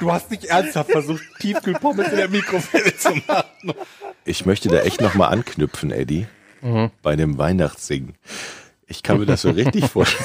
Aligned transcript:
Du 0.00 0.10
hast 0.10 0.30
nicht 0.30 0.44
ernsthaft 0.46 0.90
versucht, 0.90 1.22
Tiefkühlpommes 1.40 2.08
in 2.08 2.16
der 2.16 2.28
Mikrowelle 2.28 2.96
zu 2.96 3.10
machen. 3.28 3.74
Ich 4.24 4.46
möchte 4.46 4.68
da 4.68 4.80
echt 4.80 5.00
nochmal 5.00 5.32
anknüpfen, 5.32 5.90
Eddie. 5.90 6.26
Mhm. 6.62 6.90
Bei 7.02 7.16
dem 7.16 7.38
Weihnachtssingen. 7.38 8.14
Ich 8.86 9.02
kann 9.02 9.18
mir 9.20 9.26
das 9.26 9.42
so 9.42 9.50
richtig 9.50 9.84
vorstellen. 9.86 10.24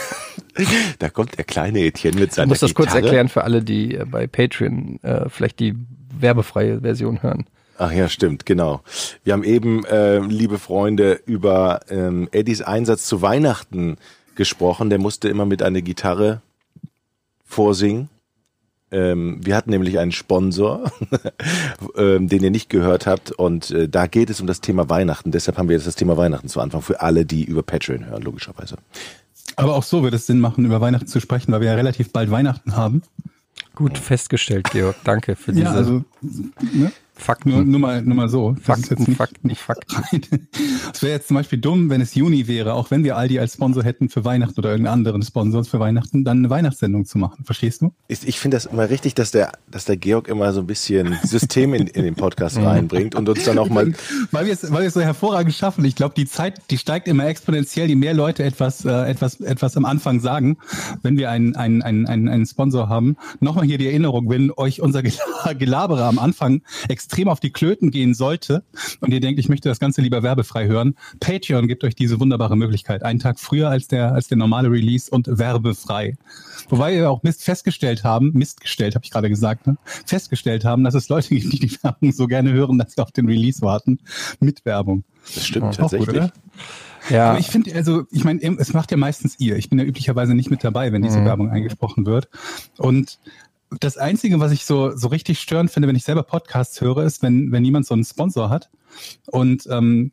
Da 1.00 1.10
kommt 1.10 1.38
der 1.38 1.44
kleine 1.44 1.80
Etienne 1.82 2.20
mit 2.20 2.30
Ich 2.30 2.36
seiner 2.36 2.48
muss 2.48 2.60
das 2.60 2.74
kurz 2.74 2.88
Gitarre. 2.90 3.06
erklären 3.06 3.30
für 3.30 3.44
alle, 3.44 3.62
die 3.62 3.96
äh, 3.96 4.06
bei 4.06 4.26
Patreon 4.28 5.00
äh, 5.04 5.30
vielleicht 5.30 5.60
die 5.60 5.76
werbefreie 6.20 6.82
Version 6.82 7.22
hören. 7.22 7.46
Ach 7.78 7.92
ja, 7.92 8.08
stimmt, 8.10 8.46
genau. 8.46 8.82
Wir 9.26 9.34
haben 9.34 9.44
eben, 9.44 9.86
äh, 9.86 10.20
liebe 10.20 10.58
Freunde, 10.58 11.20
über 11.26 11.82
ähm, 11.90 12.30
Eddies 12.32 12.62
Einsatz 12.62 13.06
zu 13.06 13.22
Weihnachten 13.22 13.98
gesprochen. 14.36 14.90
Der 14.90 15.00
musste 15.00 15.28
immer 15.28 15.46
mit 15.46 15.62
einer 15.62 15.82
Gitarre 15.82 16.42
vorsingen. 17.46 18.10
Ähm, 18.92 19.40
wir 19.44 19.56
hatten 19.56 19.72
nämlich 19.72 20.00
einen 20.00 20.12
Sponsor, 20.12 20.92
ähm, 21.98 22.28
den 22.30 22.44
ihr 22.44 22.52
nicht 22.52 22.70
gehört 22.70 23.08
habt. 23.08 23.32
Und 23.32 23.72
äh, 23.72 23.90
da 23.90 24.08
geht 24.08 24.30
es 24.30 24.42
um 24.42 24.48
das 24.48 24.62
Thema 24.62 24.90
Weihnachten. 24.90 25.32
Deshalb 25.32 25.58
haben 25.58 25.70
wir 25.70 25.76
jetzt 25.76 25.88
das 25.88 25.96
Thema 25.96 26.18
Weihnachten 26.18 26.48
zu 26.48 26.60
Anfang 26.62 26.82
für 26.82 27.02
alle, 27.02 27.26
die 27.26 27.44
über 27.44 27.64
Patreon 27.64 28.06
hören, 28.06 28.22
logischerweise. 28.22 28.78
Aber 29.56 29.76
auch 29.76 29.84
so 29.84 30.04
wird 30.04 30.14
es 30.14 30.28
Sinn 30.28 30.40
machen, 30.40 30.66
über 30.66 30.82
Weihnachten 30.82 31.08
zu 31.08 31.20
sprechen, 31.20 31.52
weil 31.52 31.62
wir 31.62 31.70
ja 31.70 31.76
relativ 31.76 32.12
bald 32.12 32.32
Weihnachten 32.32 32.76
haben. 32.76 33.02
Gut 33.74 33.98
festgestellt, 33.98 34.70
Georg. 34.72 34.96
Danke 35.04 35.36
für 35.36 35.52
diese 35.52 35.66
Ja, 35.66 35.72
also 35.72 36.04
ne? 36.62 36.92
Fakten. 37.18 37.50
nur, 37.50 37.64
nur, 37.64 37.80
mal, 37.80 38.02
nur 38.02 38.16
mal 38.16 38.30
so. 38.30 38.56
Das 38.66 38.80
ist 38.80 38.88
Fakten, 38.90 39.16
Fakten, 39.16 39.56
Fakten. 39.56 40.48
Es 40.94 41.02
wäre 41.02 41.14
jetzt 41.14 41.28
zum 41.28 41.36
Beispiel 41.36 41.60
dumm, 41.60 41.90
wenn 41.90 42.02
es 42.02 42.14
Juni 42.16 42.48
wäre, 42.48 42.74
auch 42.74 42.92
wenn 42.92 43.04
wir 43.04 43.16
Aldi 43.18 43.40
als 43.40 43.54
Sponsor 43.54 43.84
hätten 43.84 44.10
für 44.10 44.26
Weihnachten 44.26 44.60
oder 44.60 44.72
irgendeinen 44.72 44.94
anderen 44.94 45.22
Sponsor 45.24 45.64
für 45.64 45.80
Weihnachten, 45.80 46.24
dann 46.24 46.40
eine 46.40 46.50
Weihnachtssendung 46.50 47.06
zu 47.06 47.18
machen. 47.18 47.44
Verstehst 47.46 47.82
du? 47.82 47.94
Ich, 48.08 48.28
ich 48.28 48.40
finde 48.40 48.58
das 48.58 48.66
immer 48.66 48.90
richtig, 48.90 49.16
dass 49.16 49.32
der, 49.32 49.54
dass 49.72 49.86
der 49.86 49.98
Georg 49.98 50.28
immer 50.28 50.54
so 50.54 50.60
ein 50.62 50.68
bisschen 50.68 51.18
System 51.24 51.74
in, 51.74 51.88
in 51.88 52.04
den 52.04 52.16
Podcast 52.16 52.58
reinbringt 52.62 53.16
und 53.16 53.30
uns 53.30 53.44
dann 53.46 53.58
auch 53.58 53.70
mal 53.70 53.94
Weil 54.32 54.46
wir 54.46 54.54
es, 54.54 54.72
weil 54.72 54.82
wir 54.82 54.88
es 54.88 54.94
so 54.94 55.02
hervorragend 55.02 55.54
schaffen. 55.54 55.86
Ich 55.86 55.96
glaube, 55.96 56.16
die 56.16 56.26
Zeit, 56.26 56.62
die 56.70 56.78
steigt 56.78 57.08
immer 57.08 57.26
exponentiell, 57.28 57.88
je 57.88 57.96
mehr 57.96 58.14
Leute 58.14 58.44
etwas, 58.44 58.86
äh, 58.86 58.92
etwas, 59.10 59.40
etwas 59.40 59.78
am 59.78 59.86
Anfang 59.86 60.20
sagen, 60.20 60.58
wenn 61.02 61.18
wir 61.18 61.30
einen, 61.30 61.56
einen, 61.56 61.82
einen, 61.82 62.06
einen, 62.08 62.28
einen 62.28 62.46
Sponsor 62.46 62.90
haben. 62.90 63.16
Nochmal 63.40 63.66
hier 63.66 63.78
die 63.78 63.88
Erinnerung, 63.88 64.30
wenn 64.30 64.52
euch 64.58 64.82
unser 64.82 65.00
Gela- 65.00 65.54
Gelabere 65.58 66.04
am 66.06 66.20
Anfang 66.20 66.62
extrem 66.90 67.05
auf 67.28 67.40
die 67.40 67.52
Klöten 67.52 67.92
gehen 67.92 68.14
sollte 68.14 68.64
und 69.00 69.14
ihr 69.14 69.20
denkt, 69.20 69.40
ich 69.40 69.50
möchte 69.50 69.70
das 69.70 69.80
Ganze 69.80 70.02
lieber 70.02 70.24
werbefrei 70.24 70.68
hören, 70.68 70.96
Patreon 71.20 71.68
gibt 71.68 71.84
euch 71.84 71.96
diese 71.96 72.20
wunderbare 72.20 72.56
Möglichkeit. 72.58 73.04
Einen 73.04 73.20
Tag 73.20 73.40
früher 73.40 73.70
als 73.70 73.88
der, 73.88 74.14
als 74.14 74.28
der 74.28 74.38
normale 74.38 74.70
Release 74.72 75.10
und 75.10 75.28
werbefrei. 75.28 76.16
Wobei 76.70 76.94
wir 76.96 77.10
auch 77.12 77.24
Mist 77.24 77.44
festgestellt 77.44 78.04
haben, 78.04 78.32
Mist 78.34 78.62
gestellt, 78.62 78.96
habe 78.96 79.06
ich 79.06 79.12
gerade 79.12 79.30
gesagt, 79.30 79.68
ne? 79.68 79.78
festgestellt 80.06 80.66
haben, 80.66 80.84
dass 80.84 80.94
es 80.96 81.10
Leute 81.10 81.30
gibt, 81.36 81.54
die 81.54 81.60
die 81.60 81.84
Werbung 81.84 82.12
so 82.12 82.28
gerne 82.28 82.52
hören, 82.54 82.78
dass 82.78 82.94
sie 82.94 83.02
auf 83.02 83.12
den 83.12 83.28
Release 83.28 83.62
warten 83.62 84.00
mit 84.40 84.66
Werbung. 84.66 85.04
Das 85.34 85.46
stimmt 85.46 85.66
Auch 85.66 85.70
gut, 85.70 85.78
tatsächlich. 85.78 86.10
oder? 86.10 86.34
Ja, 87.10 87.30
Aber 87.32 87.40
ich 87.40 87.48
finde, 87.48 87.74
also, 87.76 88.04
ich 88.12 88.24
meine, 88.24 88.42
es 88.58 88.74
macht 88.74 88.90
ja 88.90 88.98
meistens 88.98 89.36
ihr. 89.40 89.58
Ich 89.58 89.70
bin 89.70 89.78
ja 89.78 89.86
üblicherweise 89.86 90.34
nicht 90.34 90.50
mit 90.50 90.64
dabei, 90.64 90.92
wenn 90.92 91.04
diese 91.04 91.20
Mhm. 91.20 91.26
Werbung 91.26 91.50
eingesprochen 91.52 92.08
wird. 92.08 92.30
Und 92.78 93.20
das 93.80 93.98
Einzige, 93.98 94.40
was 94.40 94.52
ich 94.52 94.66
so, 94.66 94.96
so 94.96 95.08
richtig 95.08 95.40
störend 95.40 95.72
finde, 95.72 95.88
wenn 95.88 95.96
ich 95.96 96.04
selber 96.04 96.24
Podcasts 96.24 96.82
höre, 96.82 97.04
ist, 97.04 97.24
wenn, 97.24 97.52
wenn 97.52 97.66
jemand 97.66 97.86
so 97.86 97.94
einen 97.94 98.04
Sponsor 98.04 98.50
hat 98.50 98.70
und 99.28 99.68
ähm, 99.70 100.12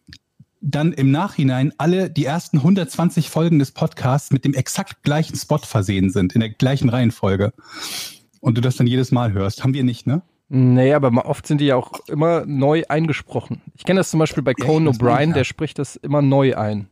dann 0.61 0.93
im 0.93 1.11
Nachhinein 1.11 1.73
alle 1.79 2.09
die 2.09 2.25
ersten 2.25 2.59
120 2.59 3.29
Folgen 3.29 3.59
des 3.59 3.73
Podcasts 3.73 4.31
mit 4.31 4.45
dem 4.45 4.55
exakt 4.55 5.03
gleichen 5.03 5.37
Spot 5.37 5.59
versehen 5.59 6.11
sind, 6.11 6.35
in 6.35 6.41
der 6.41 6.51
gleichen 6.51 6.89
Reihenfolge. 6.89 7.53
Und 8.41 8.57
du 8.57 8.61
das 8.61 8.77
dann 8.77 8.87
jedes 8.87 9.13
Mal 9.13 9.33
hörst. 9.33 9.63
Haben 9.63 9.75
wir 9.75 9.85
nicht, 9.85 10.07
ne? 10.07 10.23
nee, 10.49 10.93
aber 10.93 11.27
oft 11.27 11.47
sind 11.47 11.61
die 11.61 11.67
ja 11.67 11.77
auch 11.77 11.93
immer 12.09 12.45
neu 12.47 12.85
eingesprochen. 12.89 13.63
Ich 13.75 13.85
kenne 13.85 14.01
das 14.01 14.11
zum 14.11 14.21
Beispiel 14.21 14.43
bei 14.43 14.55
Conan 14.55 14.95
O'Brien, 14.95 15.33
der 15.33 15.45
spricht 15.45 15.79
das 15.79 15.97
immer 15.97 16.23
neu 16.23 16.57
ein. 16.57 16.89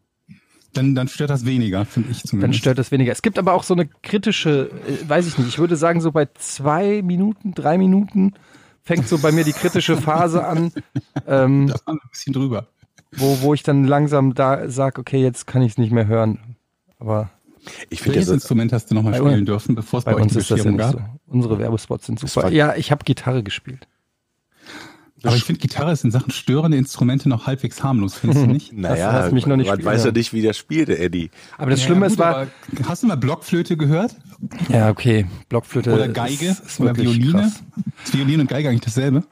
Dann, 0.72 0.94
dann 0.94 1.08
stört 1.08 1.30
das 1.30 1.44
weniger, 1.44 1.84
finde 1.84 2.10
ich 2.10 2.22
Dann 2.22 2.28
zumindest. 2.30 2.60
stört 2.60 2.78
das 2.78 2.90
weniger. 2.92 3.12
Es 3.12 3.22
gibt 3.22 3.38
aber 3.38 3.54
auch 3.54 3.64
so 3.64 3.74
eine 3.74 3.86
kritische, 3.86 4.70
äh, 4.86 5.08
weiß 5.08 5.26
ich 5.26 5.36
nicht, 5.38 5.48
ich 5.48 5.58
würde 5.58 5.76
sagen, 5.76 6.00
so 6.00 6.12
bei 6.12 6.28
zwei 6.34 7.02
Minuten, 7.02 7.54
drei 7.54 7.76
Minuten 7.78 8.34
fängt 8.82 9.08
so 9.08 9.18
bei 9.18 9.32
mir 9.32 9.44
die 9.44 9.52
kritische 9.52 9.96
Phase 9.96 10.44
an, 10.46 10.72
ähm, 11.26 11.66
da 11.66 11.74
wir 11.86 11.92
ein 11.94 11.98
bisschen 12.10 12.32
drüber. 12.32 12.66
wo, 13.12 13.40
wo 13.40 13.54
ich 13.54 13.62
dann 13.62 13.84
langsam 13.84 14.34
da 14.34 14.68
sage, 14.70 15.00
okay, 15.00 15.20
jetzt 15.22 15.46
kann 15.46 15.62
ich 15.62 15.72
es 15.72 15.78
nicht 15.78 15.92
mehr 15.92 16.06
hören. 16.06 16.56
Aber 16.98 17.30
Ich 17.88 18.00
finde 18.02 18.22
so, 18.22 18.32
Instrument 18.32 18.72
hast 18.72 18.90
du 18.90 18.94
nochmal 18.94 19.14
spielen 19.14 19.44
dürfen, 19.46 19.74
bevor 19.74 19.98
es 19.98 20.04
bei, 20.04 20.12
bei 20.12 20.18
euch 20.18 20.22
uns 20.24 20.36
ist 20.36 20.50
das 20.50 20.64
ja 20.64 20.70
gab? 20.72 20.92
so. 20.92 21.00
Unsere 21.26 21.58
Werbespots 21.58 22.06
sind 22.06 22.22
Das 22.22 22.32
super. 22.34 22.50
Ja, 22.50 22.74
ich 22.76 22.90
habe 22.90 23.04
Gitarre 23.04 23.42
gespielt. 23.42 23.86
Aber 25.22 25.36
ich 25.36 25.44
finde, 25.44 25.60
Gitarre 25.60 25.92
ist 25.92 26.04
in 26.04 26.10
Sachen 26.10 26.30
störende 26.32 26.76
Instrumente 26.78 27.28
noch 27.28 27.46
halbwegs 27.46 27.82
harmlos, 27.82 28.14
findest 28.14 28.42
du 28.44 28.46
nicht? 28.52 28.72
naja, 28.72 29.12
hast 29.12 29.32
mich 29.32 29.46
noch 29.46 29.56
nicht 29.56 29.68
man 29.68 29.84
weiß 29.84 30.00
ja 30.00 30.04
hören. 30.06 30.14
nicht, 30.14 30.32
wie 30.32 30.42
der 30.42 30.52
spielt, 30.54 30.88
der 30.88 31.00
Eddie. 31.00 31.30
Aber 31.58 31.70
das 31.70 31.80
Ja, 31.80 31.86
Schlimme 31.86 32.06
gut, 32.06 32.12
ist, 32.12 32.18
war, 32.18 32.46
Hast 32.86 33.02
du 33.02 33.06
mal 33.06 33.16
Blockflöte 33.16 33.76
gehört? 33.76 34.16
ja, 34.68 34.88
okay, 34.88 35.26
Blockflöte 35.48 35.92
Oder 35.92 36.08
Geige? 36.08 36.46
ist, 36.46 36.60
ist 36.64 36.80
oder 36.80 36.96
wirklich 36.96 37.16
Violine? 37.18 37.42
krass. 37.42 37.62
Ist 38.04 38.14
Violine 38.16 38.42
und 38.42 38.48
Geige 38.48 38.68
eigentlich 38.70 38.80
dasselbe? 38.80 39.24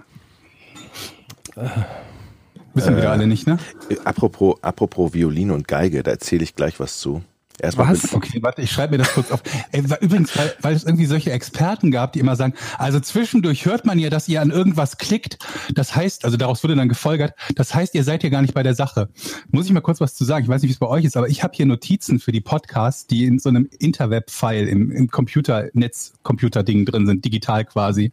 Wissen 2.75 2.97
wir 2.97 3.11
alle 3.11 3.27
nicht, 3.27 3.47
ne? 3.47 3.59
Äh, 3.89 3.97
Apropos, 4.05 4.57
apropos 4.63 5.13
Violine 5.15 5.53
und 5.55 5.67
Geige, 5.67 6.03
da 6.03 6.13
erzähle 6.13 6.45
ich 6.45 6.55
gleich 6.55 6.79
was 6.79 6.99
zu. 6.99 7.23
Erstmal 7.61 7.89
Was? 7.89 8.15
Okay, 8.15 8.43
warte, 8.43 8.63
ich 8.63 8.71
schreibe 8.71 8.93
mir 8.93 8.99
das 8.99 9.13
kurz 9.13 9.31
auf. 9.31 9.43
Ey, 9.73 9.83
übrigens, 10.01 10.37
weil, 10.37 10.55
weil 10.63 10.75
es 10.75 10.85
irgendwie 10.85 11.07
solche 11.07 11.33
Experten 11.33 11.91
gab, 11.91 12.13
die 12.13 12.21
immer 12.21 12.37
sagen, 12.37 12.55
also 12.79 13.01
zwischendurch 13.01 13.67
hört 13.67 13.85
man 13.85 13.99
ja, 13.99 14.11
dass 14.11 14.29
ihr 14.29 14.41
an 14.41 14.51
irgendwas 14.51 14.99
klickt. 14.99 15.39
Das 15.75 15.95
heißt, 15.97 16.25
also 16.25 16.37
daraus 16.37 16.63
wurde 16.63 16.77
dann 16.77 16.89
gefolgert, 16.89 17.35
das 17.57 17.75
heißt, 17.75 17.95
ihr 17.95 18.05
seid 18.05 18.23
ja 18.23 18.29
gar 18.29 18.43
nicht 18.43 18.55
bei 18.55 18.63
der 18.63 18.75
Sache. 18.75 19.09
Muss 19.51 19.67
ich 19.67 19.73
mal 19.73 19.81
kurz 19.81 20.01
was 20.01 20.15
zu 20.15 20.25
sagen? 20.25 20.45
Ich 20.45 20.49
weiß 20.49 20.63
nicht, 20.63 20.69
wie 20.69 20.75
es 20.75 20.79
bei 20.79 20.87
euch 20.87 21.05
ist, 21.05 21.17
aber 21.17 21.29
ich 21.29 21.43
habe 21.43 21.55
hier 21.55 21.67
Notizen 21.67 22.21
für 22.21 22.33
die 22.33 22.41
Podcasts, 22.41 23.07
die 23.07 23.25
in 23.25 23.39
so 23.39 23.49
einem 23.49 23.69
Interweb-File 23.79 24.69
im, 24.69 24.91
im 24.93 25.09
Computernetz, 25.11 26.13
Computerding 26.23 26.85
drin 26.85 27.07
sind, 27.07 27.25
digital 27.25 27.65
quasi. 27.65 28.13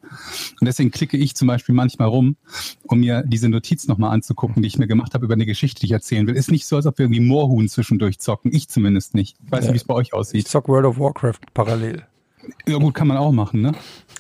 Und 0.60 0.66
deswegen 0.66 0.92
klicke 0.92 1.18
ich 1.18 1.36
zum 1.36 1.48
Beispiel 1.48 1.76
manchmal 1.76 2.08
rum, 2.08 2.36
um 2.84 3.00
mir 3.00 3.24
diese 3.26 3.50
Notiz 3.50 3.88
nochmal 3.88 4.12
anzugucken, 4.12 4.64
die 4.64 4.68
ich 4.68 4.78
mir 4.78 4.88
gemacht 4.88 5.14
habe 5.14 5.26
über 5.26 5.36
eine 5.36 5.46
Geschichte, 5.46 5.82
die 5.82 5.88
ich 5.88 5.92
erzählen 5.92 6.26
will. 6.26 6.36
Ist 6.36 6.52
nicht 6.52 6.66
so, 6.66 6.76
als 6.78 6.86
ob 6.86 6.98
wir 6.98 7.06
irgendwie 7.06 7.22
Moorhuhn 7.22 7.68
zwischendurch 7.68 8.20
zocken. 8.20 8.54
Ich 8.54 8.70
zumindest 8.70 9.14
nicht. 9.14 9.35
Ich 9.44 9.52
weiß 9.52 9.64
nicht, 9.66 9.74
wie 9.74 9.78
es 9.78 9.84
bei 9.84 9.94
euch 9.94 10.08
Ich 10.08 10.14
aussieht. 10.14 10.48
zock 10.48 10.68
World 10.68 10.86
of 10.86 11.00
Warcraft 11.00 11.40
parallel. 11.54 12.04
Ja 12.68 12.78
gut, 12.78 12.94
kann 12.94 13.08
man 13.08 13.18
auch 13.18 13.32
machen, 13.32 13.62
ne? 13.62 13.72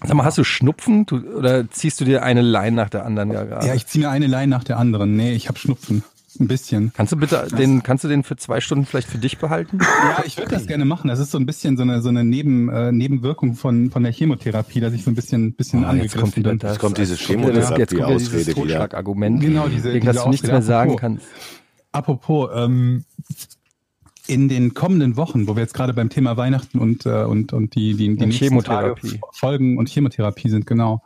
Sag 0.04 0.16
mal, 0.16 0.24
hast 0.26 0.38
du 0.38 0.44
Schnupfen 0.44 1.06
du, 1.06 1.18
oder 1.38 1.70
ziehst 1.70 2.02
du 2.02 2.06
dir 2.06 2.24
eine 2.24 2.42
Line 2.42 2.76
nach 2.76 2.90
der 2.90 3.06
anderen 3.06 3.32
ja 3.32 3.44
gerade? 3.44 3.68
Ja, 3.68 3.74
ich 3.76 3.86
ziehe 3.86 4.04
mir 4.06 4.10
eine 4.12 4.28
Line 4.28 4.48
nach 4.48 4.64
der 4.64 4.78
anderen. 4.78 5.16
Nee, 5.16 5.34
ich 5.34 5.48
habe 5.48 5.60
Schnupfen. 5.60 6.04
Ein 6.38 6.48
bisschen. 6.50 6.92
kannst 6.94 7.14
du 7.14 7.16
bitte 7.18 7.48
den, 7.58 7.82
kannst 7.82 8.04
du 8.04 8.10
den 8.10 8.24
für 8.24 8.36
zwei 8.36 8.60
Stunden 8.60 8.86
vielleicht 8.86 9.08
für 9.08 9.18
dich 9.20 9.38
behalten? 9.38 9.80
Ja, 9.82 10.22
ich 10.26 10.36
würde 10.38 10.50
das 10.52 10.68
gerne 10.68 10.84
machen. 10.84 11.08
Das 11.08 11.20
ist 11.20 11.32
so 11.32 11.38
ein 11.38 11.46
bisschen 11.46 11.78
so 11.78 11.84
eine, 11.84 12.02
so 12.02 12.10
eine 12.10 12.26
Neben, 12.26 12.68
äh, 12.68 12.92
Nebenwirkung 12.92 13.54
von, 13.54 13.90
von 13.90 14.04
der 14.04 14.12
Chemotherapie, 14.12 14.82
dass 14.82 14.92
ich 14.94 15.06
so 15.06 15.12
ein 15.12 15.16
bisschen, 15.16 15.54
bisschen 15.54 15.86
Ah, 15.86 15.94
jetzt 15.94 16.12
kommt 16.12 16.24
angegriffen 16.26 16.36
wieder 16.36 16.50
bin. 16.50 16.60
das. 16.60 16.72
Jetzt 16.74 16.82
kommt 16.82 16.98
diese 16.98 17.12
das- 17.14 17.20
Jetzt 17.22 17.28
kommt 17.30 17.42
wieder 17.48 17.54
dieses 17.54 17.70
Chemotherapie-Ausrede 17.70 18.46
wieder. 18.48 18.54
Totschlagargument. 18.56 19.40
Genau, 19.40 19.68
diese- 19.70 19.92
gegen 19.94 20.06
das 20.06 20.16
diese 20.16 20.26
du 20.26 20.30
nichts 20.32 20.48
mehr 20.48 20.62
sagen 20.62 20.90
Apropos. 20.92 21.02
kannst. 21.02 21.26
Apropos, 21.94 22.50
ähm, 22.54 23.06
in 24.28 24.50
den 24.50 24.74
kommenden 24.74 25.18
Wochen, 25.18 25.48
wo 25.48 25.56
wir 25.56 25.62
jetzt 25.62 25.74
gerade 25.74 25.94
beim 25.94 26.10
Thema 26.10 26.38
Weihnachten 26.38 26.80
und, 26.80 27.06
äh, 27.06 27.24
und, 27.24 27.54
und 27.54 27.76
die, 27.76 27.94
die, 27.94 28.08
die 28.08 28.10
Und 28.10 28.20
nächsten 28.20 28.46
Chemotherapie. 28.46 29.20
Folgen 29.32 29.78
und 29.78 29.90
Chemotherapie 29.90 30.50
sind, 30.50 30.66
genau. 30.66 31.04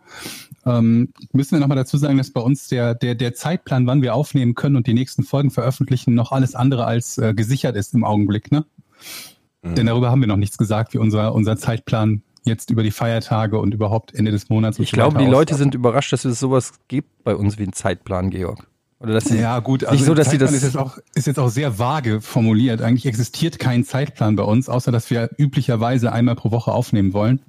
Ähm, 0.65 1.09
müssen 1.31 1.51
wir 1.51 1.59
nochmal 1.59 1.77
dazu 1.77 1.97
sagen, 1.97 2.17
dass 2.17 2.31
bei 2.31 2.41
uns 2.41 2.67
der, 2.67 2.95
der, 2.95 3.15
der 3.15 3.33
Zeitplan, 3.33 3.87
wann 3.87 4.01
wir 4.01 4.15
aufnehmen 4.15 4.55
können 4.55 4.75
und 4.75 4.87
die 4.87 4.93
nächsten 4.93 5.23
Folgen 5.23 5.51
veröffentlichen, 5.51 6.13
noch 6.15 6.31
alles 6.31 6.55
andere 6.55 6.85
als 6.85 7.17
äh, 7.17 7.33
gesichert 7.33 7.75
ist 7.75 7.93
im 7.93 8.03
Augenblick, 8.03 8.51
ne? 8.51 8.65
Mhm. 9.61 9.75
Denn 9.75 9.85
darüber 9.85 10.11
haben 10.11 10.21
wir 10.21 10.27
noch 10.27 10.37
nichts 10.37 10.57
gesagt, 10.57 10.93
wie 10.93 10.97
unser, 10.97 11.33
unser 11.33 11.57
Zeitplan 11.57 12.21
jetzt 12.45 12.69
über 12.69 12.83
die 12.83 12.91
Feiertage 12.91 13.59
und 13.59 13.73
überhaupt 13.73 14.15
Ende 14.15 14.31
des 14.31 14.49
Monats 14.49 14.79
und 14.79 14.83
Ich 14.83 14.91
glaube, 14.91 15.17
die 15.17 15.25
Leute 15.25 15.55
sind 15.55 15.75
überrascht, 15.75 16.13
dass 16.13 16.25
es 16.25 16.39
sowas 16.39 16.73
gibt 16.87 17.23
bei 17.23 17.35
uns 17.35 17.57
wie 17.57 17.63
einen 17.63 17.73
Zeitplan, 17.73 18.29
Georg. 18.29 18.67
Oder 19.01 19.13
dass 19.13 19.25
sie, 19.25 19.37
Ja, 19.37 19.59
gut, 19.59 19.85
also 19.85 19.95
nicht 19.95 20.05
so, 20.05 20.13
dass 20.13 20.29
sie 20.29 20.37
das- 20.37 20.51
ist 20.51 20.63
jetzt, 20.63 20.77
auch, 20.77 20.97
ist 21.15 21.27
jetzt 21.27 21.39
auch 21.39 21.49
sehr 21.49 21.79
vage 21.79 22.19
formuliert. 22.21 22.81
Eigentlich 22.81 23.05
existiert 23.05 23.57
kein 23.59 23.85
Zeitplan 23.85 24.35
bei 24.35 24.43
uns, 24.43 24.67
außer 24.67 24.91
dass 24.91 25.09
wir 25.09 25.29
üblicherweise 25.37 26.11
einmal 26.11 26.35
pro 26.35 26.51
Woche 26.51 26.71
aufnehmen 26.71 27.13
wollen. 27.13 27.39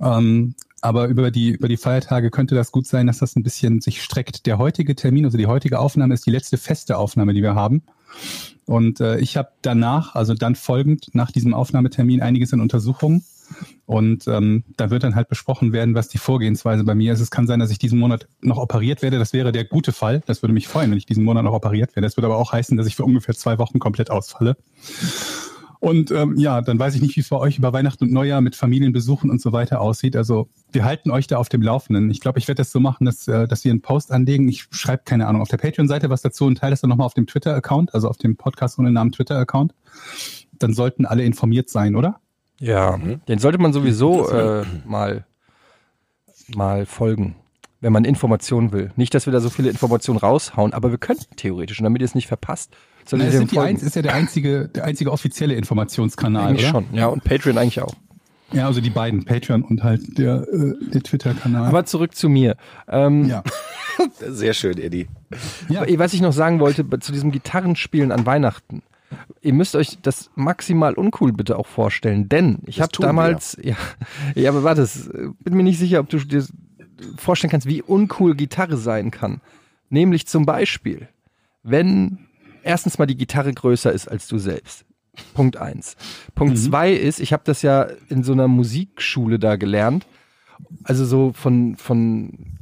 Ähm, 0.00 0.54
Aber 0.82 1.08
über 1.08 1.30
die, 1.30 1.50
über 1.50 1.68
die 1.68 1.76
Feiertage 1.76 2.30
könnte 2.30 2.54
das 2.54 2.72
gut 2.72 2.86
sein, 2.86 3.06
dass 3.06 3.18
das 3.18 3.36
ein 3.36 3.42
bisschen 3.42 3.82
sich 3.82 4.02
streckt. 4.02 4.46
Der 4.46 4.56
heutige 4.56 4.94
Termin, 4.96 5.26
also 5.26 5.36
die 5.36 5.46
heutige 5.46 5.78
Aufnahme 5.78 6.14
ist 6.14 6.24
die 6.24 6.30
letzte 6.30 6.56
feste 6.56 6.96
Aufnahme, 6.96 7.34
die 7.34 7.42
wir 7.42 7.54
haben. 7.54 7.82
Und 8.64 8.98
äh, 9.00 9.18
ich 9.18 9.36
habe 9.36 9.50
danach, 9.60 10.14
also 10.14 10.32
dann 10.32 10.54
folgend 10.54 11.08
nach 11.12 11.32
diesem 11.32 11.52
Aufnahmetermin 11.52 12.22
einiges 12.22 12.54
an 12.54 12.62
Untersuchungen. 12.62 13.22
Und 13.86 14.28
ähm, 14.28 14.64
da 14.76 14.90
wird 14.90 15.02
dann 15.02 15.14
halt 15.14 15.28
besprochen 15.28 15.72
werden, 15.72 15.94
was 15.94 16.08
die 16.08 16.18
Vorgehensweise 16.18 16.84
bei 16.84 16.94
mir 16.94 17.12
ist. 17.12 17.20
Es 17.20 17.30
kann 17.30 17.46
sein, 17.46 17.58
dass 17.58 17.70
ich 17.70 17.78
diesen 17.78 17.98
Monat 17.98 18.28
noch 18.40 18.58
operiert 18.58 19.02
werde. 19.02 19.18
Das 19.18 19.32
wäre 19.32 19.52
der 19.52 19.64
gute 19.64 19.92
Fall. 19.92 20.22
Das 20.26 20.42
würde 20.42 20.52
mich 20.52 20.68
freuen, 20.68 20.90
wenn 20.90 20.98
ich 20.98 21.06
diesen 21.06 21.24
Monat 21.24 21.44
noch 21.44 21.54
operiert 21.54 21.96
werde. 21.96 22.06
Das 22.06 22.16
würde 22.16 22.26
aber 22.26 22.36
auch 22.36 22.52
heißen, 22.52 22.76
dass 22.76 22.86
ich 22.86 22.96
für 22.96 23.04
ungefähr 23.04 23.34
zwei 23.34 23.58
Wochen 23.58 23.78
komplett 23.78 24.10
ausfalle. 24.10 24.56
Und 25.80 26.10
ähm, 26.10 26.36
ja, 26.36 26.60
dann 26.60 26.78
weiß 26.78 26.94
ich 26.94 27.00
nicht, 27.00 27.16
wie 27.16 27.20
es 27.20 27.30
bei 27.30 27.38
euch 27.38 27.56
über 27.56 27.72
Weihnachten 27.72 28.04
und 28.04 28.12
Neujahr 28.12 28.42
mit 28.42 28.54
Familienbesuchen 28.54 29.30
und 29.30 29.40
so 29.40 29.52
weiter 29.52 29.80
aussieht. 29.80 30.14
Also 30.14 30.50
wir 30.72 30.84
halten 30.84 31.10
euch 31.10 31.26
da 31.26 31.38
auf 31.38 31.48
dem 31.48 31.62
Laufenden. 31.62 32.10
Ich 32.10 32.20
glaube, 32.20 32.38
ich 32.38 32.46
werde 32.48 32.60
das 32.60 32.70
so 32.70 32.80
machen, 32.80 33.06
dass, 33.06 33.26
äh, 33.28 33.48
dass 33.48 33.64
wir 33.64 33.70
einen 33.70 33.80
Post 33.80 34.12
anlegen. 34.12 34.46
Ich 34.48 34.66
schreibe, 34.70 35.04
keine 35.06 35.26
Ahnung, 35.26 35.40
auf 35.40 35.48
der 35.48 35.56
Patreon-Seite 35.56 36.10
was 36.10 36.20
dazu 36.20 36.44
und 36.44 36.58
teile 36.58 36.72
das 36.72 36.82
dann 36.82 36.90
nochmal 36.90 37.06
auf 37.06 37.14
dem 37.14 37.26
Twitter-Account, 37.26 37.94
also 37.94 38.08
auf 38.08 38.18
dem 38.18 38.36
Podcast 38.36 38.78
ohne 38.78 38.92
Namen 38.92 39.12
Twitter-Account. 39.12 39.74
Dann 40.58 40.74
sollten 40.74 41.06
alle 41.06 41.24
informiert 41.24 41.70
sein, 41.70 41.96
oder? 41.96 42.20
Ja, 42.60 42.98
den 43.26 43.38
sollte 43.38 43.58
man 43.58 43.72
sowieso 43.72 44.28
äh, 44.30 44.64
mal, 44.84 45.24
mal 46.54 46.84
folgen, 46.86 47.36
wenn 47.80 47.92
man 47.92 48.04
Informationen 48.04 48.70
will. 48.72 48.92
Nicht, 48.96 49.14
dass 49.14 49.26
wir 49.26 49.32
da 49.32 49.40
so 49.40 49.48
viele 49.48 49.70
Informationen 49.70 50.18
raushauen, 50.18 50.74
aber 50.74 50.90
wir 50.90 50.98
könnten 50.98 51.36
theoretisch, 51.36 51.80
und 51.80 51.84
damit 51.84 52.02
ihr 52.02 52.04
es 52.04 52.14
nicht 52.14 52.28
verpasst, 52.28 52.70
Na, 53.10 53.30
sind 53.30 53.50
die 53.50 53.54
folgen. 53.56 53.70
eins, 53.70 53.82
ist 53.82 53.96
ja 53.96 54.02
der 54.02 54.14
einzige, 54.14 54.68
der 54.68 54.84
einzige 54.84 55.10
offizielle 55.10 55.54
Informationskanal, 55.54 56.48
Eigentlich 56.48 56.70
oder? 56.70 56.82
schon, 56.82 56.86
ja, 56.92 57.06
und 57.06 57.24
Patreon 57.24 57.56
eigentlich 57.56 57.80
auch. 57.80 57.94
Ja, 58.52 58.66
also 58.66 58.80
die 58.80 58.90
beiden, 58.90 59.24
Patreon 59.24 59.62
und 59.62 59.82
halt 59.82 60.18
der, 60.18 60.46
äh, 60.52 60.74
der 60.92 61.02
Twitter-Kanal. 61.02 61.66
Aber 61.68 61.84
zurück 61.86 62.14
zu 62.14 62.28
mir. 62.28 62.56
Ähm, 62.88 63.26
ja. 63.26 63.42
Sehr 64.28 64.54
schön, 64.54 64.76
Eddie. 64.76 65.08
ja. 65.68 65.84
Was 65.98 66.14
ich 66.14 66.20
noch 66.20 66.32
sagen 66.32 66.58
wollte 66.60 66.84
zu 67.00 67.12
diesem 67.12 67.30
Gitarrenspielen 67.30 68.12
an 68.12 68.26
Weihnachten. 68.26 68.82
Ihr 69.40 69.52
müsst 69.52 69.74
euch 69.74 69.98
das 70.02 70.30
maximal 70.34 70.94
uncool 70.94 71.32
bitte 71.32 71.58
auch 71.58 71.66
vorstellen, 71.66 72.28
denn 72.28 72.58
ich 72.66 72.80
habe 72.80 72.92
tun 72.92 73.04
wir. 73.04 73.06
damals, 73.08 73.56
ja, 73.62 73.76
ja, 74.34 74.50
aber 74.50 74.62
warte, 74.62 74.88
bin 75.40 75.56
mir 75.56 75.62
nicht 75.62 75.78
sicher, 75.78 76.00
ob 76.00 76.08
du 76.08 76.18
dir 76.18 76.44
vorstellen 77.16 77.50
kannst, 77.50 77.66
wie 77.66 77.82
uncool 77.82 78.34
Gitarre 78.34 78.76
sein 78.76 79.10
kann. 79.10 79.40
Nämlich 79.88 80.26
zum 80.26 80.46
Beispiel, 80.46 81.08
wenn 81.62 82.18
erstens 82.62 82.98
mal 82.98 83.06
die 83.06 83.16
Gitarre 83.16 83.52
größer 83.52 83.92
ist 83.92 84.08
als 84.08 84.28
du 84.28 84.38
selbst. 84.38 84.84
Punkt 85.34 85.56
eins. 85.56 85.96
Punkt 86.34 86.58
zwei 86.58 86.92
ist, 86.92 87.20
ich 87.20 87.32
habe 87.32 87.42
das 87.44 87.62
ja 87.62 87.88
in 88.08 88.22
so 88.22 88.32
einer 88.32 88.48
Musikschule 88.48 89.38
da 89.38 89.56
gelernt, 89.56 90.06
also 90.84 91.04
so 91.04 91.32
von, 91.32 91.76
von 91.76 92.58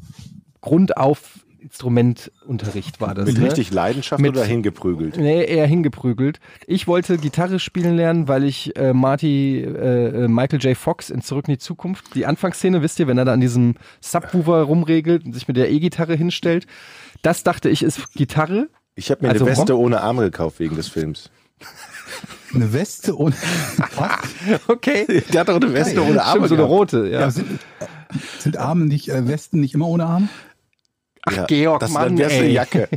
Grund 0.61 0.97
auf 0.97 1.45
Instrumentunterricht 1.60 3.00
war 3.00 3.14
das. 3.14 3.26
Mit 3.26 3.38
ne? 3.38 3.46
richtig 3.46 3.72
Leidenschaft 3.72 4.20
Mit- 4.22 4.32
oder 4.32 4.44
hingeprügelt? 4.44 5.16
Nee, 5.16 5.44
eher 5.44 5.66
hingeprügelt. 5.66 6.40
Ich 6.66 6.87
wollte 6.87 7.19
Gitarre 7.19 7.58
spielen 7.58 7.96
lernen, 7.96 8.28
weil 8.28 8.44
ich 8.44 8.76
äh, 8.76 8.93
Marty, 8.93 9.60
äh, 9.60 10.25
äh, 10.25 10.28
Michael 10.28 10.60
J. 10.60 10.76
Fox 10.76 11.10
in 11.10 11.22
Zurück 11.22 11.49
in 11.49 11.55
die 11.55 11.58
Zukunft, 11.58 12.14
die 12.14 12.26
Anfangsszene, 12.26 12.82
wisst 12.82 12.99
ihr, 13.00 13.06
wenn 13.06 13.19
er 13.19 13.25
da 13.25 13.32
an 13.32 13.40
diesem 13.40 13.75
Subwoofer 14.00 14.62
rumregelt 14.62 15.25
und 15.25 15.32
sich 15.32 15.49
mit 15.49 15.56
der 15.56 15.70
E-Gitarre 15.70 16.14
hinstellt, 16.14 16.66
das 17.22 17.43
dachte 17.43 17.69
ich 17.69 17.82
ist 17.82 18.12
Gitarre. 18.14 18.69
Ich 18.94 19.11
habe 19.11 19.22
mir 19.26 19.32
Also 19.32 19.44
eine 19.44 19.52
Weste 19.56 19.72
Rock- 19.75 19.82
ohne 19.82 20.00
Arme 20.00 20.22
gekauft 20.22 20.58
wegen 20.61 20.76
des 20.76 20.88
Films. 20.88 21.31
Eine 22.54 22.72
Weste 22.72 23.16
ohne. 23.19 23.34
Was? 23.96 24.61
Okay. 24.69 25.22
Der 25.32 25.40
hat 25.40 25.49
doch 25.49 25.56
eine 25.56 25.72
Weste 25.72 26.02
ohne 26.02 26.22
Arme 26.22 26.46
Stimmt, 26.46 26.49
so 26.49 26.54
eine 26.54 26.62
rote, 26.64 27.08
ja. 27.08 27.20
Ja, 27.20 27.31
sind, 27.31 27.58
sind 28.38 28.56
Arme 28.56 28.87
nicht, 28.87 29.08
äh, 29.08 29.26
Westen 29.28 29.61
nicht 29.61 29.75
immer 29.75 29.88
ohne 29.88 30.06
Arme? 30.06 30.28
Ach, 31.28 31.36
Ja, 31.36 31.44
Georg, 31.46 31.80
das, 31.80 31.92
Mann, 31.92 32.16
dann 32.16 32.19
wär's 32.19 32.32
eine. 32.34 32.48
Jacke. 32.48 32.88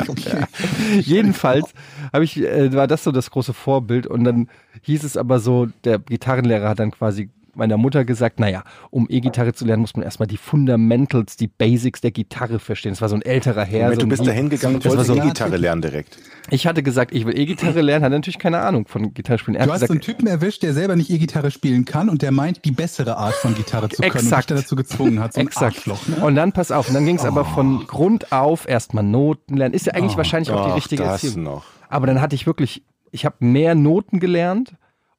Jedenfalls 1.00 1.72
habe 2.12 2.24
ich, 2.24 2.40
äh, 2.40 2.72
war 2.72 2.86
das 2.86 3.04
so 3.04 3.12
das 3.12 3.30
große 3.30 3.52
Vorbild 3.52 4.06
und 4.06 4.24
dann 4.24 4.48
hieß 4.82 5.04
es 5.04 5.16
aber 5.16 5.38
so, 5.40 5.68
der 5.84 5.98
Gitarrenlehrer 5.98 6.68
hat 6.68 6.78
dann 6.80 6.90
quasi 6.90 7.30
meiner 7.56 7.76
Mutter 7.76 8.04
gesagt, 8.04 8.40
naja, 8.40 8.62
um 8.90 9.06
E-Gitarre 9.08 9.52
zu 9.52 9.64
lernen, 9.64 9.80
muss 9.82 9.94
man 9.94 10.02
erstmal 10.04 10.26
die 10.26 10.36
Fundamentals, 10.36 11.36
die 11.36 11.46
Basics 11.46 12.00
der 12.00 12.10
Gitarre 12.10 12.58
verstehen. 12.58 12.92
Das 12.92 13.00
war 13.00 13.08
so 13.08 13.14
ein 13.14 13.22
älterer 13.22 13.64
Herr. 13.64 13.82
Moment, 13.84 14.00
so 14.00 14.06
du 14.06 14.10
bist 14.10 14.26
da 14.26 14.32
hingegangen 14.32 14.76
und 14.76 14.84
wolltest 14.84 15.06
so- 15.08 15.16
E-Gitarre 15.16 15.56
lernen 15.56 15.82
direkt. 15.82 16.18
Ich 16.50 16.66
hatte 16.66 16.82
gesagt, 16.82 17.14
ich 17.14 17.26
will 17.26 17.38
E-Gitarre 17.38 17.80
lernen, 17.80 18.04
hat 18.04 18.12
natürlich 18.12 18.38
keine 18.38 18.58
Ahnung 18.60 18.86
von 18.86 19.14
Gitarrespielen. 19.14 19.58
Er 19.58 19.66
Du 19.66 19.72
hat 19.72 19.80
hast 19.80 19.88
so 19.88 19.92
einen 19.92 20.00
gesagt, 20.00 20.18
Typen 20.18 20.26
erwischt, 20.28 20.62
der 20.62 20.74
selber 20.74 20.96
nicht 20.96 21.10
E-Gitarre 21.10 21.50
spielen 21.50 21.84
kann 21.84 22.08
und 22.08 22.22
der 22.22 22.32
meint, 22.32 22.64
die 22.64 22.70
bessere 22.72 23.16
Art 23.16 23.34
von 23.34 23.54
Gitarre 23.54 23.88
zu 23.88 24.02
können 24.02 24.10
und 24.12 24.14
dich 24.20 24.22
Exakt. 24.26 24.50
da 24.50 24.54
dazu 24.56 24.76
gezwungen 24.76 25.20
hat. 25.20 25.32
So 25.34 25.40
ein 25.40 25.46
exakt. 25.46 25.86
Ne? 25.86 25.94
Und 26.22 26.34
dann 26.34 26.52
pass 26.52 26.70
auf, 26.72 26.88
und 26.88 26.94
dann 26.94 27.04
ging 27.06 27.16
es 27.16 27.24
aber 27.24 27.42
Oh. 27.42 27.54
von 27.54 27.86
Grund 27.86 28.32
auf 28.32 28.68
erstmal 28.68 29.04
Noten 29.04 29.56
lernen. 29.56 29.74
Ist 29.74 29.86
ja 29.86 29.94
eigentlich 29.94 30.16
wahrscheinlich 30.16 30.50
auch 30.50 30.66
die 30.66 30.72
richtige 30.72 31.02
Erziehung. 31.04 31.42
noch. 31.42 31.64
Aber 31.88 32.06
dann 32.06 32.20
hatte 32.20 32.34
ich 32.34 32.46
wirklich, 32.46 32.82
ich 33.10 33.24
habe 33.24 33.36
mehr 33.40 33.74
Noten 33.74 34.18
gelernt 34.20 34.74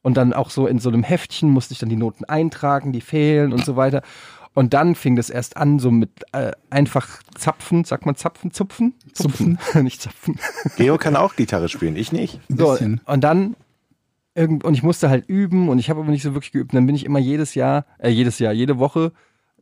und 0.06 0.18
dann 0.18 0.34
auch 0.34 0.52
so 0.52 0.68
in 0.68 0.78
so 0.78 0.90
einem 0.90 1.02
Heftchen 1.02 1.50
musste 1.50 1.74
ich 1.74 1.80
dann 1.80 1.90
die 1.90 1.96
Noten 1.96 2.26
eintragen, 2.26 2.92
die 2.92 3.02
fehlen 3.02 3.52
und 3.52 3.66
so 3.66 3.76
weiter. 3.76 4.04
Und 4.54 4.76
dann 4.76 4.94
fing 4.94 5.16
das 5.16 5.32
erst 5.32 5.58
an, 5.58 5.80
so 5.80 5.90
mit 5.90 6.12
äh, 6.32 6.52
einfach 6.70 7.24
Zapfen, 7.36 7.86
sagt 7.86 8.06
man 8.06 8.16
Zapfen, 8.16 8.52
Zupfen? 8.52 8.94
Zupfen. 9.14 9.58
Nicht 9.82 10.04
Zapfen. 10.04 10.40
Geo 10.78 11.00
kann 11.00 11.16
auch 11.16 11.36
Gitarre 11.36 11.70
spielen, 11.70 11.96
ich 11.96 12.12
nicht. 12.12 12.40
So, 12.50 12.74
bisschen. 12.74 13.02
und 13.06 13.24
dann 13.24 13.56
irgend, 14.36 14.64
und 14.64 14.76
ich 14.76 14.84
musste 14.84 15.10
halt 15.10 15.28
üben 15.28 15.70
und 15.70 15.80
ich 15.80 15.90
habe 15.90 16.02
aber 16.02 16.12
nicht 16.12 16.22
so 16.22 16.36
wirklich 16.36 16.52
geübt. 16.52 16.74
Und 16.74 16.76
dann 16.76 16.86
bin 16.86 16.96
ich 16.96 17.04
immer 17.04 17.18
jedes 17.18 17.56
Jahr, 17.56 17.88
äh, 17.98 18.10
jedes 18.10 18.38
Jahr, 18.38 18.54
jede 18.54 18.78
Woche, 18.78 19.12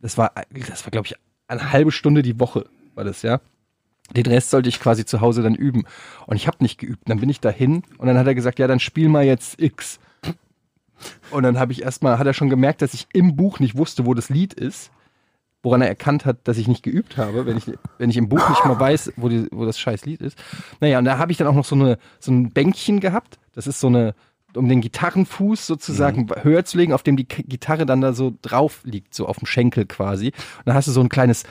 das 0.02 0.18
war, 0.18 0.34
das 0.68 0.86
war 0.86 0.92
glaube 0.92 1.08
ich 1.08 1.16
eine 1.48 1.72
halbe 1.72 1.94
Stunde 1.94 2.22
die 2.22 2.38
Woche, 2.38 2.66
war 2.96 3.06
das 3.06 3.22
ja. 3.22 3.40
Den 4.14 4.26
Rest 4.26 4.50
sollte 4.50 4.68
ich 4.68 4.82
quasi 4.82 5.06
zu 5.06 5.22
Hause 5.22 5.42
dann 5.42 5.56
üben. 5.56 5.86
Und 6.28 6.36
ich 6.36 6.48
habe 6.48 6.58
nicht 6.60 6.80
geübt. 6.80 7.10
Dann 7.10 7.22
bin 7.22 7.30
ich 7.30 7.40
dahin 7.40 7.84
und 7.98 8.08
dann 8.08 8.18
hat 8.18 8.28
er 8.28 8.36
gesagt, 8.36 8.60
ja, 8.60 8.68
dann 8.68 8.82
spiel 8.82 9.08
mal 9.08 9.24
jetzt 9.24 9.62
X. 9.62 10.02
Und 11.32 11.44
dann 11.44 11.60
habe 11.60 11.72
ich 11.72 11.84
erstmal, 11.84 12.18
hat 12.20 12.28
er 12.28 12.34
schon 12.34 12.50
gemerkt, 12.50 12.82
dass 12.82 12.94
ich 12.94 13.08
im 13.14 13.36
Buch 13.36 13.60
nicht 13.60 13.78
wusste, 13.78 14.06
wo 14.06 14.14
das 14.14 14.30
Lied 14.30 14.54
ist. 14.54 14.92
Woran 15.66 15.82
er 15.82 15.88
erkannt 15.88 16.26
hat, 16.26 16.40
dass 16.44 16.58
ich 16.58 16.68
nicht 16.68 16.84
geübt 16.84 17.16
habe, 17.16 17.46
wenn 17.46 17.56
ich, 17.56 17.64
wenn 17.98 18.10
ich 18.10 18.18
im 18.18 18.28
Buch 18.28 18.50
nicht 18.50 18.66
mal 18.66 18.78
weiß, 18.78 19.14
wo, 19.16 19.30
die, 19.30 19.48
wo 19.52 19.64
das 19.64 19.80
scheiß 19.80 20.06
Lied 20.06 20.20
ist. 20.22 20.38
Naja, 20.82 21.00
und 21.00 21.06
da 21.06 21.18
habe 21.18 21.32
ich 21.32 21.38
dann 21.38 21.48
auch 21.48 21.56
noch 21.56 21.64
so, 21.64 21.76
eine, 21.76 21.98
so 22.20 22.34
ein 22.34 22.52
Bänkchen 22.52 23.00
gehabt. 23.00 23.40
Das 23.54 23.66
ist 23.66 23.80
so 23.80 23.88
eine, 23.88 24.14
um 24.58 24.68
den 24.68 24.82
Gitarrenfuß 24.82 25.66
sozusagen 25.66 26.28
höher 26.42 26.66
zu 26.66 26.78
legen, 26.78 26.92
auf 26.92 27.02
dem 27.04 27.16
die 27.16 27.26
Gitarre 27.26 27.86
dann 27.86 28.02
da 28.02 28.12
so 28.12 28.34
drauf 28.42 28.82
liegt, 28.84 29.14
so 29.16 29.26
auf 29.26 29.38
dem 29.38 29.46
Schenkel 29.46 29.86
quasi. 29.86 30.28
Und 30.28 30.66
dann 30.66 30.76
hast 30.76 30.90
du 30.90 30.92
so 30.92 31.00
ein 31.00 31.08
kleines 31.08 31.46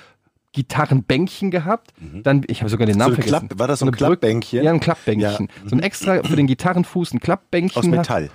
Gitarrenbänkchen 0.52 1.50
gehabt. 1.50 1.94
Dann, 2.22 2.42
ich 2.46 2.60
habe 2.60 2.68
sogar 2.68 2.86
den 2.86 2.98
Namen 2.98 3.14
So 3.14 3.22
vergessen. 3.22 3.48
Klapp- 3.48 3.58
war 3.58 3.68
das 3.68 3.78
so 3.78 3.86
ein 3.86 3.92
Klappbänkchen? 3.92 4.62
Ja, 4.62 4.72
ein 4.72 4.80
Klappbänkchen. 4.80 5.48
So 5.64 5.74
ein 5.74 5.80
extra 5.80 6.22
für 6.22 6.36
den 6.36 6.46
Gitarrenfuß, 6.46 7.14
ein 7.14 7.20
Klappbänkchen. 7.20 7.78
Aus 7.80 7.86
Metall. 7.88 8.30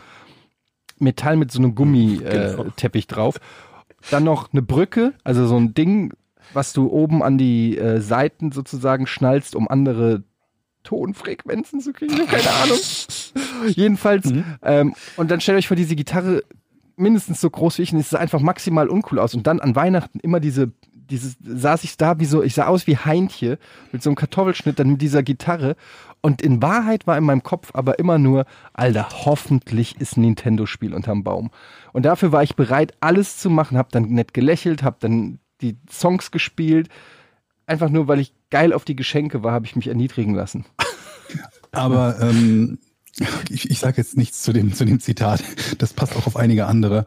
Metall 1.00 1.36
mit 1.36 1.52
so 1.52 1.60
einem 1.60 1.76
Gummi-Teppich 1.76 2.34
äh, 2.34 2.56
Genau. 2.56 2.70
Teppich 2.76 3.08
drauf. 3.08 3.40
Dann 4.12 4.24
noch 4.24 4.54
eine 4.54 4.62
Brücke, 4.62 5.14
also 5.24 5.48
so 5.48 5.58
ein 5.58 5.74
Ding, 5.74 6.14
was 6.54 6.74
du 6.74 6.88
oben 6.90 7.24
an 7.24 7.38
die 7.38 7.78
äh, 7.78 8.00
Seiten 8.00 8.52
sozusagen 8.52 9.08
schnallst, 9.08 9.56
um 9.56 9.68
andere 9.68 10.24
Tonfrequenzen 10.84 11.82
zu 11.82 11.92
kriegen. 11.94 12.16
Keine 12.28 12.50
Ahnung. 12.50 12.78
Jedenfalls. 13.68 14.32
Ähm, 14.64 14.96
und 15.18 15.32
dann 15.32 15.42
stellt 15.42 15.58
euch 15.58 15.68
vor, 15.68 15.76
diese 15.76 15.96
Gitarre 15.96 16.44
mindestens 16.96 17.42
so 17.42 17.50
groß 17.50 17.78
wie 17.78 17.84
ich 17.84 17.94
und 17.94 18.00
es 18.00 18.10
sah 18.10 18.20
einfach 18.20 18.40
maximal 18.40 18.88
uncool 18.90 19.20
aus. 19.20 19.36
Und 19.36 19.46
dann 19.48 19.60
an 19.60 19.76
Weihnachten 19.76 20.20
immer 20.20 20.40
diese, 20.40 20.72
dieses, 20.94 21.38
saß 21.44 21.84
ich 21.84 21.98
da 21.98 22.20
wie 22.20 22.26
so, 22.26 22.42
ich 22.42 22.54
sah 22.54 22.68
aus 22.68 22.88
wie 22.88 22.98
Heintje 22.98 23.60
mit 23.92 24.02
so 24.02 24.10
einem 24.10 24.16
Kartoffelschnitt, 24.16 24.80
dann 24.80 24.92
mit 24.92 25.02
dieser 25.02 25.24
Gitarre. 25.24 25.76
Und 26.22 26.42
in 26.42 26.62
Wahrheit 26.62 27.08
war 27.08 27.18
in 27.18 27.24
meinem 27.24 27.44
Kopf 27.44 27.72
aber 27.74 28.00
immer 28.00 28.18
nur, 28.18 28.46
Alter, 28.74 29.08
hoffentlich 29.26 30.00
ist 30.02 30.18
ein 30.18 30.22
Nintendo-Spiel 30.22 30.94
unterm 30.94 31.24
Baum. 31.24 31.52
Und 31.94 32.04
dafür 32.04 32.32
war 32.32 32.44
ich 32.44 32.56
bereit, 32.56 32.94
alles 33.00 33.38
zu 33.38 33.50
machen, 33.50 33.78
hab 33.78 33.92
dann 33.92 34.10
nett 34.10 34.34
gelächelt, 34.34 34.84
hab 34.84 35.00
dann 35.00 35.40
die 35.62 35.78
Songs 35.90 36.32
gespielt. 36.32 36.90
Einfach 37.66 37.90
nur, 37.90 38.08
weil 38.08 38.20
ich 38.20 38.34
geil 38.50 38.74
auf 38.74 38.86
die 38.86 38.96
Geschenke 38.96 39.44
war, 39.44 39.52
habe 39.52 39.66
ich 39.66 39.76
mich 39.76 39.88
erniedrigen 39.88 40.34
lassen. 40.34 40.66
Aber 41.72 42.20
ähm, 42.22 42.80
ich, 43.50 43.70
ich 43.70 43.80
sage 43.80 43.98
jetzt 43.98 44.18
nichts 44.18 44.42
zu 44.44 44.54
dem, 44.54 44.74
zu 44.74 44.86
dem 44.86 45.00
Zitat. 45.00 45.44
Das 45.78 45.94
passt 45.94 46.16
auch 46.16 46.28
auf 46.28 46.36
einige 46.36 46.66
andere. 46.66 47.06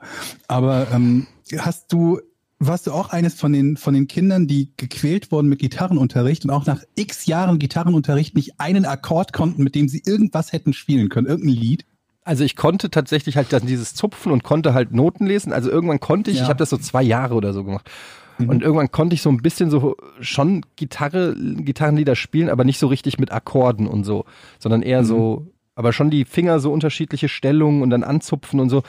Aber 0.49 0.89
ähm, 0.93 1.27
hast 1.59 1.93
du, 1.93 2.21
warst 2.61 2.87
du 2.87 2.93
auch 2.93 3.09
eines 3.09 3.35
von 3.35 3.53
den, 3.53 3.77
von 3.77 3.95
den 3.95 4.07
Kindern, 4.07 4.47
die 4.47 4.71
gequält 4.77 5.33
wurden 5.33 5.49
mit 5.49 5.59
Gitarrenunterricht 5.61 6.45
und 6.45 6.51
auch 6.51 6.67
nach 6.67 6.83
x 6.95 7.27
Jahren 7.27 7.59
Gitarrenunterricht 7.59 8.37
nicht 8.37 8.61
einen 8.61 8.85
Akkord 8.85 9.33
konnten, 9.33 9.65
mit 9.65 9.75
dem 9.75 9.89
sie 9.89 10.03
irgendwas 10.05 10.53
hätten 10.53 10.73
spielen 10.75 11.09
können, 11.09 11.27
irgendein 11.27 11.57
Lied? 11.57 11.85
Also 12.23 12.45
ich 12.45 12.55
konnte 12.55 12.91
tatsächlich 12.91 13.37
halt 13.37 13.53
dann 13.53 13.67
dieses 13.67 13.95
Zupfen 13.95 14.31
und 14.31 14.45
konnte 14.45 14.75
halt 14.75 14.93
Noten 14.93 15.27
lesen. 15.27 15.55
Also 15.55 15.71
irgendwann 15.71 16.01
konnte 16.01 16.31
ich, 16.31 16.37
Ja. 16.37 16.43
ich 16.45 16.49
habe 16.51 16.59
das 16.59 16.71
so 16.71 16.77
zwei 16.77 17.03
Jahre 17.03 17.35
oder 17.35 17.53
so 17.55 17.65
gemacht. 17.65 17.91
Und 18.39 18.63
irgendwann 18.63 18.91
konnte 18.91 19.15
ich 19.15 19.21
so 19.21 19.29
ein 19.31 19.43
bisschen 19.43 19.69
so 19.71 19.97
schon 20.21 20.65
Gitarre, 20.77 21.35
Gitarrenlieder 21.37 22.17
spielen, 22.17 22.49
aber 22.49 22.65
nicht 22.65 22.79
so 22.79 22.87
richtig 22.87 23.19
mit 23.19 23.33
Akkorden 23.33 23.87
und 23.87 24.05
so, 24.05 24.25
sondern 24.59 24.81
eher 24.81 25.05
so, 25.05 25.47
aber 25.75 25.93
schon 25.93 26.09
die 26.11 26.25
Finger 26.25 26.59
so 26.59 26.73
unterschiedliche 26.73 27.29
Stellungen 27.29 27.83
und 27.83 27.91
dann 27.91 28.03
anzupfen 28.03 28.59
und 28.61 28.71
so. 28.71 28.83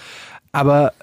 Aber 0.54 0.94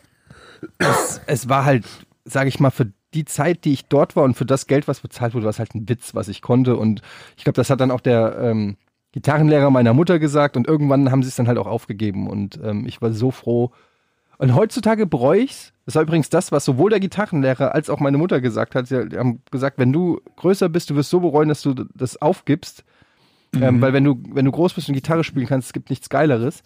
es, 0.78 1.20
es 1.26 1.48
war 1.50 1.66
halt, 1.66 1.84
sage 2.28 2.49
ich 2.49 2.61
mal, 2.61 2.70
für 2.70 2.92
die 3.14 3.25
Zeit, 3.25 3.64
die 3.64 3.73
ich 3.73 3.87
dort 3.87 4.16
war 4.16 4.25
und 4.25 4.35
für 4.35 4.47
das 4.47 4.66
Geld, 4.66 4.88
was 4.88 5.00
bezahlt 5.00 5.35
wurde, 5.35 5.44
war 5.44 5.50
es 5.50 5.58
halt 5.58 5.75
ein 5.75 5.88
Witz, 5.88 6.14
was 6.14 6.28
ich 6.28 6.42
konnte. 6.42 6.76
Und 6.76 7.02
ich 7.37 7.44
glaube, 7.44 7.56
das 7.56 7.70
hat 7.70 7.80
dann 7.80 7.90
auch 7.90 8.00
der 8.00 8.38
ähm, 8.40 8.76
Gitarrenlehrer 9.12 9.70
meiner 9.70 9.94
Mutter 9.94 10.18
gesagt 10.18 10.56
und 10.56 10.68
irgendwann 10.68 11.11
haben 11.11 11.23
sie 11.23 11.28
es 11.28 11.37
dann 11.37 11.49
halt 11.49 11.58
auch 11.58 11.66
aufgegeben. 11.66 12.28
Und 12.28 12.61
ähm, 12.62 12.87
ich 12.87 13.00
war 13.00 13.12
so 13.12 13.30
froh. 13.30 13.73
Und 14.37 14.54
heutzutage 14.54 15.06
bereue 15.06 15.40
ich's. 15.40 15.73
Das 15.85 15.94
war 15.94 16.02
übrigens 16.02 16.28
das, 16.30 16.52
was 16.52 16.64
sowohl 16.64 16.90
der 16.90 17.00
Gitarrenlehrer 17.00 17.75
als 17.75 17.90
auch 17.90 17.99
meine 17.99 18.18
Mutter 18.18 18.40
gesagt 18.40 18.75
hat. 18.75 18.87
Sie 18.87 18.97
haben 18.97 19.42
gesagt, 19.50 19.78
wenn 19.78 19.92
du 19.92 20.20
größer 20.37 20.68
bist, 20.68 20.90
du 20.90 20.94
wirst 20.94 21.11
so 21.11 21.20
bereuen, 21.20 21.49
dass 21.49 21.62
du 21.62 21.75
das 21.75 22.20
aufgibst. 22.20 22.85
Ähm, 23.54 23.80
weil 23.80 23.94
wenn 23.94 24.04
du, 24.04 24.23
wenn 24.30 24.44
du 24.44 24.52
groß 24.52 24.75
bist 24.75 24.88
und 24.88 24.94
Gitarre 24.94 25.25
spielen 25.25 25.47
kannst, 25.47 25.68
es 25.68 25.73
gibt 25.73 25.88
nichts 25.88 26.11
Geileres. 26.11 26.62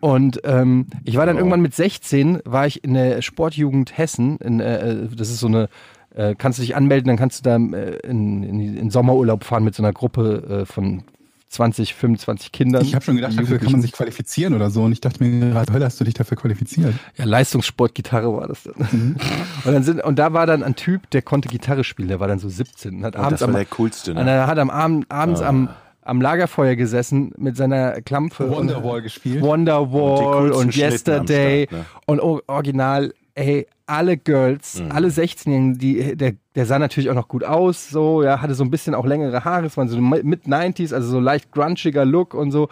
Und 0.00 0.40
ähm, 0.44 0.86
ich 1.04 1.16
war 1.16 1.26
dann 1.26 1.36
irgendwann 1.36 1.60
mit 1.60 1.74
16, 1.74 2.40
war 2.44 2.66
ich 2.66 2.84
in 2.84 2.94
der 2.94 3.22
Sportjugend 3.22 3.96
Hessen. 3.96 4.36
In, 4.38 4.60
äh, 4.60 5.08
das 5.16 5.30
ist 5.30 5.40
so 5.40 5.46
eine, 5.46 5.68
äh, 6.14 6.34
kannst 6.36 6.58
du 6.58 6.62
dich 6.62 6.76
anmelden, 6.76 7.08
dann 7.08 7.16
kannst 7.16 7.44
du 7.44 7.50
da 7.50 7.56
äh, 7.76 7.96
in, 8.06 8.42
in, 8.42 8.76
in 8.76 8.90
Sommerurlaub 8.90 9.44
fahren 9.44 9.64
mit 9.64 9.74
so 9.74 9.82
einer 9.82 9.92
Gruppe 9.92 10.62
äh, 10.62 10.66
von 10.66 11.04
20, 11.48 11.94
25 11.94 12.52
Kindern. 12.52 12.82
Ich 12.82 12.94
habe 12.94 13.04
schon 13.04 13.16
gedacht, 13.16 13.38
dafür 13.38 13.58
kann 13.58 13.72
man 13.72 13.80
sich 13.80 13.92
qualifizieren 13.92 14.52
oder 14.54 14.68
so. 14.68 14.82
Und 14.82 14.92
ich 14.92 15.00
dachte 15.00 15.22
mir 15.24 15.50
gerade, 15.52 15.72
Hölle, 15.72 15.84
hast 15.84 15.98
du 16.00 16.04
dich 16.04 16.14
dafür 16.14 16.36
qualifiziert? 16.36 16.92
Ja, 17.16 17.24
Leistungssportgitarre 17.24 18.32
war 18.36 18.48
das 18.48 18.64
dann. 18.64 19.16
Und, 19.64 19.72
dann 19.72 19.82
sind, 19.82 20.02
und 20.04 20.18
da 20.18 20.32
war 20.32 20.46
dann 20.46 20.62
ein 20.62 20.76
Typ, 20.76 21.08
der 21.10 21.22
konnte 21.22 21.48
Gitarre 21.48 21.82
spielen, 21.84 22.08
der 22.08 22.20
war 22.20 22.28
dann 22.28 22.38
so 22.38 22.48
17 22.48 22.96
und 22.96 23.04
hat 23.04 23.16
Und 23.16 23.22
abends 23.22 23.40
das 23.40 23.48
war 23.48 23.54
am, 23.54 23.54
der 23.54 23.64
coolste. 23.66 24.10
und 24.12 24.24
Ne? 24.24 24.30
er 24.30 24.46
hat 24.46 24.58
am 24.58 24.70
Abend, 24.70 25.10
abends 25.10 25.40
am, 25.40 25.68
am 26.06 26.20
Lagerfeuer 26.20 26.76
gesessen 26.76 27.32
mit 27.36 27.56
seiner 27.56 28.00
Klampfe. 28.02 28.50
Wonderwall 28.50 29.02
gespielt. 29.02 29.42
Wonderwall 29.42 30.52
und, 30.52 30.62
am 30.62 30.70
Yesterday 30.70 31.66
Start, 31.66 31.80
ne? 31.80 31.86
und 32.06 32.20
original, 32.20 33.12
ey, 33.34 33.66
alle 33.86 34.16
Girls, 34.16 34.80
Mhm. 34.80 34.90
alle 34.92 35.08
16-Jährigen, 35.08 35.78
die, 35.78 36.16
der, 36.16 36.34
der 36.56 36.66
sah 36.66 36.78
natürlich 36.78 37.08
auch 37.10 37.14
noch 37.14 37.28
gut 37.28 37.44
aus, 37.44 37.88
so, 37.88 38.22
ja, 38.22 38.40
hatte 38.40 38.54
so 38.54 38.64
ein 38.64 38.70
bisschen 38.70 38.94
auch 38.94 39.06
längere 39.06 39.44
Haare, 39.44 39.66
es 39.66 39.76
waren 39.76 39.88
so 39.88 40.00
mit 40.00 40.46
90s, 40.46 40.92
also 40.92 41.08
so 41.08 41.20
leicht 41.20 41.52
grunchiger 41.52 42.04
Look 42.04 42.34
und 42.34 42.50
so. 42.50 42.68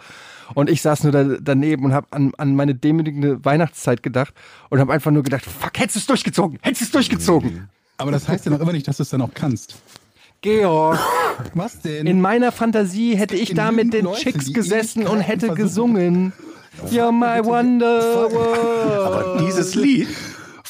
Und 0.53 0.69
ich 0.69 0.81
saß 0.81 1.03
nur 1.03 1.11
da, 1.13 1.23
daneben 1.41 1.85
und 1.85 1.93
habe 1.93 2.07
an, 2.11 2.31
an 2.37 2.55
meine 2.55 2.75
demütigende 2.75 3.43
Weihnachtszeit 3.45 4.03
gedacht 4.03 4.33
und 4.69 4.79
habe 4.79 4.91
einfach 4.93 5.11
nur 5.11 5.23
gedacht, 5.23 5.45
fuck, 5.45 5.71
hättest 5.77 5.95
du 5.95 5.99
es 5.99 6.05
durchgezogen, 6.07 6.59
hättest 6.61 6.81
du 6.81 6.85
es 6.85 6.91
durchgezogen. 6.91 7.69
Aber 7.97 8.11
das 8.11 8.27
heißt 8.27 8.45
ja 8.45 8.51
noch 8.51 8.59
immer 8.59 8.73
nicht, 8.73 8.87
dass 8.87 8.97
du 8.97 9.03
es 9.03 9.09
dann 9.09 9.21
auch 9.21 9.33
kannst. 9.33 9.75
Georg, 10.45 10.99
Was 11.55 11.79
denn? 11.81 12.05
in 12.05 12.21
meiner 12.21 12.51
Fantasie 12.51 13.15
hätte 13.15 13.35
ich 13.35 13.55
da 13.55 13.71
mit 13.71 13.93
den 13.93 14.05
Leute, 14.05 14.21
Chicks 14.21 14.53
gesessen 14.53 15.07
und 15.07 15.19
hätte 15.21 15.47
versuchen. 15.55 15.63
gesungen. 15.63 16.33
You're 16.91 17.11
my 17.11 17.43
wonder. 17.43 18.27
Aber 19.07 19.43
dieses 19.43 19.73
Lied, 19.73 20.07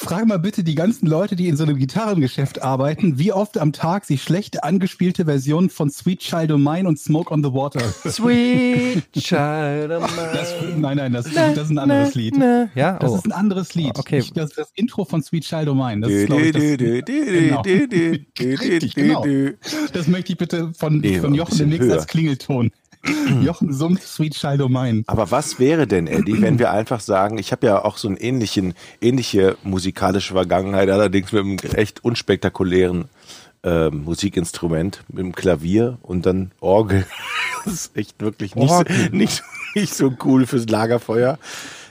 Frag 0.05 0.27
mal 0.27 0.37
bitte 0.37 0.63
die 0.63 0.75
ganzen 0.75 1.07
Leute, 1.07 1.35
die 1.35 1.47
in 1.47 1.57
so 1.57 1.63
einem 1.63 1.77
Gitarrengeschäft 1.77 2.61
arbeiten, 2.61 3.17
wie 3.17 3.31
oft 3.33 3.57
am 3.57 3.73
Tag 3.73 4.05
sie 4.05 4.19
schlechte 4.19 4.63
angespielte 4.63 5.25
Versionen 5.25 5.71
von 5.71 5.89
Sweet 5.89 6.19
Child 6.19 6.51
O' 6.51 6.59
Mine 6.59 6.87
und 6.87 6.99
Smoke 6.99 7.33
on 7.33 7.43
the 7.43 7.51
Water. 7.51 7.79
Sweet 8.07 9.11
child 9.13 9.89
of 9.89 10.15
Das, 10.31 10.53
mine. 10.61 10.79
nein, 10.79 10.97
nein, 10.97 11.13
das, 11.13 11.25
das 11.33 11.57
ist 11.57 11.71
ein 11.71 11.79
anderes 11.79 12.13
Lied. 12.13 12.37
Ne, 12.37 12.69
Ja, 12.75 12.99
Das 12.99 13.13
oh. 13.13 13.15
ist 13.15 13.25
ein 13.25 13.31
anderes 13.31 13.73
Lied. 13.73 13.97
Okay. 13.97 14.19
Ich, 14.19 14.31
das, 14.31 14.51
das 14.51 14.69
Intro 14.75 15.05
von 15.05 15.23
Sweet 15.23 15.43
Child 15.43 15.69
O' 15.69 15.73
Mine. 15.73 16.01
Das 16.01 16.11
ist, 16.11 16.27
glaub 16.27 16.39
dü, 16.39 16.49
ich, 16.49 16.53
das, 16.53 17.15
Genau. 17.15 17.61
Richtig, 18.39 18.93
genau. 18.93 19.25
das 19.91 20.07
möchte 20.07 20.33
ich 20.33 20.37
bitte 20.37 20.71
von, 20.77 20.99
Nee, 20.99 21.19
von 21.19 21.33
Jochen 21.33 21.57
demnächst 21.57 21.89
als 21.89 22.05
Klingelton. 22.05 22.71
Jochen 23.41 23.73
summt 23.73 24.01
Sweet 24.01 24.33
Child 24.35 24.61
O' 24.61 24.69
Mine. 24.69 25.03
Aber 25.07 25.31
was 25.31 25.59
wäre 25.59 25.87
denn, 25.87 26.07
Eddie, 26.07 26.41
wenn 26.41 26.59
wir 26.59 26.71
einfach 26.71 26.99
sagen, 26.99 27.37
ich 27.37 27.51
habe 27.51 27.67
ja 27.67 27.83
auch 27.83 27.97
so 27.97 28.09
ähnlichen, 28.17 28.73
ähnliche 29.01 29.57
musikalische 29.63 30.33
Vergangenheit, 30.33 30.89
allerdings 30.89 31.31
mit 31.31 31.43
einem 31.43 31.57
echt 31.75 32.03
unspektakulären 32.03 33.05
äh, 33.63 33.89
Musikinstrument, 33.89 35.03
mit 35.07 35.19
dem 35.19 35.33
Klavier 35.35 35.97
und 36.01 36.25
dann 36.25 36.51
Orgel. 36.59 37.05
Das 37.65 37.73
ist 37.73 37.97
echt 37.97 38.21
wirklich 38.21 38.53
nicht, 38.55 38.69
so, 38.69 38.83
nicht, 39.11 39.43
nicht 39.73 39.95
so 39.95 40.13
cool 40.23 40.45
fürs 40.45 40.69
Lagerfeuer. 40.69 41.39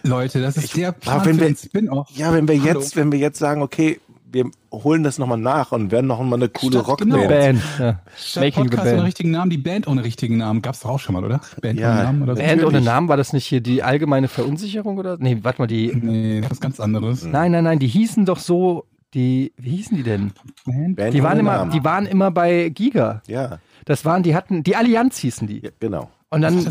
Leute, 0.04 0.40
das 0.40 0.56
ist 0.56 0.76
der 0.76 0.92
Plan 0.92 1.16
aber 1.16 1.26
wenn 1.26 1.40
wir- 1.40 1.56
Spin-Off. 1.56 2.08
Ja, 2.14 2.32
wenn 2.32 2.46
wir 2.46 2.62
Hallo. 2.62 2.78
jetzt, 2.78 2.94
wenn 2.94 3.10
wir 3.10 3.18
jetzt 3.18 3.40
sagen, 3.40 3.60
okay, 3.60 3.98
wir 4.34 4.50
holen 4.72 5.02
das 5.02 5.18
nochmal 5.18 5.38
nach 5.38 5.72
und 5.72 5.90
werden 5.90 6.06
noch 6.08 6.20
mal 6.22 6.36
eine 6.36 6.48
coole 6.50 6.72
Statt- 6.78 6.88
Rockband. 6.88 7.12
genau. 7.14 7.28
Band. 7.28 7.62
Ja. 7.78 8.00
Statt 8.16 8.42
Making 8.44 8.64
the 8.64 8.68
Podcast 8.76 8.92
ohne 8.94 9.04
richtigen 9.04 9.30
Namen, 9.30 9.50
die 9.50 9.58
Band 9.58 9.86
ohne 9.88 10.04
richtigen 10.04 10.36
Namen. 10.36 10.60
Gab's 10.60 10.80
doch 10.80 10.90
auch 10.90 10.98
schon 11.00 11.14
mal, 11.14 11.24
oder? 11.24 11.40
Band 11.62 11.78
Ja, 11.78 11.92
ohne 11.92 12.02
Namen 12.02 12.22
oder 12.24 12.36
so? 12.36 12.42
Band 12.42 12.52
ohne 12.60 12.62
Natürlich. 12.64 12.84
Namen, 12.84 13.08
war 13.08 13.16
das 13.16 13.32
nicht 13.32 13.46
hier 13.46 13.60
die 13.60 13.82
allgemeine 13.82 14.28
Verunsicherung 14.28 14.98
oder? 14.98 15.16
Nee, 15.18 15.38
warte 15.42 15.62
mal, 15.62 15.66
die. 15.66 15.92
Nee, 15.94 16.40
das 16.42 16.52
ist 16.52 16.60
ganz 16.60 16.80
anderes. 16.80 17.24
Nein, 17.24 17.52
nein, 17.52 17.64
nein, 17.64 17.78
die 17.78 17.86
hießen 17.88 18.26
doch 18.26 18.38
so. 18.38 18.84
Die, 19.14 19.52
wie 19.56 19.76
hießen 19.76 19.96
die 19.96 20.02
denn? 20.02 20.32
Band? 20.66 20.96
Band 20.96 21.14
Die 21.14 21.22
waren 21.22 21.32
ohne 21.34 21.40
immer, 21.40 21.56
Namen. 21.58 21.70
die 21.70 21.84
waren 21.84 22.04
immer 22.06 22.32
bei 22.32 22.68
Giga. 22.70 23.22
ja, 23.28 23.58
Das 23.84 24.04
waren, 24.04 24.24
die 24.24 24.34
hatten, 24.34 24.64
die 24.64 24.74
Allianz 24.74 25.18
hießen 25.18 25.46
die. 25.46 25.60
ja, 25.62 25.70
genau. 25.78 26.10
Und 26.34 26.42
dann, 26.42 26.66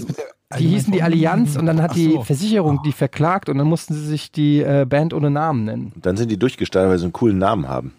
die 0.60 0.68
hießen 0.68 0.92
die 0.92 1.02
Allianz 1.02 1.56
und 1.56 1.66
dann 1.66 1.82
hat 1.82 1.92
Ach 1.92 1.96
die 1.96 2.12
so. 2.12 2.24
Versicherung 2.24 2.82
die 2.84 2.92
verklagt 2.92 3.50
und 3.50 3.58
dann 3.58 3.68
mussten 3.68 3.94
sie 3.94 4.06
sich 4.06 4.32
die 4.32 4.60
äh, 4.62 4.86
Band 4.88 5.14
ohne 5.14 5.30
Namen 5.32 5.66
nennen. 5.66 5.92
Und 5.96 6.06
dann 6.06 6.18
sind 6.18 6.30
die 6.30 6.38
durchgestartet, 6.38 6.92
weil 6.92 6.98
sie 7.00 7.06
einen 7.06 7.14
coolen 7.14 7.38
Namen 7.38 7.68
haben. 7.68 7.94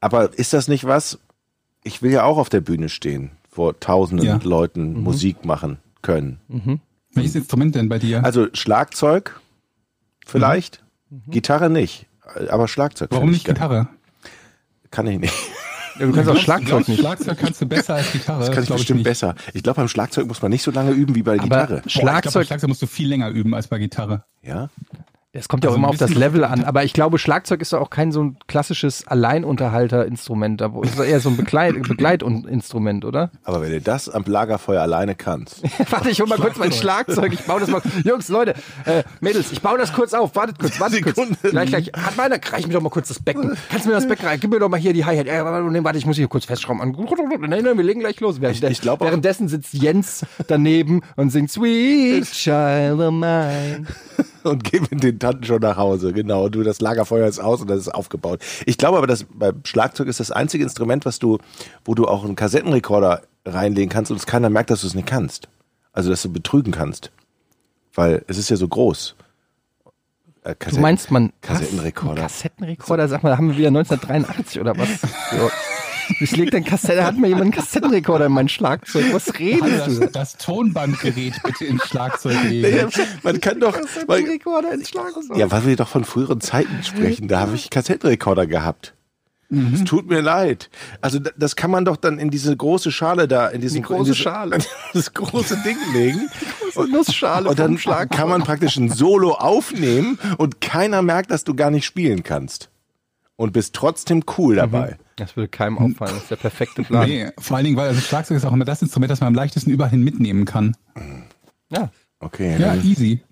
Aber 0.00 0.38
ist 0.38 0.52
das 0.52 0.68
nicht 0.68 0.84
was? 0.84 1.18
Ich 1.82 2.02
will 2.02 2.12
ja 2.12 2.22
auch 2.22 2.38
auf 2.38 2.48
der 2.48 2.60
Bühne 2.60 2.88
stehen, 2.88 3.32
vor 3.50 3.80
tausenden 3.80 4.26
Ja. 4.26 4.40
Leuten 4.42 5.02
Musik 5.02 5.44
machen 5.44 5.78
können. 6.02 6.38
Welches 7.14 7.34
Instrument 7.34 7.74
denn 7.74 7.88
bei 7.88 7.98
dir? 7.98 8.24
Also 8.24 8.46
Schlagzeug 8.52 9.40
vielleicht, 10.24 10.84
Gitarre 11.28 11.68
nicht, 11.68 12.06
aber 12.48 12.68
Schlagzeug. 12.68 13.10
Warum 13.10 13.30
nicht 13.30 13.38
ich 13.38 13.44
geil. 13.44 13.54
Gitarre? 13.54 13.88
Kann 14.90 15.06
ich 15.08 15.18
nicht. 15.18 15.34
Ja, 15.98 16.06
du 16.06 16.12
kannst 16.12 16.30
auch 16.30 16.36
Schlagzeug 16.36 16.66
glaubst, 16.68 16.88
nicht. 16.88 17.00
Schlagzeug 17.00 17.38
kannst 17.38 17.60
du 17.60 17.66
besser 17.66 17.94
als 17.94 18.12
Gitarre. 18.12 18.40
Das 18.40 18.50
kann 18.50 18.62
ich 18.64 18.70
bestimmt 18.70 18.98
nicht. 18.98 19.04
besser. 19.04 19.34
Ich 19.52 19.62
glaube, 19.62 19.76
beim 19.76 19.88
Schlagzeug 19.88 20.26
muss 20.26 20.40
man 20.42 20.50
nicht 20.50 20.62
so 20.62 20.70
lange 20.70 20.92
üben 20.92 21.14
wie 21.14 21.22
bei 21.22 21.36
der 21.36 21.44
Aber 21.44 21.48
Gitarre. 21.66 21.80
Boah, 21.80 21.86
ich 21.86 21.92
glaub, 21.92 22.04
bei 22.04 22.10
Schlagzeug, 22.20 22.46
Schlagzeug 22.46 22.68
musst 22.68 22.82
du 22.82 22.86
viel 22.86 23.08
länger 23.08 23.28
üben 23.30 23.54
als 23.54 23.68
bei 23.68 23.78
Gitarre. 23.78 24.24
Ja? 24.42 24.70
Es 25.34 25.48
kommt 25.48 25.64
ja 25.64 25.70
auch 25.70 25.72
Also 25.74 25.78
immer 25.78 25.88
ein 25.88 25.90
auf 25.92 25.96
das 25.98 26.14
Level 26.14 26.44
an, 26.44 26.64
aber 26.64 26.84
ich 26.84 26.92
glaube, 26.92 27.18
Schlagzeug 27.18 27.62
ist 27.62 27.72
doch 27.72 27.80
auch 27.80 27.90
kein 27.90 28.12
so 28.12 28.22
ein 28.22 28.36
klassisches 28.48 29.06
Alleinunterhalterinstrument, 29.06 30.60
da 30.60 30.70
ist 30.82 30.98
doch 30.98 31.04
eher 31.04 31.20
so 31.20 31.30
ein 31.30 31.36
Begleit, 31.36 31.74
Begleitinstrument, 31.88 33.04
oder? 33.04 33.30
Aber 33.44 33.62
wenn 33.62 33.70
du 33.70 33.80
das 33.80 34.08
am 34.08 34.24
Lagerfeuer 34.26 34.82
alleine 34.82 35.14
kannst, 35.14 35.62
Warte, 35.90 36.10
ich 36.10 36.20
hol 36.20 36.26
mal 36.28 36.38
kurz 36.38 36.56
mein 36.58 36.72
Schlagzeug. 36.72 37.32
Ich 37.32 37.40
baue 37.46 37.60
das 37.60 37.70
mal. 37.70 37.80
Jungs, 38.04 38.28
Leute, 38.28 38.54
äh, 38.84 39.02
Mädels, 39.20 39.52
ich 39.52 39.60
baue 39.62 39.78
das 39.78 39.92
kurz 39.92 40.12
auf. 40.14 40.34
Wartet 40.36 40.58
kurz, 40.58 40.78
wartet 40.80 41.02
kurz. 41.02 41.16
Sekunde. 41.16 41.38
Gleich, 41.50 41.68
gleich. 41.70 41.92
Hat 41.96 42.16
meiner, 42.16 42.36
reich 42.52 42.66
mir 42.66 42.74
doch 42.74 42.82
mal 42.82 42.88
kurz 42.90 43.08
das 43.08 43.18
Becken. 43.20 43.56
Kannst 43.70 43.86
du 43.86 43.90
mir 43.90 43.94
das 43.96 44.06
Becken 44.08 44.26
rein? 44.26 44.38
Gib 44.40 44.50
mir 44.50 44.58
doch 44.58 44.68
mal 44.68 44.78
hier 44.80 44.92
die 44.92 45.04
Hi-Hat. 45.04 45.26
Äh, 45.26 45.44
warte, 45.84 45.98
ich 45.98 46.06
muss 46.06 46.16
hier 46.16 46.28
kurz 46.28 46.44
festschrauben. 46.44 46.94
Nein, 47.40 47.62
nein, 47.64 47.76
wir 47.76 47.84
legen 47.84 48.00
gleich 48.00 48.20
los. 48.20 48.40
Während, 48.40 48.56
Ich- 48.62 48.70
ich 48.70 48.80
glaub 48.80 49.00
auch- 49.00 49.06
währenddessen 49.06 49.48
sitzt 49.48 49.72
Jens 49.74 50.24
daneben 50.46 51.00
und 51.16 51.30
singt 51.30 51.50
Sweet 51.50 52.30
Child 52.30 53.00
of 53.00 53.12
Mine. 53.12 53.86
und 54.50 54.64
geh 54.64 54.80
mit 54.80 55.02
den 55.02 55.18
Tanten 55.18 55.44
schon 55.44 55.60
nach 55.60 55.76
Hause. 55.76 56.12
Genau, 56.12 56.44
und 56.46 56.54
du, 56.54 56.62
das 56.62 56.80
Lagerfeuer 56.80 57.26
ist 57.26 57.38
aus 57.40 57.60
und 57.60 57.68
das 57.68 57.78
ist 57.80 57.88
aufgebaut. 57.88 58.40
Ich 58.66 58.78
glaube 58.78 58.98
aber, 58.98 59.06
dass 59.06 59.24
beim 59.32 59.60
Schlagzeug 59.64 60.08
ist 60.08 60.20
das 60.20 60.30
einzige 60.30 60.64
Instrument, 60.64 61.04
was 61.04 61.18
du, 61.18 61.38
wo 61.84 61.94
du 61.94 62.06
auch 62.06 62.24
einen 62.24 62.36
Kassettenrekorder 62.36 63.22
reinlegen 63.44 63.88
kannst 63.90 64.10
und 64.10 64.16
es 64.18 64.26
keiner 64.26 64.50
merkt, 64.50 64.70
dass 64.70 64.82
du 64.82 64.86
es 64.86 64.94
nicht 64.94 65.06
kannst. 65.08 65.48
Also, 65.92 66.10
dass 66.10 66.22
du 66.22 66.32
betrügen 66.32 66.72
kannst. 66.72 67.10
Weil 67.94 68.24
es 68.28 68.38
ist 68.38 68.48
ja 68.50 68.56
so 68.56 68.66
groß. 68.68 69.14
Äh, 70.44 70.50
Du 70.50 70.54
Kassetten- 70.56 70.80
meinst 70.80 71.10
man 71.10 71.32
Kassettenrekorder. 71.42 72.22
Kassettenrekorder? 72.22 73.08
Sag 73.08 73.22
mal, 73.22 73.30
da 73.30 73.36
haben 73.36 73.48
wir 73.50 73.56
wieder 73.58 73.68
1983 73.68 74.60
oder 74.60 74.76
was? 74.76 74.88
Ich 76.20 76.36
leg 76.36 76.50
den 76.50 76.64
Kassette, 76.64 77.04
hat 77.04 77.16
mir 77.18 77.28
jemand 77.28 77.42
einen 77.44 77.52
Kassettenrekorder 77.52 78.26
in 78.26 78.32
mein 78.32 78.48
Schlagzeug. 78.48 79.06
Was 79.12 79.38
redest 79.38 79.80
Also 79.82 80.00
du? 80.00 80.06
das, 80.06 80.12
das 80.12 80.36
Tonbandgerät 80.38 81.34
bitte 81.44 81.64
ins 81.64 81.84
Schlagzeug 81.86 82.36
legen. 82.48 82.76
Ja, 82.76 83.04
man 83.22 83.40
kann 83.40 83.60
doch, 83.60 83.72
Kassettenrekorder 83.72 84.72
ins 84.72 84.88
Schlagzeug. 84.88 85.36
ja, 85.36 85.50
weil 85.50 85.66
wir 85.66 85.76
doch 85.76 85.88
von 85.88 86.04
früheren 86.04 86.40
Zeiten 86.40 86.82
sprechen, 86.82 87.28
da 87.28 87.40
habe 87.40 87.54
ich 87.54 87.70
Kassettenrekorder 87.70 88.46
gehabt. 88.46 88.94
Mhm. 89.48 89.74
Es 89.74 89.84
tut 89.84 90.08
mir 90.08 90.22
leid. 90.22 90.70
Also 91.02 91.18
da- 91.18 91.30
das 91.36 91.56
kann 91.56 91.70
man 91.70 91.84
doch 91.84 91.96
dann 91.98 92.18
in 92.18 92.30
diese 92.30 92.56
große 92.56 92.90
Schale 92.90 93.28
da, 93.28 93.48
in 93.48 93.60
diesen 93.60 93.76
Die 93.76 93.82
große 93.82 93.98
in 93.98 94.04
diese, 94.04 94.16
Schale. 94.16 94.58
das 94.94 95.12
große 95.12 95.58
Ding 95.64 95.76
legen. 95.92 96.30
Nussschale 96.90 97.50
Und 97.50 97.58
dann 97.58 97.76
kann 98.08 98.30
man 98.30 98.42
praktisch 98.42 98.76
ein 98.78 98.88
Solo 98.88 99.32
aufnehmen 99.32 100.18
und 100.38 100.62
keiner 100.62 101.02
merkt, 101.02 101.30
dass 101.30 101.44
du 101.44 101.54
gar 101.54 101.70
nicht 101.70 101.84
spielen 101.84 102.22
kannst. 102.22 102.70
Und 103.36 103.52
bist 103.52 103.74
trotzdem 103.74 104.22
cool 104.38 104.56
dabei. 104.56 104.98
Das 105.16 105.36
würde 105.36 105.48
keinem 105.48 105.78
auffallen. 105.78 106.14
Das 106.14 106.22
ist 106.24 106.30
der 106.30 106.36
perfekte 106.36 106.82
Plan. 106.84 107.08
Nee, 107.08 107.30
vor 107.38 107.56
allen 107.56 107.64
Dingen, 107.64 107.76
weil 107.76 107.88
also 107.88 108.00
Schlagzeug 108.00 108.36
ist 108.36 108.44
auch 108.44 108.52
immer 108.52 108.64
das 108.64 108.82
Instrument, 108.82 109.10
das 109.10 109.20
man 109.20 109.28
am 109.28 109.34
leichtesten 109.34 109.70
überall 109.70 109.90
hin 109.90 110.02
mitnehmen 110.02 110.44
kann. 110.44 110.76
Ja. 111.70 111.90
Okay. 112.20 112.52
Ja, 112.60 112.76
dann- 112.76 112.84
easy. 112.84 113.22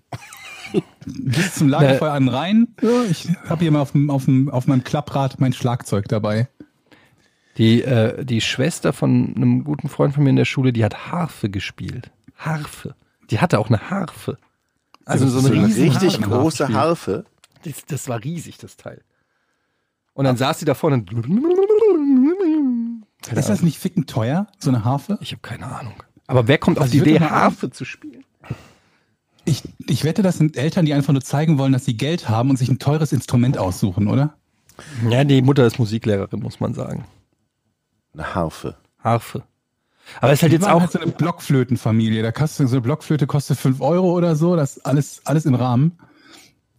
Gehst 1.06 1.56
zum 1.56 1.68
Lagerfeuer 1.68 2.12
an 2.12 2.28
rein. 2.28 2.68
Ja, 2.80 3.02
ich 3.10 3.28
habe 3.48 3.60
hier 3.62 3.70
mal 3.72 3.80
auf, 3.80 3.92
dem, 3.92 4.08
auf, 4.10 4.26
dem, 4.26 4.48
auf 4.50 4.66
meinem 4.66 4.84
Klapprad 4.84 5.40
mein 5.40 5.52
Schlagzeug 5.52 6.06
dabei. 6.08 6.48
Die, 7.56 7.82
äh, 7.82 8.24
die 8.24 8.40
Schwester 8.40 8.92
von 8.92 9.34
einem 9.34 9.64
guten 9.64 9.88
Freund 9.88 10.14
von 10.14 10.22
mir 10.22 10.30
in 10.30 10.36
der 10.36 10.44
Schule, 10.44 10.72
die 10.72 10.84
hat 10.84 11.10
Harfe 11.10 11.50
gespielt. 11.50 12.10
Harfe. 12.36 12.94
Die 13.30 13.40
hatte 13.40 13.58
auch 13.58 13.68
eine 13.68 13.90
Harfe. 13.90 14.38
Also 15.04 15.26
so 15.28 15.38
eine 15.40 15.48
so 15.48 15.54
eine 15.54 15.66
riesen 15.66 15.88
richtig 15.88 16.14
Harfe. 16.20 16.28
große 16.30 16.64
Harfe. 16.68 16.74
Harfe. 16.78 17.24
Das, 17.64 17.84
das 17.86 18.08
war 18.08 18.22
riesig, 18.22 18.58
das 18.58 18.76
Teil. 18.76 19.02
Und 20.20 20.24
dann 20.26 20.36
saß 20.36 20.58
sie 20.58 20.66
da 20.66 20.74
vorne 20.74 20.96
und 20.96 21.10
Ist 23.34 23.48
das 23.48 23.62
nicht 23.62 23.78
ficken 23.78 24.04
teuer, 24.04 24.48
so 24.58 24.68
eine 24.68 24.84
Harfe? 24.84 25.16
ich 25.22 25.32
habe 25.32 25.40
keine 25.40 25.64
Ahnung. 25.64 25.94
Aber 26.26 26.46
wer 26.46 26.58
kommt 26.58 26.76
auf 26.76 26.82
Also 26.82 26.92
die 26.92 26.98
ich 26.98 27.04
würd 27.06 27.16
Idee, 27.22 27.24
Harfe 27.30 27.70
zu 27.70 27.86
spielen? 27.86 28.22
Ich, 29.46 29.62
ich 29.88 30.04
wette, 30.04 30.20
das 30.20 30.36
sind 30.36 30.58
Eltern, 30.58 30.84
die 30.84 30.92
einfach 30.92 31.14
nur 31.14 31.22
zeigen 31.22 31.56
wollen, 31.56 31.72
dass 31.72 31.86
sie 31.86 31.96
Geld 31.96 32.28
haben 32.28 32.50
und 32.50 32.56
sich 32.58 32.68
ein 32.68 32.78
teures 32.78 33.14
Instrument 33.14 33.56
aussuchen, 33.56 34.08
oder? 34.08 34.34
Ja, 35.08 35.24
die 35.24 35.40
Mutter 35.40 35.66
ist 35.66 35.78
Musiklehrerin, 35.78 36.40
muss 36.40 36.60
man 36.60 36.74
sagen. 36.74 37.06
Eine 38.12 38.34
Harfe. 38.34 38.76
Harfe. 39.02 39.42
Aber 40.20 40.32
es 40.32 40.40
ist 40.40 40.42
halt 40.42 40.52
Die 40.52 40.56
jetzt 40.56 40.68
auch. 40.68 40.82
halt 40.82 40.92
so 40.92 41.00
eine 41.00 41.12
Blockflötenfamilie. 41.12 42.22
Da 42.22 42.30
kostet 42.30 42.68
so 42.68 42.74
eine 42.76 42.82
Blockflöte 42.82 43.26
kostet 43.26 43.56
5 43.58 43.80
Euro 43.80 44.12
oder 44.12 44.36
so. 44.36 44.54
Das 44.54 44.76
ist 44.76 44.84
alles, 44.84 45.22
alles 45.24 45.46
im 45.46 45.54
Rahmen. 45.54 45.98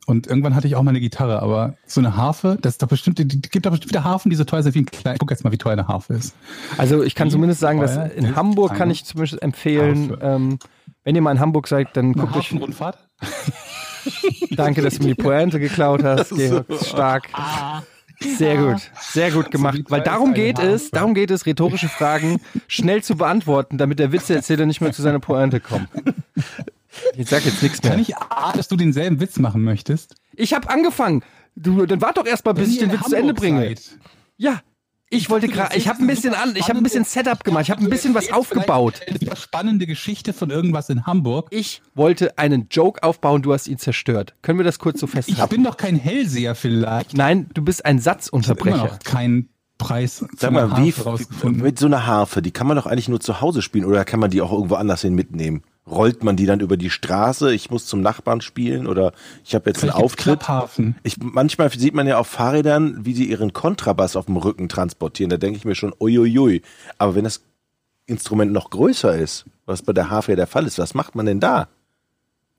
Und 0.08 0.27
irgendwann 0.27 0.55
hatte 0.55 0.67
ich 0.67 0.75
auch 0.75 0.81
mal 0.81 0.89
eine 0.89 1.00
Gitarre, 1.00 1.41
aber 1.41 1.75
so 1.86 2.01
eine 2.01 2.15
Harfe, 2.17 2.58
das 2.62 2.74
ist 2.74 2.81
doch 2.84 2.88
bestimmt, 2.88 3.20
die, 3.20 3.27
die 3.27 3.39
gibt 3.41 3.65
doch 3.65 3.72
bestimmt 3.72 3.91
wieder 3.91 4.03
Harfen, 4.03 4.29
die 4.29 4.36
so 4.36 4.43
teuer 4.43 4.63
sind 4.63 4.74
wie 4.74 4.79
ein 4.81 4.86
kleiner. 4.86 5.13
Ich 5.15 5.20
guck 5.20 5.29
jetzt 5.29 5.43
mal, 5.43 5.51
wie 5.51 5.58
teuer 5.58 5.74
eine 5.74 5.88
Harfe 5.88 6.13
ist. 6.15 6.34
Also 6.77 7.03
ich 7.03 7.13
kann 7.15 7.27
Wie 7.27 7.31
zumindest 7.34 7.60
sagen, 7.62 7.79
dass 7.79 7.96
in 8.13 8.36
Hamburg 8.36 8.74
kann 8.75 8.89
ich 8.89 9.05
zumindest 9.05 9.41
empfehlen, 9.41 10.12
Harfe? 10.12 10.25
ähm, 10.25 10.60
wenn 11.03 11.15
ihr 11.15 11.22
mal 11.22 11.31
in 11.31 11.39
Hamburg 11.39 11.67
seid, 11.67 11.96
dann 11.96 12.05
Eine 12.05 12.15
guckt 12.15 12.36
euch. 12.36 12.46
Hafenrundfahrt? 12.46 12.98
Danke, 14.51 14.81
dass 14.81 14.98
du 14.98 15.03
mir 15.03 15.15
die 15.15 15.22
Pointe 15.22 15.60
geklaut 15.60 16.03
hast, 16.03 16.29
Georg. 16.36 16.65
Stark. 16.84 17.29
Sehr 18.38 18.58
gut, 18.58 18.81
sehr 19.00 19.31
gut 19.31 19.50
gemacht. 19.50 19.79
Weil 19.89 20.01
darum 20.01 20.34
geht 20.34 20.60
es, 20.60 20.91
darum 20.91 21.13
geht 21.13 21.31
es, 21.31 21.46
rhetorische 21.46 21.89
Fragen 21.89 22.39
schnell 22.67 23.03
zu 23.03 23.15
beantworten, 23.15 23.77
damit 23.77 23.98
der 24.00 24.12
Witzeerzähler 24.12 24.65
nicht 24.65 24.81
mehr 24.81 24.91
zu 24.91 25.01
seiner 25.01 25.20
Pointe 25.20 25.60
kommt. 25.60 25.88
Ich 27.15 27.29
sag 27.29 27.45
jetzt 27.45 27.62
nichts 27.63 27.81
Kann 27.81 27.91
mehr. 27.91 28.00
ich 28.01 28.17
ahnen, 28.17 28.57
dass 28.57 28.67
du 28.67 28.75
denselben 28.75 29.19
Witz 29.19 29.39
machen 29.39 29.63
möchtest? 29.63 30.15
Ich 30.33 30.53
habe 30.53 30.69
angefangen. 30.69 31.24
Du, 31.55 31.86
dann 31.86 32.01
wart 32.01 32.17
doch 32.17 32.25
erst 32.25 32.45
mal, 32.45 32.53
bis 32.53 32.69
ich 32.69 32.79
den 32.79 32.91
Witz 32.91 33.10
zu 33.10 33.15
Ende 33.15 33.33
bringe. 33.33 33.62
seid. 33.62 33.81
Ja, 34.38 34.62
ich 35.13 35.29
wollte 35.29 35.50
gerade, 35.50 35.75
ich 35.75 35.89
habe 35.89 36.00
ein 36.00 36.07
bisschen 36.07 36.33
an, 36.33 36.55
ich 36.55 36.69
habe 36.69 36.77
ein 36.77 36.83
bisschen 36.83 37.03
Setup 37.03 37.43
gemacht, 37.43 37.63
ich 37.63 37.71
habe 37.71 37.81
ein 37.83 37.89
bisschen 37.89 38.13
was 38.13 38.31
aufgebaut. 38.31 39.01
Eine 39.05 39.36
spannende 39.36 39.86
Geschichte 39.86 40.31
von 40.31 40.50
irgendwas 40.50 40.89
in 40.89 41.05
Hamburg. 41.05 41.50
Ich 41.51 41.81
wollte 41.95 42.38
einen 42.38 42.67
Joke 42.71 43.03
aufbauen, 43.03 43.41
du 43.41 43.51
hast 43.53 43.67
ihn 43.67 43.77
zerstört. 43.77 44.36
Können 44.41 44.57
wir 44.60 44.63
das 44.63 44.79
kurz 44.79 45.01
so 45.01 45.07
Ich 45.07 45.12
festhalten? 45.12 45.50
bin 45.53 45.63
doch 45.65 45.75
kein 45.75 45.98
Hellseher 45.98 46.55
vielleicht. 46.55 47.17
Nein, 47.17 47.50
du 47.53 47.62
bist 47.62 47.83
ein 47.86 47.98
Ich 47.98 48.05
habe 48.05 48.13
immer 48.15 48.19
Satzunterbrecher. 48.21 48.77
noch 48.77 49.00
keinen 49.00 49.50
Preis 49.77 50.24
Sag 50.38 50.51
mal, 50.53 50.77
wie, 50.77 50.93
mit 51.50 51.77
so 51.77 51.88
einer 51.88 52.05
Harfe, 52.05 52.41
die 52.41 52.51
kann 52.51 52.67
man 52.67 52.77
doch 52.77 52.86
eigentlich 52.86 53.10
nur 53.10 53.19
zu 53.19 53.41
Hause 53.41 53.62
spielen 53.62 53.83
oder 53.83 54.05
kann 54.05 54.19
man 54.21 54.29
die 54.31 54.39
auch 54.41 54.53
irgendwo 54.53 54.75
anders 54.75 55.01
hin 55.01 55.13
mitnehmen? 55.13 55.63
Rollt 55.88 56.23
man 56.23 56.35
die 56.35 56.45
dann 56.45 56.59
über 56.59 56.77
die 56.77 56.91
Straße? 56.91 57.53
Ich 57.53 57.71
muss 57.71 57.88
zum 57.88 58.01
Nachbarn 58.01 58.41
spielen 58.41 58.85
oder 58.85 59.13
ich 59.43 59.55
habe 59.55 59.69
jetzt 59.69 59.83
einen 59.83 59.91
Vielleicht 59.91 59.97
gibt's 59.97 60.13
Auftritt. 60.13 60.39
Klapphafen. 60.39 60.95
Ich, 61.03 61.17
manchmal 61.19 61.71
sieht 61.71 61.95
man 61.95 62.07
ja 62.07 62.17
auf 62.19 62.27
Fahrrädern, 62.27 63.03
wie 63.03 63.13
sie 63.13 63.25
ihren 63.25 63.51
Kontrabass 63.51 64.15
auf 64.15 64.27
dem 64.27 64.38
Rücken 64.38 64.69
transportieren. 64.69 65.31
Da 65.31 65.38
denke 65.38 65.57
ich 65.57 65.65
mir 65.65 65.75
schon, 65.75 65.93
uiuiui. 66.00 66.61
Aber 67.00 67.15
wenn 67.15 67.23
das 67.23 67.41
Instrument 68.05 68.51
noch 68.51 68.69
größer 68.69 69.17
ist, 69.17 69.45
was 69.65 69.81
bei 69.81 69.93
der 69.93 70.09
Harfe 70.09 70.33
ja 70.33 70.35
der 70.35 70.47
Fall 70.47 70.67
ist, 70.67 70.77
was 70.77 70.93
macht 70.93 71.15
man 71.15 71.25
denn 71.25 71.39
da? 71.39 71.67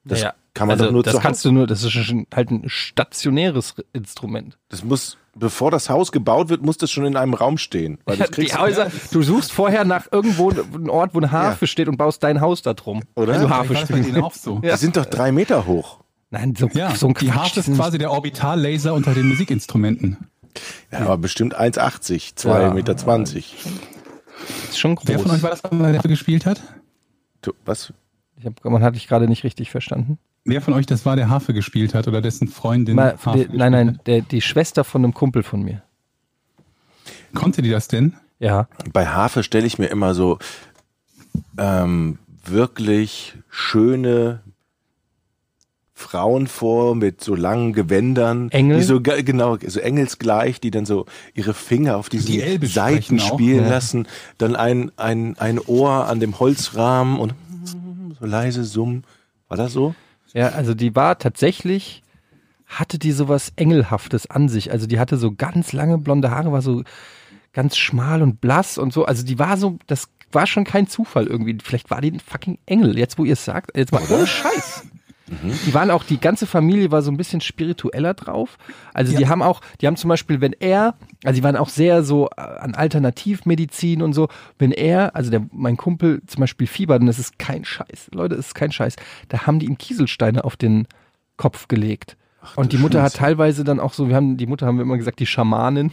Das 0.05 0.21
Naja, 0.21 0.35
kann 0.55 0.67
man 0.69 0.75
also, 0.75 0.87
doch 0.87 0.93
nur 0.93 1.03
das 1.05 1.15
zu 1.15 1.21
kannst 1.21 1.45
du 1.45 1.53
nur, 1.53 1.67
das 1.67 1.85
ist 1.85 1.93
schon 1.93 2.27
halt 2.35 2.51
ein 2.51 2.65
stationäres 2.67 3.75
Instrument. 3.93 4.59
Das 4.69 4.83
muss, 4.83 5.17
bevor 5.37 5.71
das 5.71 5.89
Haus 5.91 6.13
gebaut 6.13 6.49
wird, 6.49 6.63
muss 6.63 6.77
das 6.77 6.91
schon 6.91 7.05
in 7.05 7.17
einem 7.17 7.35
Raum 7.35 7.59
stehen. 7.59 7.99
Weil 8.05 8.17
das 8.19 8.31
Die 8.31 8.53
Häuser, 8.55 8.91
du 9.11 9.23
suchst 9.23 9.53
vorher 9.53 9.85
nach 9.85 10.07
irgendwo 10.11 10.51
einen 10.51 10.91
Ort, 10.91 11.15
wo 11.15 11.19
eine 11.19 11.31
Harfe 11.31 11.67
steht 11.67 11.89
und 11.89 11.97
baust 11.97 12.23
dein 12.23 12.41
Haus 12.41 12.63
da 12.63 12.75
drum. 12.75 13.03
Oder? 13.15 13.35
Wenn 13.35 13.41
du 13.43 13.47
Vielleicht 13.49 13.51
Harfe 13.71 13.77
spielst. 13.77 14.09
denen 14.11 14.23
auch 14.23 14.35
so. 14.35 14.59
die 14.59 14.71
sind 14.77 14.97
doch 14.97 15.07
drei 15.07 15.33
Meter 15.33 15.67
hoch. 15.67 16.01
Nein, 16.31 16.55
so, 16.59 16.69
Ja, 16.73 16.95
so 16.95 17.09
ein 17.09 17.15
die 17.15 17.33
Harfe 17.33 17.61
ist 17.61 17.75
quasi 17.75 17.99
der 17.99 18.11
Orbitallaser 18.11 18.95
unter 18.95 19.13
den 19.15 19.29
Musikinstrumenten. 19.29 20.17
Ja, 20.91 21.01
aber 21.01 21.19
bestimmt 21.19 21.59
1,80, 21.59 22.35
2,20 22.37 22.61
Ja. 22.63 22.75
Meter. 22.75 22.97
20. 22.97 23.57
ist 24.71 24.79
schon 24.79 24.95
groß. 24.95 25.09
Wer 25.09 25.19
von 25.19 25.31
euch 25.31 25.43
war 25.43 25.51
das, 25.51 25.63
der 25.63 25.93
dafür 25.93 26.09
gespielt 26.11 26.47
hat? 26.47 26.63
Du, 27.43 27.53
was? 27.65 27.93
ich 28.39 28.47
hab, 28.47 28.65
man 28.65 28.83
hat 28.83 28.95
dich 28.95 29.09
gerade 29.09 29.29
nicht 29.29 29.45
richtig 29.45 29.71
verstanden. 29.71 30.19
Wer 30.45 30.61
von 30.61 30.75
euch 30.75 30.87
das 30.87 31.07
war, 31.07 31.15
der 31.17 31.29
Harfe 31.29 31.55
gespielt 31.55 31.95
hat 31.95 32.09
oder 32.09 32.21
dessen 32.21 32.49
Freundin 32.49 32.97
Mal, 32.97 33.17
Harfe 33.25 33.47
die, 33.47 33.57
nein, 33.57 33.73
nein, 33.73 33.99
der, 34.07 34.23
die 34.23 34.41
Schwester 34.41 34.83
von 34.85 35.05
einem 35.05 35.15
Kumpel 35.15 35.43
von 35.43 35.63
mir. 35.63 35.83
Konnte 37.35 37.63
die 37.63 37.71
das 37.71 37.89
denn? 37.89 38.15
Ja. 38.41 38.67
Bei 38.93 39.07
Harfe 39.07 39.43
stelle 39.45 39.67
ich 39.67 39.79
mir 39.79 39.87
immer 39.87 40.15
so 40.15 40.39
ähm, 41.59 42.19
wirklich 42.45 43.35
schöne 43.49 44.41
Frauen 45.95 46.49
vor 46.49 46.97
mit 46.97 47.23
so 47.23 47.37
langen 47.37 47.73
Gewändern, 47.73 48.51
Engel? 48.51 48.79
die 48.79 48.83
so 48.83 49.01
ge- 49.01 49.23
genau 49.23 49.57
so 49.65 49.79
engelsgleich, 49.79 50.61
die 50.61 50.73
dann 50.73 50.85
so 50.85 51.07
ihre 51.35 51.55
Finger 51.55 51.97
auf 51.97 52.09
diesen 52.09 52.27
Die 52.27 52.67
Seiten 52.67 53.21
auch, 53.21 53.35
spielen 53.35 53.63
ja. 53.63 53.71
lassen, 53.71 54.09
dann 54.39 54.57
ein 54.57 54.91
ein 54.97 55.39
ein 55.39 55.61
Ohr 55.61 56.09
an 56.09 56.19
dem 56.19 56.41
Holzrahmen 56.41 57.21
und 57.21 57.35
so 58.19 58.27
leise 58.27 58.65
summen. 58.65 59.05
War 59.47 59.57
das 59.57 59.73
so? 59.73 59.95
Ja, 60.35 60.49
also 60.51 60.75
die 60.75 60.95
war 60.95 61.19
tatsächlich, 61.19 62.03
hatte 62.67 62.99
die 62.99 63.13
sowas 63.13 63.53
Engelhaftes 63.57 64.29
an 64.31 64.49
sich. 64.49 64.73
Also 64.73 64.87
die 64.87 64.99
hatte 64.99 65.17
so 65.17 65.33
ganz 65.33 65.73
lange 65.73 65.99
blonde 65.99 66.31
Haare, 66.31 66.53
war 66.53 66.63
so 66.63 66.83
ganz 67.53 67.77
schmal 67.77 68.23
und 68.23 68.41
blass 68.41 68.79
und 68.79 68.93
so. 68.93 69.05
Also 69.05 69.25
die 69.25 69.39
war 69.39 69.57
so, 69.57 69.79
das 69.87 70.09
war 70.33 70.47
schon 70.47 70.65
kein 70.65 70.87
Zufall 70.87 71.27
irgendwie. 71.27 71.59
Vielleicht 71.63 71.91
war 71.91 72.01
die 72.01 72.13
ein 72.13 72.21
fucking 72.21 72.59
Engel. 72.67 72.99
Jetzt, 72.99 73.19
wo 73.19 73.25
ihr 73.25 73.35
es 73.35 73.45
sagt, 73.45 73.77
jetzt 73.77 73.93
mal 73.93 74.03
ohne 74.09 74.27
Scheiß. 74.27 74.85
Die 75.67 75.73
waren 75.73 75.91
auch, 75.91 76.05
die 76.05 76.21
ganze 76.21 76.47
Familie 76.47 76.91
war 76.91 77.03
so 77.03 77.11
ein 77.11 77.17
bisschen 77.17 77.41
spiritueller 77.41 78.15
drauf. 78.15 78.59
Also 78.93 79.17
die 79.17 79.29
haben 79.29 79.43
auch, 79.43 79.61
die 79.81 79.87
haben 79.87 79.97
zum 79.97 80.09
Beispiel, 80.09 80.41
wenn 80.41 80.53
er, 80.53 80.95
also 81.25 81.37
die 81.37 81.43
waren 81.43 81.57
auch 81.57 81.69
sehr 81.69 82.03
so 82.03 82.29
äh, 82.37 82.41
an 82.41 82.75
Alternativmedizin 82.75 84.03
und 84.03 84.13
so, 84.13 84.29
wenn 84.59 84.73
er, 84.73 85.15
also 85.15 85.31
der, 85.31 85.47
mein 85.53 85.77
Kumpel 85.77 86.23
zum 86.27 86.41
Beispiel 86.41 86.67
fiebert, 86.67 87.01
und 87.01 87.07
das 87.07 87.19
ist 87.19 87.39
kein 87.39 87.65
Scheiß, 87.65 88.11
Leute, 88.13 88.37
das 88.37 88.49
ist 88.49 88.55
kein 88.55 88.73
Scheiß, 88.73 88.97
da 89.29 89.47
haben 89.47 89.59
die 89.59 89.67
ihm 89.67 89.79
Kieselsteine 89.79 90.45
auf 90.45 90.57
den 90.57 90.87
Kopf 91.37 91.69
gelegt. 91.69 92.17
und 92.57 92.73
die 92.73 92.79
Mutter 92.79 93.03
hat 93.03 93.15
teilweise 93.15 93.63
dann 93.63 93.79
auch 93.79 93.93
so, 93.93 94.09
wir 94.09 94.17
haben, 94.17 94.37
die 94.37 94.47
Mutter 94.47 94.67
haben 94.67 94.77
wir 94.77 94.83
immer 94.83 94.99
gesagt, 94.99 95.21
die 95.21 95.27
Schamanin. 95.27 95.93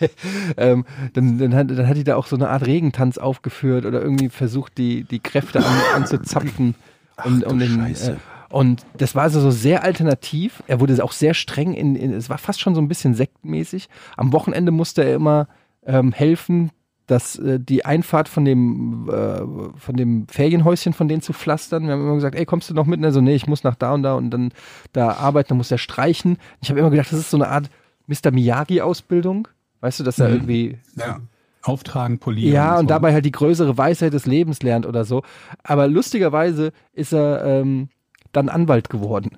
ähm, 0.56 0.84
dann, 1.14 1.38
dann, 1.38 1.54
hat, 1.54 1.70
dann 1.70 1.88
hat 1.88 1.96
die 1.96 2.04
da 2.04 2.14
auch 2.14 2.26
so 2.26 2.36
eine 2.36 2.48
Art 2.48 2.64
Regentanz 2.64 3.18
aufgeführt 3.18 3.84
oder 3.84 4.00
irgendwie 4.00 4.28
versucht, 4.28 4.78
die, 4.78 5.02
die 5.02 5.18
Kräfte 5.18 5.58
an, 5.58 5.74
anzuzapfen. 5.96 6.76
Und, 7.24 7.42
du 7.42 7.48
und, 7.48 7.58
den, 7.58 7.74
Scheiße. 7.74 8.12
äh, 8.12 8.16
und 8.50 8.84
das 8.96 9.14
war 9.14 9.22
also 9.24 9.40
so 9.40 9.50
sehr 9.50 9.84
alternativ. 9.84 10.62
Er 10.66 10.80
wurde 10.80 11.02
auch 11.04 11.12
sehr 11.12 11.34
streng 11.34 11.74
in, 11.74 11.96
in 11.96 12.12
es 12.12 12.30
war 12.30 12.38
fast 12.38 12.60
schon 12.60 12.74
so 12.74 12.80
ein 12.80 12.88
bisschen 12.88 13.14
sektmäßig. 13.14 13.88
Am 14.16 14.32
Wochenende 14.32 14.72
musste 14.72 15.04
er 15.04 15.14
immer 15.14 15.48
ähm, 15.86 16.12
helfen, 16.12 16.70
dass 17.06 17.38
äh, 17.38 17.58
die 17.58 17.84
Einfahrt 17.86 18.28
von 18.28 18.44
dem 18.44 19.08
äh, 19.10 19.40
von 19.78 19.96
dem 19.96 20.26
Ferienhäuschen 20.28 20.92
von 20.92 21.08
denen 21.08 21.22
zu 21.22 21.32
pflastern. 21.32 21.84
Wir 21.86 21.92
haben 21.92 22.02
immer 22.02 22.14
gesagt, 22.16 22.36
ey, 22.36 22.44
kommst 22.44 22.68
du 22.68 22.74
noch 22.74 22.84
mit? 22.86 22.98
Und 22.98 23.04
er 23.04 23.12
so, 23.12 23.20
nee, 23.20 23.34
ich 23.34 23.46
muss 23.46 23.64
nach 23.64 23.74
da 23.76 23.92
und 23.94 24.02
da 24.02 24.14
und 24.14 24.30
dann 24.30 24.52
da 24.92 25.12
arbeiten, 25.12 25.48
dann 25.50 25.58
muss 25.58 25.70
er 25.70 25.78
streichen. 25.78 26.36
Ich 26.60 26.68
habe 26.70 26.80
immer 26.80 26.90
gedacht, 26.90 27.10
das 27.12 27.18
ist 27.18 27.30
so 27.30 27.36
eine 27.38 27.48
Art 27.48 27.70
Mr. 28.06 28.30
Miyagi-Ausbildung. 28.30 29.48
Weißt 29.80 30.00
du, 30.00 30.04
dass 30.04 30.18
er 30.18 30.28
Mhm. 30.28 30.34
irgendwie 30.34 30.78
Ja. 30.96 31.18
Auftragen, 31.62 32.18
polieren. 32.18 32.52
ja, 32.54 32.74
und 32.74 32.82
so. 32.82 32.88
dabei 32.88 33.12
halt 33.12 33.24
die 33.24 33.32
größere 33.32 33.76
Weisheit 33.76 34.12
des 34.12 34.26
Lebens 34.26 34.62
lernt 34.62 34.86
oder 34.86 35.04
so. 35.04 35.22
Aber 35.64 35.86
lustigerweise 35.88 36.72
ist 36.92 37.12
er 37.12 37.44
ähm, 37.44 37.88
dann 38.32 38.48
Anwalt 38.48 38.90
geworden. 38.90 39.30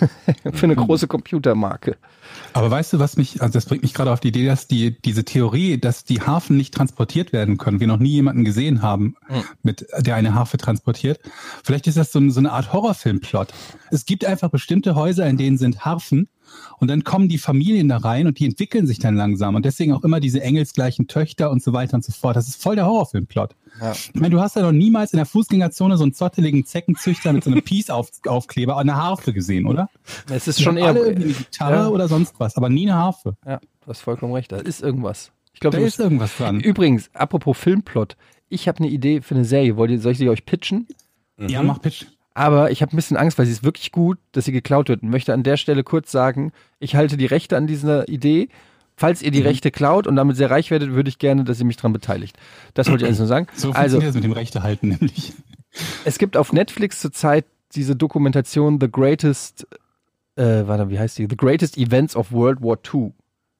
Für 0.52 0.64
eine 0.66 0.76
große 0.76 1.06
Computermarke. 1.06 1.96
Aber 2.52 2.70
weißt 2.70 2.92
du, 2.94 2.98
was 2.98 3.16
mich, 3.16 3.40
also 3.42 3.52
das 3.52 3.66
bringt 3.66 3.82
mich 3.82 3.94
gerade 3.94 4.12
auf 4.12 4.20
die 4.20 4.28
Idee, 4.28 4.46
dass 4.46 4.66
die, 4.66 4.98
diese 5.02 5.24
Theorie, 5.24 5.78
dass 5.78 6.04
die 6.04 6.20
Harfen 6.20 6.56
nicht 6.56 6.72
transportiert 6.74 7.32
werden 7.32 7.58
können, 7.58 7.80
wir 7.80 7.86
noch 7.86 7.98
nie 7.98 8.10
jemanden 8.10 8.44
gesehen 8.44 8.82
haben, 8.82 9.16
Mhm. 9.28 9.42
mit, 9.62 9.86
der 9.98 10.14
eine 10.16 10.34
Harfe 10.34 10.56
transportiert. 10.56 11.20
Vielleicht 11.64 11.86
ist 11.86 11.96
das 11.98 12.12
so, 12.12 12.18
ein- 12.18 12.30
so 12.30 12.40
eine 12.40 12.52
Art 12.52 12.72
Horrorfilmplot. 12.72 13.48
Es 13.90 14.06
gibt 14.06 14.24
einfach 14.24 14.50
bestimmte 14.50 14.94
Häuser, 14.94 15.26
in 15.26 15.36
denen 15.36 15.58
sind 15.58 15.84
Harfen 15.84 16.28
und 16.78 16.88
dann 16.88 17.04
kommen 17.04 17.28
die 17.28 17.38
Familien 17.38 17.88
da 17.88 17.98
rein 17.98 18.26
und 18.26 18.38
die 18.38 18.46
entwickeln 18.46 18.86
sich 18.86 18.98
dann 18.98 19.14
langsam 19.16 19.54
und 19.54 19.64
deswegen 19.66 19.92
auch 19.92 20.02
immer 20.04 20.20
diese 20.20 20.42
engelsgleichen 20.42 21.06
Töchter 21.06 21.50
und 21.50 21.62
so 21.62 21.72
weiter 21.72 21.94
und 21.94 22.04
so 22.04 22.12
fort. 22.12 22.36
Das 22.36 22.48
ist 22.48 22.62
voll 22.62 22.76
der 22.76 22.86
Horrorfilmplot. 22.86 23.54
Ja. 23.80 23.92
Ich 23.92 24.14
meine, 24.14 24.30
du 24.30 24.40
hast 24.40 24.56
ja 24.56 24.62
noch 24.62 24.72
niemals 24.72 25.12
in 25.12 25.18
der 25.18 25.26
Fußgängerzone 25.26 25.96
so 25.96 26.04
einen 26.04 26.12
zotteligen 26.12 26.64
Zeckenzüchter 26.64 27.32
mit 27.32 27.44
so 27.44 27.50
einem 27.50 27.62
Peace-Aufkleber 27.62 28.76
an 28.76 28.86
der 28.86 28.96
Harfe 28.96 29.32
gesehen, 29.32 29.66
oder? 29.66 29.88
Es 30.30 30.48
ist 30.48 30.62
schon 30.62 30.76
eher. 30.76 30.88
alle 30.88 31.00
irgendwie 31.00 31.24
eine 31.24 31.32
Gitarre 31.34 31.74
ja. 31.74 31.88
oder 31.88 32.08
sonst 32.08 32.34
was, 32.38 32.56
aber 32.56 32.68
nie 32.68 32.88
eine 32.90 32.98
Harfe. 32.98 33.36
Ja, 33.46 33.58
du 33.58 33.86
hast 33.88 34.00
vollkommen 34.00 34.32
recht. 34.32 34.52
Da 34.52 34.58
ist 34.58 34.82
irgendwas. 34.82 35.32
Ich 35.52 35.60
glaube, 35.60 35.76
Da 35.76 35.82
ist 35.84 35.98
irgendwas 35.98 36.36
dran. 36.36 36.60
Übrigens, 36.60 37.10
apropos 37.14 37.58
Filmplot. 37.58 38.16
Ich 38.48 38.68
habe 38.68 38.78
eine 38.78 38.88
Idee 38.88 39.20
für 39.20 39.34
eine 39.34 39.44
Serie. 39.44 39.76
Wollt 39.76 39.90
ihr, 39.90 40.00
soll 40.00 40.12
ich 40.12 40.18
die 40.18 40.28
euch 40.28 40.46
pitchen? 40.46 40.86
Ja, 41.36 41.62
mach 41.62 41.80
Pitch. 41.80 42.06
Aber 42.34 42.70
ich 42.70 42.82
habe 42.82 42.94
ein 42.94 42.96
bisschen 42.96 43.16
Angst, 43.16 43.36
weil 43.38 43.46
sie 43.46 43.52
ist 43.52 43.64
wirklich 43.64 43.90
gut, 43.90 44.18
dass 44.30 44.44
sie 44.44 44.52
geklaut 44.52 44.88
wird. 44.88 45.02
Und 45.02 45.10
möchte 45.10 45.34
an 45.34 45.42
der 45.42 45.56
Stelle 45.56 45.82
kurz 45.82 46.12
sagen, 46.12 46.52
ich 46.78 46.94
halte 46.94 47.16
die 47.16 47.26
Rechte 47.26 47.56
an 47.56 47.66
dieser 47.66 48.08
Idee. 48.08 48.48
Falls 48.98 49.22
ihr 49.22 49.30
die 49.30 49.40
Rechte 49.40 49.70
klaut 49.70 50.06
und 50.06 50.16
damit 50.16 50.36
sehr 50.36 50.50
reich 50.50 50.70
werdet, 50.70 50.90
würde 50.90 51.08
ich 51.08 51.18
gerne, 51.18 51.44
dass 51.44 51.60
ihr 51.60 51.64
mich 51.66 51.76
daran 51.76 51.92
beteiligt. 51.92 52.36
Das 52.74 52.90
wollte 52.90 53.04
ich 53.04 53.06
alles 53.08 53.18
nur 53.18 53.28
sagen. 53.28 53.46
So 53.54 53.68
also, 53.68 54.00
funktioniert 54.00 54.10
es 54.10 54.14
mit 54.16 54.24
dem 54.24 54.32
Rechte 54.32 54.62
halten 54.62 54.88
nämlich. 54.88 55.32
es 56.04 56.18
gibt 56.18 56.36
auf 56.36 56.52
Netflix 56.52 57.00
zurzeit 57.00 57.46
diese 57.74 57.94
Dokumentation 57.94 58.78
The 58.80 58.90
Greatest 58.90 59.66
äh, 60.38 60.66
warte, 60.66 60.88
wie 60.88 60.98
heißt 60.98 61.18
die? 61.18 61.26
The 61.28 61.36
Greatest 61.36 61.76
Events 61.76 62.14
of 62.14 62.30
World 62.30 62.62
War 62.62 62.78
II. 62.92 63.12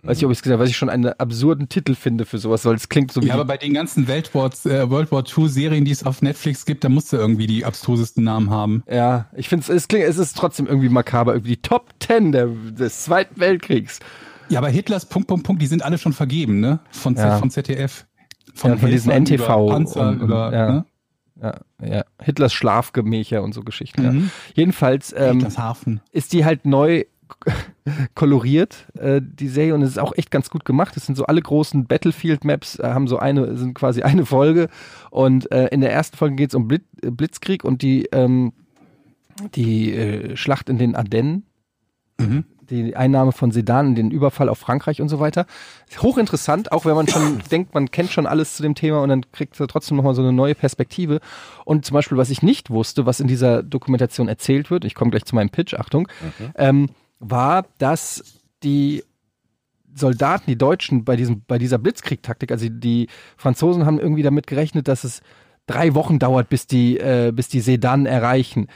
Weiß 0.05 0.19
ich, 0.19 0.25
ob 0.25 0.31
ich 0.31 0.39
es 0.39 0.43
gesagt 0.43 0.55
habe, 0.55 0.63
was 0.63 0.71
ich 0.71 0.77
schon 0.77 0.89
einen 0.89 1.07
absurden 1.07 1.69
Titel 1.69 1.97
finde 1.97 2.25
für 2.25 2.39
sowas, 2.39 2.65
weil 2.65 2.77
es 2.77 2.89
klingt 2.89 3.11
so 3.11 3.21
wie. 3.21 3.27
Ja, 3.27 3.35
aber 3.35 3.45
bei 3.45 3.57
den 3.57 3.75
ganzen 3.75 4.07
World 4.07 4.33
War, 4.33 4.47
äh, 4.65 4.89
World 4.89 5.11
War 5.11 5.25
II 5.27 5.49
Serien, 5.49 5.85
die 5.85 5.91
es 5.91 6.05
auf 6.05 6.23
Netflix 6.23 6.65
gibt, 6.65 6.85
da 6.85 6.89
musst 6.89 7.13
du 7.13 7.17
irgendwie 7.17 7.49
die 7.49 7.65
abstrusesten 7.65 8.23
Namen 8.23 8.51
haben. 8.51 8.85
ja, 8.89 9.27
ich 9.37 9.49
finde 9.49 9.65
es, 9.65 9.69
es 9.69 9.89
klingt, 9.89 10.05
es 10.05 10.17
ist 10.17 10.37
trotzdem 10.37 10.69
irgendwie 10.69 10.89
makaber, 10.89 11.33
irgendwie 11.33 11.57
die 11.57 11.63
Top 11.63 11.99
Ten 11.99 12.31
der, 12.31 12.47
des 12.47 13.03
Zweiten 13.03 13.41
Weltkriegs. 13.41 13.99
Ja, 14.51 14.59
aber 14.61 14.69
Hitlers 14.69 15.07
Punkt, 15.07 15.29
Punkt, 15.29 15.45
Punkt, 15.47 15.61
die 15.63 15.67
sind 15.67 15.83
alle 15.85 15.99
schon 15.99 16.13
vergeben, 16.13 16.61
ne? 16.61 16.81
Von, 16.91 17.17
Z- 17.17 17.25
Ja. 17.27 17.39
von 17.39 17.51
ZDF. 17.51 18.07
Ja, 18.63 18.77
von 18.77 18.91
diesen 18.91 19.13
Helfern 19.13 19.25
NTV 19.25 19.45
über 19.45 19.67
Panzer 19.69 20.01
und- 20.09 20.09
und- 20.17 20.21
über, 20.23 20.53
ja. 20.53 20.73
ne? 20.73 20.85
Ja, 21.41 21.61
ja. 21.87 22.05
Hitlers 22.21 22.53
Schlafgemächer 22.53 23.43
und 23.45 23.55
so 23.55 23.63
Geschichten. 23.63 24.03
Ja. 24.03 24.13
Mhm. 24.13 24.31
Jedenfalls 24.55 25.15
ähm, 25.17 25.47
ist 26.11 26.33
die 26.33 26.45
halt 26.45 26.67
neu 26.67 27.05
koloriert, 28.15 28.87
äh, 28.99 29.21
die 29.23 29.49
Serie, 29.49 29.75
und 29.75 29.83
es 29.83 29.91
ist 29.91 29.99
auch 29.99 30.13
echt 30.17 30.31
ganz 30.31 30.51
gut 30.51 30.65
gemacht. 30.65 30.97
Es 30.97 31.07
sind 31.07 31.15
so 31.17 31.27
alle 31.27 31.41
großen 31.43 31.87
Battlefield-Maps, 31.87 32.79
äh, 32.81 32.89
haben 32.89 33.07
so 33.07 33.19
eine, 33.19 33.57
sind 33.57 33.75
quasi 33.75 34.03
eine 34.03 34.27
Folge. 34.27 34.69
Und 35.11 35.51
äh, 35.53 35.67
in 35.69 35.81
der 35.81 35.93
ersten 35.93 36.17
Folge 36.17 36.37
geht 36.37 36.51
es 36.51 36.55
um 36.55 36.67
Blit 36.69 36.83
äh, 37.03 37.11
Blitzkrieg 37.11 37.65
und 37.65 37.83
die, 37.83 38.07
ähm, 38.13 38.53
die 39.55 39.93
äh, 39.93 40.37
Schlacht 40.37 40.69
in 40.69 40.79
den 40.79 40.97
Ardennen. 40.97 41.45
Mhm. 42.19 42.45
Die 42.71 42.97
Einnahme 42.97 43.33
von 43.33 43.51
Sedan, 43.51 43.95
den 43.95 44.11
Überfall 44.11 44.49
auf 44.49 44.59
Frankreich 44.59 45.01
und 45.01 45.09
so 45.09 45.21
weiter. 45.21 45.47
Hochinteressant, 46.01 46.73
auch 46.73 46.85
wenn 46.85 46.95
man 46.95 47.09
schon 47.09 47.41
denkt, 47.51 47.75
man 47.75 47.91
kennt 47.91 48.11
schon 48.11 48.27
alles 48.27 48.55
zu 48.55 48.63
dem 48.63 48.75
Thema 48.75 49.03
und 49.03 49.09
dann 49.09 49.31
kriegt 49.33 49.59
er 49.59 49.69
trotzdem 49.69 49.97
nochmal 49.97 50.15
so 50.15 50.23
eine 50.23 50.33
neue 50.33 50.55
Perspektive. 50.55 51.21
Und 51.65 51.85
zum 51.85 51.95
Beispiel, 51.95 52.19
was 52.19 52.31
ich 52.31 52.43
nicht 52.43 52.71
wusste, 52.71 53.07
was 53.07 53.21
in 53.21 53.29
dieser 53.29 53.63
Dokumentation 53.63 54.29
erzählt 54.29 54.71
wird, 54.71 54.85
ich 54.85 54.95
komme 54.95 55.11
gleich 55.11 55.25
zu 55.25 55.35
meinem 55.35 55.51
Pitch, 55.51 55.75
Achtung, 55.75 56.09
ähm, 56.57 56.91
war, 57.21 57.67
dass 57.79 58.23
die 58.63 59.03
Soldaten, 59.95 60.45
die 60.47 60.59
Deutschen 60.59 61.05
bei 61.05 61.17
diesem, 61.17 61.43
bei 61.47 61.59
dieser 61.59 61.79
Blitzkrieg-Taktik, 61.79 62.53
also 62.53 62.69
die 62.69 63.09
Franzosen 63.37 63.85
haben 63.85 63.99
irgendwie 63.99 64.23
damit 64.23 64.47
gerechnet, 64.47 64.89
dass 64.89 65.05
es 65.05 65.23
drei 65.69 65.95
Wochen 65.95 66.19
dauert, 66.19 66.49
bis 66.49 66.67
die, 66.67 66.99
äh, 66.99 67.33
bis 67.33 67.49
die 67.49 67.61
Sedan 67.61 68.07
erreichen. 68.07 68.67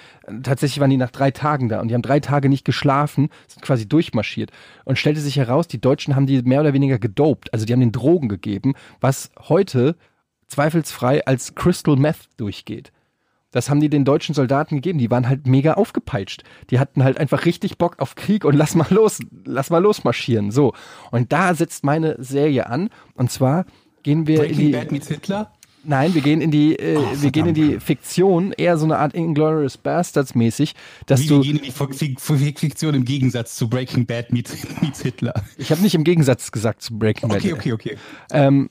Tatsächlich 0.43 0.79
waren 0.79 0.91
die 0.91 0.97
nach 0.97 1.11
drei 1.11 1.33
Tagen 1.33 1.69
da 1.69 1.81
und 1.81 1.89
die 1.89 1.95
haben 1.95 2.03
drei 2.03 2.21
Tage 2.21 2.49
nicht 2.49 2.65
geschlafen, 2.65 3.31
sind 3.49 3.63
quasi 3.63 3.89
durchmarschiert. 3.89 4.53
Und 4.85 4.99
stellte 4.99 5.21
sich 5.21 5.37
heraus, 5.37 5.67
die 5.67 5.81
Deutschen 5.81 6.15
haben 6.15 6.27
die 6.27 6.43
mehr 6.43 6.61
oder 6.61 6.73
weniger 6.73 6.99
gedopt, 6.99 7.53
also 7.53 7.67
die 7.67 7.73
haben 7.73 7.81
den 7.81 7.93
Drogen 7.93 8.29
gegeben, 8.29 8.75
was 9.01 9.31
heute 9.49 9.97
zweifelsfrei 10.47 11.25
als 11.27 11.55
Crystal 11.55 11.97
Meth 11.97 12.29
durchgeht. 12.37 12.93
Das 13.53 13.69
haben 13.69 13.81
die 13.81 13.91
den 13.91 14.05
deutschen 14.05 14.35
Soldaten 14.35 14.77
gegeben. 14.77 14.99
Die 14.99 15.11
waren 15.11 15.29
halt 15.29 15.47
mega 15.47 15.75
aufgepeitscht. 15.75 16.43
Die 16.71 16.79
hatten 16.79 17.05
halt 17.05 17.19
einfach 17.19 17.45
richtig 17.45 17.77
Bock 17.77 17.97
auf 17.99 18.15
Krieg 18.15 18.45
und 18.45 18.55
lass 18.55 18.75
mal 18.75 18.87
los, 18.91 19.21
lass 19.45 19.71
mal 19.71 19.83
losmarschieren. 19.83 20.51
So. 20.51 20.73
Und 21.11 21.33
da 21.33 21.55
setzt 21.55 21.85
meine 21.85 22.17
Serie 22.19 22.67
an. 22.67 22.89
Und 23.15 23.31
zwar 23.31 23.67
gehen 24.03 24.27
wir 24.27 24.45
in 24.45 24.49
Breaking 24.49 24.67
die. 24.67 24.73
Bad 24.73 24.93
meets 24.93 25.09
Hitler? 25.09 25.53
Nein, 25.85 26.15
wir 26.15 26.23
gehen 26.23 26.41
in 26.41 26.51
die, 26.53 26.79
äh, 26.79 26.97
wir 27.21 27.31
gehen 27.33 27.47
in 27.47 27.55
die 27.55 27.81
Fiktion, 27.81 28.53
eher 28.53 28.79
so 28.79 28.85
eine 28.85 28.99
Art 28.99 29.15
Inglourious 29.15 29.77
Bastards 29.77 30.35
mäßig, 30.35 30.75
dass 31.07 31.21
Wie, 31.23 31.27
du. 31.27 31.37
wir 31.37 31.43
gehen 31.43 31.57
in 31.57 31.63
die 31.65 31.73
Fik- 31.73 32.21
Fik- 32.21 32.61
Fiktion 32.61 32.95
im 32.95 33.05
Gegensatz 33.05 33.57
zu 33.57 33.69
Breaking 33.69 34.07
Bad 34.07 34.33
meets, 34.33 34.57
meets 34.81 35.03
Hitler. 35.03 35.35
Ich 35.59 35.71
habe 35.73 35.83
nicht 35.83 35.95
im 35.97 36.05
Gegensatz 36.05 36.53
gesagt 36.53 36.83
zu 36.83 36.97
Breaking 36.99 37.29
Bad. 37.29 37.39
Okay, 37.39 37.53
okay, 37.53 37.73
okay. 37.73 37.97
Ähm, 38.31 38.71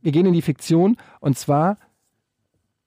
wir 0.00 0.12
gehen 0.12 0.26
in 0.26 0.32
die 0.32 0.42
Fiktion 0.42 0.96
und 1.20 1.36
zwar 1.36 1.78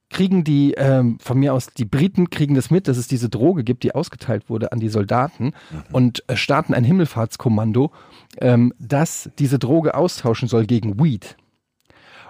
kriegen 0.09 0.43
die, 0.43 0.73
ähm, 0.77 1.17
von 1.21 1.37
mir 1.39 1.53
aus, 1.53 1.67
die 1.67 1.85
Briten 1.85 2.29
kriegen 2.29 2.53
das 2.55 2.69
mit, 2.69 2.87
dass 2.87 2.97
es 2.97 3.07
diese 3.07 3.29
Droge 3.29 3.63
gibt, 3.63 3.83
die 3.83 3.95
ausgeteilt 3.95 4.49
wurde 4.49 4.71
an 4.73 4.79
die 4.79 4.89
Soldaten 4.89 5.53
und 5.93 6.23
äh, 6.27 6.35
starten 6.35 6.73
ein 6.73 6.83
Himmelfahrtskommando, 6.83 7.91
ähm, 8.39 8.73
das 8.77 9.29
diese 9.39 9.57
Droge 9.57 9.95
austauschen 9.95 10.47
soll 10.49 10.65
gegen 10.65 10.99
Weed. 11.01 11.37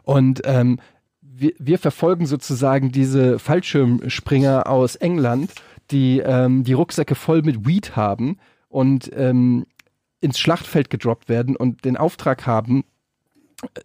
Und 0.03 0.41
ähm, 0.45 0.79
wir, 1.21 1.53
wir 1.59 1.79
verfolgen 1.79 2.25
sozusagen 2.25 2.91
diese 2.91 3.39
Fallschirmspringer 3.39 4.67
aus 4.67 4.95
England, 4.95 5.51
die 5.91 6.19
ähm, 6.19 6.63
die 6.63 6.73
Rucksäcke 6.73 7.15
voll 7.15 7.41
mit 7.41 7.65
Weed 7.65 7.95
haben 7.95 8.37
und 8.69 9.11
ähm, 9.13 9.65
ins 10.21 10.39
Schlachtfeld 10.39 10.89
gedroppt 10.89 11.29
werden 11.29 11.55
und 11.55 11.83
den 11.83 11.97
Auftrag 11.97 12.45
haben, 12.45 12.83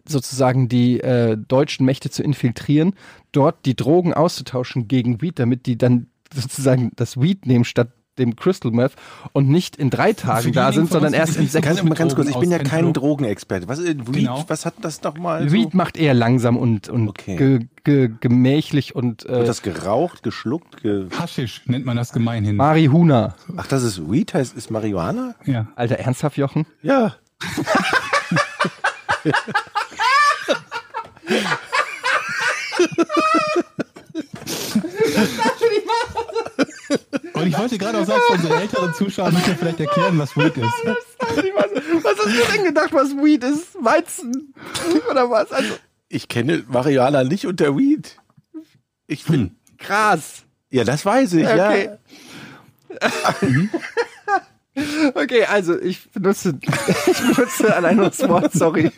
sozusagen 0.07 0.69
die 0.69 0.99
äh, 0.99 1.37
deutschen 1.37 1.85
Mächte 1.85 2.09
zu 2.09 2.23
infiltrieren, 2.23 2.93
dort 3.31 3.65
die 3.65 3.75
Drogen 3.75 4.13
auszutauschen 4.13 4.87
gegen 4.87 5.21
Weed, 5.21 5.39
damit 5.39 5.65
die 5.65 5.77
dann 5.77 6.07
sozusagen 6.33 6.91
das 6.95 7.19
Weed 7.19 7.45
nehmen 7.45 7.65
statt 7.65 7.89
dem 8.19 8.35
Crystal 8.35 8.71
Meth 8.71 8.93
und 9.33 9.49
nicht 9.49 9.75
in 9.75 9.89
drei 9.89 10.13
Tagen 10.13 10.51
da 10.51 10.71
sind, 10.71 10.89
sondern 10.89 11.13
erst 11.13 11.37
in 11.37 11.47
so 11.47 11.59
sechs 11.59 11.83
mal 11.83 11.95
ganz 11.95 12.15
kurz, 12.15 12.29
ich 12.29 12.37
bin 12.37 12.51
ja 12.51 12.59
kein 12.59 12.93
Drogenexperte. 12.93 13.67
Was, 13.67 13.79
äh, 13.79 13.95
Weed, 13.97 14.13
Genau. 14.15 14.43
was 14.47 14.65
hat 14.65 14.75
das 14.81 15.01
nochmal? 15.03 15.51
Weed 15.51 15.73
macht 15.73 15.97
eher 15.97 16.13
langsam 16.13 16.57
und, 16.57 16.89
und 16.89 17.07
Okay. 17.09 17.35
ge, 17.35 17.59
ge, 17.83 18.11
gemächlich 18.19 18.95
und 18.95 19.27
Wird 19.27 19.43
äh, 19.43 19.45
das 19.45 19.61
geraucht, 19.61 20.23
geschluckt? 20.23 20.81
Ge 20.81 21.07
Haschisch 21.17 21.61
nennt 21.65 21.85
man 21.85 21.97
das 21.97 22.11
gemeinhin. 22.13 22.55
Marihuna. 22.55 23.35
Ach, 23.55 23.67
das 23.67 23.83
ist 23.83 24.09
Weed, 24.11 24.33
heißt 24.33 24.55
ist 24.57 24.71
Marihuana? 24.71 25.35
Ja. 25.45 25.67
Alter, 25.75 25.97
ernsthaft, 25.97 26.37
Jochen? 26.37 26.65
Ja. 26.81 27.15
Und 37.41 37.47
ich 37.47 37.57
wollte 37.57 37.77
gerade 37.77 37.99
auch 37.99 38.05
sagen, 38.05 38.21
für 38.27 38.33
unsere 38.33 38.55
älteren 38.61 38.93
Zuschauer 38.93 39.31
müssen 39.31 39.47
wir 39.47 39.55
vielleicht 39.55 39.79
erklären, 39.79 40.17
was 40.17 40.35
Weed 40.37 40.57
ist. 40.57 40.65
Was 42.03 42.17
hast 42.17 42.25
du 42.27 42.53
denn 42.53 42.63
gedacht, 42.65 42.93
was 42.93 43.09
Weed 43.11 43.43
ist? 43.43 43.75
Weizen? 43.83 44.53
Oder 45.09 45.29
was? 45.29 45.51
Also 45.51 45.73
Ich 46.09 46.27
kenne 46.27 46.63
Marihuana 46.67 47.23
nicht 47.23 47.45
unter 47.45 47.75
Weed. 47.77 48.17
Ich 49.07 49.25
bin. 49.25 49.55
Gras. 49.77 50.43
Ja, 50.69 50.83
das 50.83 51.05
weiß 51.05 51.33
ich, 51.33 51.45
Okay. 51.45 51.89
ja. 51.89 52.99
Okay, 55.15 55.43
also 55.45 55.79
ich 55.79 56.09
benutze, 56.11 56.57
ich 56.61 57.35
benutze 57.35 57.75
allein 57.75 57.97
nur 57.97 58.09
das 58.09 58.27
Wort, 58.27 58.53
sorry. 58.53 58.91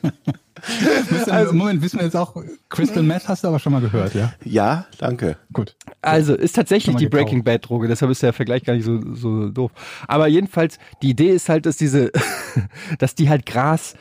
Also- 1.28 1.54
Moment, 1.54 1.82
wissen 1.82 2.00
wir 2.00 2.06
jetzt 2.06 2.16
auch, 2.18 2.36
Crystal 2.68 3.02
Meth 3.04 3.28
hast 3.30 3.44
du 3.44 3.48
aber 3.48 3.60
schon 3.60 3.72
mal 3.72 3.82
gehört, 3.82 4.14
ja? 4.14 4.34
Ja, 4.44 4.86
danke. 4.98 5.38
Gut. 5.54 5.76
Also 6.02 6.36
ist 6.36 6.54
tatsächlich 6.56 6.96
die 6.98 7.06
gekauft. 7.06 7.24
Breaking 7.24 7.44
Bad 7.44 7.70
Droge, 7.70 7.88
deshalb 7.88 8.12
ist 8.12 8.22
der 8.24 8.34
Vergleich 8.34 8.64
gar 8.64 8.74
nicht 8.74 8.86
so, 8.86 9.00
so 9.16 9.50
doof. 9.50 9.72
Aber 10.08 10.28
jedenfalls, 10.28 10.78
die 11.02 11.12
Idee 11.12 11.30
ist 11.30 11.48
halt, 11.48 11.66
dass 11.66 11.78
diese, 11.78 12.12
dass 13.00 13.16
die 13.16 13.30
halt 13.30 13.46
Gras 13.46 13.96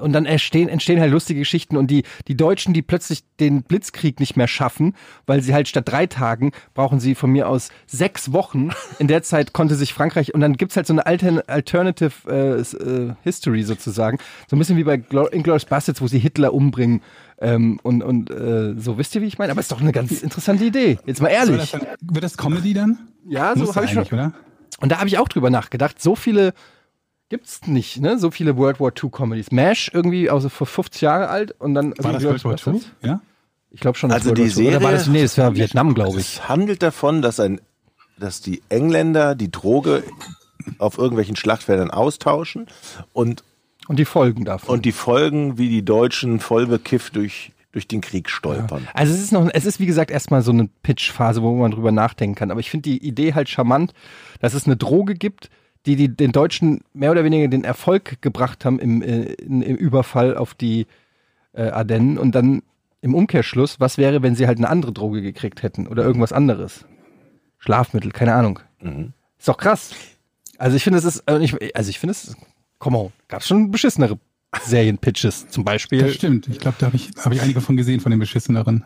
und 0.00 0.12
dann 0.12 0.26
entstehen, 0.26 0.68
entstehen 0.68 1.00
halt 1.00 1.10
lustige 1.10 1.40
Geschichten 1.40 1.76
und 1.76 1.90
die, 1.90 2.04
die 2.28 2.36
Deutschen, 2.36 2.72
die 2.74 2.82
plötzlich 2.82 3.24
den 3.40 3.62
Blitzkrieg 3.62 4.20
nicht 4.20 4.36
mehr 4.36 4.48
schaffen, 4.48 4.94
weil 5.26 5.42
sie 5.42 5.54
halt 5.54 5.68
statt 5.68 5.88
drei 5.88 6.06
Tagen 6.06 6.52
brauchen 6.74 7.00
sie 7.00 7.14
von 7.14 7.30
mir 7.30 7.48
aus 7.48 7.70
sechs 7.86 8.32
Wochen. 8.32 8.70
In 8.98 9.08
der 9.08 9.22
Zeit 9.22 9.52
konnte 9.52 9.74
sich 9.74 9.92
Frankreich 9.92 10.34
und 10.34 10.40
dann 10.40 10.56
gibt's 10.56 10.76
halt 10.76 10.86
so 10.86 10.92
eine 10.92 11.06
Altern 11.06 11.40
Alternative 11.46 12.12
äh, 12.28 12.60
äh, 12.60 13.14
History 13.22 13.62
sozusagen. 13.62 14.18
So 14.48 14.56
ein 14.56 14.58
bisschen 14.58 14.76
wie 14.76 14.84
bei 14.84 15.02
Inglourious 15.32 15.64
Bastards, 15.64 16.00
wo 16.00 16.06
sie 16.06 16.18
Hitler 16.18 16.54
umbringen. 16.54 17.02
Ähm, 17.40 17.80
und 17.82 18.02
und 18.02 18.30
äh, 18.30 18.74
so, 18.76 18.98
wisst 18.98 19.14
ihr, 19.14 19.22
wie 19.22 19.26
ich 19.26 19.38
meine? 19.38 19.52
Aber 19.52 19.60
ist 19.60 19.72
doch 19.72 19.80
eine 19.80 19.92
ganz 19.92 20.22
interessante 20.22 20.64
Idee. 20.64 20.98
Jetzt 21.06 21.22
mal 21.22 21.28
ehrlich. 21.28 21.56
das 21.56 21.70
dann, 21.70 21.86
wird 22.02 22.24
das 22.24 22.36
Comedy 22.36 22.74
dann? 22.74 22.98
Ja, 23.26 23.56
so 23.56 23.74
habe 23.74 23.86
ich 23.86 23.92
schon. 23.92 24.04
oder? 24.04 24.32
Und 24.80 24.92
da 24.92 24.98
habe 24.98 25.08
ich 25.08 25.18
auch 25.18 25.28
drüber 25.28 25.50
nachgedacht. 25.50 26.00
So 26.00 26.14
viele 26.14 26.52
gibt's 27.30 27.66
nicht, 27.66 28.00
ne? 28.02 28.18
So 28.18 28.30
viele 28.30 28.58
World 28.58 28.78
War 28.80 28.92
II 29.02 29.08
Comedies. 29.10 29.50
MASH 29.50 29.90
irgendwie 29.94 30.28
also 30.28 30.50
vor 30.50 30.66
50 30.66 31.00
Jahre 31.00 31.28
alt 31.28 31.54
und 31.58 31.72
dann 31.74 31.94
War 31.98 32.12
das 32.12 32.22
World 32.24 32.44
War 32.44 32.74
II? 32.74 32.80
Ja? 33.02 33.20
Ich 33.70 33.80
glaube 33.80 33.96
schon. 33.96 34.10
dass 34.10 34.18
Also 34.26 34.30
World 34.36 34.38
die 34.38 34.56
War 34.56 34.62
II 34.62 34.66
Oder 34.68 34.74
war 34.82 34.90
Serie- 34.90 34.98
das, 34.98 35.06
nee, 35.06 35.22
das 35.22 35.38
war 35.38 35.54
Vietnam, 35.56 35.94
glaube 35.94 36.20
ich. 36.20 36.34
Es 36.36 36.48
handelt 36.48 36.82
davon, 36.82 37.22
dass 37.22 37.40
ein, 37.40 37.60
dass 38.18 38.42
die 38.42 38.60
Engländer 38.68 39.34
die 39.34 39.50
Droge 39.50 40.02
auf 40.78 40.98
irgendwelchen 40.98 41.36
Schlachtfeldern 41.36 41.90
austauschen 41.90 42.66
und, 43.14 43.42
Und 43.88 43.98
die 43.98 44.04
Folgen 44.04 44.44
davon. 44.44 44.74
und 44.74 44.84
die 44.84 44.92
Folgen, 44.92 45.56
wie 45.56 45.68
die 45.70 45.82
Deutschen 45.84 46.38
voll 46.40 46.66
bekifft 46.66 47.16
durch, 47.16 47.52
durch 47.72 47.88
den 47.88 48.00
Krieg 48.02 48.28
stolpern. 48.28 48.86
Also 48.92 49.14
es 49.14 49.20
ist 49.22 49.32
noch, 49.32 49.48
es 49.54 49.64
ist 49.64 49.80
wie 49.80 49.86
gesagt 49.86 50.10
erstmal 50.10 50.42
so 50.42 50.50
eine 50.52 50.68
Pitch-Phase, 50.82 51.40
wo 51.42 51.54
man 51.54 51.70
drüber 51.70 51.92
nachdenken 51.92 52.34
kann. 52.34 52.50
Aber 52.50 52.60
ich 52.60 52.70
finde 52.70 52.90
die 52.90 52.98
Idee 53.06 53.32
halt 53.34 53.48
charmant, 53.48 53.94
dass 54.40 54.52
es 54.54 54.66
eine 54.66 54.76
Droge 54.76 55.14
gibt, 55.14 55.48
die, 55.86 55.96
die 55.96 56.14
den 56.14 56.32
Deutschen 56.32 56.80
mehr 56.92 57.10
oder 57.10 57.24
weniger 57.24 57.48
den 57.48 57.64
Erfolg 57.64 58.20
gebracht 58.22 58.64
haben 58.64 58.78
im, 58.78 59.02
äh, 59.02 59.32
in, 59.34 59.62
im 59.62 59.76
Überfall 59.76 60.36
auf 60.36 60.54
die 60.54 60.86
äh, 61.52 61.68
Ardennen 61.68 62.18
und 62.18 62.34
dann 62.34 62.62
im 63.02 63.14
Umkehrschluss, 63.14 63.80
was 63.80 63.96
wäre, 63.96 64.22
wenn 64.22 64.36
sie 64.36 64.46
halt 64.46 64.58
eine 64.58 64.68
andere 64.68 64.92
Droge 64.92 65.22
gekriegt 65.22 65.62
hätten 65.62 65.86
oder 65.86 66.04
irgendwas 66.04 66.32
anderes? 66.32 66.84
Schlafmittel, 67.58 68.10
keine 68.12 68.34
Ahnung. 68.34 68.60
Ist 69.38 69.48
doch 69.48 69.56
krass. 69.56 69.92
Also 70.58 70.76
ich 70.76 70.84
finde, 70.84 70.98
es 70.98 71.04
ist, 71.04 71.20
äh, 71.26 71.38
ich, 71.38 71.56
also 71.74 71.88
ich 71.88 71.98
finde 71.98 72.12
es, 72.12 72.36
come 72.78 72.98
on, 72.98 73.12
gab's 73.28 73.48
schon 73.48 73.70
beschissenere 73.70 74.18
Serienpitches 74.62 75.48
zum 75.48 75.64
Beispiel. 75.64 76.02
Das 76.02 76.14
stimmt. 76.14 76.48
Ich 76.48 76.58
glaube, 76.58 76.76
da 76.78 76.86
habe 76.86 76.96
ich, 76.96 77.10
hab 77.16 77.32
ich 77.32 77.40
einige 77.40 77.60
von 77.60 77.76
gesehen, 77.76 78.00
von 78.00 78.10
den 78.10 78.18
beschisseneren. 78.18 78.84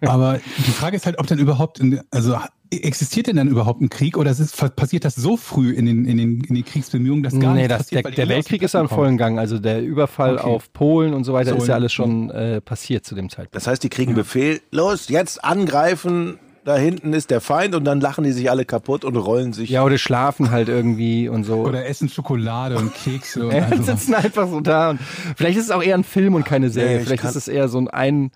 Aber 0.00 0.40
die 0.58 0.70
Frage 0.70 0.96
ist 0.96 1.06
halt, 1.06 1.18
ob 1.18 1.26
dann 1.26 1.38
überhaupt, 1.38 1.80
in, 1.80 2.00
also 2.10 2.36
existiert 2.70 3.26
denn 3.28 3.36
dann 3.36 3.48
überhaupt 3.48 3.80
ein 3.80 3.88
Krieg 3.88 4.16
oder 4.18 4.30
ist 4.30 4.40
es, 4.40 4.52
passiert 4.52 5.04
das 5.04 5.14
so 5.14 5.36
früh 5.36 5.72
in 5.72 5.86
den, 5.86 6.04
in 6.04 6.18
den, 6.18 6.40
in 6.42 6.54
den 6.54 6.64
Kriegsbemühungen, 6.64 7.22
dass 7.22 7.32
gar 7.38 7.54
nee, 7.54 7.62
nichts 7.62 7.68
das, 7.68 7.78
passiert? 7.78 8.04
der, 8.04 8.12
der 8.12 8.28
Weltkrieg 8.28 8.62
ist 8.62 8.74
ja 8.74 8.80
im 8.80 8.88
Kriegen 8.88 8.98
vollen 9.00 9.16
Gang. 9.18 9.38
Also 9.38 9.58
der 9.58 9.82
Überfall 9.82 10.36
Okay. 10.38 10.46
auf 10.46 10.72
Polen 10.72 11.14
und 11.14 11.24
so 11.24 11.32
weiter 11.32 11.50
So, 11.50 11.56
ist 11.56 11.62
ja 11.62 11.68
ja. 11.70 11.74
alles 11.76 11.92
schon 11.92 12.30
äh, 12.30 12.60
passiert 12.60 13.04
zu 13.06 13.14
dem 13.14 13.30
Zeitpunkt. 13.30 13.54
Das 13.56 13.66
heißt, 13.66 13.82
die 13.82 13.88
kriegen 13.88 14.14
Befehl, 14.14 14.60
los, 14.70 15.08
jetzt 15.08 15.42
angreifen, 15.44 16.38
da 16.64 16.76
hinten 16.76 17.14
ist 17.14 17.30
der 17.30 17.40
Feind 17.40 17.74
und 17.74 17.84
dann 17.84 18.00
lachen 18.02 18.24
die 18.24 18.32
sich 18.32 18.50
alle 18.50 18.66
kaputt 18.66 19.02
und 19.06 19.16
rollen 19.16 19.54
sich. 19.54 19.70
Ja, 19.70 19.82
oder 19.84 19.96
schlafen 19.96 20.50
halt 20.50 20.68
irgendwie 20.68 21.26
und 21.30 21.44
so. 21.44 21.64
Oder 21.64 21.86
essen 21.86 22.10
Schokolade 22.10 22.76
und 22.76 22.92
Kekse 22.94 23.46
und 23.48 23.54
Ja, 23.54 23.74
sitzen 23.82 24.12
einfach 24.14 24.46
so 24.48 24.60
da. 24.60 24.90
Und 24.90 25.00
vielleicht 25.36 25.56
ist 25.56 25.64
es 25.64 25.70
auch 25.70 25.82
eher 25.82 25.94
ein 25.94 26.04
Film 26.04 26.34
und 26.34 26.44
keine 26.44 26.68
Serie. 26.68 26.96
Nee, 26.96 27.02
ich 27.02 27.08
vielleicht 27.08 27.24
ist 27.24 27.36
es 27.36 27.48
eher 27.48 27.68
so 27.68 27.78
ein, 27.78 27.88
ein, 27.88 28.30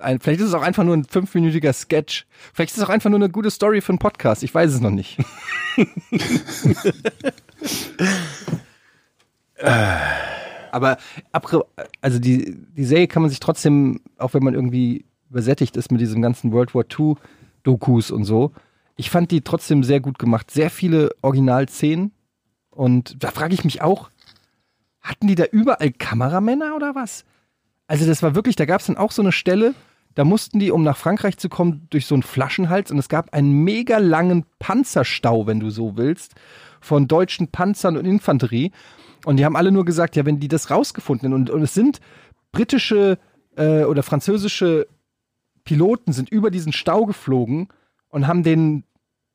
ein, 0.00 0.20
vielleicht 0.20 0.40
ist 0.40 0.48
es 0.48 0.54
auch 0.54 0.62
einfach 0.62 0.84
nur 0.84 0.96
ein 0.96 1.04
fünfminütiger 1.04 1.72
Sketch. 1.72 2.26
Vielleicht 2.52 2.72
ist 2.72 2.78
es 2.78 2.84
auch 2.84 2.88
einfach 2.88 3.10
nur 3.10 3.18
eine 3.18 3.30
gute 3.30 3.50
Story 3.50 3.80
für 3.80 3.90
einen 3.90 3.98
Podcast. 3.98 4.42
Ich 4.42 4.54
weiß 4.54 4.72
es 4.72 4.80
noch 4.80 4.90
nicht. 4.90 5.18
Aber 10.72 10.98
also 12.00 12.18
die, 12.18 12.56
die 12.76 12.84
Serie 12.84 13.08
kann 13.08 13.22
man 13.22 13.30
sich 13.30 13.40
trotzdem, 13.40 14.00
auch 14.18 14.34
wenn 14.34 14.44
man 14.44 14.54
irgendwie 14.54 15.04
übersättigt 15.28 15.76
ist 15.76 15.92
mit 15.92 16.00
diesem 16.00 16.22
ganzen 16.22 16.52
World 16.52 16.74
War 16.74 16.84
II 16.98 17.14
Dokus 17.62 18.10
und 18.10 18.24
so, 18.24 18.52
ich 18.96 19.10
fand 19.10 19.30
die 19.30 19.42
trotzdem 19.42 19.84
sehr 19.84 20.00
gut 20.00 20.18
gemacht. 20.18 20.50
Sehr 20.50 20.70
viele 20.70 21.10
Originalszenen. 21.22 22.12
Und 22.70 23.22
da 23.22 23.30
frage 23.30 23.54
ich 23.54 23.64
mich 23.64 23.82
auch, 23.82 24.10
hatten 25.00 25.26
die 25.26 25.34
da 25.34 25.44
überall 25.44 25.90
Kameramänner 25.90 26.76
oder 26.76 26.94
was? 26.94 27.24
Also 27.86 28.06
das 28.06 28.22
war 28.22 28.34
wirklich, 28.34 28.56
da 28.56 28.66
gab 28.66 28.80
es 28.80 28.86
dann 28.86 28.96
auch 28.96 29.10
so 29.10 29.22
eine 29.22 29.32
Stelle, 29.32 29.74
da 30.20 30.24
mussten 30.24 30.58
die, 30.58 30.70
um 30.70 30.82
nach 30.82 30.98
Frankreich 30.98 31.38
zu 31.38 31.48
kommen, 31.48 31.86
durch 31.88 32.04
so 32.04 32.14
einen 32.14 32.22
Flaschenhals 32.22 32.90
und 32.90 32.98
es 32.98 33.08
gab 33.08 33.32
einen 33.32 33.64
mega 33.64 33.96
langen 33.96 34.44
Panzerstau, 34.58 35.46
wenn 35.46 35.60
du 35.60 35.70
so 35.70 35.96
willst, 35.96 36.34
von 36.78 37.08
deutschen 37.08 37.48
Panzern 37.48 37.96
und 37.96 38.04
Infanterie. 38.04 38.70
Und 39.24 39.38
die 39.38 39.46
haben 39.46 39.56
alle 39.56 39.72
nur 39.72 39.86
gesagt, 39.86 40.16
ja, 40.16 40.26
wenn 40.26 40.38
die 40.38 40.48
das 40.48 40.70
rausgefunden 40.70 41.32
haben 41.32 41.40
und, 41.40 41.48
und 41.48 41.62
es 41.62 41.72
sind 41.72 42.00
britische 42.52 43.16
äh, 43.56 43.84
oder 43.84 44.02
französische 44.02 44.88
Piloten 45.64 46.12
sind 46.12 46.28
über 46.28 46.50
diesen 46.50 46.74
Stau 46.74 47.06
geflogen 47.06 47.68
und 48.10 48.26
haben 48.26 48.42
den, 48.42 48.84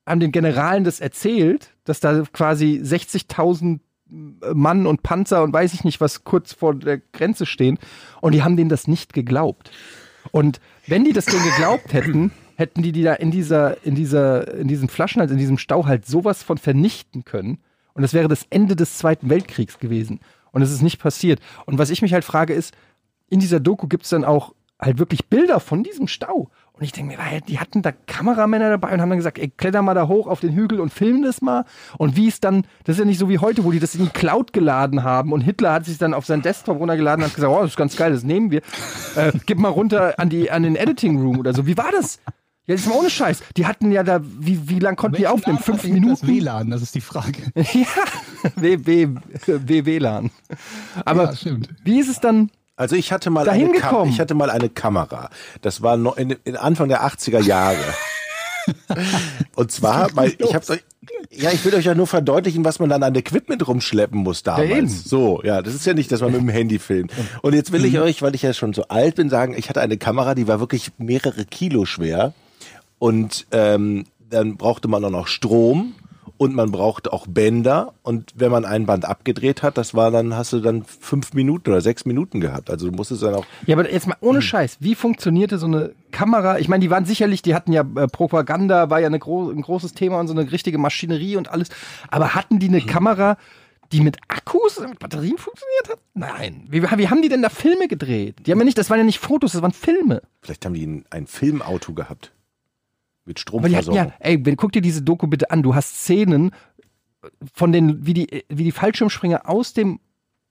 haben 0.06 0.20
den 0.20 0.32
Generalen 0.32 0.84
das 0.84 1.00
erzählt, 1.00 1.72
dass 1.84 2.00
da 2.00 2.26
quasi 2.32 2.80
60.000 2.84 3.80
Mann 4.54 4.86
und 4.86 5.02
Panzer 5.02 5.42
und 5.42 5.52
weiß 5.52 5.74
ich 5.74 5.84
nicht 5.84 6.00
was 6.00 6.26
kurz 6.26 6.54
vor 6.54 6.76
der 6.76 7.00
Grenze 7.00 7.48
stehen 7.48 7.80
und 8.22 8.34
die 8.34 8.44
haben 8.44 8.56
denen 8.56 8.70
das 8.70 8.88
nicht 8.88 9.14
geglaubt. 9.14 9.72
Und 10.32 10.60
wenn 10.88 11.04
die 11.04 11.14
das 11.14 11.26
denen 11.26 11.44
geglaubt 11.44 11.94
hätten, 11.94 12.32
hätten 12.56 12.82
die 12.82 12.92
die 12.92 13.04
da 13.04 13.14
in 13.14 13.32
dieser, 13.32 13.84
in 13.86 13.96
dieser, 13.96 14.54
in 14.56 14.68
diesem 14.68 14.90
Flaschenhals, 14.90 15.32
in 15.32 15.38
diesem 15.38 15.58
Stau 15.58 15.86
halt 15.86 16.06
sowas 16.06 16.44
von 16.44 16.58
vernichten 16.58 17.26
können. 17.26 17.60
Und 17.94 18.02
das 18.02 18.14
wäre 18.14 18.28
das 18.28 18.46
Ende 18.50 18.76
des 18.76 18.98
Zweiten 18.98 19.30
Weltkriegs 19.30 19.80
gewesen. 19.80 20.20
Und 20.52 20.62
es 20.62 20.72
ist 20.72 20.82
nicht 20.82 21.00
passiert. 21.00 21.40
Und 21.66 21.78
was 21.78 21.90
ich 21.90 22.02
mich 22.02 22.14
halt 22.14 22.24
frage 22.24 22.54
ist, 22.54 22.74
in 23.30 23.40
dieser 23.40 23.60
Doku 23.60 23.88
gibt 23.88 24.04
es 24.04 24.10
dann 24.10 24.26
auch 24.26 24.54
halt 24.80 25.00
wirklich 25.00 25.28
Bilder 25.28 25.60
von 25.60 25.84
diesem 25.84 26.08
Stau. 26.08 26.50
Und 26.78 26.84
ich 26.84 26.92
denke 26.92 27.14
mir, 27.14 27.18
weil 27.18 27.40
die 27.42 27.60
hatten 27.60 27.82
da 27.82 27.94
Kameramänner 27.94 28.70
dabei 28.70 28.94
und 28.94 29.00
haben 29.00 29.10
dann 29.10 29.18
gesagt, 29.18 29.40
ey, 29.40 29.48
kletter 29.48 29.82
mal 29.82 29.94
da 29.94 30.08
hoch 30.08 30.28
auf 30.28 30.42
den 30.42 30.54
Hügel 30.54 30.82
und 30.82 30.92
film 30.92 31.24
das 31.24 31.42
mal. 31.42 31.64
Und 31.98 32.18
wie 32.18 32.28
es 32.28 32.42
dann, 32.42 32.66
das 32.84 32.96
ist 32.96 33.00
ja 33.00 33.06
nicht 33.06 33.20
so 33.20 33.30
wie 33.30 33.40
heute, 33.40 33.64
wo 33.64 33.72
die 33.72 33.80
das 33.80 33.96
in 33.96 34.04
die 34.04 34.10
Cloud 34.10 34.52
geladen 34.52 35.04
haben 35.04 35.32
und 35.32 35.42
Hitler 35.42 35.72
hat 35.72 35.86
sich 35.86 35.98
dann 35.98 36.14
auf 36.14 36.26
seinen 36.26 36.42
Desktop 36.42 36.80
runtergeladen 36.80 37.24
und 37.24 37.30
hat 37.30 37.36
gesagt, 37.36 37.54
oh, 37.54 37.62
das 37.62 37.72
ist 37.72 37.78
ganz 37.78 37.96
geil, 37.96 38.12
das 38.12 38.24
nehmen 38.24 38.52
wir. 38.52 38.62
Äh, 39.16 39.32
gib 39.46 39.58
mal 39.58 39.70
runter 39.70 40.20
an, 40.20 40.30
die, 40.30 40.52
an 40.52 40.64
den 40.64 40.76
Editing 40.76 41.18
Room 41.22 41.40
oder 41.40 41.54
so. 41.54 41.66
Wie 41.66 41.78
war 41.78 41.92
das? 41.92 42.20
Ja, 42.68 42.74
das 42.74 42.82
ist 42.82 42.88
mal 42.88 42.98
ohne 42.98 43.10
Scheiß. 43.10 43.44
Die 43.56 43.68
hatten 43.68 43.92
ja 43.92 44.04
da, 44.04 44.20
wie, 44.24 44.68
wie 44.68 44.80
lang 44.80 44.96
konnten 44.96 45.18
die 45.18 45.28
aufnehmen? 45.28 45.60
Fünf 45.60 45.84
denn 45.84 45.92
Das 45.92 46.02
Minuten? 46.02 46.28
WLAN, 46.28 46.72
das 46.72 46.82
ist 46.82 46.96
die 46.96 47.02
Frage. 47.02 47.38
ja, 47.56 47.86
w, 48.56 48.86
w, 48.86 49.08
w, 49.46 49.86
WLAN. 49.86 50.32
Aber 51.06 51.26
ja, 51.26 51.36
stimmt. 51.36 51.70
wie 51.84 52.00
ist 52.00 52.10
es 52.10 52.20
dann? 52.20 52.50
Also 52.76 52.96
ich 52.96 53.12
hatte 53.12 53.30
mal 53.30 53.46
Dahin 53.46 53.70
eine 53.70 53.80
Kam 53.80 54.10
ich 54.10 54.20
hatte 54.20 54.34
mal 54.36 54.50
eine 54.50 54.70
Kamera. 54.70 55.30
Das 55.62 55.82
war 55.82 55.96
noch 55.98 56.18
in, 56.18 56.36
in 56.44 56.58
Anfang 56.58 56.90
der 56.90 57.04
80er 57.06 57.40
Jahre. 57.42 57.78
Und 59.56 59.72
zwar, 59.72 60.16
weil 60.16 60.34
ich 60.38 60.54
hab's 60.56 60.70
euch, 60.70 60.84
ja, 61.30 61.52
ich 61.52 61.64
will 61.66 61.74
euch 61.76 61.86
ja 61.86 61.94
nur 61.96 62.08
verdeutlichen, 62.08 62.66
was 62.66 62.80
man 62.80 62.90
dann 62.90 63.04
an 63.04 63.14
Equipment 63.16 63.68
rumschleppen 63.68 64.20
muss 64.20 64.44
Ja, 64.46 64.58
damals. 64.58 65.04
so, 65.04 65.42
ja, 65.44 65.62
das 65.62 65.76
ist 65.76 65.86
ja 65.86 65.94
nicht, 65.94 66.12
dass 66.12 66.22
man 66.22 66.32
mit 66.32 66.42
dem 66.42 66.50
Handy 66.50 66.80
filmt. 66.80 67.12
Und 67.42 67.54
jetzt 67.54 67.72
will 67.72 67.82
Mhm. 67.82 67.86
ich 67.86 68.00
euch, 68.00 68.22
weil 68.22 68.36
ich 68.36 68.42
ja 68.42 68.54
schon 68.54 68.74
so 68.74 68.84
alt 68.88 69.16
bin, 69.16 69.30
sagen, 69.30 69.54
ich 69.58 69.70
hatte 69.70 69.82
eine 69.82 69.98
Kamera, 69.98 70.36
die 70.36 70.48
war 70.48 70.60
wirklich 70.60 70.92
mehrere 70.98 71.46
Kilo 71.46 71.86
schwer. 71.86 72.34
Und 72.98 73.46
ähm, 73.52 74.06
dann 74.30 74.58
brauchte 74.58 74.88
man 74.88 75.04
auch 75.06 75.10
noch 75.12 75.28
Strom 75.28 75.94
und 76.38 76.54
man 76.54 76.72
brauchte 76.72 77.14
auch 77.14 77.28
Bänder. 77.28 77.94
Und 78.04 78.34
wenn 78.36 78.52
man 78.52 78.66
ein 78.66 78.86
Band 78.86 79.06
abgedreht 79.06 79.64
hat, 79.64 79.78
das 79.78 79.94
war 79.94 80.12
dann, 80.12 80.36
hast 80.36 80.54
du 80.54 80.60
dann 80.60 80.84
fünf 80.84 81.34
Minuten 81.34 81.70
oder 81.70 81.82
sechs 81.82 82.06
Minuten 82.06 82.42
gehabt. 82.42 82.70
Also 82.70 82.90
du 82.90 82.96
musstest 82.96 83.24
dann 83.24 83.36
auch 83.36 83.46
Ja, 83.66 83.76
aber 83.76 83.92
jetzt 83.92 84.08
mal 84.08 84.18
ohne 84.22 84.42
Scheiß, 84.42 84.78
wie 84.80 84.96
funktionierte 84.96 85.58
so 85.58 85.68
eine 85.68 85.92
Kamera? 86.12 86.60
Ich 86.60 86.68
meine, 86.68 86.82
die 86.82 86.90
waren 86.90 87.06
sicherlich, 87.06 87.42
die 87.42 87.56
hatten 87.56 87.72
ja 87.72 87.82
äh, 87.96 88.08
Propaganda, 88.08 88.90
war 88.90 89.00
ja 89.00 89.10
gro 89.18 89.50
ein 89.50 89.62
großes 89.62 89.94
Thema 89.94 90.20
und 90.20 90.28
so 90.28 90.34
eine 90.34 90.52
richtige 90.52 90.78
Maschinerie 90.78 91.38
und 91.38 91.50
alles. 91.50 91.70
Aber 92.10 92.36
hatten 92.36 92.60
die 92.60 92.68
eine 92.68 92.82
Kamera, 92.82 93.38
die 93.92 94.02
mit 94.02 94.18
Akkus 94.28 94.80
mit 94.80 95.00
Batterien 95.00 95.38
funktioniert 95.38 95.90
hat? 95.90 96.00
Nein. 96.14 96.66
Wie, 96.70 96.84
wie 96.84 97.10
haben 97.10 97.22
die 97.22 97.30
denn 97.30 97.42
da 97.42 97.50
Filme 97.50 97.88
gedreht? 97.88 98.36
Die 98.46 98.52
haben 98.52 98.60
ja 98.60 98.66
nicht, 98.66 98.78
das 98.78 98.90
waren 98.90 98.98
ja 98.98 99.06
nicht 99.06 99.20
Fotos, 99.20 99.54
das 99.54 99.62
waren 99.62 99.72
Filme. 99.72 100.22
Vielleicht 100.42 100.66
haben 100.66 100.74
die 100.74 100.86
ein, 100.86 101.06
ein 101.10 101.28
Filmauto 101.28 101.94
gehabt. 101.94 102.32
Mit 103.26 103.40
Stromversorgung. 103.40 103.96
ja, 103.96 104.14
ey, 104.20 104.46
wenn- 104.46 104.56
guck 104.56 104.72
dir 104.72 104.82
diese 104.82 105.02
Doku 105.02 105.28
bitte 105.28 105.50
an. 105.52 105.64
Du 105.64 105.74
hast 105.76 105.96
Szenen 106.04 106.52
von 107.54 107.72
den, 107.72 108.06
wie 108.06 108.14
die, 108.14 108.44
wie 108.50 108.64
die 108.66 108.72
Fallschirmspringer 108.72 109.50
aus 109.50 109.74
dem, 109.74 110.00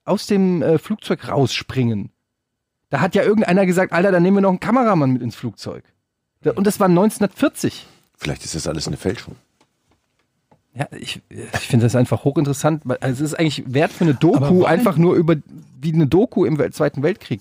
aus 0.04 0.26
dem 0.26 0.60
äh, 0.62 0.78
Flugzeug 0.78 1.28
rausspringen. 1.28 2.10
Da 2.90 3.00
hat 3.00 3.14
ja 3.14 3.22
irgendeiner 3.22 3.64
gesagt, 3.66 3.92
Alter, 3.92 4.10
dann 4.12 4.22
nehmen 4.22 4.37
wir 4.37 4.40
noch 4.42 4.50
einen 4.50 4.60
Kameramann 4.60 5.12
mit 5.12 5.22
ins 5.22 5.37
Flugzeug. 5.37 5.84
Da, 6.42 6.50
und 6.52 6.66
das 6.66 6.80
war 6.80 6.88
1940. 6.88 7.87
Vielleicht 8.16 8.44
ist 8.44 8.54
das 8.54 8.66
alles 8.66 8.87
eine 8.88 8.96
Fälschung. 8.96 9.37
Ja, 10.74 10.88
ich, 10.98 11.20
ich 11.30 11.60
finde 11.60 11.87
das 11.87 11.94
einfach 11.94 12.24
hochinteressant. 12.24 12.82
weil- 12.84 12.98
Also 13.00 13.24
es 13.24 13.32
ist 13.32 13.38
eigentlich 13.38 13.62
wert 13.72 13.92
für 13.92 14.04
eine 14.04 14.14
Doku, 14.14 14.64
einfach 14.64 14.96
nur 14.96 15.14
über, 15.14 15.37
wie 15.80 15.92
eine 15.92 16.06
Doku 16.08 16.44
im 16.44 16.58
Zweiten 16.72 17.02
Weltkrieg. 17.04 17.40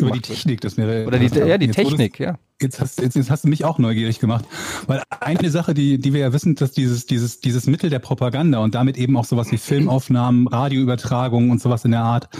Über 0.00 0.10
die. 0.10 0.20
Technik, 0.20 0.60
das 0.60 0.76
wäre. 0.76 1.06
Oder 1.06 1.18
die, 1.20 1.26
ja, 1.38 1.58
die 1.58 1.70
Technik, 1.70 2.18
ja. 2.18 2.36
Jetzt 2.60 2.80
hast, 2.80 3.00
jetzt, 3.02 3.16
jetzt 3.16 3.30
hast 3.30 3.44
du 3.44 3.48
mich 3.48 3.66
auch 3.66 3.78
neugierig 3.78 4.18
gemacht. 4.18 4.46
Weil 4.86 5.02
eine 5.20 5.50
Sache, 5.50 5.74
die, 5.74 5.98
die 5.98 6.14
wir 6.14 6.20
ja 6.20 6.32
wissen, 6.32 6.54
dass 6.54 6.72
dieses, 6.72 7.04
dieses, 7.04 7.40
dieses 7.40 7.66
Mittel 7.66 7.90
der 7.90 7.98
Propaganda 7.98 8.60
und 8.60 8.74
damit 8.74 8.96
eben 8.96 9.16
auch 9.18 9.26
sowas 9.26 9.52
wie 9.52 9.58
Filmaufnahmen, 9.58 10.48
Radioübertragungen 10.48 11.50
und 11.50 11.60
sowas 11.60 11.84
in 11.84 11.90
der 11.90 12.00
Art 12.00 12.30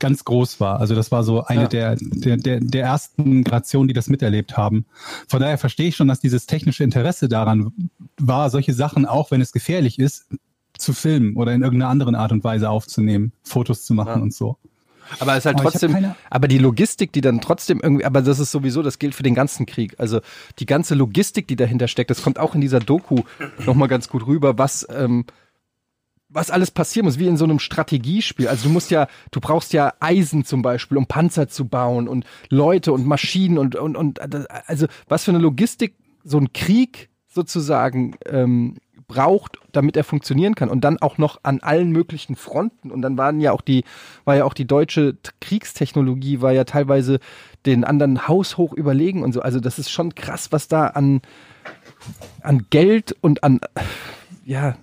ganz 0.00 0.24
groß 0.24 0.58
war. 0.58 0.80
Also 0.80 0.96
das 0.96 1.12
war 1.12 1.22
so 1.22 1.44
eine 1.44 1.62
Ja. 1.62 1.68
der, 1.68 1.96
der, 2.00 2.36
der, 2.38 2.58
der 2.60 2.82
ersten 2.84 3.44
Generationen, 3.44 3.86
die 3.86 3.94
das 3.94 4.08
miterlebt 4.08 4.56
haben. 4.56 4.84
Von 5.28 5.40
daher 5.40 5.58
verstehe 5.58 5.88
ich 5.88 5.96
schon, 5.96 6.08
dass 6.08 6.18
dieses 6.18 6.46
technische 6.46 6.82
Interesse 6.82 7.28
daran 7.28 7.70
war, 8.18 8.50
solche 8.50 8.74
Sachen, 8.74 9.06
auch 9.06 9.30
wenn 9.30 9.40
es 9.40 9.52
gefährlich 9.52 10.00
ist, 10.00 10.26
zu 10.76 10.92
filmen 10.92 11.36
oder 11.36 11.52
in 11.52 11.62
irgendeiner 11.62 11.90
anderen 11.90 12.16
Art 12.16 12.32
und 12.32 12.42
Weise 12.42 12.68
aufzunehmen, 12.68 13.30
Fotos 13.44 13.84
zu 13.84 13.94
machen 13.94 14.16
Ja. 14.16 14.22
und 14.22 14.34
so. 14.34 14.56
Aber 15.18 15.32
es 15.32 15.38
ist 15.38 15.46
halt 15.46 15.60
Aber 15.60 15.70
trotzdem, 15.70 16.14
aber 16.30 16.48
die 16.48 16.58
Logistik, 16.58 17.12
die 17.12 17.20
dann 17.20 17.40
trotzdem 17.40 17.80
irgendwie, 17.82 18.04
aber 18.04 18.22
das 18.22 18.38
ist 18.38 18.50
sowieso, 18.50 18.82
das 18.82 18.98
gilt 18.98 19.14
für 19.14 19.22
den 19.22 19.34
ganzen 19.34 19.66
Krieg. 19.66 19.94
Also 19.98 20.20
die 20.58 20.66
ganze 20.66 20.94
Logistik, 20.94 21.48
die 21.48 21.56
dahinter 21.56 21.88
steckt, 21.88 22.10
das 22.10 22.22
kommt 22.22 22.38
auch 22.38 22.54
in 22.54 22.60
dieser 22.60 22.80
Doku 22.80 23.22
nochmal 23.66 23.88
ganz 23.88 24.08
gut 24.08 24.26
rüber, 24.26 24.58
was, 24.58 24.86
ähm, 24.90 25.24
was 26.28 26.50
alles 26.50 26.70
passieren 26.70 27.06
muss, 27.06 27.18
wie 27.18 27.26
in 27.26 27.36
so 27.36 27.44
einem 27.44 27.58
Strategiespiel. 27.58 28.48
Also 28.48 28.68
du 28.68 28.72
musst 28.72 28.90
ja, 28.90 29.06
du 29.30 29.40
brauchst 29.40 29.72
ja 29.72 29.92
Eisen 30.00 30.44
zum 30.44 30.62
Beispiel, 30.62 30.96
um 30.96 31.06
Panzer 31.06 31.48
zu 31.48 31.66
bauen 31.66 32.08
und 32.08 32.24
Leute 32.48 32.92
und 32.92 33.06
Maschinen 33.06 33.58
und, 33.58 33.76
und, 33.76 33.96
und 33.96 34.20
also 34.66 34.86
was 35.08 35.24
für 35.24 35.30
eine 35.30 35.40
Logistik 35.40 35.94
so 36.24 36.38
ein 36.38 36.52
Krieg 36.52 37.10
sozusagen 37.28 38.16
ähm, 38.26 38.76
braucht, 39.12 39.58
damit 39.72 39.96
er 39.96 40.04
funktionieren 40.04 40.54
kann 40.54 40.70
und 40.70 40.82
dann 40.82 40.98
auch 40.98 41.18
noch 41.18 41.40
an 41.42 41.60
allen 41.60 41.90
möglichen 41.90 42.34
Fronten 42.34 42.90
und 42.90 43.02
dann 43.02 43.18
waren 43.18 43.40
ja 43.40 43.52
auch 43.52 43.60
die 43.60 43.84
war 44.24 44.36
ja 44.36 44.44
auch 44.44 44.54
die 44.54 44.66
deutsche 44.66 45.16
Kriegstechnologie 45.40 46.40
war 46.40 46.52
ja 46.52 46.64
teilweise 46.64 47.18
den 47.66 47.84
anderen 47.84 48.26
haushoch 48.26 48.72
überlegen 48.72 49.22
und 49.22 49.32
so 49.32 49.42
also 49.42 49.60
das 49.60 49.78
ist 49.78 49.90
schon 49.90 50.14
krass 50.14 50.50
was 50.50 50.68
da 50.68 50.86
an 50.86 51.20
an 52.40 52.66
Geld 52.70 53.14
und 53.20 53.44
an 53.44 53.60
ja 54.44 54.76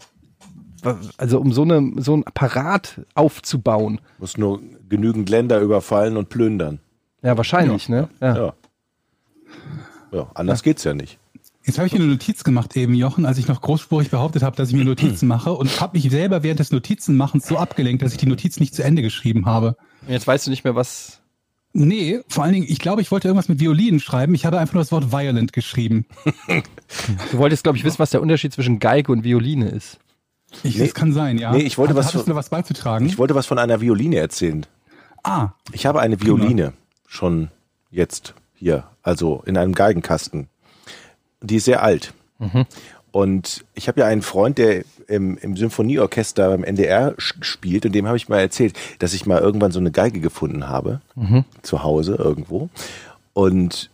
also 1.18 1.40
um 1.40 1.52
so 1.52 1.64
eine 1.64 1.92
so 1.98 2.16
ein 2.16 2.26
Apparat 2.28 3.02
aufzubauen 3.16 4.00
Muss 4.20 4.38
nur 4.38 4.62
genügend 4.88 5.30
Länder 5.30 5.60
überfallen 5.60 6.18
und 6.18 6.30
plündern. 6.30 6.80
ja 7.24 7.36
wahrscheinlich 7.36 7.90
ne 7.90 8.10
ja. 8.22 8.36
Ja. 8.36 8.54
Ja, 10.12 10.32
anders 10.34 10.64
geht's 10.64 10.84
ja 10.84 10.94
nicht. 10.96 11.20
Jetzt 11.70 11.78
habe 11.78 11.86
ich 11.88 11.94
mir 11.94 12.00
eine 12.00 12.08
Notiz 12.12 12.44
gemacht 12.44 12.76
eben, 12.76 12.94
Jochen, 12.96 13.26
als 13.28 13.38
ich 13.38 13.48
noch 13.48 13.62
großspurig 13.62 14.10
behauptet 14.10 14.42
habe, 14.42 14.56
dass 14.56 14.70
ich 14.70 14.76
mir 14.76 14.84
Notizen 14.86 15.28
mache 15.28 15.54
und 15.54 15.80
habe 15.80 15.98
mich 15.98 16.10
selber 16.10 16.42
während 16.42 16.60
des 16.60 16.72
Notizenmachens 16.72 17.48
so 17.48 17.58
abgelenkt, 17.58 18.02
dass 18.02 18.12
ich 18.12 18.18
die 18.18 18.26
Notiz 18.26 18.60
nicht 18.60 18.74
zu 18.74 18.84
Ende 18.84 19.02
geschrieben 19.04 19.46
habe. 19.46 19.78
Und 20.06 20.12
jetzt 20.14 20.26
weißt 20.26 20.48
du 20.48 20.52
nicht 20.52 20.64
mehr 20.64 20.76
was 20.76 21.22
Nee, 21.72 22.22
vor 22.28 22.44
allen 22.44 22.54
Dingen, 22.54 22.66
ich 22.68 22.80
glaube, 22.80 23.02
ich 23.04 23.12
wollte 23.12 23.28
irgendwas 23.28 23.48
mit 23.48 23.60
Violinen 23.60 24.00
schreiben. 24.00 24.34
Ich 24.34 24.44
habe 24.48 24.58
einfach 24.58 24.74
nur 24.74 24.82
das 24.82 24.92
Wort 24.92 25.12
violent 25.12 25.54
geschrieben. 25.54 26.06
Du 27.32 27.38
wolltest, 27.38 27.62
glaube 27.62 27.78
ich, 27.78 27.84
wissen, 27.84 28.00
was 28.00 28.10
der 28.10 28.22
Unterschied 28.24 28.52
zwischen 28.54 28.80
Geige 28.80 29.12
und 29.12 29.24
Violine 29.24 29.70
ist. 29.70 30.00
Ich, 30.64 30.78
Nee. 30.80 30.86
Das 30.86 30.96
kann 30.96 31.14
sein, 31.14 31.38
ja. 31.38 31.52
Nee, 31.52 31.60
ich 31.62 31.78
wollte 31.78 31.92
Aber 31.92 32.00
was 32.00 32.08
Hattest 32.08 32.24
von- 32.26 32.34
du 32.34 32.36
was 32.36 32.50
beizutragen? 32.50 33.06
Ich 33.06 33.20
wollte 33.20 33.36
was 33.36 33.46
von 33.46 33.60
einer 33.60 33.80
Violine 33.82 34.16
erzählen. 34.18 34.66
ah, 35.24 35.50
Ich 35.72 35.86
habe 35.86 36.00
eine 36.02 36.20
Violine 36.20 36.74
schon 37.08 37.50
jetzt 37.92 38.34
hier, 38.56 38.86
also 39.04 39.44
in 39.46 39.56
einem 39.58 39.74
Geigenkasten. 39.76 40.48
Die 41.42 41.58
ist 41.58 41.66
sehr 41.66 41.84
alt. 41.84 42.14
Und 43.12 43.66
ich 43.74 43.88
habe 43.88 44.02
ja 44.02 44.08
einen 44.08 44.22
Freund, 44.22 44.58
der 44.58 44.84
im, 45.08 45.38
im 45.38 45.58
Symphonieorchester 45.58 46.50
beim 46.50 46.64
NDR 46.64 47.16
spielt 47.18 47.86
und 47.86 47.94
dem 47.94 48.06
habe 48.06 48.18
ich 48.18 48.30
mal 48.30 48.40
erzählt, 48.40 48.78
dass 49.00 49.14
ich 49.14 49.26
mal 49.26 49.42
irgendwann 49.42 49.72
so 49.72 49.80
eine 49.80 49.92
Geige 49.92 50.20
gefunden 50.20 50.68
habe, 50.68 51.02
zu 51.64 51.84
Hause 51.84 52.16
irgendwo. 52.16 52.70
Und, 53.34 53.90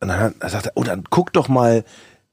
und 0.00 0.08
dann 0.08 0.34
sagt 0.40 0.66
er, 0.66 0.72
oh, 0.74 0.84
dann 0.84 1.04
guck 1.10 1.32
doch 1.32 1.48
mal 1.48 1.84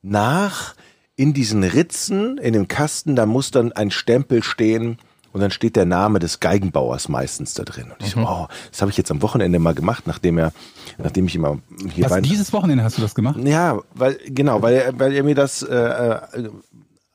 nach 0.01 0.75
in 1.17 1.33
diesen 1.33 1.63
Ritzen, 1.63 2.37
in 2.37 2.53
dem 2.53 2.67
Kasten, 2.67 3.15
da 3.15 3.25
muss 3.25 3.51
dann 3.51 3.71
ein 3.71 3.91
Stempel 3.91 4.43
stehen 4.43 4.97
und 5.36 5.41
dann 5.41 5.52
steht 5.52 5.76
der 5.76 5.84
Name 5.86 6.19
des 6.19 6.39
Geigenbauers 6.39 7.10
meistens 7.10 7.54
da 7.56 7.63
drin. 7.63 7.91
Und 7.91 7.98
ich 8.06 8.12
so, 8.13 8.21
oh, 8.21 8.48
das 8.71 8.80
habe 8.82 8.89
ich 8.89 8.95
jetzt 8.98 9.12
am 9.12 9.21
Wochenende 9.21 9.60
mal 9.60 9.74
gemacht, 9.76 10.08
nachdem 10.08 10.38
er, 10.38 10.54
nachdem 10.98 11.26
ich 11.26 11.36
immer 11.36 11.60
hier 11.93 12.10
was, 12.10 12.21
dieses 12.21 12.54
Wochenende 12.54 12.86
hast 12.86 12.98
du 12.98 13.02
das 13.02 13.13
gemacht? 13.15 13.38
ja, 13.43 13.80
weil, 13.93 14.17
genau, 14.28 14.62
weil, 14.62 14.76
er- 14.76 14.98
weil 15.00 15.12
er 15.13 15.24
mir 15.24 15.36
das 15.36 15.62
äh, 15.62 15.76
äh, 15.76 16.50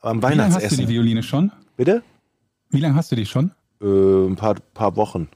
am 0.01 0.17
Wie 0.21 0.27
lange 0.35 0.43
hast 0.53 0.55
du 0.55 0.59
die 0.59 0.63
Weihnachtsessen. 0.63 0.87
Violine 0.87 1.23
schon? 1.23 1.51
Bitte? 1.77 2.03
Wie 2.69 2.79
lange 2.79 2.93
hast 2.95 3.11
du 3.11 3.15
die 3.15 3.25
schon? 3.25 3.51
Äh, 3.81 3.85
ein 3.87 4.35
paar, 4.35 4.55
paar 4.75 4.95
Wochen. 4.95 5.27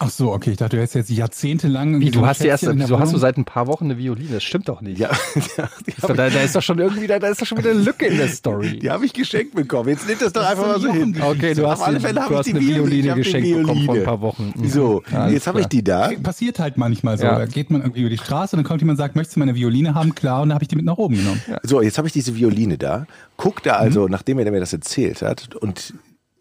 Ach 0.00 0.10
so, 0.10 0.32
okay, 0.32 0.50
ich 0.50 0.56
dachte, 0.56 0.74
du 0.74 0.82
hättest 0.82 0.96
jetzt 0.96 1.10
jahrzehntelang 1.10 2.00
Wie, 2.00 2.06
so 2.06 2.20
du 2.20 2.26
hast 2.26 2.42
die 2.42 2.48
erst, 2.48 2.66
wieso 2.66 2.98
hast 2.98 3.12
du 3.12 3.18
seit 3.18 3.36
ein 3.36 3.44
paar 3.44 3.68
Wochen 3.68 3.84
eine 3.84 3.96
Violine? 3.96 4.28
Das 4.32 4.42
stimmt 4.42 4.68
doch 4.68 4.80
nicht. 4.80 4.98
Ja, 4.98 5.10
ja 5.56 5.68
Ist 5.86 6.02
doch, 6.02 6.16
da, 6.16 6.28
da 6.30 6.40
ist 6.40 6.56
doch 6.56 6.62
schon 6.62 6.80
irgendwie, 6.80 7.06
da, 7.06 7.20
da 7.20 7.28
ist 7.28 7.40
doch 7.40 7.46
schon 7.46 7.58
wieder 7.58 7.70
eine 7.70 7.78
Lücke 7.78 8.06
in 8.06 8.16
der 8.16 8.26
Story. 8.28 8.80
Die 8.80 8.90
habe 8.90 9.06
ich 9.06 9.12
geschenkt 9.12 9.54
bekommen. 9.54 9.90
Jetzt 9.90 10.08
nimmt 10.08 10.20
das 10.20 10.32
doch 10.32 10.44
einfach 10.44 10.66
mal 10.66 10.80
so 10.80 10.92
hin. 10.92 11.16
Okay, 11.22 11.54
du 11.54 11.64
Auf 11.64 11.74
hast, 11.74 11.82
alle 11.82 11.98
die, 11.98 12.02
Fälle 12.02 12.14
du 12.14 12.20
habe 12.22 12.32
ich 12.32 12.38
hast 12.38 12.46
die 12.46 12.50
eine 12.50 12.60
Violine, 12.60 12.86
Violine 12.90 13.14
geschenkt 13.14 13.48
bekommen 13.48 13.66
vor 13.66 13.74
ein 13.74 13.82
Violine. 13.86 14.04
paar 14.04 14.20
Wochen. 14.20 14.52
Mhm. 14.56 14.68
So, 14.68 15.02
Alles 15.12 15.32
jetzt 15.32 15.46
habe 15.46 15.60
ich 15.60 15.66
die 15.66 15.84
da. 15.84 16.10
Passiert 16.20 16.58
halt 16.58 16.76
manchmal 16.76 17.16
so. 17.16 17.24
Ja. 17.24 17.38
Da 17.38 17.46
geht 17.46 17.70
man 17.70 17.82
irgendwie 17.82 18.00
über 18.00 18.10
die 18.10 18.18
Straße 18.18 18.56
und 18.56 18.62
dann 18.62 18.68
kommt 18.68 18.80
jemand 18.80 18.98
und 18.98 19.04
sagt, 19.04 19.14
möchtest 19.14 19.36
du 19.36 19.40
meine 19.40 19.54
Violine 19.54 19.94
haben? 19.94 20.16
Klar, 20.16 20.42
und 20.42 20.48
dann 20.48 20.54
habe 20.54 20.64
ich 20.64 20.68
die 20.68 20.76
mit 20.76 20.84
nach 20.84 20.98
oben 20.98 21.14
genommen. 21.14 21.40
So, 21.62 21.80
jetzt 21.80 21.98
habe 21.98 22.08
ich 22.08 22.12
diese 22.12 22.34
Violine 22.34 22.78
da. 22.78 23.06
Guck 23.36 23.62
da 23.62 23.76
also, 23.76 24.08
nachdem 24.08 24.40
er 24.40 24.50
mir 24.50 24.60
das 24.60 24.72
erzählt 24.72 25.22
hat, 25.22 25.54
und 25.54 25.94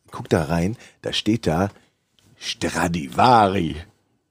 guck 0.09 0.27
da 0.29 0.43
rein, 0.45 0.75
da 1.03 1.13
steht 1.13 1.45
da 1.45 1.69
Stradivari. 2.43 3.77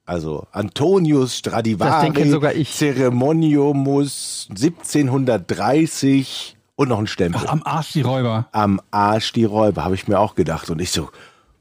Also 0.05 0.47
Antonius 0.53 1.39
Stradivari. 1.39 1.91
Das 1.91 2.03
Ding 2.03 2.13
kenn 2.13 2.31
sogar 2.31 2.55
ich. 2.55 2.71
Ceremoniumus 2.71 4.49
1730 4.51 6.57
und 6.77 6.89
noch 6.89 6.99
ein 6.99 7.07
Stempel. 7.07 7.41
Ach, 7.47 7.53
am 7.53 7.63
Arsch 7.63 7.93
die 7.93 8.03
Räuber. 8.03 8.49
am 8.53 8.81
Arsch 8.91 9.33
die 9.33 9.45
Räuber, 9.45 9.85
habe 9.85 9.95
ich 9.95 10.09
mir 10.09 10.19
auch 10.19 10.35
gedacht. 10.35 10.69
Und 10.69 10.81
ich 10.81 10.91
so, 10.91 11.09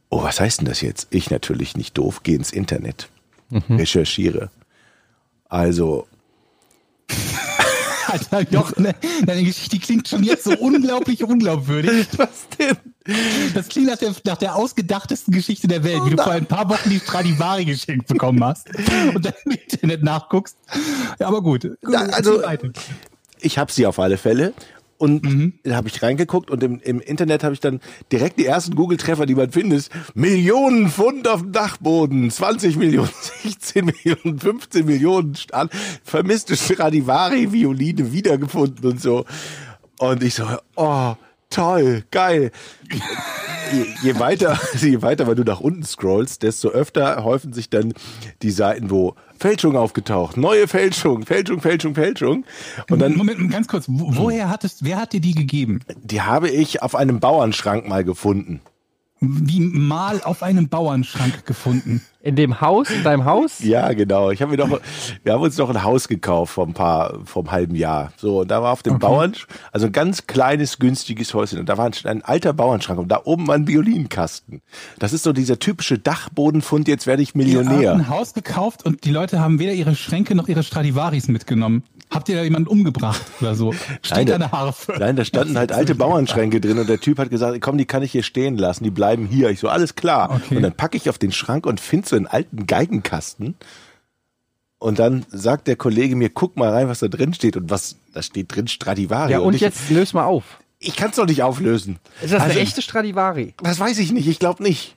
oh, 0.09 0.23
was 0.23 0.41
heißt 0.41 0.59
denn 0.59 0.67
das 0.67 0.81
jetzt? 0.81 1.07
Ich 1.11 1.29
natürlich 1.29 1.77
nicht 1.77 1.97
doof, 1.97 2.23
gehe 2.23 2.35
ins 2.35 2.51
Internet, 2.51 3.09
recherchiere. 3.69 4.49
Also, 5.47 6.07
Alter, 8.11 8.41
Joch, 8.51 8.75
ne, 8.77 8.95
deine 9.25 9.43
Geschichte 9.43 9.79
klingt 9.79 10.07
schon 10.07 10.23
jetzt 10.23 10.43
so 10.43 10.51
unglaublich 10.57 11.23
unglaubwürdig. 11.23 12.07
was 12.17 12.47
denn? 12.57 12.77
Das 13.53 13.67
klingt 13.69 13.87
nach 13.87 13.97
der, 13.97 14.13
nach 14.25 14.37
der 14.37 14.55
ausgedachtesten 14.55 15.33
Geschichte 15.33 15.67
der 15.67 15.83
Welt, 15.83 16.01
wie 16.05 16.11
du 16.11 16.21
vor 16.21 16.33
ein 16.33 16.45
paar 16.45 16.69
Wochen 16.69 16.89
die 16.89 16.99
Stradivari 16.99 17.65
geschenkt 17.65 18.07
bekommen 18.07 18.43
hast 18.43 18.67
und 19.13 19.25
dann 19.25 19.33
im 19.45 19.51
Internet 19.51 20.03
nachguckst. 20.03 20.55
Ja, 21.19 21.27
aber 21.27 21.41
gut. 21.41 21.69
Ja, 21.89 22.01
also-. 22.01 22.41
Ich 23.39 23.57
habe 23.57 23.71
sie 23.71 23.87
auf 23.87 23.97
alle 23.97 24.17
Fälle. 24.17 24.53
Und 25.01 25.53
da 25.63 25.77
habe 25.77 25.87
ich 25.87 26.03
reingeguckt 26.03 26.51
und 26.51 26.61
im, 26.61 26.79
im 26.79 27.01
Internet 27.01 27.43
habe 27.43 27.55
ich 27.55 27.59
dann 27.59 27.79
direkt 28.11 28.37
die 28.37 28.45
ersten 28.45 28.75
Google-Treffer, 28.75 29.25
die 29.25 29.33
man 29.33 29.51
findet. 29.51 29.89
Millionen 30.13 30.91
Pfund 30.91 31.27
auf 31.27 31.41
dem 31.41 31.51
Dachboden, 31.51 32.29
20 32.29 32.77
Millionen, 32.77 33.09
16 33.41 33.83
Millionen, 33.85 34.37
15 34.37 34.85
Millionen, 34.85 35.33
Stand, 35.33 35.71
vermisste 36.03 36.55
Stradivari-Violine 36.55 38.11
wiedergefunden 38.11 38.91
und 38.91 39.01
so. 39.01 39.25
Und 39.97 40.21
ich 40.21 40.35
so, 40.35 40.45
oh, 40.75 41.15
toll, 41.51 42.03
geil. 42.09 42.51
Je, 43.71 43.85
je 44.01 44.19
weiter, 44.19 44.59
je 44.79 45.01
weiter, 45.01 45.27
weil 45.27 45.35
du 45.35 45.43
nach 45.43 45.59
unten 45.59 45.83
scrollst, 45.83 46.43
desto 46.43 46.69
öfter 46.69 47.23
häufen 47.23 47.53
sich 47.53 47.69
dann 47.69 47.93
die 48.41 48.51
Seiten, 48.51 48.89
wo 48.89 49.15
Fälschung 49.39 49.75
aufgetaucht, 49.75 50.37
neue 50.37 50.67
Fälschung, 50.67 51.25
Fälschung, 51.25 51.61
Fälschung, 51.61 51.95
Fälschung. 51.95 52.45
Und 52.89 52.99
dann 52.99 53.15
Moment, 53.15 53.51
ganz 53.51 53.67
kurz. 53.67 53.85
Wo, 53.87 54.15
woher 54.15 54.49
hattest, 54.49 54.83
wer 54.83 54.97
hat 54.97 55.13
dir 55.13 55.21
die 55.21 55.33
gegeben? 55.33 55.79
Die 56.03 56.21
habe 56.21 56.49
ich 56.49 56.81
auf 56.81 56.95
einem 56.95 57.19
Bauernschrank 57.19 57.87
mal 57.87 58.03
gefunden. 58.03 58.61
Wie 59.19 59.59
mal 59.59 60.21
auf 60.23 60.41
einem 60.43 60.67
Bauernschrank 60.67 61.45
gefunden. 61.45 62.01
In 62.23 62.35
dem 62.35 62.61
Haus, 62.61 62.91
in 62.91 63.03
deinem 63.03 63.25
Haus? 63.25 63.59
Ja, 63.63 63.93
genau. 63.93 64.29
Ich 64.29 64.41
habe 64.43 64.51
mir 64.51 64.57
doch, 64.57 64.79
wir 65.23 65.33
haben 65.33 65.41
uns 65.41 65.55
doch 65.55 65.69
ein 65.71 65.83
Haus 65.83 66.07
gekauft 66.07 66.53
vor 66.53 66.67
ein 66.67 66.73
paar, 66.73 67.17
vor 67.25 67.41
einem 67.41 67.51
halben 67.51 67.75
Jahr. 67.75 68.13
So, 68.17 68.41
und 68.41 68.51
da 68.51 68.61
war 68.61 68.71
auf 68.73 68.83
dem 68.83 68.99
Bauern, 68.99 69.33
also 69.71 69.87
ein 69.87 69.91
ganz 69.91 70.27
kleines, 70.27 70.77
günstiges 70.77 71.33
Häuschen. 71.33 71.57
Und 71.59 71.67
da 71.67 71.79
war 71.79 71.85
ein, 71.85 71.93
ein 72.03 72.23
alter 72.23 72.53
Bauernschrank 72.53 72.99
und 72.99 73.07
da 73.07 73.21
oben 73.23 73.47
war 73.47 73.55
ein 73.55 73.67
Violinkasten. 73.67 74.61
Das 74.99 75.13
ist 75.13 75.23
so 75.23 75.33
dieser 75.33 75.57
typische 75.57 75.97
Dachbodenfund, 75.97 76.87
jetzt 76.87 77.07
werde 77.07 77.23
ich 77.23 77.29
Ihr 77.35 77.41
habt 77.41 77.65
Millionär. 77.65 77.93
ein 77.93 78.09
Haus 78.09 78.35
gekauft 78.35 78.85
und 78.85 79.03
die 79.03 79.11
Leute 79.11 79.39
haben 79.39 79.57
weder 79.57 79.73
ihre 79.73 79.95
Schränke 79.95 80.35
noch 80.35 80.47
ihre 80.47 80.61
Stradivaris 80.61 81.27
mitgenommen. 81.27 81.83
Habt 82.11 82.27
ihr 82.29 82.35
da 82.35 82.43
jemanden 82.43 82.67
umgebracht 82.67 83.21
oder 83.39 83.55
so? 83.55 83.71
Steht 84.01 84.11
Nein, 84.11 84.25
da 84.27 84.35
eine 84.35 84.51
Harfe? 84.51 84.93
Nein, 84.99 85.15
da 85.15 85.23
standen 85.25 85.57
halt 85.57 85.71
alte 85.71 85.95
Bauernschränke 85.95 86.59
drin 86.59 86.77
und 86.77 86.89
der 86.89 86.99
Typ 86.99 87.17
hat 87.19 87.29
gesagt, 87.29 87.59
komm, 87.61 87.77
die 87.77 87.85
kann 87.85 88.03
ich 88.03 88.11
hier 88.11 88.23
stehen 88.23 88.57
lassen, 88.57 88.83
die 88.83 88.89
bleiben 88.91 89.25
hier. 89.27 89.49
Ich 89.49 89.59
so, 89.61 89.69
alles 89.69 89.95
klar. 89.95 90.29
Okay. 90.35 90.57
Und 90.57 90.61
dann 90.63 90.73
packe 90.73 90.97
ich 90.97 91.09
auf 91.09 91.17
den 91.17 91.31
Schrank 91.31 91.65
und 91.65 91.79
finde 91.79 92.07
so 92.09 92.15
einen 92.17 92.27
alten 92.27 92.67
Geigenkasten. 92.67 93.55
Und 94.77 94.99
dann 94.99 95.25
sagt 95.29 95.67
der 95.67 95.75
Kollege 95.77 96.15
mir, 96.15 96.29
guck 96.29 96.57
mal 96.57 96.69
rein, 96.69 96.89
was 96.89 96.99
da 96.99 97.07
drin 97.07 97.33
steht. 97.33 97.55
Und 97.55 97.69
was, 97.69 97.95
da 98.13 98.21
steht 98.21 98.53
drin 98.53 98.67
Stradivari. 98.67 99.31
Ja, 99.31 99.39
und 99.39 99.53
ich, 99.53 99.61
jetzt 99.61 99.89
löse 99.89 100.15
mal 100.15 100.25
auf. 100.25 100.43
Ich 100.79 100.95
kann 100.95 101.11
es 101.11 101.15
doch 101.15 101.27
nicht 101.27 101.43
auflösen. 101.43 101.99
Ist 102.21 102.33
das 102.33 102.41
Also- 102.41 102.53
eine 102.53 102.59
echte 102.61 102.81
Stradivari? 102.81 103.53
Das 103.63 103.79
weiß 103.79 103.99
ich 103.99 104.11
nicht, 104.11 104.27
ich 104.27 104.39
glaube 104.39 104.63
nicht. 104.63 104.95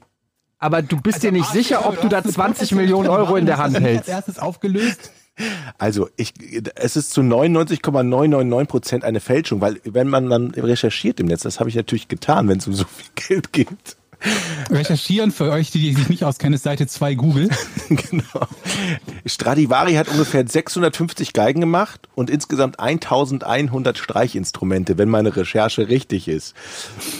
Aber 0.59 0.81
du 0.81 0.99
bist 1.01 1.23
dir 1.23 1.31
nicht 1.31 1.51
sicher, 1.51 1.87
ob 1.87 2.01
du 2.01 2.09
da 2.09 2.17
hast 2.17 2.25
eine 2.25 2.33
20 2.33 2.73
Millionen 2.73 3.09
Euro 3.09 3.37
in 3.37 3.45
der 3.45 3.59
Hand 3.59 3.75
Hast 3.75 3.81
du 3.81 3.81
das 3.81 3.89
hältst. 3.91 4.09
Als 4.09 4.17
erstes 4.27 4.39
aufgelöst. 4.39 5.13
Also 5.79 6.09
ich, 6.17 6.33
es 6.77 6.97
ist 6.97 7.11
zu 7.11 7.23
99,999 7.23 8.69
Prozent 8.69 9.05
eine 9.05 9.21
Fälschung, 9.21 9.61
weil 9.61 9.81
wenn 9.85 10.09
man 10.09 10.31
dann 10.31 10.51
recherchiert 10.53 11.19
im 11.21 11.27
Netz, 11.27 11.43
das 11.43 11.59
habe 11.59 11.69
ich 11.69 11.75
natürlich 11.77 12.09
getan, 12.09 12.49
wenn 12.49 12.59
es 12.59 12.67
um 12.67 12.75
so 12.75 12.85
viel 12.85 13.11
Geld 13.15 13.53
geht. 13.53 13.97
Recherchieren 14.71 15.33
für 15.33 15.51
euch, 15.51 15.71
die, 15.71 15.81
die 15.81 15.95
sich 15.95 16.09
nicht 16.09 16.25
auskennen, 16.25 16.55
ist 16.55 16.63
Seite 16.63 16.87
2 16.87 17.15
Google. 17.15 17.51
genau. 17.89 18.47
Stradivari 19.27 19.95
hat 19.95 20.09
ungefähr 20.09 20.47
650 20.47 21.33
Geigen 21.33 21.61
gemacht 21.61 22.09
und 22.15 22.31
insgesamt 22.31 22.81
1100 22.81 23.99
Streichinstrumente, 23.99 24.97
wenn 24.97 25.11
meine 25.11 25.37
Recherche 25.37 25.89
richtig 25.89 26.29
ist. 26.29 26.55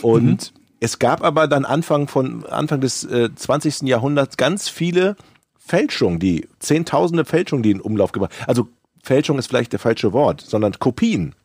Und 0.01 0.53
es 0.79 0.97
gab 0.99 1.23
aber 1.23 1.47
dann 1.47 1.65
Anfang 1.65 2.07
von 2.07 2.45
Anfang 2.45 2.81
des 2.81 3.03
äh, 3.03 3.29
20. 3.33 3.83
Jahrhunderts 3.83 4.37
ganz 4.37 4.67
viele 4.69 5.15
Fälschungen, 5.65 6.19
die 6.19 6.47
zehntausende 6.59 7.25
Fälschungen, 7.25 7.63
die 7.63 7.71
in 7.71 7.81
Umlauf 7.81 8.11
gebracht. 8.11 8.31
Also 8.47 8.67
Fälschung 9.03 9.39
ist 9.39 9.47
vielleicht 9.47 9.71
der 9.73 9.79
falsche 9.79 10.13
Wort, 10.13 10.41
sondern 10.41 10.73
Kopien. 10.79 11.35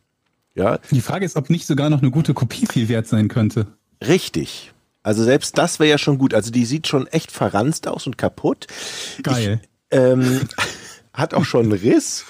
Ja, 0.55 0.79
Die 0.91 1.01
Frage 1.01 1.25
ist, 1.25 1.35
ob 1.37 1.49
nicht 1.49 1.65
sogar 1.65 1.89
noch 1.89 2.01
eine 2.01 2.11
gute 2.11 2.33
Kopie 2.33 2.65
viel 2.67 2.89
wert 2.89 3.07
sein 3.07 3.27
könnte. 3.27 3.67
richtig. 4.05 4.73
Also 5.03 5.23
selbst 5.23 5.57
das 5.57 5.79
wäre 5.79 5.89
ja 5.89 5.97
schon 5.97 6.19
gut. 6.19 6.35
Also 6.35 6.51
die 6.51 6.63
sieht 6.65 6.85
schon 6.87 7.07
echt 7.07 7.31
verranzt 7.31 7.87
aus 7.87 8.05
und 8.05 8.19
kaputt. 8.19 8.67
Geil. 9.23 9.59
ähm, 9.89 10.41
hat 11.13 11.33
auch 11.33 11.45
schon 11.45 11.61
einen 11.63 11.71
Riss. 11.71 12.25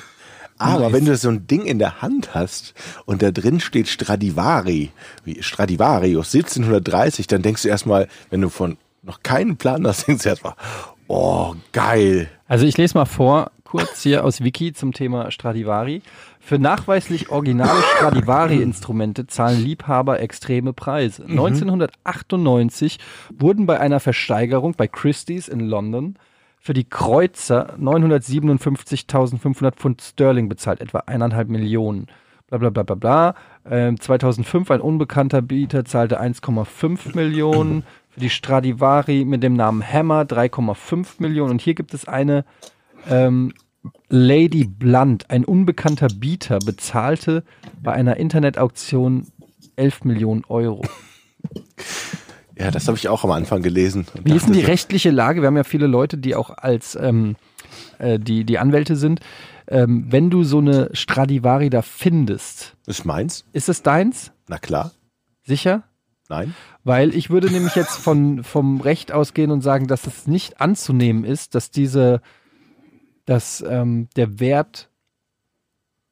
Aber 0.58 0.84
Nice. 0.86 0.93
wenn 0.93 1.06
du 1.06 1.17
so 1.17 1.27
ein 1.30 1.47
Ding 1.47 1.65
in 1.65 1.80
der 1.80 2.01
Hand 2.01 2.34
hast 2.34 2.73
und 3.06 3.21
da 3.23 3.32
drin 3.32 3.60
steht 3.60 3.89
Stradivari, 3.89 4.91
wie 5.25 5.43
Stradivarius 5.43 6.34
1730, 6.34 7.27
dann 7.27 7.41
denkst 7.41 7.63
du 7.63 7.67
erstmal, 7.67 8.08
wenn 8.30 8.39
du 8.41 8.47
von 8.49 8.78
noch 9.01 9.22
keinen 9.24 9.57
Plan 9.57 9.86
hast, 9.86 10.07
denkst 10.07 10.24
du 10.24 10.30
erstmal, 10.30 10.53
oh, 11.12 11.55
geil. 11.72 12.30
Also 12.47 12.66
ich 12.66 12.78
lese 12.78 12.97
mal 12.97 13.05
vor, 13.05 13.51
kurz 13.64 14.03
hier 14.03 14.26
aus 14.26 14.43
Wiki 14.43 14.74
zum 14.74 14.91
Thema 14.93 15.32
Stradivari. 15.32 16.01
Für 16.39 16.59
nachweislich 16.59 17.30
originale 17.30 17.82
Stradivari-Instrumente 17.95 19.28
zahlen 19.28 19.64
Liebhaber 19.64 20.20
extreme 20.20 20.74
Preise. 20.74 21.24
1998 21.24 22.99
wurden 23.38 23.66
bei 23.66 23.80
einer 23.80 23.99
Versteigerung 23.99 24.74
bei 24.76 24.88
Christie's 24.88 25.47
in 25.47 25.59
London 25.62 26.18
für 26.59 26.74
die 26.74 26.84
Kreuzer 26.84 27.76
957.500 27.80 29.72
Pfund 29.72 30.01
Sterling 30.01 30.47
bezahlt, 30.47 30.80
etwa 30.80 30.99
eineinhalb 31.07 31.49
Millionen. 31.49 32.07
Bla 32.47 32.57
bla 32.59 32.70
bla 32.70 32.84
bla 32.84 32.95
bla. 32.95 33.36
Ähm, 33.70 33.99
2005 33.99 34.70
ein 34.72 34.82
unbekannter 34.82 35.41
Bieter 35.41 35.86
zahlte 35.86 36.22
1,5 36.22 37.16
Millionen. 37.16 37.84
Für 38.12 38.20
die 38.20 38.30
Stradivari 38.30 39.26
mit 39.26 39.41
dem 39.43 39.53
Namen 39.53 39.82
Hammer 39.86 40.22
3,5 40.24 41.07
Millionen. 41.20 41.51
Und 41.51 41.62
hier 41.62 41.74
gibt 41.74 41.93
es 41.93 42.07
eine 42.07 42.45
Ähm, 43.09 43.53
Lady 44.09 44.66
Blunt, 44.66 45.30
ein 45.32 45.43
unbekannter 45.43 46.07
Bieter, 46.07 46.59
bezahlte 46.59 47.43
bei 47.82 47.93
einer 47.93 48.18
Internetauktion 48.18 49.28
11 49.76 50.03
Millionen 50.03 50.43
Euro. 50.45 50.84
Ja, 52.57 52.70
das 52.70 52.88
habe 52.88 52.95
ich 52.95 53.07
auch 53.09 53.24
am 53.24 53.32
Anfang 53.32 53.64
gelesen. 53.64 54.05
Wie 54.24 54.36
ist 54.36 54.45
denn 54.45 54.53
die 54.53 54.62
rechtliche 54.64 55.09
Lage? 55.09 55.41
Wir 55.41 55.47
haben 55.47 55.57
ja 55.57 55.64
viele 55.64 55.88
Leute, 55.88 56.20
die 56.20 56.36
auch 56.36 56.51
als 56.51 56.95
ähm, 56.95 57.36
äh, 57.97 58.20
die, 58.20 58.43
die 58.43 58.59
Anwälte 58.59 58.95
sind. 58.97 59.20
Ähm, 59.68 60.05
wenn 60.09 60.30
du 60.30 60.43
so 60.43 60.59
eine 60.59 60.89
Stradivari 60.93 61.72
da 61.72 61.82
findest, 61.82 62.76
Ist 62.86 63.03
meins? 63.03 63.45
ist 63.53 63.68
es 63.68 63.82
deins? 63.82 64.32
Na 64.47 64.59
klar. 64.59 64.91
Sicher? 65.41 65.84
Nein. 66.32 66.55
Weil 66.86 67.13
ich 67.13 67.29
würde 67.29 67.51
nämlich 67.51 67.75
jetzt 67.75 67.97
von, 67.97 68.43
vom 68.45 68.79
Recht 68.79 69.11
ausgehen 69.11 69.51
und 69.51 69.59
sagen, 69.61 69.88
dass 69.88 70.07
es 70.07 70.27
nicht 70.27 70.61
anzunehmen 70.61 71.25
ist, 71.25 71.55
dass 71.55 71.71
diese, 71.71 72.21
dass 73.25 73.61
ähm, 73.67 74.07
der 74.15 74.39
Wert, 74.39 74.89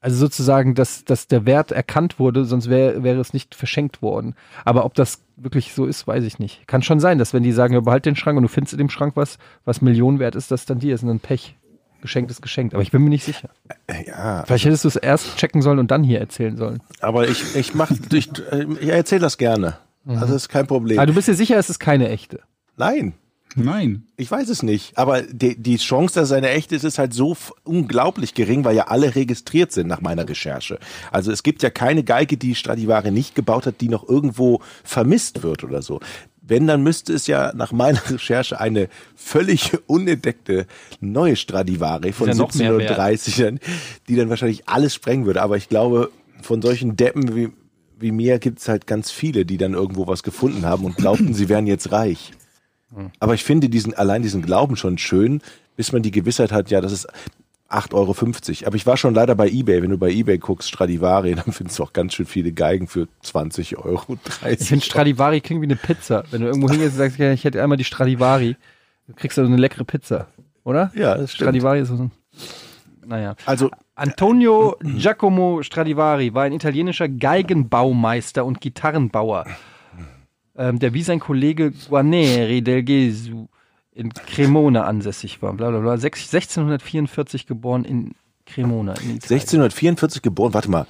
also 0.01 0.17
sozusagen, 0.17 0.75
dass, 0.75 1.05
dass 1.05 1.27
der 1.27 1.45
Wert 1.45 1.71
erkannt 1.71 2.19
wurde, 2.19 2.43
sonst 2.43 2.69
wäre 2.69 3.01
wäre 3.01 3.21
es 3.21 3.31
nicht 3.31 3.55
verschenkt 3.55 4.01
worden. 4.01 4.35
Aber 4.65 4.83
ob 4.83 4.93
das 4.93 5.23
wirklich 5.37 5.73
so 5.73 5.85
ist, 5.85 6.05
weiß 6.05 6.25
ich 6.25 6.37
nicht. 6.37 6.67
Kann 6.67 6.81
schon 6.81 6.99
sein, 6.99 7.17
dass 7.17 7.33
wenn 7.33 7.43
die 7.43 7.53
sagen, 7.53 7.73
ja, 7.73 7.79
behalt 7.79 8.05
den 8.05 8.17
Schrank 8.17 8.35
und 8.35 8.43
du 8.43 8.49
findest 8.49 8.73
in 8.73 8.79
dem 8.79 8.89
Schrank 8.89 9.15
was, 9.15 9.37
was 9.63 9.81
Millionen 9.81 10.19
wert 10.19 10.35
ist, 10.35 10.51
dass 10.51 10.65
dann 10.65 10.79
dir 10.79 10.93
ist 10.95 11.01
und 11.01 11.07
dann 11.07 11.19
Pech. 11.21 11.55
Geschenkt 12.01 12.31
ist 12.31 12.41
geschenkt. 12.41 12.73
Aber 12.73 12.83
ich 12.83 12.91
bin 12.91 13.03
mir 13.03 13.09
nicht 13.09 13.25
sicher. 13.25 13.49
Ja, 14.07 14.43
Vielleicht 14.45 14.63
hättest 14.63 14.85
du 14.85 14.87
es 14.87 14.95
erst 14.95 15.35
checken 15.35 15.61
sollen 15.61 15.79
und 15.79 15.91
dann 15.91 16.03
hier 16.03 16.19
erzählen 16.19 16.55
sollen. 16.55 16.81
aber 17.01 17.27
ich, 17.27 17.57
ich 17.57 17.73
mach, 17.73 17.91
ich, 17.91 18.29
äh, 18.51 18.65
ich 18.79 18.87
erzähle 18.87 19.19
das 19.19 19.37
gerne. 19.37 19.77
Also 20.17 20.33
das 20.33 20.43
ist 20.43 20.49
kein 20.49 20.67
Problem. 20.67 20.97
Aber 20.97 21.07
du 21.07 21.13
bist 21.13 21.27
dir 21.27 21.35
sicher, 21.35 21.57
es 21.57 21.69
ist 21.69 21.79
keine 21.79 22.09
echte. 22.09 22.41
Nein, 22.77 23.13
Nein. 23.55 24.03
ich 24.17 24.29
weiß 24.29 24.49
es 24.49 24.63
nicht. 24.63 24.97
Aber 24.97 25.21
die, 25.21 25.55
die 25.61 25.77
Chance, 25.77 26.15
dass 26.15 26.29
es 26.29 26.31
eine 26.31 26.49
echte 26.49 26.75
ist, 26.75 26.83
ist 26.83 26.99
halt 26.99 27.13
so 27.13 27.35
unglaublich 27.63 28.33
gering, 28.33 28.63
weil 28.63 28.75
ja 28.75 28.87
alle 28.87 29.15
registriert 29.15 29.71
sind 29.71 29.87
nach 29.87 30.01
meiner 30.01 30.27
Recherche. 30.27 30.79
Also 31.11 31.31
es 31.31 31.43
gibt 31.43 31.63
ja 31.63 31.69
keine 31.69 32.03
Geige, 32.03 32.37
die 32.37 32.55
Stradivari 32.55 33.11
nicht 33.11 33.35
gebaut 33.35 33.65
hat, 33.65 33.81
die 33.81 33.89
noch 33.89 34.07
irgendwo 34.07 34.61
vermisst 34.83 35.43
wird 35.43 35.63
oder 35.63 35.81
so. 35.81 35.99
Wenn, 36.41 36.65
dann 36.65 36.81
müsste 36.81 37.13
es 37.13 37.27
ja 37.27 37.51
nach 37.55 37.71
meiner 37.71 38.01
Recherche 38.09 38.59
eine 38.59 38.89
völlig 39.15 39.77
unentdeckte 39.87 40.65
neue 40.99 41.35
Stradivari 41.35 42.11
von 42.11 42.29
ja 42.29 42.35
noch 42.35 42.53
mehr 42.55 42.77
wert. 42.77 42.99
1730ern, 42.99 43.59
die 44.07 44.15
dann 44.15 44.29
wahrscheinlich 44.29 44.67
alles 44.67 44.95
sprengen 44.95 45.25
würde. 45.25 45.41
Aber 45.41 45.57
ich 45.57 45.69
glaube, 45.69 46.11
von 46.41 46.61
solchen 46.61 46.95
Deppen 46.95 47.35
wie, 47.35 47.49
wie 47.99 48.11
mir 48.11 48.39
gibt 48.39 48.59
es 48.59 48.67
halt 48.67 48.87
ganz 48.87 49.11
viele, 49.11 49.45
die 49.45 49.57
dann 49.57 49.73
irgendwo 49.73 50.07
was 50.07 50.23
gefunden 50.23 50.65
haben 50.65 50.85
und 50.85 50.97
glaubten, 50.97 51.33
sie 51.33 51.49
wären 51.49 51.67
jetzt 51.67 51.91
reich. 51.91 52.31
Aber 53.19 53.33
ich 53.33 53.43
finde 53.43 53.69
diesen, 53.69 53.93
allein 53.93 54.21
diesen 54.21 54.41
Glauben 54.41 54.75
schon 54.75 54.97
schön, 54.97 55.41
bis 55.75 55.91
man 55.91 56.01
die 56.01 56.11
Gewissheit 56.11 56.51
hat, 56.51 56.71
ja, 56.71 56.81
das 56.81 56.91
ist 56.91 57.07
8,50 57.69 57.93
Euro. 57.93 58.67
Aber 58.67 58.75
ich 58.75 58.85
war 58.87 58.97
schon 58.97 59.13
leider 59.13 59.35
bei 59.35 59.47
Ebay. 59.47 59.81
Wenn 59.81 59.91
du 59.91 59.97
bei 59.97 60.09
Ebay 60.09 60.39
guckst, 60.39 60.69
Stradivari, 60.69 61.35
dann 61.45 61.53
findest 61.53 61.79
du 61.79 61.83
auch 61.83 61.93
ganz 61.93 62.15
schön 62.15 62.25
viele 62.25 62.51
Geigen 62.51 62.87
für 62.87 63.07
20 63.21 63.77
Euro, 63.77 64.17
30 64.41 64.61
Ich 64.61 64.67
finde 64.67 64.85
Stradivari 64.85 65.41
klingt 65.41 65.61
wie 65.61 65.67
eine 65.67 65.75
Pizza. 65.75 66.23
Wenn 66.31 66.41
du 66.41 66.47
irgendwo 66.47 66.69
hingehst 66.69 66.93
und 66.93 66.97
sagst, 66.97 67.19
ich 67.19 67.43
hätte 67.43 67.61
einmal 67.61 67.77
die 67.77 67.83
Stradivari, 67.83 68.55
du 69.07 69.13
kriegst 69.13 69.37
du 69.37 69.41
eine 69.41 69.57
leckere 69.57 69.83
Pizza, 69.83 70.27
oder? 70.63 70.91
Ja, 70.95 71.15
das 71.15 71.31
stimmt. 71.31 71.49
Stradivari 71.49 71.81
ist 71.81 71.89
so 71.89 71.95
ein, 71.95 72.11
naja. 73.05 73.35
Also, 73.45 73.69
Antonio 73.99 74.77
Giacomo 74.81 75.61
Stradivari 75.61 76.33
war 76.33 76.43
ein 76.43 76.53
italienischer 76.53 77.07
Geigenbaumeister 77.09 78.45
und 78.45 78.61
Gitarrenbauer, 78.61 79.45
ähm, 80.57 80.79
der 80.79 80.93
wie 80.93 81.03
sein 81.03 81.19
Kollege 81.19 81.71
Guarneri 81.89 82.61
del 82.61 82.83
Gesù 82.83 83.47
in 83.93 84.13
Cremona 84.13 84.85
ansässig 84.85 85.41
war. 85.41 85.53
Bla 85.53 85.69
bla 85.69 85.79
bla. 85.79 85.93
Sech- 85.95 86.15
1644 86.15 87.45
geboren 87.47 87.83
in 87.83 88.15
Cremona 88.45 88.93
in 88.93 89.17
Italien. 89.17 89.21
1644 89.41 90.21
geboren, 90.21 90.53
warte 90.53 90.71
mal. 90.71 90.85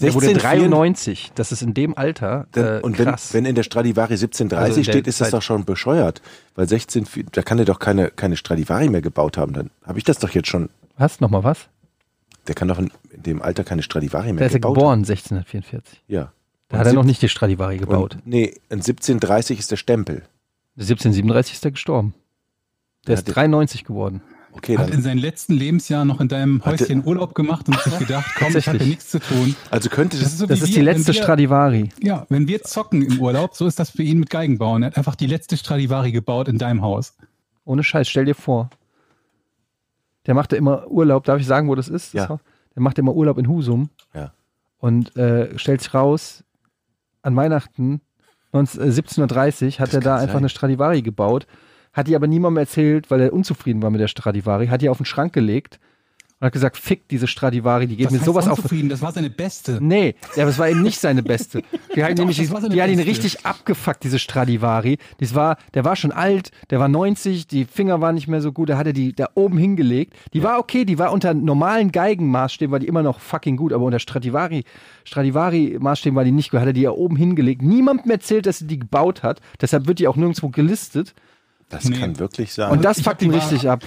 Der 0.00 0.14
wurde 0.14 0.28
1694 0.28 1.28
93. 1.28 1.32
Das 1.34 1.52
ist 1.52 1.62
in 1.62 1.74
dem 1.74 1.96
Alter 1.96 2.46
äh, 2.56 2.80
und 2.80 2.98
wenn, 2.98 3.08
krass. 3.08 3.34
wenn 3.34 3.44
in 3.44 3.54
der 3.54 3.62
Stradivari 3.62 4.14
1730 4.14 4.78
Also 4.78 4.90
steht, 4.90 5.06
ist 5.06 5.20
das 5.20 5.30
doch 5.30 5.42
schon 5.42 5.64
bescheuert. 5.64 6.22
Weil 6.54 6.66
16, 6.66 7.06
da 7.32 7.42
kann 7.42 7.58
er 7.58 7.66
doch 7.66 7.78
keine, 7.78 8.10
keine 8.10 8.36
Stradivari 8.36 8.88
mehr 8.88 9.02
gebaut 9.02 9.36
haben. 9.36 9.52
Dann 9.52 9.70
habe 9.84 9.98
ich 9.98 10.04
das 10.04 10.18
doch 10.18 10.30
jetzt 10.30 10.48
schon. 10.48 10.70
was? 10.96 11.20
Nochmal 11.20 11.44
was? 11.44 11.68
Der 12.48 12.54
kann 12.54 12.68
doch 12.68 12.78
in, 12.78 12.90
dem 13.14 13.40
Alter 13.42 13.64
keine 13.64 13.82
Stradivari 13.82 14.32
mehr 14.32 14.40
Da 14.40 14.46
ist 14.46 14.52
er 14.54 14.60
gebaut 14.60 14.74
geboren, 14.74 14.98
1644. 15.00 15.98
haben. 15.98 16.04
Ja. 16.08 16.32
Da 16.68 16.78
hat 16.78 16.86
er 16.86 16.92
noch 16.94 17.04
nicht 17.04 17.20
die 17.22 17.28
Stradivari 17.28 17.76
gebaut. 17.78 18.14
Und, 18.16 18.26
nee, 18.26 18.46
in 18.68 18.78
1730 18.80 19.58
ist 19.58 19.70
der 19.70 19.76
Stempel. 19.76 20.22
1737 20.76 21.54
ist 21.54 21.64
er 21.64 21.70
gestorben. 21.70 22.14
Der 23.06 23.14
Ja, 23.14 23.18
ist 23.18 23.26
der- 23.28 23.34
93 23.34 23.84
geworden. 23.84 24.22
Okay, 24.54 24.76
Hat 24.76 24.90
in 24.90 25.00
seinen 25.00 25.16
letzten 25.18 25.54
Lebensjahren 25.54 26.06
noch 26.06 26.20
in 26.20 26.28
deinem 26.28 26.62
Häuschen 26.62 27.06
Urlaub 27.06 27.34
gemacht 27.34 27.68
und 27.68 27.80
sich 27.80 27.98
gedacht, 27.98 28.30
komm, 28.38 28.54
ich 28.54 28.68
habe 28.68 28.76
ja 28.78 28.84
nichts 28.84 29.08
zu 29.08 29.18
tun. 29.18 29.56
also 29.70 29.88
könnte 29.88 30.18
das, 30.18 30.36
so 30.36 30.46
Das 30.46 30.60
ist 30.60 30.68
wir, 30.68 30.74
die 30.74 30.80
letzte 30.82 31.06
wir, 31.14 31.22
Stradivari. 31.22 31.88
Ja, 32.02 32.26
wenn 32.28 32.46
wir 32.48 32.62
zocken 32.62 33.00
im 33.00 33.18
Urlaub, 33.18 33.54
so 33.54 33.66
ist 33.66 33.78
das 33.78 33.88
für 33.90 34.02
ihn 34.02 34.18
mit 34.18 34.28
Geigenbauen. 34.28 34.82
Er 34.82 34.88
hat 34.88 34.98
einfach 34.98 35.14
die 35.14 35.26
letzte 35.26 35.56
Stradivari 35.56 36.12
gebaut 36.12 36.48
in 36.48 36.58
deinem 36.58 36.82
Haus. 36.82 37.14
Ohne 37.64 37.82
Scheiß, 37.82 38.08
stell 38.10 38.26
dir 38.26 38.34
vor. 38.34 38.68
Der 40.26 40.34
machte 40.34 40.56
immer 40.56 40.86
Urlaub, 40.88 41.24
darf 41.24 41.40
ich 41.40 41.46
sagen, 41.46 41.68
wo 41.68 41.74
das 41.74 41.88
ist? 41.88 42.14
Ja. 42.14 42.22
Das 42.22 42.28
Haus? 42.30 42.40
Der 42.74 42.82
machte 42.82 43.00
immer 43.00 43.14
Urlaub 43.14 43.38
in 43.38 43.48
Husum. 43.48 43.90
Ja. 44.14 44.32
Und 44.78 45.16
äh, 45.16 45.58
stellt 45.58 45.80
sich 45.80 45.92
raus, 45.94 46.44
an 47.22 47.36
Weihnachten 47.36 48.00
19, 48.52 48.80
äh, 48.80 48.84
1730 48.84 49.80
hat 49.80 49.88
Das 49.88 49.94
er 49.94 50.00
da 50.00 50.14
einfach 50.16 50.34
sein. 50.34 50.38
eine 50.38 50.48
Stradivari 50.48 51.02
gebaut. 51.02 51.46
Hat 51.92 52.08
die 52.08 52.16
aber 52.16 52.26
niemandem 52.26 52.58
erzählt, 52.58 53.10
weil 53.10 53.20
er 53.20 53.32
unzufrieden 53.32 53.82
war 53.82 53.90
mit 53.90 54.00
der 54.00 54.08
Stradivari. 54.08 54.68
Hat 54.68 54.80
die 54.82 54.88
auf 54.88 54.96
den 54.96 55.06
Schrank 55.06 55.32
gelegt 55.32 55.78
und 56.42 56.46
hat 56.46 56.54
gesagt, 56.54 56.76
fick 56.76 57.06
diese 57.06 57.28
Stradivari, 57.28 57.86
die 57.86 57.94
geht 57.94 58.06
Was 58.06 58.12
mir 58.12 58.18
heißt 58.18 58.26
sowas 58.26 58.48
auf. 58.48 58.58
Das 58.88 59.00
war 59.00 59.12
seine 59.12 59.30
beste. 59.30 59.78
Nee, 59.80 60.16
ja, 60.34 60.42
aber 60.42 60.50
es 60.50 60.58
war 60.58 60.68
eben 60.68 60.82
nicht 60.82 60.98
seine 60.98 61.22
beste. 61.22 61.62
Die 61.94 62.02
hat, 62.02 62.12
nämlich, 62.18 62.36
das 62.38 62.48
seine 62.48 62.68
die 62.70 62.82
hat 62.82 62.90
ihn 62.90 62.98
richtig 62.98 63.46
abgefuckt, 63.46 64.02
diese 64.02 64.18
Stradivari. 64.18 64.98
Das 65.18 65.36
war, 65.36 65.56
der 65.74 65.84
war 65.84 65.94
schon 65.94 66.10
alt, 66.10 66.50
der 66.70 66.80
war 66.80 66.88
90, 66.88 67.46
die 67.46 67.64
Finger 67.64 68.00
waren 68.00 68.16
nicht 68.16 68.26
mehr 68.26 68.40
so 68.40 68.50
gut, 68.50 68.70
da 68.70 68.76
hat 68.76 68.88
er 68.88 68.92
die 68.92 69.12
da 69.12 69.28
oben 69.34 69.56
hingelegt. 69.56 70.14
Die 70.32 70.42
war 70.42 70.58
okay, 70.58 70.84
die 70.84 70.98
war 70.98 71.12
unter 71.12 71.32
normalen 71.32 71.92
Geigenmaßstäben, 71.92 72.72
war 72.72 72.80
die 72.80 72.88
immer 72.88 73.04
noch 73.04 73.20
fucking 73.20 73.56
gut, 73.56 73.72
aber 73.72 73.84
unter 73.84 74.00
Stradivari, 74.00 74.64
Stradivari-Maßstäben 75.04 76.16
war 76.16 76.24
die 76.24 76.32
nicht 76.32 76.50
gut, 76.50 76.58
hat 76.58 76.66
er 76.66 76.72
die 76.72 76.80
ja 76.80 76.90
oben 76.90 77.14
hingelegt. 77.14 77.62
Niemandem 77.62 78.10
erzählt, 78.10 78.46
dass 78.46 78.60
er 78.60 78.66
die 78.66 78.80
gebaut 78.80 79.22
hat, 79.22 79.40
deshalb 79.60 79.86
wird 79.86 80.00
die 80.00 80.08
auch 80.08 80.16
nirgendwo 80.16 80.48
gelistet. 80.48 81.14
Das 81.72 81.84
Nee. 81.88 81.98
kann 81.98 82.18
wirklich 82.18 82.52
sein. 82.52 82.70
Und 82.70 82.84
das 82.84 83.00
fuckt 83.00 83.22
ihn 83.22 83.32
die 83.32 83.38
richtig 83.38 83.68
ab. 83.68 83.82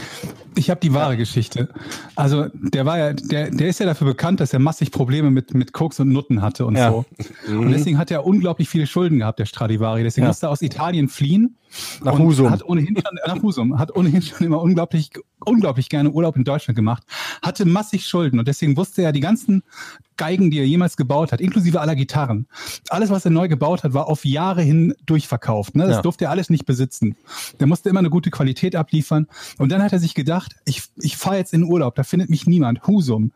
Ich 0.58 0.70
habe 0.70 0.80
die 0.82 0.94
wahre 0.94 1.16
Geschichte. 1.18 1.70
Also 2.16 2.48
der 2.54 2.86
war 2.86 2.98
ja, 2.98 3.14
der, 3.14 3.52
der 3.52 3.68
ist 3.68 3.80
ja 3.80 3.86
dafür 3.86 4.08
bekannt, 4.08 4.40
dass 4.40 4.52
er 4.54 4.60
massig 4.60 4.92
Probleme 4.92 5.30
mit, 5.32 5.54
mit 5.54 5.72
Koks 5.72 6.00
und 6.00 6.10
Nutten 6.10 6.42
hatte 6.42 6.66
und 6.66 6.76
Ja. 6.78 6.90
so. 6.92 7.06
Und 7.48 7.72
deswegen 7.72 7.98
hat 7.98 8.10
er 8.12 8.26
unglaublich 8.26 8.68
viele 8.70 8.88
Schulden 8.88 9.20
gehabt, 9.20 9.40
der 9.40 9.46
Stradivari. 9.46 10.04
Deswegen 10.04 10.26
Ja. 10.26 10.30
musste 10.30 10.48
er 10.48 10.50
aus 10.50 10.62
Italien 10.62 11.08
fliehen. 11.10 11.58
Nach 12.04 12.18
Husum. 12.18 12.50
Hat 12.52 12.64
ohnehin 12.64 12.96
schon, 12.96 13.18
nach 13.26 13.42
Husum. 13.42 13.80
Hat 13.80 13.96
ohnehin 13.96 14.22
schon 14.22 14.46
immer 14.46 14.62
unglaublich, 14.62 15.10
unglaublich 15.44 15.90
gerne 15.90 16.12
Urlaub 16.12 16.36
in 16.36 16.44
Deutschland 16.44 16.76
gemacht. 16.76 17.04
Hatte 17.42 17.66
massig 17.66 18.08
Schulden 18.08 18.40
und 18.40 18.48
deswegen 18.48 18.78
wusste 18.78 19.02
er 19.04 19.12
die 19.12 19.20
ganzen 19.20 19.64
Geigen, 20.18 20.50
die 20.50 20.60
er 20.60 20.66
jemals 20.68 20.96
gebaut 20.96 21.32
hat, 21.32 21.42
inklusive 21.42 21.82
aller 21.82 21.96
Gitarren. 21.96 22.48
Alles, 22.90 23.10
was 23.10 23.26
er 23.26 23.32
neu 23.32 23.48
gebaut 23.48 23.84
hat, 23.84 23.94
war 23.94 24.08
auf 24.08 24.24
Jahre 24.24 24.62
hin 24.62 24.94
durchverkauft. 25.06 25.76
Ne? 25.76 25.88
Das 25.88 25.98
Ja. 25.98 26.02
durfte 26.02 26.26
er 26.26 26.32
alles 26.32 26.50
nicht 26.50 26.66
besitzen. 26.66 27.16
Der 27.60 27.68
musste 27.68 27.90
immer 27.90 28.00
eine 28.00 28.10
gute 28.10 28.32
Qualität 28.32 28.76
abliefern. 28.76 29.28
Und 29.58 29.72
dann 29.72 29.84
hat 29.84 29.92
er 29.94 30.00
sich 30.00 30.16
gedacht, 30.16 30.56
ich, 30.66 30.84
ich 30.98 31.18
fahre 31.18 31.38
jetzt 31.38 31.54
in 31.54 31.64
Urlaub, 31.64 31.96
da 31.96 32.04
findet 32.04 32.30
mich 32.30 32.48
niemand, 32.48 32.88
Husum. 32.88 33.32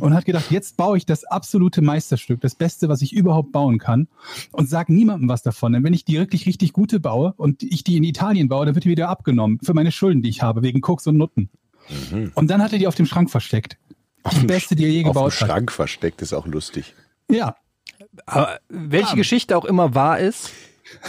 Und 0.00 0.14
hat 0.14 0.24
gedacht, 0.24 0.50
jetzt 0.50 0.76
baue 0.76 0.96
ich 0.96 1.06
das 1.06 1.24
absolute 1.24 1.82
Meisterstück, 1.82 2.40
das 2.40 2.54
Beste, 2.54 2.88
was 2.88 3.02
ich 3.02 3.12
überhaupt 3.12 3.50
bauen 3.50 3.78
kann. 3.78 4.08
Und 4.52 4.68
sag 4.68 4.88
niemandem 4.88 5.28
was 5.28 5.42
davon. 5.42 5.72
Denn 5.72 5.84
wenn 5.84 5.94
ich 5.94 6.04
die 6.04 6.18
wirklich 6.18 6.46
richtig 6.46 6.72
gute 6.72 7.00
baue 7.00 7.34
und 7.36 7.62
ich 7.62 7.82
die 7.82 7.96
in 7.96 8.04
Italien 8.04 8.48
baue, 8.48 8.66
dann 8.66 8.74
wird 8.74 8.84
die 8.84 8.90
wieder 8.90 9.08
abgenommen 9.08 9.58
für 9.62 9.74
meine 9.74 9.90
Schulden, 9.90 10.22
die 10.22 10.28
ich 10.28 10.42
habe, 10.42 10.62
wegen 10.62 10.80
Koks 10.80 11.06
und 11.06 11.16
Nutten. 11.16 11.50
Und 12.34 12.50
dann 12.50 12.62
hat 12.62 12.72
er 12.72 12.78
die 12.78 12.86
auf 12.86 12.94
dem 12.94 13.06
Schrank 13.06 13.30
versteckt. 13.30 13.76
Die 14.40 14.46
beste, 14.46 14.74
die 14.74 14.84
er 14.84 14.90
je 14.90 15.00
Auf 15.00 15.04
dem 15.04 15.12
gebaut 15.12 15.32
hat. 15.32 15.48
Schrank 15.48 15.72
versteckt 15.72 16.22
ist 16.22 16.32
auch 16.32 16.46
lustig. 16.46 16.94
Ja, 17.30 17.56
Aber 18.26 18.58
welche 18.68 19.16
Geschichte 19.16 19.56
auch 19.56 19.64
immer 19.64 19.94
wahr 19.94 20.18
ist, 20.18 20.50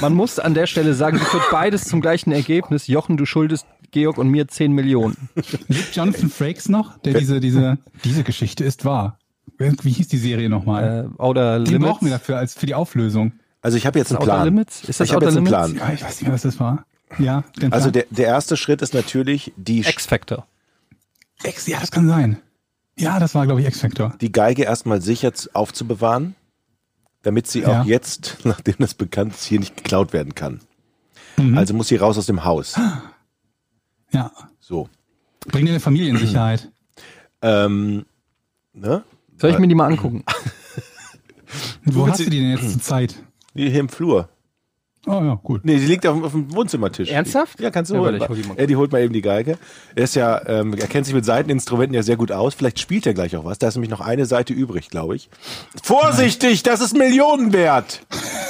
man 0.01 0.13
muss 0.13 0.39
an 0.39 0.53
der 0.53 0.67
Stelle 0.67 0.93
sagen, 0.93 1.17
die 1.17 1.25
führt 1.25 1.49
beides 1.51 1.85
zum 1.85 2.01
gleichen 2.01 2.31
Ergebnis. 2.31 2.87
Jochen, 2.87 3.17
du 3.17 3.25
schuldest 3.25 3.65
Georg 3.95 4.17
und 4.17 4.27
mir 4.29 4.45
10 4.47 4.73
Millionen. 4.73 5.15
Lebt 5.69 5.95
Jonathan 5.95 6.29
Frakes 6.29 6.67
noch? 6.67 6.97
Der 6.99 7.13
diese, 7.13 7.39
diese, 7.39 7.77
diese 8.03 8.23
Geschichte 8.23 8.65
ist 8.65 8.83
wahr. 8.83 9.17
Wie 9.57 9.89
hieß 9.91 10.09
die 10.09 10.17
Serie 10.17 10.49
nochmal? 10.49 11.09
Äh, 11.17 11.21
Outer 11.21 11.59
Den 11.59 11.65
Limits. 11.73 11.91
brauchen 11.91 12.05
wir 12.05 12.11
dafür 12.11 12.37
als 12.37 12.53
für 12.55 12.65
die 12.65 12.75
Auflösung. 12.75 13.31
Also 13.61 13.77
ich 13.77 13.85
habe 13.85 13.97
jetzt 13.97 14.11
einen 14.11 14.17
Outer 14.17 14.25
Plan. 14.33 14.45
Limits? 14.45 14.83
Ist 14.83 14.99
das 14.99 15.07
ich 15.07 15.13
habe 15.15 15.25
Outer 15.25 15.27
jetzt 15.27 15.37
einen 15.37 15.45
Limits? 15.45 15.73
Plan. 15.77 15.87
Ja, 15.89 15.93
ich 15.95 16.03
weiß 16.03 16.09
nicht 16.19 16.23
mehr, 16.23 16.33
was 16.33 16.41
das 16.41 16.59
war. 16.59 16.85
Ja, 17.19 17.43
den 17.61 17.71
Also 17.71 17.89
Plan. 17.89 17.93
der, 17.93 18.05
der 18.09 18.25
erste 18.27 18.57
Schritt 18.57 18.81
ist 18.81 18.93
natürlich, 18.93 19.53
die, 19.55 19.79
X-Factor. 19.79 20.45
X, 21.43 21.67
ja, 21.67 21.79
das 21.79 21.89
kann 21.91 22.07
sein. 22.09 22.37
Ja, 22.99 23.17
das 23.19 23.33
war, 23.33 23.45
glaube 23.45 23.61
ich, 23.61 23.67
X-Factor. 23.67 24.13
die 24.19 24.31
Geige 24.31 24.63
erstmal 24.63 25.01
sicher 25.01 25.31
aufzubewahren, 25.53 26.35
damit 27.21 27.47
sie 27.47 27.61
Ja. 27.61 27.81
auch 27.81 27.85
jetzt, 27.85 28.39
nachdem 28.43 28.75
das 28.79 28.93
bekannt 28.93 29.33
ist, 29.35 29.45
hier 29.45 29.59
nicht 29.59 29.77
geklaut 29.77 30.11
werden 30.11 30.35
kann. 30.35 30.59
Mhm. 31.37 31.57
Also 31.57 31.73
muss 31.73 31.87
sie 31.87 31.95
raus 31.95 32.17
aus 32.17 32.25
dem 32.25 32.43
Haus. 32.43 32.75
Ja. 34.11 34.31
So. 34.59 34.89
Bring 35.47 35.65
deine 35.65 35.79
Familie 35.79 36.09
in 36.09 36.17
Sicherheit. 36.17 36.71
Ähm, 37.41 38.05
ne? 38.73 39.03
Soll 39.37 39.51
ich 39.51 39.59
mir 39.59 39.67
die 39.67 39.75
mal 39.75 39.87
angucken? 39.87 40.23
Wo 41.85 42.07
hast 42.07 42.19
du 42.19 42.29
die 42.29 42.39
denn 42.39 42.51
jetzt 42.51 42.71
zur 42.71 42.81
Zeit? 42.81 43.15
Die 43.53 43.69
hier 43.69 43.79
im 43.81 43.89
Flur. 43.89 44.29
Oh 45.07 45.21
ja, 45.23 45.39
cool. 45.47 45.59
Nee, 45.63 45.77
die 45.77 45.85
liegt 45.85 46.07
auf, 46.07 46.23
auf 46.23 46.31
dem 46.31 46.51
Wohnzimmertisch. 46.51 47.09
Ernsthaft? 47.11 47.59
Ja, 47.59 47.69
kannst 47.69 47.91
du 47.91 47.95
Ja, 47.95 48.01
holen. 48.01 48.19
warte, 48.19 48.23
ich 48.23 48.29
hol 48.29 48.41
die 48.41 48.47
mal. 48.47 48.57
Eddie 48.59 48.75
holt 48.75 48.91
mal 48.91 49.01
eben 49.03 49.13
die 49.13 49.21
Geige. 49.21 49.59
Er 49.95 50.03
ist 50.03 50.15
ja, 50.15 50.41
ähm, 50.47 50.73
er 50.73 50.87
kennt 50.87 51.05
sich 51.05 51.13
mit 51.13 51.25
Seiteninstrumenten 51.25 51.93
ja 51.93 52.01
sehr 52.01 52.17
gut 52.17 52.31
aus. 52.31 52.55
Vielleicht 52.55 52.79
spielt 52.79 53.05
er 53.05 53.13
gleich 53.13 53.35
auch 53.37 53.45
was. 53.45 53.59
Da 53.59 53.67
ist 53.67 53.75
nämlich 53.75 53.91
noch 53.91 54.01
eine 54.01 54.25
Seite 54.25 54.53
übrig, 54.53 54.89
glaube 54.89 55.15
ich. 55.15 55.29
Vorsichtig, 55.83 56.63
das 56.63 56.81
ist 56.81 56.97
Millionen 56.97 57.53
wert. 57.53 58.01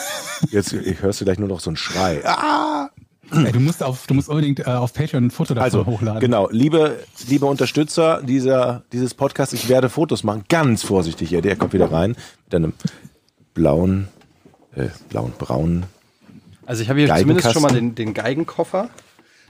Jetzt 0.50 0.72
ich 0.72 1.02
hörst 1.02 1.20
du 1.20 1.26
gleich 1.26 1.40
nur 1.40 1.50
noch 1.50 1.60
so 1.60 1.70
einen 1.72 1.78
Schrei. 1.78 2.22
Ah! 2.26 2.90
Ey, 3.36 3.52
du 3.52 3.60
musst 3.60 3.84
auf, 3.84 4.08
du 4.08 4.14
musst 4.14 4.30
unbedingt 4.30 4.60
äh, 4.60 4.64
auf 4.64 4.94
Patreon 4.94 5.26
ein 5.26 5.32
Foto 5.32 5.54
davon 5.54 5.64
Also, 5.64 5.86
hochladen. 5.86 6.20
genau, 6.20 6.48
liebe, 6.52 6.98
liebe 7.28 7.46
Unterstützer 7.46 8.22
dieser, 8.24 8.84
dieses 8.92 9.14
Podcasts, 9.14 9.54
ich 9.54 9.68
werde 9.70 9.90
Fotos 9.90 10.24
machen. 10.24 10.44
Ganz 10.50 10.84
vorsichtig, 10.84 11.34
Eddie, 11.34 11.50
er 11.50 11.56
kommt 11.56 11.74
wieder 11.74 11.92
rein 11.92 12.16
mit 12.46 12.56
einem 12.56 12.74
blauen, 13.54 14.08
äh, 14.76 14.88
blauen, 15.10 15.34
braunen. 15.38 15.86
Also 16.66 16.82
ich 16.82 16.90
habe 16.90 17.00
hier 17.00 17.14
zumindest 17.16 17.52
schon 17.54 17.62
mal 17.62 17.72
den, 17.74 17.96
den 17.96 18.14
Geigenkoffer. 18.14 18.90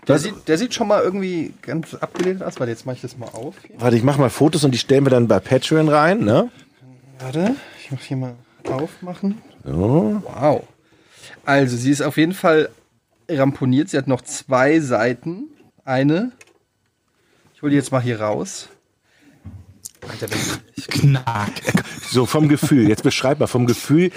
Der 0.07 0.19
sieht, 0.19 0.47
der 0.47 0.57
sieht 0.59 0.73
schon 0.75 0.87
mal 0.87 1.01
irgendwie 1.01 1.53
ganz 1.63 1.95
abgelehnt 1.95 2.43
aus. 2.43 2.59
Warte, 2.59 2.71
jetzt 2.71 2.85
mache 2.85 2.97
ich 2.97 3.01
das 3.01 3.17
mal 3.17 3.29
auf. 3.29 3.55
Hier. 3.65 3.79
Warte, 3.79 3.97
ich 3.97 4.03
mache 4.03 4.19
mal 4.19 4.29
Fotos 4.29 4.63
und 4.63 4.71
die 4.71 4.77
stellen 4.77 5.03
wir 5.05 5.09
dann 5.09 5.27
bei 5.27 5.39
Patreon 5.39 5.89
rein, 5.89 6.19
ne? 6.19 6.51
Warte, 7.19 7.55
ich 7.83 7.91
muss 7.91 8.01
hier 8.01 8.17
mal 8.17 8.35
aufmachen. 8.69 9.41
So. 9.63 10.21
Wow. 10.25 10.63
Also 11.43 11.75
sie 11.75 11.89
ist 11.89 12.01
auf 12.03 12.17
jeden 12.17 12.33
Fall 12.33 12.69
ramponiert. 13.29 13.89
Sie 13.89 13.97
hat 13.97 14.07
noch 14.07 14.21
zwei 14.21 14.79
Seiten. 14.79 15.45
Eine. 15.83 16.31
Ich 17.53 17.61
hole 17.61 17.69
die 17.71 17.75
jetzt 17.77 17.91
mal 17.91 18.01
hier 18.01 18.21
raus. 18.21 18.69
Alter, 20.07 20.29
wenn- 20.29 20.65
Knack. 20.87 21.51
So 22.09 22.25
vom 22.25 22.47
Gefühl. 22.47 22.87
Jetzt 22.87 23.03
beschreib 23.03 23.39
mal 23.39 23.47
vom 23.47 23.65
Gefühl. 23.65 24.11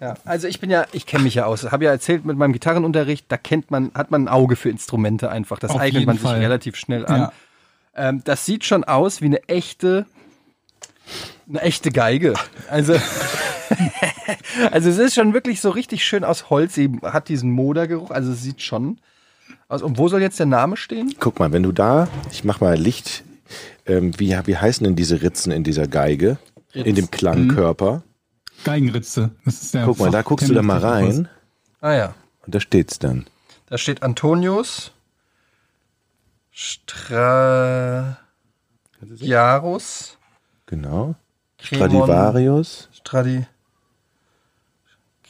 Ja, 0.00 0.14
also 0.24 0.48
ich 0.48 0.58
bin 0.60 0.68
ja, 0.68 0.84
ich 0.92 1.06
kenne 1.06 1.22
mich 1.24 1.34
ja 1.34 1.46
aus. 1.46 1.64
Habe 1.70 1.84
ja 1.84 1.90
erzählt 1.92 2.24
mit 2.24 2.36
meinem 2.36 2.52
Gitarrenunterricht, 2.52 3.26
da 3.28 3.36
kennt 3.36 3.70
man, 3.70 3.92
hat 3.94 4.10
man 4.10 4.24
ein 4.24 4.28
Auge 4.28 4.56
für 4.56 4.68
Instrumente 4.68 5.30
einfach. 5.30 5.58
Das 5.58 5.70
Auf 5.70 5.80
eignet 5.80 6.06
man 6.06 6.18
Fall. 6.18 6.34
sich 6.36 6.44
relativ 6.44 6.76
schnell 6.76 7.06
an. 7.06 7.20
Ja. 7.20 7.32
Ähm, 7.94 8.22
das 8.24 8.44
sieht 8.46 8.64
schon 8.64 8.84
aus 8.84 9.20
wie 9.22 9.26
eine 9.26 9.48
echte, 9.48 10.06
eine 11.48 11.60
echte 11.62 11.90
Geige. 11.90 12.34
Also, 12.68 12.94
also 14.70 14.90
es 14.90 14.98
ist 14.98 15.14
schon 15.14 15.34
wirklich 15.34 15.60
so 15.60 15.70
richtig 15.70 16.04
schön 16.04 16.24
aus 16.24 16.50
Holz. 16.50 16.74
Sie 16.74 16.90
hat 17.02 17.28
diesen 17.28 17.50
Modergeruch. 17.50 18.10
Also 18.10 18.32
es 18.32 18.42
sieht 18.42 18.62
schon 18.62 18.98
aus. 19.68 19.82
Und 19.82 19.98
wo 19.98 20.08
soll 20.08 20.20
jetzt 20.20 20.38
der 20.38 20.46
Name 20.46 20.76
stehen? 20.76 21.14
Guck 21.18 21.38
mal, 21.38 21.52
wenn 21.52 21.62
du 21.62 21.72
da, 21.72 22.08
ich 22.30 22.44
mach 22.44 22.60
mal 22.60 22.76
Licht. 22.76 23.24
Ähm, 23.86 24.18
wie, 24.18 24.36
wie 24.44 24.56
heißen 24.56 24.84
denn 24.84 24.96
diese 24.96 25.22
Ritzen 25.22 25.52
in 25.52 25.64
dieser 25.64 25.86
Geige? 25.86 26.38
In 26.74 26.94
dem 26.94 27.10
Klangkörper. 27.10 28.02
Geigenritze. 28.64 29.30
Das 29.44 29.62
ist 29.62 29.74
der 29.74 29.84
Guck 29.84 29.98
mal, 29.98 30.10
da 30.10 30.22
guckst 30.22 30.48
du 30.48 30.54
da 30.54 30.62
mal 30.62 30.78
rein 30.78 31.28
Ah 31.80 31.94
ja, 31.94 32.14
und 32.44 32.54
da 32.54 32.60
steht's 32.60 32.98
dann. 32.98 33.26
da 33.66 33.78
steht 33.78 34.02
Antonius 34.02 34.92
Stradiarus 36.50 38.18
Genau. 40.66 41.14
Stradivarius, 41.60 42.88
Stradi 42.92 43.46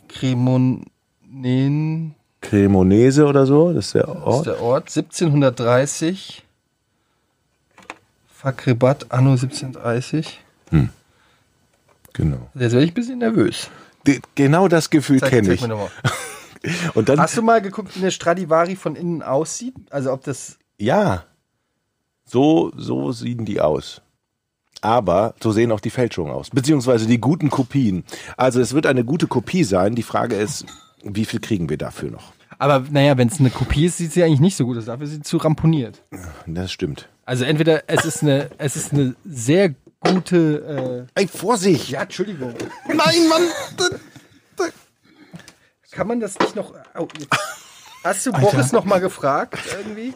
Cremonen 0.09 0.85
Cremonese 2.41 3.27
oder 3.27 3.47
so, 3.47 3.73
das 3.73 3.87
ist 3.87 3.95
der 3.95 4.09
ist 4.09 4.17
Ort. 4.23 4.47
der 4.47 4.61
Ort 4.63 4.89
1730 4.89 6.45
Fakribat 8.29 9.11
anno 9.11 9.33
1730 9.33 10.41
Genau. 12.19 12.51
Jetzt 12.55 12.73
werde 12.73 12.85
ich 12.85 12.91
ein 12.91 12.95
bisschen 12.95 13.19
nervös. 13.19 13.71
De, 14.07 14.21
genau 14.35 14.67
das 14.67 14.91
Gefühl 14.91 15.21
kenne 15.21 15.55
ich. 15.55 15.63
Und 16.95 17.09
dann, 17.09 17.21
Hast 17.21 17.37
du 17.37 17.43
mal 17.43 17.63
geguckt, 17.63 17.95
wie 17.95 18.01
eine 18.01 18.11
Stradivari 18.11 18.75
von 18.75 18.97
innen 18.97 19.23
aussieht? 19.23 19.75
Also 19.91 20.13
ob 20.13 20.25
das 20.25 20.59
ja, 20.79 21.25
so, 22.25 22.73
so 22.77 23.13
sehen 23.13 23.45
die 23.45 23.61
aus. 23.61 24.03
Aber 24.81 25.35
so 25.43 25.53
sehen 25.53 25.73
auch 25.73 25.81
die 25.81 25.91
Fälschungen 25.91 26.33
aus, 26.33 26.51
beziehungsweise 26.51 27.07
die 27.07 27.21
guten 27.21 27.51
Kopien. 27.51 28.05
Also 28.37 28.61
es 28.61 28.75
wird 28.75 28.87
eine 28.87 29.05
gute 29.05 29.27
Kopie 29.27 29.65
sein. 29.65 29.95
Die 29.95 30.03
Frage 30.03 30.37
ist, 30.37 30.67
wie 31.03 31.25
viel 31.25 31.41
kriegen 31.41 31.69
wir 31.69 31.79
dafür 31.79 32.11
noch? 32.11 32.33
Aber 32.59 32.85
naja, 32.91 33.17
wenn 33.17 33.29
es 33.29 33.39
eine 33.39 33.51
Kopie 33.51 33.87
ist, 33.87 33.99
sieht 33.99 34.13
sie 34.13 34.23
eigentlich 34.23 34.41
nicht 34.41 34.57
so 34.57 34.65
gut 34.65 34.79
aus. 34.79 34.87
Dafür 34.87 35.05
ist 35.05 35.13
sie 35.13 35.23
zu 35.23 35.37
ramponiert. 35.37 36.03
Das 36.47 36.73
stimmt. 36.73 37.09
Also 37.25 37.45
entweder 37.45 37.85
es 37.89 38.05
ist 38.05 38.23
eine, 38.23 38.51
es 38.59 38.77
ist 38.77 38.93
eine 38.93 39.15
sehr 39.25 39.75
gute. 40.01 41.07
Ey, 41.15 41.29
Vorsicht! 41.29 41.91
Äh, 41.91 41.93
ja, 41.93 42.03
Entschuldigung. 42.03 42.55
Nein, 42.87 43.29
Mann! 43.29 43.43
Kann 45.91 46.07
man 46.07 46.21
das 46.21 46.39
nicht 46.39 46.55
noch? 46.55 46.75
Jetzt. 47.19 47.29
Hast 48.09 48.27
du 48.27 48.33
Boris 48.33 48.73
noch 48.73 48.85
mal 48.85 49.01
gefragt 49.01 49.59
irgendwie? 49.79 50.15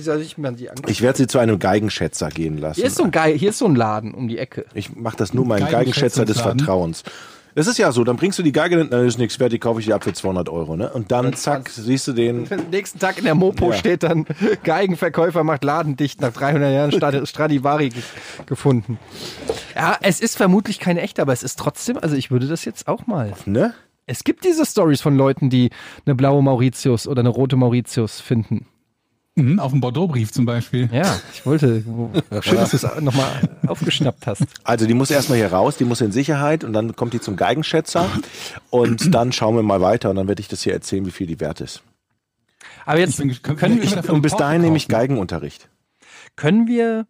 Soll 0.00 0.20
ich 0.22 0.38
mir 0.38 0.52
die 0.52 0.70
angucken. 0.70 0.88
Ich 0.90 1.02
werde 1.02 1.18
sie 1.18 1.26
zu 1.26 1.38
einem 1.38 1.58
Geigenschätzer 1.58 2.28
gehen 2.28 2.58
lassen. 2.58 2.76
Hier 2.76 2.86
ist 2.86 2.96
so 2.96 3.04
ein 3.04 3.10
Geil, 3.10 3.36
hier 3.36 3.50
ist 3.50 3.58
so 3.58 3.66
ein 3.66 3.74
Laden 3.74 4.14
um 4.14 4.28
die 4.28 4.38
Ecke. 4.38 4.64
Ich 4.74 4.94
mache 4.94 5.16
das 5.16 5.34
nur 5.34 5.44
meinem 5.44 5.68
Geigenschätzer 5.68 6.24
des 6.24 6.36
Geigenschätzungsladen. 6.36 6.58
Vertrauens. 6.60 7.02
Das 7.54 7.66
ist 7.66 7.76
ja 7.76 7.90
so, 7.90 8.04
dann 8.04 8.14
bringst 8.16 8.38
du 8.38 8.44
die 8.44 8.52
Geige, 8.52 8.84
dann 8.86 9.04
ist 9.06 9.18
nichts 9.18 9.34
fertig, 9.34 9.60
kaufe 9.60 9.80
ich 9.80 9.86
die 9.86 9.92
ab 9.92 10.04
für 10.04 10.12
200 10.12 10.48
Euro, 10.48 10.76
ne? 10.76 10.90
Und 10.92 11.10
dann 11.10 11.32
zack, 11.32 11.68
siehst 11.70 12.06
du 12.06 12.12
den. 12.12 12.46
Am 12.52 12.66
nächsten 12.70 13.00
Tag 13.00 13.18
in 13.18 13.24
der 13.24 13.34
Mopo 13.34 13.72
Ja. 13.72 13.76
steht 13.76 14.04
dann 14.04 14.26
Geigenverkäufer 14.62 15.42
macht 15.42 15.64
Laden 15.64 15.96
dicht 15.96 16.20
nach 16.20 16.32
300 16.32 16.72
Jahren 16.72 16.92
Strad- 16.92 17.26
Stradivari 17.28 17.88
ge 17.88 18.02
gefunden. 18.46 18.98
Ja, 19.74 19.96
es 20.02 20.20
ist 20.20 20.36
vermutlich 20.36 20.78
keine 20.78 21.00
echte, 21.00 21.20
aber 21.20 21.32
es 21.32 21.42
ist 21.42 21.58
trotzdem, 21.58 21.98
also 21.98 22.14
ich 22.14 22.30
würde 22.30 22.46
das 22.46 22.64
jetzt 22.64 22.86
auch 22.86 23.08
mal. 23.08 23.32
Ne? 23.44 23.74
Es 24.08 24.24
gibt 24.24 24.44
diese 24.44 24.64
Stories 24.64 25.00
von 25.02 25.16
Leuten, 25.16 25.50
die 25.50 25.70
eine 26.06 26.14
blaue 26.14 26.42
Mauritius 26.42 27.06
oder 27.06 27.20
eine 27.20 27.28
rote 27.28 27.56
Mauritius 27.56 28.20
finden. 28.20 28.66
Mhm, 29.36 29.60
auf 29.60 29.70
dem 29.70 29.80
Bordeaux-Brief 29.80 30.32
zum 30.32 30.46
Beispiel. 30.46 30.88
Ja, 30.92 31.20
ich 31.32 31.44
wollte. 31.46 31.84
Schön, 32.40 32.56
dass 32.56 32.70
du 32.70 32.76
es 32.78 33.00
nochmal 33.00 33.48
aufgeschnappt 33.66 34.26
hast. 34.26 34.42
Also 34.64 34.86
die 34.86 34.94
muss 34.94 35.10
erstmal 35.10 35.38
hier 35.38 35.52
raus, 35.52 35.76
die 35.76 35.84
muss 35.84 36.00
in 36.00 36.10
Sicherheit 36.10 36.64
und 36.64 36.72
dann 36.72 36.96
kommt 36.96 37.12
die 37.12 37.20
zum 37.20 37.36
Geigenschätzer 37.36 38.10
und 38.70 39.14
dann 39.14 39.30
schauen 39.30 39.54
wir 39.54 39.62
mal 39.62 39.80
weiter 39.80 40.10
und 40.10 40.16
dann 40.16 40.26
werde 40.26 40.40
ich 40.40 40.48
das 40.48 40.62
hier 40.62 40.72
erzählen, 40.72 41.06
wie 41.06 41.12
viel 41.12 41.26
die 41.26 41.38
wert 41.38 41.60
ist. 41.60 41.82
Aber 42.84 42.98
jetzt 42.98 43.20
Ich 43.20 43.42
bin 43.42 43.42
können, 43.42 43.58
können 43.58 43.82
wir 43.82 44.12
Und 44.12 44.22
bis 44.22 44.34
dahin 44.34 44.62
nehme 44.62 44.78
ich? 44.78 44.88
Geigenunterricht. 44.88 45.68
können 46.34 46.66
wir 46.66 47.06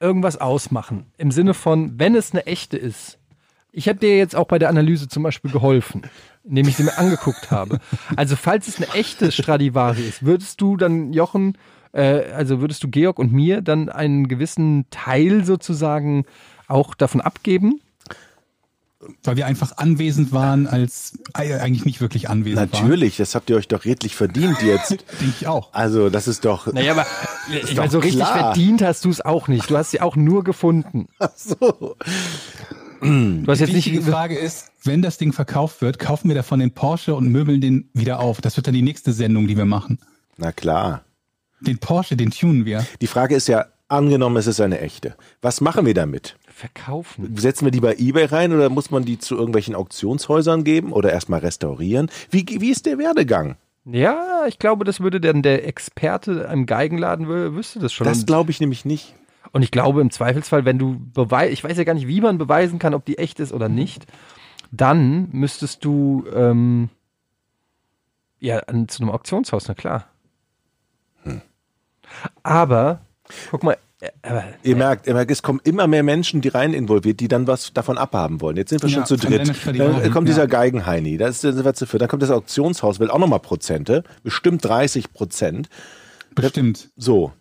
irgendwas 0.00 0.36
ausmachen? 0.36 1.06
Im 1.16 1.30
Sinne 1.30 1.54
von, 1.54 1.98
wenn 1.98 2.14
es 2.14 2.32
eine 2.32 2.44
echte 2.46 2.76
ist. 2.76 3.17
Ich 3.78 3.88
habe 3.88 4.00
dir 4.00 4.18
jetzt 4.18 4.34
auch 4.34 4.48
bei 4.48 4.58
der 4.58 4.70
Analyse 4.70 5.06
zum 5.06 5.22
Beispiel 5.22 5.52
geholfen, 5.52 6.02
indem 6.42 6.66
ich 6.66 6.76
sie 6.76 6.82
mir 6.82 6.98
angeguckt 6.98 7.52
habe. 7.52 7.78
Also 8.16 8.34
falls 8.34 8.66
es 8.66 8.78
eine 8.78 8.92
echte 8.92 9.30
Stradivari 9.30 10.02
ist, 10.02 10.24
würdest 10.24 10.60
du 10.60 10.76
dann 10.76 11.12
Jochen, 11.12 11.56
äh, 11.92 12.24
also 12.32 12.60
würdest 12.60 12.82
du 12.82 12.88
Georg 12.88 13.20
und 13.20 13.32
mir 13.32 13.62
dann 13.62 13.88
einen 13.88 14.26
gewissen 14.26 14.86
Teil 14.90 15.44
sozusagen 15.44 16.24
auch 16.66 16.96
davon 16.96 17.20
abgeben? 17.20 17.80
Weil 19.22 19.36
wir 19.36 19.46
einfach 19.46 19.76
anwesend 19.76 20.32
waren, 20.32 20.66
als 20.66 21.16
äh, 21.38 21.54
eigentlich 21.60 21.84
nicht 21.84 22.00
wirklich 22.00 22.28
anwesend 22.28 22.72
waren. 22.72 22.82
Natürlich, 22.82 23.18
das 23.18 23.36
habt 23.36 23.48
ihr 23.48 23.54
euch 23.54 23.68
doch 23.68 23.84
redlich 23.84 24.16
verdient 24.16 24.60
jetzt. 24.60 24.90
Denke 25.20 25.34
ich 25.38 25.46
auch. 25.46 25.72
Also 25.72 26.10
das 26.10 26.26
ist 26.26 26.44
doch. 26.44 26.66
Naja, 26.72 26.90
aber 26.90 27.06
ich 27.62 27.76
meine, 27.76 27.92
so 27.92 28.00
richtig 28.00 28.26
verdient 28.26 28.82
hast 28.82 29.04
du 29.04 29.10
es 29.10 29.20
auch 29.20 29.46
nicht. 29.46 29.70
Du 29.70 29.76
hast 29.76 29.92
sie 29.92 30.00
auch 30.00 30.16
nur 30.16 30.42
gefunden. 30.42 31.06
so. 31.36 31.94
Du 33.00 33.44
hast 33.46 33.60
jetzt 33.60 33.70
Die 33.70 33.76
wichtige 33.76 33.98
nicht. 33.98 34.08
Frage 34.08 34.36
ist, 34.36 34.70
wenn 34.84 35.02
das 35.02 35.18
Ding 35.18 35.32
verkauft 35.32 35.80
wird, 35.82 35.98
kaufen 35.98 36.28
wir 36.28 36.34
davon 36.34 36.60
den 36.60 36.72
Porsche 36.72 37.14
und 37.14 37.28
möbeln 37.30 37.60
den 37.60 37.88
wieder 37.94 38.20
auf. 38.20 38.40
Das 38.40 38.56
wird 38.56 38.66
dann 38.66 38.74
die 38.74 38.82
nächste 38.82 39.12
Sendung, 39.12 39.46
die 39.46 39.56
wir 39.56 39.64
machen. 39.64 39.98
Na 40.36 40.52
klar. 40.52 41.02
Den 41.60 41.78
Porsche, 41.78 42.16
den 42.16 42.30
tunen 42.30 42.64
wir. 42.64 42.86
Die 43.00 43.06
Frage 43.06 43.34
ist 43.34 43.48
ja, 43.48 43.66
angenommen, 43.88 44.36
es 44.36 44.46
ist 44.46 44.60
eine 44.60 44.80
echte. 44.80 45.16
Was 45.42 45.60
machen 45.60 45.86
wir 45.86 45.94
damit? 45.94 46.36
Verkaufen. 46.52 47.36
Setzen 47.36 47.64
wir 47.66 47.70
die 47.72 47.80
bei 47.80 47.94
eBay 47.96 48.24
rein 48.26 48.52
oder 48.52 48.68
muss 48.68 48.90
man 48.90 49.04
die 49.04 49.18
zu 49.18 49.36
irgendwelchen 49.36 49.74
Auktionshäusern 49.74 50.64
geben 50.64 50.92
oder 50.92 51.12
erstmal 51.12 51.40
restaurieren? 51.40 52.10
Wie, 52.30 52.44
wie 52.60 52.70
ist 52.70 52.86
der 52.86 52.98
Werdegang? 52.98 53.56
Ja, 53.84 54.44
ich 54.46 54.58
glaube, 54.58 54.84
das 54.84 55.00
würde 55.00 55.20
dann 55.20 55.42
der 55.42 55.66
Experte 55.66 56.48
im 56.52 56.66
Geigenladen 56.66 57.26
wü- 57.26 57.54
wüsste 57.54 57.78
das 57.78 57.92
schon. 57.92 58.06
Das 58.06 58.26
glaube 58.26 58.50
ich 58.50 58.60
nämlich 58.60 58.84
nicht. 58.84 59.14
Und 59.52 59.62
ich 59.62 59.70
glaube 59.70 60.00
im 60.00 60.10
Zweifelsfall, 60.10 60.64
wenn 60.64 60.78
du 60.78 60.98
beweis, 61.12 61.52
ich 61.52 61.64
weiß 61.64 61.76
ja 61.76 61.84
gar 61.84 61.94
nicht, 61.94 62.08
wie 62.08 62.20
man 62.20 62.38
beweisen 62.38 62.78
kann, 62.78 62.94
ob 62.94 63.04
die 63.04 63.18
echt 63.18 63.40
ist 63.40 63.52
oder 63.52 63.68
nicht, 63.68 64.06
dann 64.70 65.28
müsstest 65.32 65.84
du 65.84 66.24
ähm, 66.34 66.90
ja 68.40 68.58
an, 68.60 68.88
zu 68.88 69.02
einem 69.02 69.10
Auktionshaus, 69.10 69.68
na 69.68 69.74
klar. 69.74 70.06
Aber 72.42 73.00
guck 73.50 73.62
mal, 73.62 73.76
äh, 74.00 74.10
aber, 74.22 74.44
Ihr 74.62 74.76
merkt, 74.76 75.06
ihr 75.06 75.14
merkt, 75.14 75.30
es 75.30 75.42
kommen 75.42 75.60
immer 75.64 75.86
mehr 75.86 76.02
Menschen, 76.02 76.40
die 76.40 76.48
rein 76.48 76.72
involviert, 76.72 77.20
die 77.20 77.28
dann 77.28 77.46
was 77.46 77.72
davon 77.72 77.98
abhaben 77.98 78.40
wollen. 78.40 78.56
Jetzt 78.56 78.70
sind 78.70 78.82
wir 78.82 78.88
Ja, 78.88 78.96
schon 78.96 79.06
zu 79.06 79.16
dritt. 79.16 79.48
Dann 79.66 80.12
kommt 80.12 80.28
ja. 80.28 80.34
dieser 80.34 80.46
Geigenheini, 80.46 81.16
da 81.18 81.28
ist 81.28 81.42
der 81.44 81.64
was 81.64 81.78
dafür. 81.78 81.98
Dann 81.98 82.08
kommt 82.08 82.22
das 82.22 82.30
Auktionshaus, 82.30 83.00
will 83.00 83.10
auch 83.10 83.18
nochmal 83.18 83.40
Prozente, 83.40 84.04
bestimmt 84.22 84.64
30 84.64 85.12
Prozent. 85.12 85.68
Bestimmt. 86.34 86.90
So. 86.96 87.32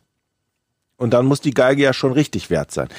Und 0.97 1.11
dann 1.13 1.25
muss 1.25 1.41
die 1.41 1.51
Geige 1.53 1.83
ja 1.83 1.93
schon 1.93 2.11
richtig 2.11 2.49
wert 2.49 2.71
sein. 2.71 2.89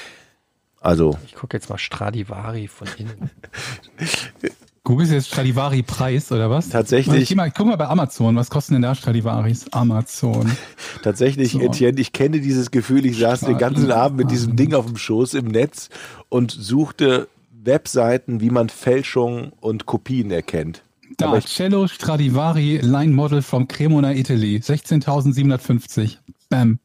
Also, 0.81 1.17
Ich 1.25 1.35
gucke 1.35 1.57
jetzt 1.57 1.69
mal 1.69 1.77
Stradivari 1.77 2.67
von 2.69 2.87
innen. 2.97 3.29
Google 4.85 5.07
jetzt 5.07 5.27
Stradivari 5.27 5.83
Preis 5.83 6.31
oder 6.31 6.49
was? 6.49 6.69
Tatsächlich. 6.69 7.29
Ich, 7.29 7.35
mal, 7.35 7.51
guck 7.51 7.67
mal 7.67 7.75
bei 7.75 7.87
Amazon, 7.87 8.35
was 8.37 8.49
kosten 8.49 8.73
denn 8.73 8.81
da 8.81 8.95
Stradivaris? 8.95 9.67
Amazon. 9.71 10.49
tatsächlich, 11.03 11.51
So. 11.51 11.59
Etienne, 11.61 11.99
ich 11.99 12.11
kenne 12.13 12.39
dieses 12.39 12.71
Gefühl, 12.71 13.05
ich 13.05 13.19
saß 13.19 13.41
den 13.41 13.57
ganzen 13.57 13.91
Abend 13.91 14.17
mit 14.17 14.31
diesem 14.31 14.55
Ding 14.55 14.73
auf 14.73 14.85
dem 14.87 14.97
Schoß 14.97 15.33
im 15.35 15.47
Netz 15.47 15.89
und 16.29 16.49
suchte 16.51 17.27
Webseiten, 17.51 18.39
wie 18.41 18.49
man 18.49 18.69
Fälschungen 18.69 19.51
und 19.59 19.85
Kopien 19.85 20.31
erkennt. 20.31 20.81
Da, 21.17 21.35
ich- 21.37 21.45
Cello 21.45 21.87
Stradivari 21.87 22.77
Line 22.77 23.13
Model 23.13 23.41
from 23.41 23.67
Cremona, 23.67 24.13
Italy. 24.13 24.57
16.750. 24.63 26.17
Bam. 26.49 26.79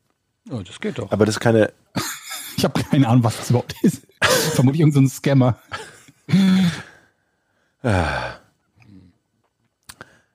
Oh, 0.51 0.61
das 0.61 0.81
geht 0.81 0.99
doch. 0.99 1.11
Aber 1.11 1.27
das 1.27 1.37
ist 1.37 1.41
keine, 1.41 1.73
Ich 2.57 2.65
habe 2.65 2.83
keine 2.83 3.09
Ahnung, 3.09 3.25
was 3.25 3.37
das 3.37 3.51
überhaupt 3.51 3.75
ist. 3.83 4.07
Vermutlich 4.55 4.81
irgendein 4.81 5.07
so 5.07 5.15
ein 5.15 5.17
Scammer. 5.17 5.59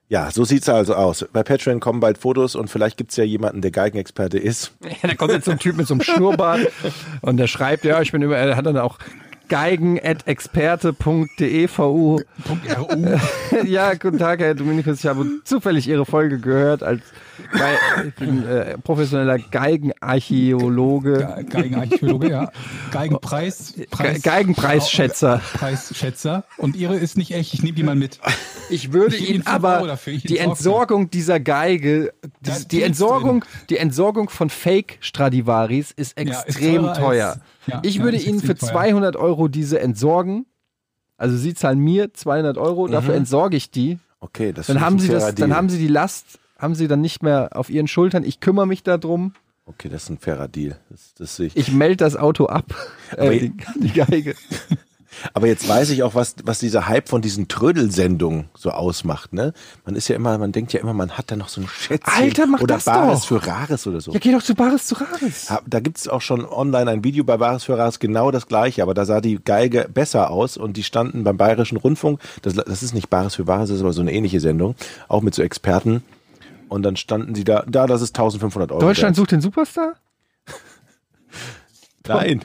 ja, 0.08 0.32
so 0.32 0.44
sieht's 0.44 0.70
also 0.70 0.96
aus. 0.96 1.26
Bei 1.32 1.44
Patreon 1.44 1.80
kommen 1.80 2.00
bald 2.00 2.18
Fotos 2.18 2.56
und 2.56 2.70
vielleicht 2.70 2.98
gibt's 2.98 3.16
ja 3.16 3.24
jemanden, 3.24 3.62
der 3.62 3.72
Geigenexperte 3.72 4.38
ist. 4.38 4.74
Ja, 4.84 5.10
da 5.10 5.16
kommt 5.16 5.32
jetzt 5.32 5.46
so 5.46 5.52
ein 5.52 5.60
Typ 5.60 5.78
mit 5.78 5.88
so 5.88 5.94
einem 5.94 6.04
Schnurrbart 6.04 6.68
und 7.22 7.38
der 7.38 7.48
schreibt, 7.48 7.86
ja, 7.86 8.02
ich 8.02 8.12
bin 8.12 8.22
über, 8.22 8.38
er 8.38 8.56
hat 8.56 8.66
dann 8.66 8.78
auch 8.78 9.00
geigen.experte.devu. 9.50 12.20
ja, 13.66 13.94
guten 13.96 14.18
Tag, 14.18 14.40
Herr 14.40 14.56
Dominikus. 14.56 15.00
Ich 15.00 15.06
habe 15.08 15.26
zufällig 15.44 15.88
Ihre 15.88 16.06
Folge 16.06 16.40
gehört 16.40 16.84
als 16.84 17.02
Ge 17.54 18.12
bin, 18.20 18.46
äh, 18.48 18.78
professioneller 18.78 19.40
Geigenarchäologe, 19.40 21.18
Ge- 21.36 21.44
Geigenarchäologe, 21.46 22.30
ja. 22.30 22.52
Geigenpreis. 22.92 23.74
Ge 23.76 24.20
Geigenpreisschätzer. 24.20 25.42
Preisschätzer. 25.54 26.44
Und 26.58 26.76
ihre 26.76 26.98
ist 26.98 27.18
nicht 27.18 27.32
echt. 27.32 27.54
Ich 27.54 27.64
nehme 27.64 27.76
die 27.76 27.84
mal 27.84 27.96
mit. 27.96 28.20
Ich 28.70 28.92
würde 28.94 29.16
Ich 29.16 29.30
Ihnen 29.30 29.48
aber 29.48 29.98
die. 30.06 30.38
Entsorgung 30.38 31.10
dieser 31.10 31.40
Geige, 31.40 32.14
die, 32.42 32.68
die 32.68 32.84
Entsorgung, 32.84 33.46
die 33.70 33.78
Entsorgung 33.78 34.30
von 34.30 34.50
Fake 34.50 34.98
Stradivaris 35.00 35.92
ist 35.92 36.20
Ja, 36.20 36.26
ist 36.26 36.46
extrem 36.46 36.76
teurer 36.82 36.90
als- 36.90 37.00
teuer. 37.00 37.38
Ja, 37.70 37.80
ich 37.84 38.02
würde 38.02 38.18
Ihnen 38.18 38.40
für 38.40 38.52
extrem 38.52 38.70
teuer. 38.70 38.82
200 38.84 39.16
Euro 39.16 39.48
diese 39.48 39.80
entsorgen. 39.80 40.46
Also 41.18 41.36
Sie 41.38 41.54
zahlen 41.54 41.80
mir 41.80 42.14
200 42.14 42.58
Euro, 42.58 42.88
dafür 42.88 43.14
entsorge 43.16 43.58
ich 43.58 43.72
die. 43.72 44.00
Okay, 44.22 44.54
das 44.54 44.68
Dann 44.68 44.82
haben 44.82 44.96
ein 44.96 45.00
Sie 45.00 45.08
fairer 45.08 45.20
das, 45.20 45.36
dann 45.36 45.50
Deal. 45.50 45.58
haben 45.58 45.70
Sie 45.70 45.78
die 45.78 45.88
Last, 45.88 46.40
haben 46.58 46.76
Sie 46.76 46.88
dann 46.88 47.02
nicht 47.02 47.24
mehr 47.24 47.50
auf 47.54 47.70
Ihren 47.70 47.88
Schultern. 47.88 48.24
Ich 48.24 48.40
kümmere 48.40 48.68
mich 48.68 48.84
darum. 48.84 49.34
Okay, 49.66 49.88
das 49.90 50.04
ist 50.04 50.10
ein 50.10 50.18
fairer 50.18 50.48
Deal. 50.48 50.78
Das, 50.90 51.14
das 51.16 51.36
sehe 51.36 51.48
ich. 51.48 51.56
Ich 51.58 51.72
melde 51.72 51.98
das 51.98 52.16
Auto 52.16 52.46
ab. 52.48 52.74
Aber 53.12 53.34
Äh, 53.34 53.40
die, 53.40 53.54
die 53.80 53.92
Geige. 53.92 54.36
Aber 55.34 55.48
jetzt 55.48 55.68
weiß 55.68 55.90
ich 55.90 56.04
auch, 56.04 56.16
was, 56.16 56.36
was 56.44 56.60
dieser 56.60 56.88
Hype 56.88 57.10
von 57.10 57.22
diesen 57.22 57.48
Trödelsendungen 57.48 58.50
so 58.56 58.72
ausmacht, 58.72 59.34
ne? 59.34 59.54
Man 59.86 59.96
ist 59.96 60.08
ja 60.08 60.16
immer, 60.16 60.38
man 60.38 60.52
denkt 60.52 60.74
ja 60.74 60.80
immer, 60.80 60.94
man 60.94 61.12
hat 61.12 61.32
da 61.32 61.36
noch 61.36 61.50
so 61.50 61.62
ein 61.62 61.68
Schätzchen. 61.68 62.14
Alter, 62.14 62.48
mach 62.48 62.62
oder 62.62 62.76
das 62.76 62.86
Bares 62.86 63.22
doch. 63.22 63.28
für 63.28 63.48
Rares 63.48 63.88
oder 63.88 64.02
so. 64.02 64.12
Ja, 64.12 64.20
geh 64.20 64.32
doch 64.32 64.44
zu 64.44 64.56
Bares 64.56 64.88
zu 64.88 64.96
Rares. 64.96 65.54
Da 65.66 65.80
gibt's 65.80 66.08
auch 66.08 66.22
schon 66.22 66.46
online 66.46 66.90
ein 66.90 67.04
Video 67.04 67.24
bei 67.24 67.38
Bares 67.38 67.64
für 67.64 67.78
Rares, 67.78 68.00
genau 68.00 68.32
das 68.32 68.48
gleiche, 68.48 68.84
aber 68.84 68.94
da 68.94 69.06
sah 69.06 69.22
die 69.22 69.40
Geige 69.44 69.90
besser 69.94 70.32
aus 70.32 70.58
und 70.58 70.78
die 70.78 70.84
standen 70.84 71.24
beim 71.24 71.38
Bayerischen 71.38 71.78
Rundfunk, 71.78 72.20
das, 72.42 72.54
das 72.54 72.84
ist 72.84 72.94
nicht 72.94 73.10
Bares 73.10 73.36
für 73.36 73.48
Wahres, 73.48 73.70
das 73.70 73.78
ist 73.78 73.84
aber 73.84 73.94
so 73.94 74.02
eine 74.02 74.14
ähnliche 74.14 74.40
Sendung, 74.40 74.76
auch 75.08 75.22
mit 75.22 75.36
so 75.36 75.42
Experten. 75.42 76.04
Und 76.70 76.84
dann 76.84 76.96
standen 76.96 77.34
sie 77.34 77.44
da, 77.44 77.64
da, 77.68 77.88
das 77.88 78.02
ist 78.02 78.16
1500 78.16 78.72
Euro. 78.72 78.80
Deutschland 78.80 79.10
wert. 79.10 79.16
sucht 79.16 79.32
den 79.32 79.42
Superstar? 79.42 79.96
Nein. 82.08 82.42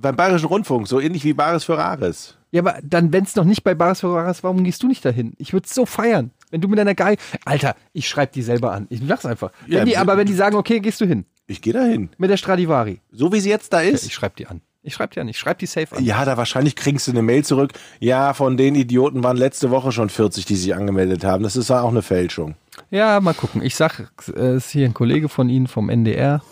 Beim 0.00 0.16
Bayerischen 0.16 0.46
Rundfunk, 0.46 0.86
so 0.86 1.00
ähnlich 1.00 1.24
wie 1.24 1.32
Bares 1.32 1.64
für 1.64 1.76
Rares. 1.76 2.36
Ja, 2.50 2.62
aber 2.62 2.78
dann, 2.82 3.12
wenn 3.12 3.24
es 3.24 3.36
noch 3.36 3.44
nicht 3.44 3.64
bei 3.64 3.74
Bares 3.74 4.00
für 4.00 4.14
Rares, 4.14 4.42
warum 4.42 4.64
gehst 4.64 4.82
du 4.82 4.86
nicht 4.86 5.04
dahin? 5.04 5.34
Ich 5.38 5.52
würde 5.52 5.66
es 5.66 5.74
so 5.74 5.86
feiern. 5.86 6.30
Wenn 6.50 6.60
du 6.60 6.68
mit 6.68 6.78
deiner 6.78 6.94
Geige. 6.94 7.20
Alter, 7.44 7.76
ich 7.92 8.08
schreib 8.08 8.32
die 8.32 8.42
selber 8.42 8.72
an. 8.72 8.86
Ich 8.90 9.00
sag's 9.06 9.26
einfach. 9.26 9.50
Wenn 9.66 9.78
Ja, 9.78 9.84
die, 9.84 9.96
aber 9.96 10.16
wenn 10.16 10.26
die 10.26 10.34
sagen, 10.34 10.56
okay, 10.56 10.80
gehst 10.80 11.00
du 11.00 11.04
hin. 11.04 11.26
Ich 11.46 11.60
gehe 11.60 11.72
dahin. 11.72 12.10
Mit 12.16 12.30
der 12.30 12.36
Stradivari. 12.36 13.00
So 13.10 13.32
wie 13.32 13.40
sie 13.40 13.50
jetzt 13.50 13.72
da 13.72 13.80
ist. 13.80 14.06
Ich 14.06 14.14
schreib 14.14 14.36
die 14.36 14.46
an. 14.46 14.62
Ich 14.82 14.94
schreib 14.94 15.10
die 15.10 15.20
an. 15.20 15.28
Ich 15.28 15.38
schreib 15.38 15.58
die 15.58 15.66
safe 15.66 15.96
an. 15.96 16.04
Ja, 16.04 16.24
da 16.24 16.36
wahrscheinlich 16.36 16.76
kriegst 16.76 17.06
du 17.06 17.10
eine 17.10 17.22
Mail 17.22 17.44
zurück. 17.44 17.72
Ja, 18.00 18.32
von 18.32 18.56
den 18.56 18.74
Idioten 18.74 19.22
waren 19.22 19.36
letzte 19.36 19.70
Woche 19.70 19.92
schon 19.92 20.08
40, 20.08 20.46
die 20.46 20.56
sich 20.56 20.74
angemeldet 20.74 21.24
haben. 21.24 21.42
Das 21.42 21.56
ist 21.56 21.68
ja 21.68 21.82
auch 21.82 21.90
eine 21.90 22.02
Fälschung. 22.02 22.54
Ja, 22.90 23.20
mal 23.20 23.34
gucken. 23.34 23.62
Ich 23.62 23.76
sag, 23.76 24.10
es 24.18 24.28
ist 24.28 24.70
hier 24.70 24.86
ein 24.86 24.94
Kollege 24.94 25.28
von 25.28 25.50
Ihnen 25.50 25.66
vom 25.66 25.90
NDR. 25.90 26.42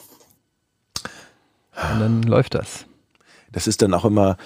Und 1.93 2.01
dann 2.01 2.23
läuft 2.23 2.55
das. 2.55 2.85
Das 3.57 3.67
ist 3.67 3.81
dann 3.81 3.95
auch 3.95 4.05
immer, 4.05 4.37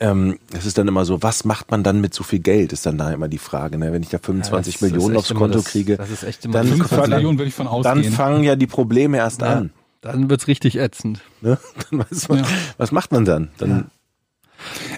ähm, 0.00 0.38
das 0.50 0.64
ist 0.64 0.78
dann 0.78 0.88
immer 0.88 1.04
so, 1.04 1.22
was 1.22 1.44
macht 1.44 1.70
man 1.70 1.82
dann 1.82 2.00
mit 2.00 2.14
so 2.14 2.24
viel 2.24 2.38
Geld, 2.38 2.72
ist 2.72 2.86
dann 2.86 2.96
da 2.96 3.12
immer 3.12 3.28
die 3.28 3.36
Frage. 3.36 3.76
Ne? 3.76 3.92
Wenn 3.92 4.02
ich 4.02 4.08
da 4.08 4.18
25 4.18 4.74
Ja, 4.74 4.80
das- 4.80 4.90
Millionen 4.90 5.16
aufs 5.18 5.28
Konto 5.34 5.58
das- 5.58 5.66
kriege, 5.66 5.98
das 5.98 6.08
ist 6.08 6.22
echt 6.24 6.42
immer 6.46 6.54
dann, 6.54 6.68
25 6.68 7.00
dann, 7.02 7.10
Millionen 7.10 7.38
würde 7.38 7.48
ich 7.50 7.54
von 7.54 7.66
dann 7.66 7.74
ausgehen. 7.98 8.12
fangen 8.14 8.42
ja 8.42 8.56
die 8.56 8.66
Probleme 8.66 9.18
erst 9.18 9.42
an. 9.42 9.72
Dann 10.00 10.30
wird's 10.30 10.48
richtig 10.48 10.76
ätzend. 10.78 11.20
Ne? 11.42 11.58
Dann 11.90 11.98
weiß 12.00 12.28
man, 12.30 12.38
Ja. 12.38 12.44
Was 12.78 12.92
macht 12.92 13.12
man 13.12 13.26
dann? 13.26 13.50
dann 13.58 13.90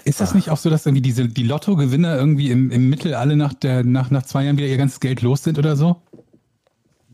Ist 0.05 0.21
das 0.21 0.33
nicht 0.33 0.49
auch 0.49 0.57
so, 0.57 0.69
dass 0.69 0.85
irgendwie 0.85 1.01
diese, 1.01 1.27
die 1.27 1.43
Lottogewinner 1.43 2.15
irgendwie 2.17 2.49
im, 2.49 2.71
im 2.71 2.89
Mittel 2.89 3.13
alle 3.13 3.35
nach, 3.35 3.53
der, 3.53 3.83
nach, 3.83 4.09
nach 4.09 4.23
zwei 4.23 4.45
Jahren 4.45 4.57
wieder 4.57 4.67
ihr 4.67 4.77
ganzes 4.77 5.01
Geld 5.01 5.21
los 5.21 5.43
sind 5.43 5.59
oder 5.59 5.75
so? 5.75 6.01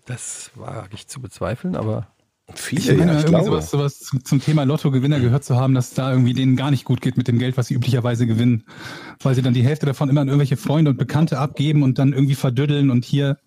Das 0.05 0.51
wage 0.55 0.89
ich 0.93 1.07
zu 1.07 1.21
bezweifeln, 1.21 1.75
aber 1.75 2.07
Viele, 2.55 2.81
Ich 2.93 2.97
meine, 2.99 3.13
ja, 3.13 3.19
ich 3.19 3.25
irgendwie 3.25 3.41
glaube. 3.43 3.61
sowas, 3.61 3.71
sowas 3.71 3.99
zum, 3.99 4.23
zum 4.25 4.41
Thema 4.41 4.63
Lottogewinner 4.63 5.19
gehört 5.19 5.45
zu 5.45 5.55
haben, 5.55 5.73
dass 5.73 5.93
da 5.93 6.11
irgendwie 6.11 6.33
denen 6.33 6.55
gar 6.55 6.71
nicht 6.71 6.83
gut 6.83 7.01
geht 7.01 7.15
mit 7.17 7.27
dem 7.27 7.39
Geld, 7.39 7.55
was 7.57 7.67
sie 7.67 7.73
üblicherweise 7.73 8.27
gewinnen. 8.27 8.65
Weil 9.21 9.33
sie 9.33 9.41
dann 9.41 9.53
die 9.53 9.63
Hälfte 9.63 9.85
davon 9.85 10.09
immer 10.09 10.21
an 10.21 10.27
irgendwelche 10.27 10.57
Freunde 10.57 10.91
und 10.91 10.97
Bekannte 10.97 11.39
abgeben 11.39 11.83
und 11.83 11.99
dann 11.99 12.11
irgendwie 12.13 12.35
verdüddeln 12.35 12.89
und 12.91 13.05
hier 13.05 13.37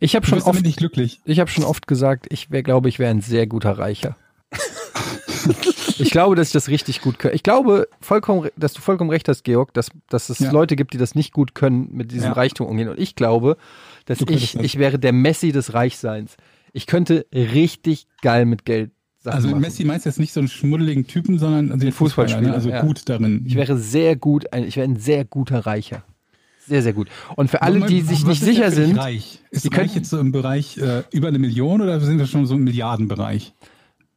ich 0.00 0.16
habe 0.16 0.26
schon 0.26 0.42
oft 0.42 0.62
nicht 0.64 0.78
glücklich. 0.78 1.20
Ich 1.24 1.38
habe 1.38 1.48
schon 1.50 1.62
oft 1.62 1.86
gesagt, 1.86 2.26
ich 2.30 2.50
wäre, 2.50 2.64
glaube 2.64 2.88
ich, 2.88 2.98
wäre 2.98 3.12
ein 3.12 3.20
sehr 3.20 3.46
guter 3.46 3.78
Reicher. 3.78 4.16
ich 5.98 6.10
glaube, 6.10 6.34
dass 6.34 6.48
ich 6.48 6.52
das 6.52 6.68
richtig 6.68 7.00
gut 7.00 7.18
kann. 7.18 7.32
Ich 7.32 7.42
glaube 7.42 7.88
vollkommen, 8.00 8.48
dass 8.56 8.72
du 8.72 8.80
vollkommen 8.80 9.10
recht 9.10 9.28
hast, 9.28 9.44
Georg, 9.44 9.72
dass, 9.74 9.90
dass 10.08 10.30
es 10.30 10.38
Ja. 10.40 10.50
Leute 10.50 10.76
gibt, 10.76 10.94
die 10.94 10.98
das 10.98 11.14
nicht 11.14 11.32
gut 11.32 11.54
können, 11.54 11.90
mit 11.92 12.10
diesem 12.12 12.28
Ja. 12.30 12.32
Reichtum 12.32 12.66
umgehen. 12.66 12.88
Und 12.88 12.98
ich 12.98 13.14
glaube, 13.14 13.56
dass 14.06 14.18
Du 14.18 14.26
ich, 14.28 14.52
das. 14.52 14.62
ich 14.64 14.78
wäre 14.78 14.98
der 14.98 15.12
Messi 15.12 15.52
des 15.52 15.74
Reichseins. 15.74 16.36
Ich 16.74 16.86
könnte 16.86 17.26
richtig 17.32 18.06
geil 18.20 18.44
mit 18.44 18.64
Geld 18.66 18.90
Sachen 19.20 19.36
Also 19.36 19.48
machen. 19.48 19.62
Messi 19.62 19.84
meinst 19.84 20.04
jetzt 20.04 20.18
nicht 20.18 20.34
so 20.34 20.40
einen 20.40 20.48
schmuddeligen 20.48 21.06
Typen, 21.06 21.38
sondern 21.38 21.78
den 21.78 21.92
Fußballspieler, 21.92 22.48
ne? 22.48 22.52
also 22.54 22.68
ja. 22.68 22.82
gut 22.82 23.08
darin. 23.08 23.42
Ich 23.46 23.54
wäre 23.54 23.78
sehr 23.78 24.16
gut, 24.16 24.52
ein, 24.52 24.64
ich 24.64 24.76
wäre 24.76 24.86
ein 24.86 24.96
sehr 24.96 25.24
guter 25.24 25.60
Reicher. 25.60 26.04
Sehr, 26.66 26.82
sehr 26.82 26.92
gut. 26.92 27.08
Und 27.36 27.48
für 27.48 27.62
alle, 27.62 27.86
die 27.86 28.00
sich 28.00 28.26
nicht 28.26 28.42
sicher 28.42 28.70
sind, 28.70 28.98
Reich? 28.98 29.40
Ist 29.50 29.64
die 29.64 29.68
reich 29.68 29.76
können- 29.76 29.90
jetzt 29.94 30.10
so 30.10 30.18
im 30.18 30.32
Bereich 30.32 30.76
äh, 30.78 31.04
über 31.12 31.28
eine 31.28 31.38
Million 31.38 31.80
oder 31.80 32.00
sind 32.00 32.18
wir 32.18 32.26
schon 32.26 32.44
so 32.46 32.54
im 32.54 32.64
Milliardenbereich? 32.64 33.54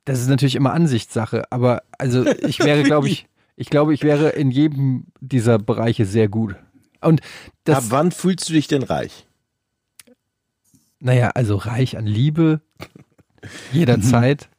Das 0.06 0.20
ist 0.20 0.30
natürlich 0.30 0.56
immer 0.56 0.74
Ansichtssache, 0.74 1.52
aber 1.52 1.84
also 1.98 2.26
ich 2.26 2.60
wäre, 2.60 2.84
glaube 2.84 3.08
ich, 3.08 3.28
ich 3.56 3.70
glaube, 3.70 3.94
ich 3.94 4.04
wäre 4.04 4.30
in 4.30 4.50
jedem 4.52 5.06
dieser 5.20 5.60
Bereiche 5.60 6.06
sehr 6.06 6.28
gut. 6.28 6.56
Und 7.02 7.22
Ab 7.22 7.28
das, 7.66 7.92
wann 7.92 8.12
fühlst 8.12 8.50
du 8.50 8.54
dich 8.54 8.68
denn 8.68 8.84
reich? 8.84 9.27
Naja, 11.00 11.32
also 11.36 11.56
reich 11.56 11.98
an 11.98 12.06
Liebe, 12.06 12.62
jederzeit. 13.72 14.50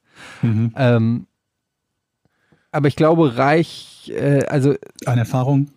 Mhm. 0.43 0.73
Ähm, 0.77 1.27
aber 2.71 2.89
ich 2.89 2.97
glaube, 2.97 3.37
reich, 3.37 4.13
äh, 4.15 4.45
also 4.47 4.75
An 5.07 5.19
Erfahrung? 5.19 5.69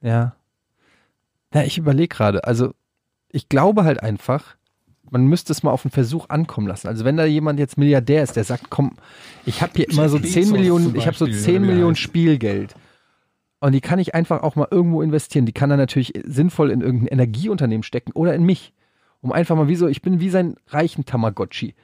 Ja. 0.00 0.34
Ja, 1.52 1.62
ich 1.62 1.78
überlege 1.78 2.08
gerade. 2.08 2.44
Also, 2.44 2.72
ich 3.30 3.48
glaube 3.48 3.84
halt 3.84 4.02
einfach, 4.02 4.56
man 5.10 5.26
müsste 5.26 5.52
es 5.52 5.62
mal 5.62 5.72
auf 5.72 5.84
einen 5.84 5.92
Versuch 5.92 6.28
ankommen 6.28 6.68
lassen. 6.68 6.86
Also, 6.86 7.04
wenn 7.04 7.16
da 7.16 7.24
jemand 7.24 7.58
jetzt 7.58 7.76
Milliardär 7.76 8.22
ist, 8.22 8.36
der 8.36 8.44
sagt, 8.44 8.70
komm, 8.70 8.92
ich 9.44 9.60
habe 9.60 9.72
hier 9.74 9.90
immer 9.90 10.08
so 10.08 10.18
Jeff 10.18 10.30
10 10.30 10.42
Bezos 10.42 10.52
Millionen, 10.52 10.84
zum 10.86 10.94
ich 10.96 11.06
habe 11.06 11.16
so 11.16 11.24
Beispiel, 11.24 11.42
10 11.42 11.50
oder 11.50 11.62
wie 11.62 11.66
der 11.66 11.74
Millionen. 11.74 11.96
Spielgeld. 11.96 12.74
Und 13.58 13.72
die 13.72 13.80
kann 13.80 13.98
ich 13.98 14.14
einfach 14.14 14.42
auch 14.42 14.56
mal 14.56 14.68
irgendwo 14.70 15.02
investieren. 15.02 15.44
Die 15.44 15.52
kann 15.52 15.68
dann 15.68 15.78
natürlich 15.78 16.14
sinnvoll 16.24 16.70
in 16.70 16.80
irgendein 16.80 17.08
Energieunternehmen 17.08 17.82
stecken 17.82 18.12
oder 18.12 18.34
in 18.34 18.44
mich. 18.44 18.72
Um 19.20 19.32
einfach 19.32 19.56
mal 19.56 19.68
wie 19.68 19.76
so, 19.76 19.86
ich 19.86 20.02
bin 20.02 20.20
wie 20.20 20.30
sein 20.30 20.56
reichen 20.68 21.04
Tamagotchi. 21.04 21.74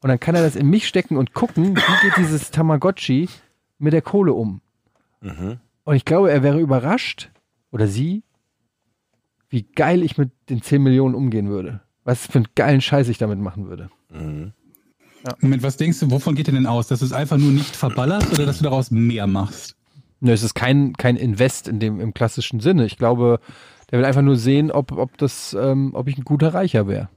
Und 0.00 0.08
dann 0.08 0.20
kann 0.20 0.34
er 0.34 0.42
das 0.42 0.56
in 0.56 0.68
mich 0.68 0.86
stecken 0.86 1.16
und 1.16 1.34
gucken, 1.34 1.76
wie 1.76 2.02
geht 2.02 2.16
dieses 2.16 2.50
Tamagotchi 2.50 3.28
mit 3.78 3.92
der 3.92 4.02
Kohle 4.02 4.32
um. 4.32 4.60
Und 5.84 5.94
ich 5.94 6.04
glaube, 6.04 6.30
er 6.30 6.42
wäre 6.42 6.60
überrascht, 6.60 7.30
oder 7.70 7.86
sie, 7.86 8.22
wie 9.48 9.62
geil 9.62 10.02
ich 10.02 10.16
mit 10.16 10.30
den 10.48 10.62
10 10.62 10.82
Millionen 10.82 11.14
umgehen 11.14 11.48
würde. 11.48 11.80
Was 12.04 12.26
für 12.26 12.36
einen 12.38 12.48
geilen 12.54 12.80
Scheiß 12.80 13.08
ich 13.08 13.18
damit 13.18 13.38
machen 13.38 13.68
würde. 13.68 13.90
Moment, 15.40 15.62
was 15.62 15.76
denkst 15.76 16.00
du, 16.00 16.10
wovon 16.10 16.34
geht 16.34 16.46
denn 16.46 16.54
denn 16.54 16.66
aus? 16.66 16.86
Dass 16.86 17.00
du 17.00 17.04
es 17.04 17.12
einfach 17.12 17.36
nur 17.36 17.52
nicht 17.52 17.74
verballerst 17.74 18.32
oder 18.32 18.46
dass 18.46 18.58
du 18.58 18.64
daraus 18.64 18.90
mehr 18.90 19.26
machst? 19.26 19.76
Nö, 20.20 20.32
es 20.32 20.42
ist 20.42 20.54
kein, 20.54 20.94
kein 20.94 21.16
Invest 21.16 21.68
in 21.68 21.80
dem, 21.80 22.00
im 22.00 22.14
klassischen 22.14 22.60
Sinne. 22.60 22.86
Ich 22.86 22.96
glaube, 22.96 23.40
der 23.90 23.98
will 23.98 24.04
einfach 24.06 24.22
nur 24.22 24.36
sehen, 24.36 24.70
ob, 24.70 24.92
ob 24.92 25.16
das, 25.18 25.56
ähm, 25.58 25.90
ob 25.94 26.08
ich 26.08 26.18
ein 26.18 26.24
guter 26.24 26.52
Reicher 26.54 26.86
wäre. 26.88 27.08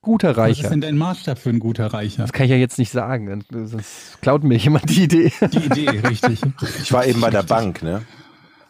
guter 0.00 0.36
Was 0.36 0.50
ist 0.50 0.58
Reicher. 0.64 0.70
denn 0.70 0.80
dein 0.80 0.96
Maßstab 0.96 1.38
für 1.38 1.50
ein 1.50 1.58
guter 1.58 1.86
Reicher? 1.88 2.22
Das 2.22 2.32
kann 2.32 2.44
ich 2.44 2.50
ja 2.50 2.56
jetzt 2.56 2.78
nicht 2.78 2.90
sagen, 2.90 3.44
sonst 3.50 4.20
klaut 4.22 4.42
mir 4.44 4.56
jemand 4.56 4.88
die 4.88 5.04
Idee. 5.04 5.32
Die 5.52 5.58
Idee, 5.66 5.88
richtig. 6.08 6.40
Ich 6.82 6.92
war 6.92 7.06
eben 7.06 7.20
bei 7.20 7.30
der 7.30 7.42
Bank, 7.42 7.82
ne? 7.82 8.02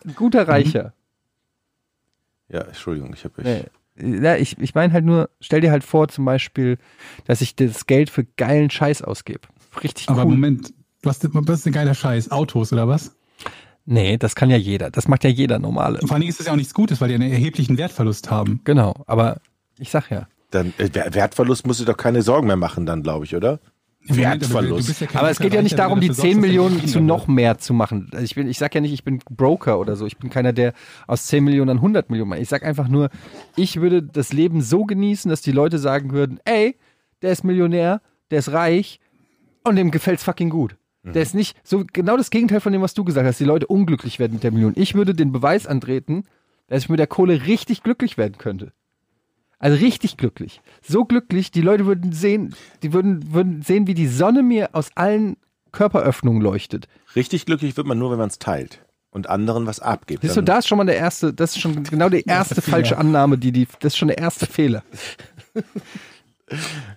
Ein 0.05 0.15
guter 0.15 0.45
Mhm. 0.45 0.51
Reicher. 0.51 0.93
Ja, 2.49 2.63
Entschuldigung, 2.63 3.13
ich 3.15 3.25
habe 3.25 3.43
Nee. 3.43 3.65
Ja, 4.01 4.37
ich, 4.37 4.57
ich 4.59 4.75
meine 4.75 4.93
halt 4.93 5.05
nur, 5.05 5.29
stell 5.41 5.61
dir 5.61 5.71
halt 5.73 5.83
vor 5.85 6.07
zum 6.09 6.25
Beispiel, 6.25 6.79
dass 7.27 7.41
ich 7.41 7.57
das 7.57 7.87
Geld 7.87 8.11
für 8.11 8.25
geilen 8.25 8.71
Scheiß 8.71 9.03
ausgebe. 9.03 9.41
Richtig 9.83 10.09
Aber 10.09 10.23
cool. 10.23 10.31
Moment, 10.31 10.73
hast, 11.05 11.27
was 11.33 11.59
ist 11.61 11.67
ein 11.67 11.73
geiler 11.73 11.95
Scheiß? 11.95 12.31
Autos 12.31 12.73
oder 12.73 12.87
was? 12.87 13.17
Nee, 13.91 14.19
das 14.19 14.35
kann 14.35 14.51
ja 14.51 14.57
jeder. 14.59 14.91
Das 14.91 15.09
macht 15.09 15.25
ja 15.25 15.31
jeder 15.31 15.59
normale. 15.59 16.01
Vor 16.01 16.13
allen 16.13 16.21
Dingen 16.21 16.29
ist 16.31 16.39
das 16.41 16.47
ja 16.47 16.53
auch 16.53 16.57
nichts 16.57 16.75
Gutes, 16.75 17.01
weil 17.01 17.09
die 17.09 17.15
einen 17.15 17.33
erheblichen 17.33 17.79
Wertverlust 17.79 18.31
haben. 18.31 18.61
Genau, 18.65 18.95
aber 19.07 19.41
ich 19.79 19.89
sag 19.91 20.11
ja. 20.11 20.29
Dann 20.51 20.75
äh, 20.77 20.91
Wer- 20.93 21.15
Wertverlust 21.15 21.67
musst 21.67 21.81
du 21.81 21.87
doch 21.87 21.97
keine 21.97 22.21
Sorgen 22.21 22.47
mehr 22.49 22.57
machen 22.57 22.85
dann, 22.85 23.03
glaube 23.03 23.25
ich, 23.25 23.35
oder? 23.35 23.61
Wertverlust. 24.07 25.01
ja 25.01 25.09
Aber 25.15 25.31
es 25.31 25.39
geht 25.39 25.55
ja 25.55 25.63
nicht 25.63 25.79
darum, 25.79 26.01
die 26.01 26.09
dafür 26.09 26.23
10 26.23 26.33
sorgst, 26.33 26.37
dass 26.45 26.49
Millionen 26.51 26.87
zu 26.87 27.01
noch 27.01 27.29
mehr 27.29 27.59
zu 27.59 27.73
machen. 27.75 28.11
Ich 28.23 28.35
bin, 28.35 28.49
ich 28.49 28.59
sag 28.59 28.75
ja 28.75 28.81
nicht, 28.81 28.93
ich 28.93 29.05
bin 29.05 29.21
Broker 29.31 29.79
oder 29.79 29.97
so. 29.97 30.07
Ich 30.07 30.19
bin 30.19 30.29
keiner, 30.31 30.53
der 30.53 30.73
aus 31.07 31.27
10 31.27 31.45
Millionen 31.45 31.71
an 31.71 31.77
100 31.79 32.11
Millionen 32.11 32.31
macht. 32.31 32.41
Ich 32.41 32.49
sag 32.49 32.65
einfach 32.65 32.89
nur, 32.89 33.11
ich 33.57 33.81
würde 33.81 34.03
das 34.03 34.33
Leben 34.33 34.61
so 34.63 34.85
genießen, 34.85 35.29
dass 35.31 35.41
die 35.43 35.53
Leute 35.53 35.79
sagen 35.79 36.13
würden, 36.13 36.41
ey, 36.45 36.77
der 37.23 37.33
ist 37.33 37.43
Millionär, 37.45 38.01
der 38.31 38.39
ist 38.41 38.53
reich 38.53 39.01
und 39.65 39.77
dem 39.77 39.91
gefällt's 39.91 40.25
fucking 40.25 40.51
gut. 40.51 40.77
Der 41.05 41.23
ist 41.23 41.35
nicht 41.35 41.57
so 41.65 41.85
genau 41.91 42.17
das 42.17 42.31
Gegenteil 42.31 42.61
von 42.61 42.73
dem, 42.73 42.83
was 42.83 42.95
du 42.95 43.05
gesagt 43.05 43.27
hast. 43.27 43.41
Die 43.41 43.45
Leute 43.45 43.67
unglücklich 43.67 44.19
werden 44.19 44.35
mit 44.35 44.43
der 44.43 44.51
Million. 44.51 44.75
Ich 44.77 44.95
würde 44.95 45.15
den 45.15 45.33
Beweis 45.33 45.67
antreten, 45.67 46.25
dass 46.67 46.83
ich 46.83 46.89
mit 46.89 46.99
der 46.99 47.07
Kohle 47.07 47.47
richtig 47.47 47.83
glücklich 47.83 48.19
werden 48.19 48.37
könnte. 48.37 48.73
Also 49.59 49.79
richtig 49.79 50.17
glücklich. 50.17 50.61
So 50.83 51.05
glücklich, 51.05 51.51
die 51.51 51.63
Leute 51.63 51.87
würden 51.87 52.13
sehen, 52.13 52.55
die 52.83 52.93
würden, 52.93 53.33
würden 53.33 53.63
sehen, 53.63 53.87
wie 53.87 53.95
die 53.95 54.07
Sonne 54.07 54.43
mir 54.43 54.71
aus 54.75 54.91
allen 54.95 55.37
Körperöffnungen 55.73 56.43
leuchtet. 56.43 56.89
Richtig 57.17 57.47
glücklich 57.47 57.77
wird 57.77 57.87
man 57.87 57.99
nur, 57.99 58.11
wenn 58.11 58.19
man 58.19 58.29
es 58.29 58.39
teilt 58.39 58.85
und 59.11 59.29
anderen 59.29 59.67
was 59.67 59.81
abgibt. 59.81 60.23
Siehst 60.23 60.37
du, 60.37 60.43
da 60.43 60.59
ist 60.59 60.69
schon 60.69 60.79
mal 60.79 60.85
der 60.85 60.97
erste, 60.97 61.33
das 61.33 61.57
ist 61.57 61.61
schon 61.61 61.83
genau 61.83 62.09
die 62.09 62.23
erste 62.27 62.63
falsche 62.63 62.99
Annahme, 62.99 63.39
die 63.39 63.53
die, 63.53 63.67
das 63.81 63.95
ist 63.95 63.99
schon 63.99 64.09
der 64.09 64.19
erste 64.19 64.47
Fehler. 64.47 64.85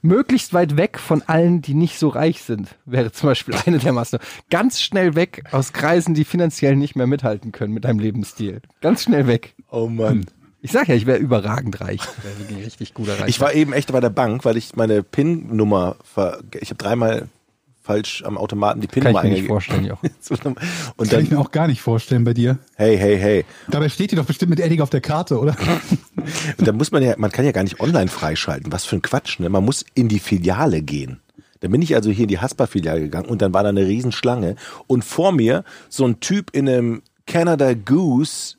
Möglichst 0.01 0.53
weit 0.53 0.77
weg 0.77 0.99
von 0.99 1.21
allen, 1.23 1.61
die 1.61 1.73
nicht 1.73 1.99
so 1.99 2.09
reich 2.09 2.41
sind, 2.41 2.69
wäre 2.85 3.11
zum 3.11 3.29
Beispiel 3.29 3.55
eine 3.65 3.79
der 3.79 3.93
Maßnahmen. 3.93 4.25
Ganz 4.49 4.81
schnell 4.81 5.15
weg 5.15 5.43
aus 5.51 5.73
Kreisen, 5.73 6.13
die 6.13 6.25
finanziell 6.25 6.75
nicht 6.75 6.95
mehr 6.95 7.07
mithalten 7.07 7.51
können 7.51 7.73
mit 7.73 7.85
deinem 7.85 7.99
Lebensstil. 7.99 8.61
Ganz 8.81 9.03
schnell 9.03 9.27
weg. 9.27 9.55
Oh 9.69 9.87
Mann. 9.87 10.25
Ich 10.63 10.71
sag 10.71 10.87
ja, 10.87 10.95
ich 10.95 11.07
wäre 11.07 11.17
überragend 11.17 11.81
reich. 11.81 12.01
Ich 12.01 12.23
wäre 12.23 12.39
wirklich 12.39 12.65
richtig 12.65 12.93
guter 12.93 13.19
Reich. 13.19 13.29
Ich 13.29 13.41
war 13.41 13.53
eben 13.53 13.73
echt 13.73 13.91
bei 13.91 13.99
der 13.99 14.11
Bank, 14.11 14.45
weil 14.45 14.57
ich 14.57 14.75
meine 14.75 15.01
PIN-Nummer, 15.01 15.95
ver 16.03 16.39
ich 16.59 16.69
habe 16.69 16.77
dreimal 16.77 17.29
falsch 17.91 18.23
am 18.25 18.37
Automaten 18.37 18.81
die 18.81 18.87
Kann 18.87 18.99
ich 18.99 19.03
PIN-Nummer 19.03 19.23
mir 19.23 19.29
nicht 19.29 19.37
eingegeben. 19.39 19.47
vorstellen, 19.47 19.85
Jochen. 19.85 20.09
Und 20.97 21.09
Kann 21.09 21.23
ich 21.23 21.31
mir 21.31 21.39
auch 21.39 21.51
gar 21.51 21.67
nicht 21.67 21.81
vorstellen 21.81 22.23
bei 22.23 22.33
dir. 22.33 22.57
hey, 22.75 22.97
hey, 22.97 23.17
hey. 23.17 23.45
Dabei 23.69 23.89
steht 23.89 24.11
die 24.11 24.15
doch 24.15 24.25
bestimmt 24.25 24.49
mit 24.51 24.59
Edding 24.59 24.81
auf 24.81 24.89
der 24.89 25.01
Karte, 25.01 25.39
oder? 25.39 25.55
Und 26.57 26.67
dann 26.67 26.77
muss 26.77 26.91
man 26.91 27.03
ja, 27.03 27.15
man 27.17 27.31
kann 27.31 27.45
ja 27.45 27.51
gar 27.51 27.63
nicht 27.63 27.79
online 27.79 28.07
freischalten. 28.07 28.71
Was 28.71 28.85
für 28.85 28.95
ein 28.95 29.01
Quatsch, 29.01 29.39
ne? 29.39 29.49
Man 29.49 29.65
muss 29.65 29.85
in 29.93 30.07
die 30.07 30.19
Filiale 30.19 30.81
gehen. 30.81 31.19
Dann 31.59 31.71
bin 31.71 31.81
ich 31.81 31.95
also 31.95 32.09
hier 32.09 32.23
in 32.23 32.29
die 32.29 32.39
Haspa-Filiale 32.39 33.01
gegangen 33.01 33.27
und 33.27 33.41
dann 33.41 33.53
war 33.53 33.63
da 33.63 33.69
eine 33.69 33.85
Riesenschlange 33.85 34.55
und 34.87 35.03
vor 35.03 35.31
mir 35.31 35.63
so 35.89 36.05
ein 36.05 36.19
Typ 36.19 36.49
in 36.53 36.67
einem 36.67 37.01
Canada 37.27 37.73
Goose 37.73 38.55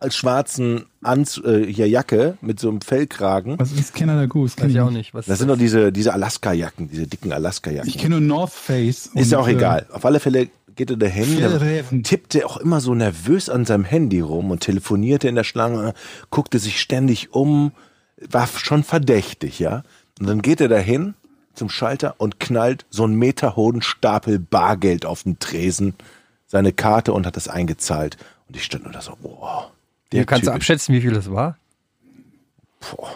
als 0.00 0.16
schwarzen 0.16 0.86
Anz 1.02 1.40
äh, 1.44 1.64
hier 1.66 1.88
Jacke 1.88 2.38
mit 2.40 2.60
so 2.60 2.68
einem 2.68 2.80
Fellkragen. 2.80 3.58
Was 3.58 3.72
ist 3.72 3.94
Canada 3.94 4.26
Goose? 4.26 4.56
Kenn 4.56 4.66
Weiß 4.66 4.70
ich 4.70 4.76
ich 4.76 4.80
auch 4.80 4.90
nicht. 4.90 5.14
Was 5.14 5.26
Das 5.26 5.38
sind 5.38 5.48
doch 5.48 5.58
diese, 5.58 5.92
diese 5.92 6.12
Alaska-Jacken, 6.12 6.88
diese 6.88 7.06
dicken 7.06 7.32
Alaska-Jacken. 7.32 7.88
Ich 7.88 7.98
kenne 7.98 8.20
nur 8.20 8.20
North 8.20 8.52
Face. 8.52 9.10
Ist 9.14 9.32
ja 9.32 9.38
auch 9.38 9.48
äh, 9.48 9.52
egal. 9.52 9.86
Auf 9.90 10.04
alle 10.04 10.20
Fälle 10.20 10.48
geht 10.78 10.90
er 10.90 10.96
dahin, 10.96 11.40
dann 11.40 12.02
tippte 12.04 12.46
auch 12.46 12.56
immer 12.56 12.80
so 12.80 12.94
nervös 12.94 13.50
an 13.50 13.64
seinem 13.64 13.84
Handy 13.84 14.20
rum 14.20 14.52
und 14.52 14.60
telefonierte 14.60 15.28
in 15.28 15.34
der 15.34 15.44
Schlange, 15.44 15.92
guckte 16.30 16.60
sich 16.60 16.80
ständig 16.80 17.34
um, 17.34 17.72
war 18.30 18.46
schon 18.46 18.84
verdächtig, 18.84 19.58
ja. 19.58 19.82
Und 20.20 20.28
dann 20.28 20.40
geht 20.40 20.60
er 20.60 20.68
dahin 20.68 21.14
zum 21.54 21.68
Schalter 21.68 22.14
und 22.18 22.38
knallt 22.38 22.86
so 22.90 23.02
einen 23.04 23.16
meterhohen 23.16 23.82
Stapel 23.82 24.38
Bargeld 24.38 25.04
auf 25.04 25.24
den 25.24 25.40
Tresen, 25.40 25.94
seine 26.46 26.72
Karte 26.72 27.12
und 27.12 27.26
hat 27.26 27.36
das 27.36 27.48
eingezahlt. 27.48 28.16
Und 28.48 28.56
ich 28.56 28.64
stand 28.64 28.84
nur 28.84 28.92
da 28.92 29.00
so, 29.00 29.16
oh, 29.22 29.62
der 30.12 30.20
Du 30.22 30.26
kannst 30.26 30.42
du 30.42 30.46
Typ 30.46 30.54
ist- 30.54 30.54
abschätzen, 30.56 30.94
wie 30.94 31.00
viel 31.00 31.12
das 31.12 31.30
war? 31.30 31.56
Boah, 32.80 33.14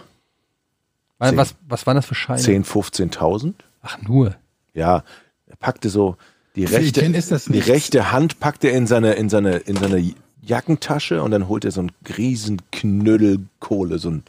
Was, 1.19 1.29
Zehn. 1.31 1.37
was, 1.39 1.55
was 1.69 1.87
waren 1.87 1.97
das 1.97 2.07
für 2.07 2.15
Scheine? 2.15 2.41
10, 2.41 2.65
15.000? 2.65 3.55
Ach, 3.83 3.99
nur. 4.03 4.35
Ja, 4.75 5.05
er 5.47 5.57
packte 5.57 5.89
so 5.89 6.17
die 6.57 6.65
rechte, 6.65 7.01
die 7.49 7.59
rechte 7.61 8.13
Hand 8.13 8.41
packte 8.41 8.69
er 8.69 8.77
in 8.77 8.87
seine, 8.87 9.13
in 9.15 9.29
seine, 9.31 9.57
in 9.59 9.77
seine 9.77 10.15
Jackentasche 10.43 11.23
und 11.23 11.31
dann 11.31 11.49
holt 11.49 11.65
er 11.65 11.71
so 11.71 11.81
einen 11.81 11.93
riesen 12.19 12.61
Knüttel 12.73 13.47
Kohle, 13.61 13.99
so 13.99 14.11
ein, 14.11 14.25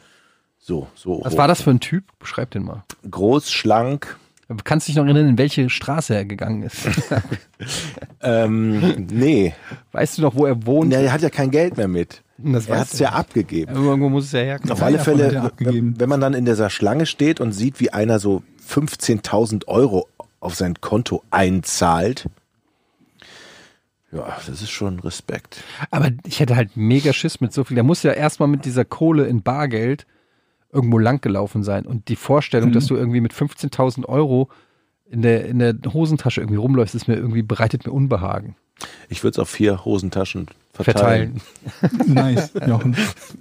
so, 0.58 0.88
so 0.94 1.20
Was 1.24 1.34
hoch. 1.34 1.38
war 1.38 1.48
das 1.48 1.60
für 1.60 1.70
ein 1.70 1.80
Typ? 1.80 2.04
Beschreib 2.18 2.50
den 2.52 2.64
mal. 2.64 2.84
groß, 3.10 3.50
schlank, 3.50 4.16
Du 4.48 4.56
kannst 4.62 4.88
dich 4.88 4.96
noch 4.96 5.04
erinnern, 5.04 5.28
in 5.28 5.38
welche 5.38 5.70
Straße 5.70 6.14
er 6.14 6.24
gegangen 6.24 6.62
ist. 6.62 6.76
ähm, 8.22 9.06
nee, 9.10 9.54
weißt 9.92 10.18
du 10.18 10.22
noch, 10.22 10.34
wo 10.34 10.46
er 10.46 10.66
wohnt? 10.66 10.90
nee, 10.90 11.04
er 11.04 11.12
hat 11.12 11.22
ja 11.22 11.30
kein 11.30 11.50
Geld 11.50 11.76
mehr 11.76 11.88
mit. 11.88 12.22
Das 12.36 12.66
Er 12.66 12.80
hat 12.80 12.88
es 12.92 13.00
er. 13.00 13.10
ja 13.10 13.12
abgegeben. 13.12 13.74
Irgendwo 13.74 14.08
muss 14.08 14.24
es 14.26 14.32
ja 14.32 14.40
herkommen. 14.40 14.72
Auf 14.72 14.82
alle 14.82 14.98
Fälle, 14.98 15.52
wenn 15.58 16.08
man 16.08 16.20
dann 16.20 16.34
in 16.34 16.44
dieser 16.44 16.68
Schlange 16.68 17.06
steht 17.06 17.40
und 17.40 17.52
sieht, 17.52 17.80
wie 17.80 17.90
einer 17.90 18.18
so 18.18 18.42
15.000 18.68 19.66
Euro 19.66 20.08
auf 20.40 20.54
sein 20.54 20.74
Konto 20.80 21.22
einzahlt, 21.30 22.28
ja, 24.12 24.36
das 24.46 24.62
ist 24.62 24.70
schon 24.70 25.00
Respekt. 25.00 25.62
Aber 25.90 26.10
ich 26.24 26.38
hätte 26.38 26.54
halt 26.54 26.76
mega 26.76 27.12
Schiss 27.12 27.40
mit 27.40 27.52
so 27.52 27.64
viel. 27.64 27.74
Der 27.74 27.82
muss 27.84 28.02
ja 28.04 28.12
erstmal 28.12 28.48
mit 28.48 28.64
dieser 28.64 28.84
Kohle 28.84 29.24
in 29.26 29.42
Bargeld 29.42 30.06
irgendwo 30.74 30.98
langgelaufen 30.98 31.62
sein. 31.62 31.86
Und 31.86 32.08
die 32.08 32.16
Vorstellung, 32.16 32.72
dass 32.72 32.86
du 32.86 32.96
irgendwie 32.96 33.20
mit 33.20 33.32
15.000 33.32 34.04
Euro 34.06 34.48
in 35.06 35.22
der, 35.22 35.46
in 35.46 35.58
der 35.58 35.74
Hosentasche 35.92 36.40
irgendwie 36.40 36.56
rumläufst, 36.58 36.94
ist 36.94 37.08
mir 37.08 37.14
irgendwie, 37.16 37.42
bereitet 37.42 37.86
mir 37.86 37.92
Unbehagen. 37.92 38.56
Ich 39.08 39.22
würde 39.22 39.32
es 39.34 39.38
auf 39.38 39.48
vier 39.48 39.84
Hosentaschen 39.84 40.48
verteilen. 40.72 41.40
Verteilen. 41.78 42.12
Nice, 42.14 42.50
Jochen. 42.66 42.96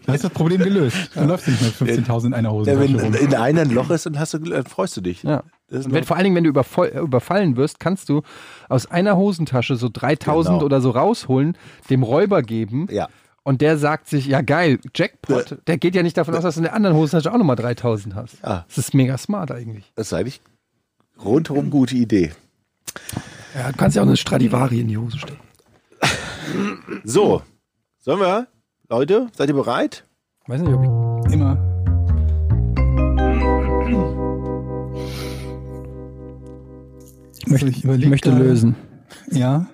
Da 0.05 0.13
ist 0.13 0.23
das 0.23 0.31
Problem 0.31 0.61
gelöst. 0.61 0.95
Dann 1.15 1.27
läufst 1.27 1.47
du 1.47 1.51
nicht 1.51 1.81
mit 1.81 1.89
15.000 2.05 2.27
in 2.27 2.33
einer 2.35 2.51
Hose 2.51 2.71
Ja, 2.71 2.79
wenn 2.79 2.99
rum. 2.99 3.15
in 3.15 3.33
einer 3.33 3.61
ein 3.61 3.71
Loch 3.71 3.89
ist, 3.89 4.05
dann 4.05 4.19
hast 4.19 4.35
du, 4.35 4.37
dann 4.39 4.63
freust 4.65 4.95
du 4.95 5.01
dich. 5.01 5.23
Ja. 5.23 5.41
Und 5.71 5.91
wenn, 5.91 6.03
vor 6.03 6.17
allen 6.17 6.25
Dingen, 6.25 6.35
wenn 6.35 6.43
du 6.43 6.51
überfall, 6.51 6.89
überfallen 6.89 7.57
wirst, 7.57 7.79
kannst 7.79 8.09
du 8.09 8.21
aus 8.69 8.85
einer 8.91 9.17
Hosentasche 9.17 9.75
so 9.75 9.89
3000 9.91 10.53
Genau. 10.57 10.65
oder 10.65 10.81
so 10.81 10.91
rausholen, 10.91 11.57
dem 11.89 12.03
Räuber 12.03 12.43
geben. 12.43 12.87
Ja. 12.91 13.07
Und 13.43 13.59
der 13.61 13.77
sagt 13.77 14.07
sich, 14.07 14.25
ja 14.25 14.41
geil, 14.41 14.79
Jackpot. 14.95 15.57
Der 15.67 15.77
geht 15.77 15.95
ja 15.95 16.03
nicht 16.03 16.17
davon 16.17 16.33
aus, 16.33 16.43
dass 16.43 16.55
du 16.55 16.59
in 16.59 16.63
der 16.63 16.73
anderen 16.73 16.95
Hosentasche 16.95 17.31
auch 17.31 17.37
nochmal 17.37 17.57
3000 17.57 18.15
hast. 18.15 18.37
Ja. 18.41 18.65
Das 18.67 18.77
ist 18.77 18.93
mega 18.93 19.17
smart 19.17 19.51
eigentlich. 19.51 19.91
Das 19.95 20.07
ist 20.07 20.13
eigentlich 20.13 20.41
rundherum 21.23 21.69
gute 21.69 21.95
Idee. 21.95 22.31
Ja, 23.53 23.71
du 23.71 23.77
kannst 23.77 23.95
ja 23.95 24.01
auch 24.01 24.07
eine 24.07 24.17
Stradivari 24.17 24.79
in 24.79 24.87
die 24.87 24.97
Hose 24.97 25.19
stecken. 25.19 25.39
So, 27.03 27.41
sollen 27.99 28.19
wir? 28.19 28.47
Leute, 28.89 29.27
seid 29.35 29.49
ihr 29.49 29.55
bereit? 29.55 30.05
Weiß 30.47 30.61
nicht, 30.61 30.73
ob 30.73 30.83
ich 30.83 31.33
Immer. 31.33 31.57
Also 37.49 37.67
ich 37.67 37.77
Ich 37.77 37.83
überleg 37.83 38.09
möchte 38.09 38.31
lösen. 38.31 38.75
Ja. 39.31 39.67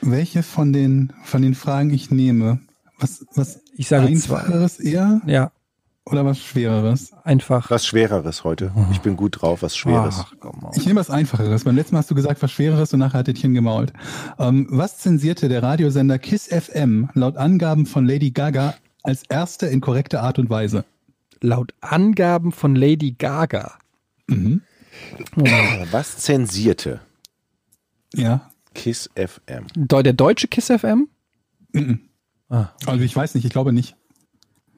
Welche 0.00 0.42
von 0.42 0.72
den, 0.72 1.12
von 1.24 1.42
den 1.42 1.54
Fragen 1.54 1.90
ich 1.90 2.10
nehme? 2.10 2.60
Was, 2.98 3.24
was 3.34 3.60
Ich 3.76 3.88
sage 3.88 4.06
zwei. 4.14 4.38
einfacheres 4.38 4.80
eher 4.80 5.20
Ja, 5.26 5.52
oder 6.04 6.24
was 6.24 6.38
schwereres? 6.40 7.12
einfach. 7.24 7.70
Was 7.70 7.86
Schwereres 7.86 8.42
heute. 8.44 8.72
Ich 8.90 9.00
bin 9.00 9.16
gut 9.16 9.40
drauf, 9.42 9.62
was 9.62 9.76
Schweres. 9.76 10.16
Ach, 10.18 10.32
komm 10.40 10.60
mal. 10.60 10.72
Ich 10.74 10.84
nehme 10.86 10.98
was 11.00 11.10
Einfacheres. 11.10 11.64
Beim 11.64 11.76
letzten 11.76 11.94
Mal 11.94 12.00
hast 12.00 12.10
du 12.10 12.14
gesagt, 12.14 12.42
was 12.42 12.50
Schwereres 12.50 12.92
und 12.92 12.98
nachher 13.00 13.18
hat 13.20 13.28
Etienne 13.28 13.54
gemault. 13.54 13.92
Ähm, 14.38 14.66
was 14.70 14.98
zensierte 14.98 15.48
der 15.48 15.62
Radiosender 15.62 16.18
KISS 16.18 16.48
FM 16.48 17.10
laut 17.14 17.36
Angaben 17.36 17.86
von 17.86 18.06
Lady 18.06 18.30
Gaga 18.30 18.74
als 19.02 19.22
erste 19.28 19.66
in 19.66 19.80
korrekter 19.80 20.22
Art 20.22 20.38
und 20.38 20.50
Weise? 20.50 20.84
Laut 21.40 21.72
Angaben 21.80 22.50
von 22.52 22.74
Lady 22.74 23.12
Gaga. 23.12 23.74
Mhm. 24.26 24.62
Was 25.92 26.18
zensierte 26.18 27.00
Ja. 28.14 28.50
Kiss 28.74 29.08
FM? 29.14 29.66
Der 29.76 30.12
deutsche 30.12 30.48
Kiss 30.48 30.66
FM? 30.66 31.08
Mhm. 31.72 32.00
Ah. 32.48 32.68
Also 32.86 33.04
ich 33.04 33.14
weiß 33.14 33.34
nicht, 33.34 33.44
ich 33.44 33.50
glaube 33.50 33.72
nicht. 33.72 33.96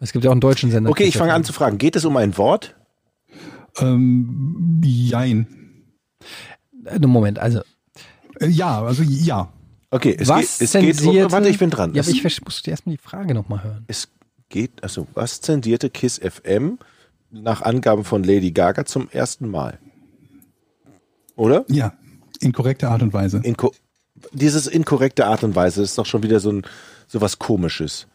Es 0.00 0.12
gibt 0.12 0.24
ja 0.24 0.30
auch 0.30 0.32
einen 0.32 0.40
deutschen 0.40 0.70
Sender. 0.70 0.90
Okay, 0.90 1.04
ich 1.04 1.16
fange 1.16 1.34
an 1.34 1.44
zu 1.44 1.52
fragen. 1.52 1.78
Geht 1.78 1.94
es 1.94 2.04
um 2.04 2.16
ein 2.16 2.36
Wort? 2.38 2.74
Ähm, 3.78 4.80
jein. 4.82 5.46
Äh, 6.84 6.98
Moment, 6.98 7.38
also. 7.38 7.60
Äh, 8.40 8.48
ja, 8.48 8.82
also 8.82 9.02
ja. 9.02 9.52
Okay, 9.90 10.16
es 10.18 10.28
was 10.28 10.58
geht, 10.58 10.68
es 10.68 10.72
geht 10.72 10.96
zensierte, 10.96 11.26
um, 11.26 11.32
warte, 11.32 11.48
ich 11.48 11.58
bin 11.58 11.70
dran. 11.70 11.94
Ja, 11.94 12.02
aber 12.02 12.10
ich 12.10 12.44
muss 12.44 12.62
dir 12.62 12.70
erstmal 12.70 12.96
die 12.96 13.02
Frage 13.02 13.34
nochmal 13.34 13.62
hören. 13.62 13.84
es 13.88 14.08
geht, 14.48 14.82
also 14.82 15.06
was 15.14 15.40
zensierte 15.40 15.90
Kiss 15.90 16.18
FM 16.18 16.78
nach 17.30 17.62
Angaben 17.62 18.04
von 18.04 18.24
Lady 18.24 18.50
Gaga 18.52 18.84
zum 18.84 19.08
ersten 19.10 19.48
Mal. 19.48 19.78
Oder? 21.36 21.64
Ja, 21.68 21.94
in 22.40 22.52
korrekter 22.52 22.90
Art 22.90 23.02
und 23.02 23.12
Weise. 23.12 23.40
Inko 23.42 23.72
dieses 24.32 24.66
inkorrekte 24.66 25.26
Art 25.26 25.44
und 25.44 25.54
Weise 25.54 25.82
ist 25.82 25.96
doch 25.96 26.04
schon 26.04 26.22
wieder 26.22 26.40
so 26.40 26.52
ein 26.52 26.62
so 27.10 27.20
was 27.20 27.38
komisches. 27.38 28.06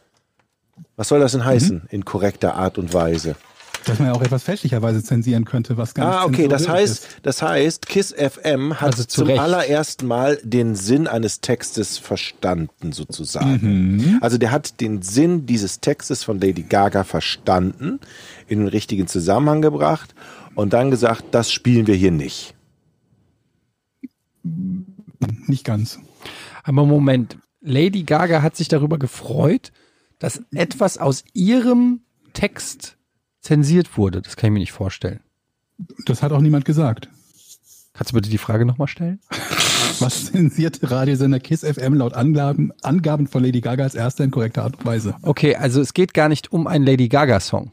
Was 0.96 1.08
soll 1.08 1.20
das 1.20 1.32
denn 1.32 1.44
heißen? 1.44 1.82
In 1.90 2.04
korrekter 2.04 2.54
Art 2.54 2.78
und 2.78 2.94
Weise. 2.94 3.36
Dass 3.84 3.98
man 3.98 4.08
ja 4.08 4.14
auch 4.14 4.22
etwas 4.22 4.42
fälschlicherweise 4.42 5.02
zensieren 5.04 5.44
könnte, 5.44 5.76
was 5.76 5.94
gar 5.94 6.06
nicht 6.06 6.18
Ah, 6.18 6.24
okay, 6.24 6.48
das 6.48 6.66
heißt, 6.68 7.06
das 7.22 7.40
heißt, 7.42 7.86
Kiss 7.86 8.12
FM 8.12 8.74
hat 8.80 8.88
Also 8.94 9.04
zu 9.04 9.20
zum 9.20 9.28
Recht. 9.28 9.38
allerersten 9.40 10.06
Mal 10.06 10.40
den 10.42 10.74
Sinn 10.74 11.06
eines 11.06 11.40
Textes 11.40 11.98
verstanden, 11.98 12.92
sozusagen. 12.92 14.18
Also 14.22 14.38
der 14.38 14.50
hat 14.50 14.80
den 14.80 15.02
Sinn 15.02 15.46
dieses 15.46 15.80
Textes 15.80 16.24
von 16.24 16.40
Lady 16.40 16.62
Gaga 16.62 17.04
verstanden, 17.04 18.00
in 18.48 18.58
den 18.60 18.68
richtigen 18.68 19.06
Zusammenhang 19.06 19.62
gebracht 19.62 20.14
und 20.56 20.72
dann 20.72 20.90
gesagt, 20.90 21.26
das 21.32 21.52
spielen 21.52 21.86
wir 21.86 21.94
hier 21.94 22.10
nicht. 22.12 22.54
ist. 24.42 25.48
Nicht 25.48 25.64
ganz. 25.64 25.98
Aber 26.64 26.84
Moment, 26.84 27.38
Lady 27.66 28.04
Gaga 28.04 28.42
hat 28.42 28.56
sich 28.56 28.68
darüber 28.68 28.96
gefreut, 28.98 29.72
dass 30.18 30.40
etwas 30.54 30.98
aus 30.98 31.24
ihrem 31.34 32.00
Text 32.32 32.96
zensiert 33.40 33.98
wurde. 33.98 34.22
Das 34.22 34.36
kann 34.36 34.48
ich 34.48 34.52
mir 34.52 34.60
nicht 34.60 34.72
vorstellen. 34.72 35.20
Das 36.06 36.22
hat 36.22 36.32
auch 36.32 36.40
niemand 36.40 36.64
gesagt. 36.64 37.08
Kannst 37.92 38.12
du 38.12 38.14
bitte 38.14 38.30
die 38.30 38.38
Frage 38.38 38.64
nochmal 38.64 38.88
stellen? 38.88 39.20
Was 39.98 40.26
zensierte 40.26 40.90
Radiosender 40.90 41.40
Kiss 41.40 41.64
FM 41.64 41.94
laut 41.94 42.14
Angaben, 42.14 42.70
Angaben 42.82 43.26
von 43.26 43.42
Lady 43.42 43.60
Gaga 43.60 43.84
als 43.84 43.94
erster 43.94 44.24
in 44.24 44.30
korrekter 44.30 44.62
Art 44.62 44.78
und 44.78 44.84
Weise? 44.84 45.16
Okay, 45.22 45.56
also 45.56 45.80
es 45.80 45.92
geht 45.92 46.14
gar 46.14 46.28
nicht 46.28 46.52
um 46.52 46.66
einen 46.66 46.84
Lady 46.84 47.08
Gaga-Song. 47.08 47.72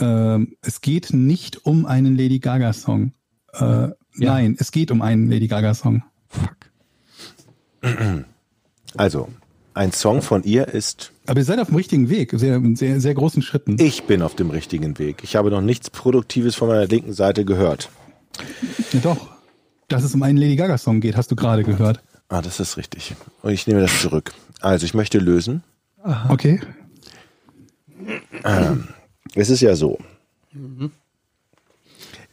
Ähm, 0.00 0.56
es 0.62 0.80
geht 0.80 1.12
nicht 1.12 1.64
um 1.64 1.86
einen 1.86 2.16
Lady 2.16 2.38
Gaga-Song. 2.38 3.12
Äh, 3.52 3.88
Nein, 4.14 4.56
es 4.58 4.72
geht 4.72 4.90
um 4.90 5.02
einen 5.02 5.30
Lady 5.30 5.46
Gaga-Song. 5.46 6.02
Fuck. 6.28 6.56
Also, 8.96 9.28
ein 9.74 9.92
Song 9.92 10.22
von 10.22 10.42
ihr 10.42 10.68
ist 10.68 11.12
Aber 11.26 11.40
ihr 11.40 11.44
seid 11.44 11.58
auf 11.60 11.68
dem 11.68 11.76
richtigen 11.76 12.08
Weg, 12.08 12.32
sehr, 12.34 12.60
sehr, 12.74 13.00
sehr 13.00 13.14
großen 13.14 13.42
Schritten. 13.42 13.76
Ich 13.78 14.04
bin 14.04 14.22
auf 14.22 14.34
dem 14.34 14.50
richtigen 14.50 14.98
Weg. 14.98 15.22
Ich 15.22 15.36
habe 15.36 15.50
noch 15.50 15.60
nichts 15.60 15.90
Produktives 15.90 16.54
von 16.54 16.68
meiner 16.68 16.86
linken 16.86 17.12
Seite 17.12 17.44
gehört. 17.44 17.90
Ja, 18.92 19.00
doch. 19.00 19.30
Dass 19.88 20.04
es 20.04 20.14
um 20.14 20.22
einen 20.22 20.36
Lady 20.38 20.56
Gaga-Song 20.56 21.00
geht, 21.00 21.16
hast 21.16 21.30
du 21.30 21.36
gerade 21.36 21.64
gehört. 21.64 22.00
Ah, 22.28 22.42
das 22.42 22.60
ist 22.60 22.76
richtig. 22.76 23.14
Und 23.42 23.52
ich 23.52 23.66
nehme 23.66 23.80
das 23.80 24.02
zurück. 24.02 24.32
Also, 24.60 24.84
ich 24.84 24.94
möchte 24.94 25.18
lösen. 25.18 25.62
Okay. 26.28 26.60
Es 29.34 29.50
ist 29.50 29.60
ja 29.60 29.76
so. 29.76 29.98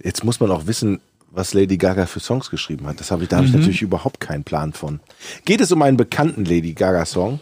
Jetzt 0.03 0.24
muss 0.24 0.39
man 0.39 0.51
auch 0.51 0.68
wissen, 0.68 0.99
was 1.36 1.54
Lady 1.54 1.78
Gaga 1.78 2.06
für 2.06 2.20
Songs 2.20 2.50
geschrieben 2.50 2.88
hat. 2.88 3.00
Das 3.00 3.12
habe 3.12 3.24
ich, 3.24 3.30
da 3.30 3.38
habe 3.38 3.48
ich 3.48 3.54
natürlich 3.54 3.82
überhaupt 3.82 4.20
keinen 4.20 4.44
Plan 4.44 4.74
von. 4.74 5.00
Geht 5.44 5.62
es 5.62 5.72
um 5.72 5.82
einen 5.82 5.98
bekannten 5.98 6.46
Lady 6.46 6.74
Gaga-Song? 6.74 7.40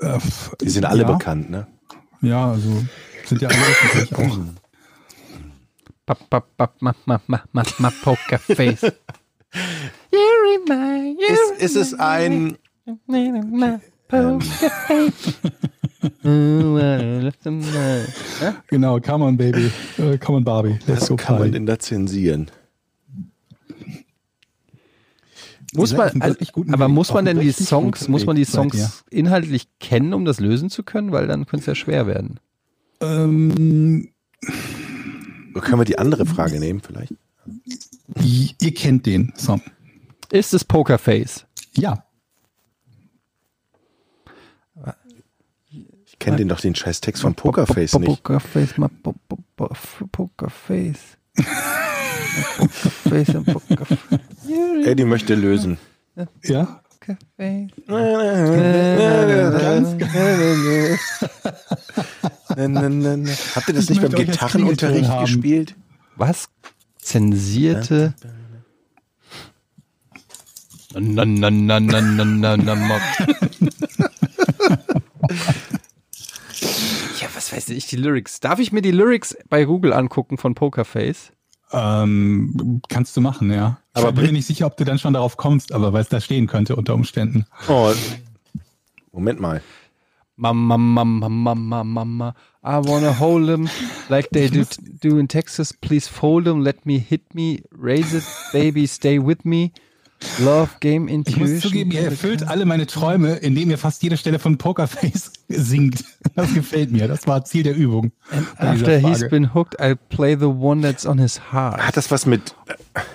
Äh, 0.00 0.18
Die 0.60 0.70
sind 0.70 0.84
alle 0.84 1.02
ja. 1.02 1.12
bekannt, 1.12 1.50
ne? 1.50 1.66
Ja, 2.20 2.52
also 2.52 2.84
sind 3.24 3.42
ja 3.42 3.48
alle 3.48 3.58
öffentlich 3.58 4.14
auch. 4.16 4.38
Pa, 6.06 6.14
pa, 6.14 6.40
pa, 6.40 6.72
ma, 6.80 6.94
ma, 7.06 7.20
ma, 7.26 7.42
ma, 7.52 7.62
ma, 7.78 7.92
Poker 8.02 8.38
Face. 8.38 8.82
Ist, 8.82 8.92
ist 11.58 11.76
es 11.76 11.94
ein, 11.94 12.56
Genau, 18.68 19.00
come 19.00 19.24
on, 19.24 19.36
baby. 19.36 19.70
Äh, 19.98 20.18
come 20.18 20.38
on, 20.38 20.44
Barbie. 20.44 20.78
Let's 20.86 21.02
was 21.02 21.08
go 21.08 21.16
kann 21.16 21.34
man 21.34 21.42
party. 21.42 21.52
denn 21.52 21.66
da 21.66 21.78
zensieren? 21.78 22.50
Muss 25.74 25.94
man, 25.94 26.20
also, 26.20 26.36
aber 26.70 26.86
Weg. 26.86 26.94
muss 26.94 27.14
man 27.14 27.24
denn 27.24 27.40
die 27.40 27.50
Songs, 27.50 28.06
muss 28.08 28.26
man 28.26 28.36
die 28.36 28.44
seid 28.44 28.72
Songs 28.72 29.04
inhaltlich 29.10 29.68
kennen, 29.80 30.12
um 30.12 30.26
das 30.26 30.38
lösen 30.38 30.68
zu 30.68 30.82
können? 30.82 31.12
Weil 31.12 31.26
dann 31.26 31.46
könnte 31.46 31.62
es 31.62 31.66
ja 31.66 31.74
schwer 31.74 32.06
werden. 32.06 32.38
Ähm, 33.00 34.10
Können 35.54 35.80
wir 35.80 35.84
die 35.84 35.98
andere 35.98 36.26
Frage 36.26 36.60
nehmen 36.60 36.80
vielleicht? 36.80 37.14
ihr 38.60 38.74
kennt 38.74 39.06
den 39.06 39.32
Song. 39.36 39.62
Ist 40.30 40.54
es 40.54 40.64
Pokerface? 40.64 41.46
Ja. 41.72 42.04
Ich 46.06 46.18
kenne 46.18 46.36
den 46.36 46.48
doch 46.48 46.60
den 46.60 46.74
scheiß 46.74 47.00
Text 47.00 47.22
von 47.22 47.34
Pokerface 47.34 47.98
nicht. 47.98 48.22
Pokerface, 48.22 48.78
ma, 48.78 48.90
Pokerface. 52.58 52.92
Pokerface 53.02 53.34
und 53.34 53.44
Pokerface. 53.46 53.98
Eddie 54.84 55.04
möchte 55.04 55.34
lösen. 55.34 55.78
Ja? 56.44 56.80
Pokerface. 57.00 57.70
Habt 63.54 63.68
ihr 63.68 63.74
das 63.74 63.84
Ich 63.84 63.90
nicht 63.90 64.02
beim 64.02 64.12
Gitarrenunterricht 64.12 65.10
gespielt? 65.20 65.74
Was? 66.16 66.48
Zensierte. 66.98 68.14
Na, 70.94 71.24
na, 71.24 71.50
na, 71.50 71.80
na, 71.80 72.00
na, 72.00 72.56
na, 72.56 72.56
na. 72.56 73.00
Ja, 77.20 77.28
was 77.34 77.52
weiß 77.52 77.70
ich, 77.70 77.86
die 77.86 77.96
Lyrics. 77.96 78.40
Darf 78.40 78.58
ich 78.58 78.72
mir 78.72 78.82
die 78.82 78.90
Lyrics 78.90 79.36
bei 79.48 79.64
Google 79.64 79.92
angucken 79.94 80.36
von 80.36 80.54
Pokerface? 80.54 81.32
Ähm, 81.72 82.80
kannst 82.88 83.16
du 83.16 83.20
machen, 83.20 83.50
ja. 83.50 83.78
Aber 83.94 84.08
Aber 84.08 84.12
bin 84.12 84.26
mir 84.26 84.32
nicht 84.32 84.46
sicher, 84.46 84.66
ob 84.66 84.76
du 84.76 84.84
dann 84.84 84.98
schon 84.98 85.14
darauf 85.14 85.36
kommst, 85.36 85.72
aber 85.72 85.92
weil 85.92 86.02
es 86.02 86.08
da 86.08 86.20
stehen 86.20 86.46
könnte 86.46 86.76
unter 86.76 86.94
Umständen. 86.94 87.46
Oh. 87.68 87.92
Moment 89.12 89.40
mal. 89.40 89.62
Mama, 90.36 90.76
Mama, 90.76 91.28
Mama, 91.28 91.84
Mama, 91.84 92.34
I 92.64 92.78
wanna 92.78 93.12
hold 93.12 93.48
him 93.48 93.68
like 94.08 94.30
they 94.30 94.48
do, 94.48 94.64
do 95.00 95.18
in 95.18 95.28
Texas. 95.28 95.72
Please 95.72 96.08
fold 96.08 96.46
him, 96.46 96.62
let 96.62 96.86
me 96.86 96.98
hit 96.98 97.34
me, 97.34 97.62
raise 97.70 98.14
it, 98.14 98.24
baby, 98.52 98.86
stay 98.86 99.18
with 99.18 99.44
me. 99.44 99.72
Love, 100.38 100.70
game, 100.80 101.08
Ich 101.08 101.14
intuition. 101.14 101.52
muss 101.52 101.60
zugeben, 101.60 101.90
ihr 101.92 102.02
erfüllt 102.04 102.48
alle 102.48 102.64
meine 102.64 102.86
Träume, 102.86 103.34
indem 103.36 103.70
ihr 103.70 103.78
fast 103.78 104.02
jede 104.02 104.16
Stelle 104.16 104.38
von 104.38 104.56
Pokerface 104.58 105.32
singt. 105.48 106.04
Das 106.34 106.52
gefällt 106.54 106.90
mir. 106.90 107.08
Das 107.08 107.26
war 107.26 107.44
Ziel 107.44 107.62
der 107.62 107.74
Übung. 107.76 108.12
After 108.58 108.98
he's 108.98 109.28
been 109.28 109.52
hooked, 109.54 109.78
I'll 109.80 109.96
play 110.08 110.36
the 110.36 110.46
one 110.46 110.80
that's 110.82 111.04
on 111.06 111.18
his 111.18 111.38
heart. 111.52 111.78
Hat 111.80 111.96
das 111.96 112.10
was 112.10 112.26
mit. 112.26 112.54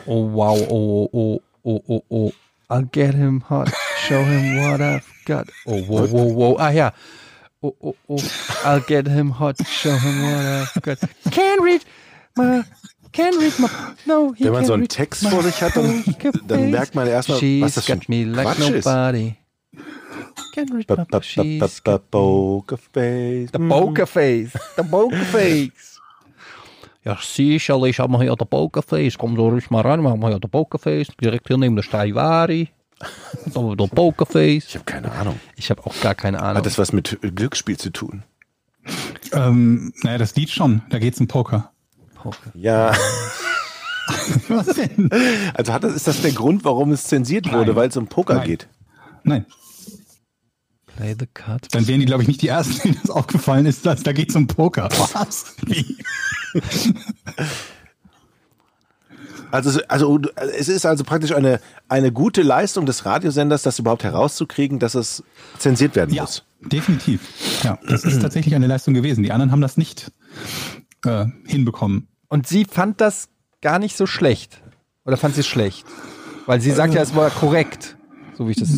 Oh 0.06 0.26
wow, 0.32 0.56
oh, 0.70 1.10
oh, 1.14 1.42
oh, 1.64 1.84
oh, 1.88 2.04
oh. 2.10 2.32
I'll 2.70 2.86
get 2.92 3.14
him 3.16 3.42
hot, 3.50 3.72
show 4.08 4.22
him 4.24 4.58
what 4.62 4.82
I've 4.82 5.06
got. 5.26 5.48
Oh, 5.66 5.82
wow, 5.88 6.06
wow, 6.12 6.34
wow. 6.34 6.56
Ah 6.60 6.70
ja. 6.72 6.92
Oh, 7.64 7.74
oh, 7.82 7.96
oh. 8.10 8.22
I'll 8.66 8.82
get 8.82 9.08
him 9.08 9.32
hot, 9.32 9.56
show 9.66 9.96
him 9.96 10.22
what 10.22 10.46
I've 10.46 10.82
got. 10.84 11.00
Can't 11.32 11.62
read 11.62 11.84
my, 12.36 12.64
can't 13.18 13.38
read 13.40 13.60
my, 13.60 13.68
no, 14.06 14.34
he 14.34 14.46
Wenn 14.46 14.54
man 14.54 14.66
so 14.66 14.74
einen 14.74 14.84
read 14.84 14.92
Text 14.92 15.28
vor 15.28 15.42
sich 15.44 15.62
hat, 15.62 15.76
dann, 15.76 16.04
dann 16.48 16.72
merkt 16.72 16.94
man 16.96 17.08
erstmal, 17.08 17.40
She's 17.40 17.64
was 17.64 17.74
das 17.76 17.86
für 17.86 17.96
got 17.96 18.10
me 18.10 18.18
ein 18.18 18.34
like 18.34 18.46
Quatsch 18.46 18.70
ist. 18.70 18.86
nobody. 18.86 19.36
Can't 20.54 20.72
read 20.74 20.90
my, 20.90 21.22
she's 21.22 21.84
got 21.84 22.10
Pokerface. 22.12 23.52
The 23.52 23.60
Pokerface. 23.60 24.52
The 24.76 24.84
Pokerface. 24.84 25.94
Ja, 27.04 27.18
sicherlich 27.22 28.00
haben 28.00 28.12
wir 28.12 28.22
hier 28.22 28.36
den 28.36 28.48
Pokerface. 28.50 29.18
Komm 29.18 29.38
so 29.38 29.48
ruhig 29.48 29.70
mal 29.70 29.80
rein, 29.80 30.02
wir 30.02 30.10
haben 30.10 30.28
hier 30.28 30.40
den 30.40 30.50
Pokerface. 30.50 31.08
Direkt 31.22 31.48
hier 31.48 31.58
neben 31.58 31.76
der 31.76 31.84
Stradivari. 31.84 32.70
So, 33.54 33.76
der 33.76 33.88
Pokerface. 33.88 34.66
Ich 34.68 34.76
habe 34.76 34.84
keine 34.84 35.10
Ahnung. 35.14 35.40
Ich 35.56 35.70
habe 35.70 35.86
auch 35.86 35.98
gar 36.02 36.16
keine 36.16 36.42
Ahnung. 36.42 36.58
Hat 36.58 36.66
das 36.66 36.78
was 36.78 36.92
mit 36.92 37.18
Glücksspiel 37.22 37.78
zu 37.78 37.92
tun? 37.92 38.24
Ähm, 39.32 39.94
naja, 40.04 40.18
das 40.18 40.36
Lied 40.36 40.50
schon. 40.50 40.82
Da 40.90 41.00
geht's 41.00 41.20
um 41.22 41.28
Poker. 41.30 41.72
Ja. 42.54 42.94
Was 44.48 44.68
denn? 44.68 45.10
Also 45.54 45.74
hat 45.74 45.84
das, 45.84 45.94
ist 45.96 46.08
das 46.08 46.22
der 46.22 46.32
Grund, 46.32 46.64
warum 46.64 46.92
es 46.92 47.04
zensiert 47.04 47.52
wurde, 47.52 47.76
weil 47.76 47.90
es 47.90 47.98
um 47.98 48.08
Poker 48.08 48.36
Nein. 48.36 48.48
geht? 48.48 48.68
Nein. 49.24 49.46
Play 50.96 51.16
the 51.20 51.28
card. 51.34 51.68
Dann 51.76 51.88
wären 51.88 52.00
die, 52.00 52.06
glaube 52.06 52.24
ich, 52.24 52.28
nicht 52.28 52.42
die 52.42 52.48
Ersten, 52.48 52.82
denen 52.82 53.00
das 53.02 53.12
aufgefallen 53.12 53.66
ist. 53.66 53.86
Dass, 53.86 54.02
da 54.04 54.14
geht's 54.14 54.36
um 54.36 54.48
Poker. 54.48 54.90
Was? 55.14 55.56
Also, 59.52 59.80
also 59.88 60.20
es 60.58 60.68
ist 60.68 60.86
also 60.86 61.04
praktisch 61.04 61.32
eine, 61.32 61.60
eine 61.88 62.12
gute 62.12 62.42
Leistung 62.42 62.86
des 62.86 63.06
Radiosenders, 63.06 63.62
das 63.62 63.80
überhaupt 63.80 64.04
herauszukriegen, 64.04 64.80
dass 64.80 64.94
es 64.96 65.24
zensiert 65.58 65.96
werden 65.96 66.14
Ja, 66.14 66.24
muss. 66.24 66.44
definitiv. 66.62 67.22
Ja, 67.64 67.80
das 67.88 68.04
ist 68.04 68.22
tatsächlich 68.22 68.56
eine 68.56 68.68
Leistung 68.68 68.94
gewesen. 68.94 69.24
Die 69.24 69.32
anderen 69.32 69.52
haben 69.52 69.62
das 69.62 69.78
nicht 69.78 70.12
äh, 71.06 71.26
hinbekommen. 71.46 72.08
Und 72.30 72.48
sie 72.48 72.66
fand 72.66 73.02
das 73.02 73.30
gar 73.62 73.80
nicht 73.80 73.98
so 73.98 74.06
schlecht. 74.06 74.62
Oder 75.06 75.18
fand 75.18 75.36
sie 75.36 75.42
es 75.42 75.48
schlecht? 75.48 75.86
Weil 76.46 76.62
sie 76.62 76.72
sagt 76.72 76.94
ja, 76.94 77.02
es 77.02 77.16
war 77.16 77.30
korrekt. 77.30 77.98
So 78.38 78.48
wie 78.48 78.52
ich 78.52 78.58
das. 78.58 78.70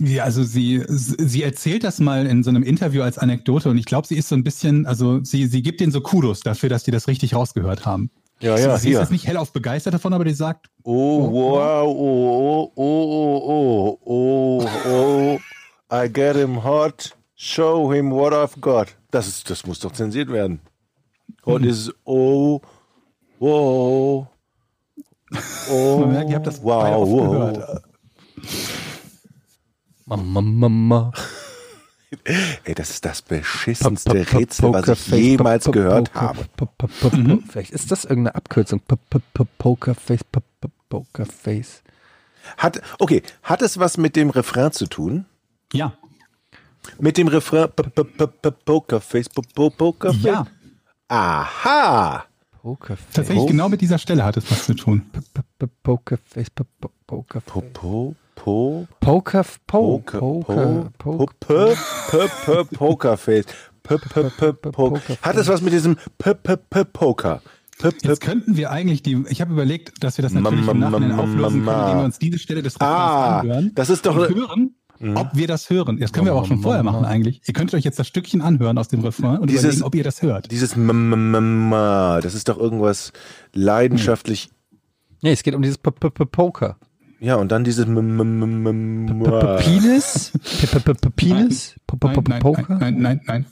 Ja, 0.00 0.22
also 0.22 0.44
sie, 0.44 0.84
sie 0.88 1.42
erzählt 1.42 1.82
das 1.82 1.98
mal 1.98 2.26
in 2.26 2.44
so 2.44 2.50
einem 2.50 2.62
Interview 2.62 3.02
als 3.02 3.18
Anekdote 3.18 3.70
und 3.70 3.78
ich 3.78 3.86
glaube, 3.86 4.06
sie 4.06 4.16
ist 4.16 4.28
so 4.28 4.36
ein 4.36 4.44
bisschen, 4.44 4.86
also 4.86 5.22
sie, 5.24 5.46
sie 5.46 5.62
gibt 5.62 5.80
ihnen 5.80 5.90
so 5.90 6.00
Kudos 6.00 6.40
dafür, 6.40 6.68
dass 6.68 6.84
die 6.84 6.92
das 6.92 7.08
richtig 7.08 7.34
rausgehört 7.34 7.84
haben. 7.86 8.10
Ja, 8.40 8.56
sie, 8.56 8.62
ja, 8.62 8.68
sie 8.70 8.74
ist 8.74 8.82
hier. 8.92 9.00
jetzt 9.00 9.10
nicht 9.10 9.26
hellauf 9.26 9.52
begeistert 9.52 9.94
davon, 9.94 10.12
aber 10.12 10.24
die 10.24 10.32
sagt, 10.32 10.68
Oh, 10.84 11.32
wow, 11.32 11.88
oh, 11.88 12.72
oh, 12.76 12.98
oh, 13.46 13.98
oh, 14.04 14.64
oh, 14.64 14.68
oh, 14.88 15.40
I 15.92 16.08
get 16.08 16.36
him 16.36 16.62
hot, 16.62 17.16
show 17.34 17.92
him 17.92 18.12
what 18.12 18.32
I've 18.32 18.60
got. 18.60 18.94
Das, 19.10 19.26
ist, 19.26 19.50
das 19.50 19.66
muss 19.66 19.80
doch 19.80 19.92
zensiert 19.92 20.30
werden. 20.30 20.60
Hot 21.48 21.62
is, 21.62 21.90
oh, 22.04 22.60
wow, 23.38 24.28
oh, 25.70 25.98
man 25.98 26.12
merkt, 26.12 26.28
ihr 26.28 26.36
habt 26.36 26.46
das 26.46 26.62
wow, 26.62 26.94
oft 26.94 27.10
wow. 27.10 27.30
gehört. 27.30 27.82
Mama, 30.04 30.40
Mama. 30.42 31.12
Ey, 32.64 32.74
das 32.74 32.90
ist 32.90 33.04
das 33.06 33.22
beschissenste 33.22 34.12
Rätsel, 34.32 34.74
was 34.74 34.88
ich 34.88 35.06
jemals 35.08 35.64
gehört 35.70 36.14
habe. 36.14 36.44
Vielleicht 37.48 37.70
ist 37.70 37.90
das 37.90 38.04
irgendeine 38.04 38.34
Abkürzung. 38.34 38.82
Pokerface, 39.58 40.24
Pokerface. 40.90 41.82
Hat, 42.58 42.82
okay, 42.98 43.22
hat 43.42 43.62
es 43.62 43.78
was 43.78 43.96
mit 43.96 44.16
dem 44.16 44.28
Refrain 44.28 44.72
zu 44.72 44.86
tun? 44.86 45.24
Ja, 45.72 45.94
Mit 46.98 47.16
dem 47.18 47.28
Refrain, 47.28 47.68
Pokerface, 48.64 49.28
Pokerface? 49.28 50.22
ja, 50.22 50.46
Aha! 51.08 52.24
Pokerface. 52.62 53.06
tatsächlich 53.14 53.44
Oh. 53.44 53.46
genau 53.46 53.68
mit 53.68 53.80
dieser 53.80 53.98
Stelle 53.98 54.24
hat 54.24 54.36
es 54.36 54.50
was 54.50 54.66
zu 54.66 54.74
tun. 54.74 55.02
Pokerface, 55.82 56.48
Pokerface. 57.06 57.52
Po, 57.54 58.14
po, 58.34 58.34
po, 58.34 58.86
Poker, 59.00 59.44
po, 60.98 60.98
Poker, 60.98 61.76
Pokerface. 62.72 63.46
Hat 65.22 65.36
es 65.36 65.48
was 65.48 65.62
mit 65.62 65.72
diesem 65.72 65.96
Poker? 66.92 67.40
Jetzt 68.02 68.20
könnten 68.20 68.56
wir 68.56 68.70
eigentlich 68.72 69.02
die, 69.02 69.24
ich 69.28 69.40
habe 69.40 69.52
überlegt, 69.52 70.02
dass 70.02 70.18
wir 70.18 70.24
das 70.24 70.32
natürlich 70.32 70.66
im 70.68 70.80
Nachhinein 70.80 71.12
auflösen 71.12 71.64
können, 71.64 71.80
indem 71.80 71.96
wir 71.98 72.04
uns 72.04 72.18
diese 72.18 72.38
Stelle 72.38 72.62
des 72.62 72.74
Refrains 72.74 72.90
Ah, 72.92 73.38
anhören. 73.40 73.70
das 73.74 73.88
ist 73.88 74.04
doch- 74.04 74.16
und 74.16 74.72
hören, 75.00 75.16
ob 75.16 75.30
wir 75.34 75.46
das 75.46 75.70
hören. 75.70 75.98
Das 75.98 76.12
können 76.12 76.26
wir 76.26 76.32
aber 76.32 76.42
auch 76.42 76.46
schon 76.46 76.60
vorher 76.62 76.82
machen 76.82 77.04
eigentlich. 77.04 77.40
Ihr 77.46 77.54
könnt 77.54 77.72
euch 77.74 77.84
jetzt 77.84 77.98
das 77.98 78.06
Stückchen 78.08 78.40
anhören 78.42 78.78
aus 78.78 78.88
dem 78.88 79.00
Refrain 79.00 79.38
und 79.38 79.48
Dieses- 79.50 79.64
überlegen, 79.64 79.82
ob 79.84 79.94
ihr 79.94 80.04
das 80.04 80.22
hört. 80.22 80.50
dieses 80.50 80.74
m, 80.76 80.90
m, 80.90 81.12
m, 81.12 81.34
m, 81.34 81.70
das 82.22 82.34
ist 82.34 82.48
doch 82.48 82.58
irgendwas 82.58 83.12
leidenschaftlich. 83.52 84.50
Nee, 85.22 85.32
es 85.32 85.42
geht 85.42 85.54
um 85.54 85.62
dieses 85.62 85.78
P- 85.78 85.90
P- 85.90 86.10
P- 86.10 86.24
Poker. 86.26 86.76
Ja, 87.20 87.34
und 87.36 87.50
dann 87.50 87.64
dieses. 87.64 87.86
Penis? 89.58 90.32
Penis? 91.16 91.74
Poker? 92.40 92.76
nein, 92.78 92.98
nein, 93.00 93.20
nein. 93.26 93.46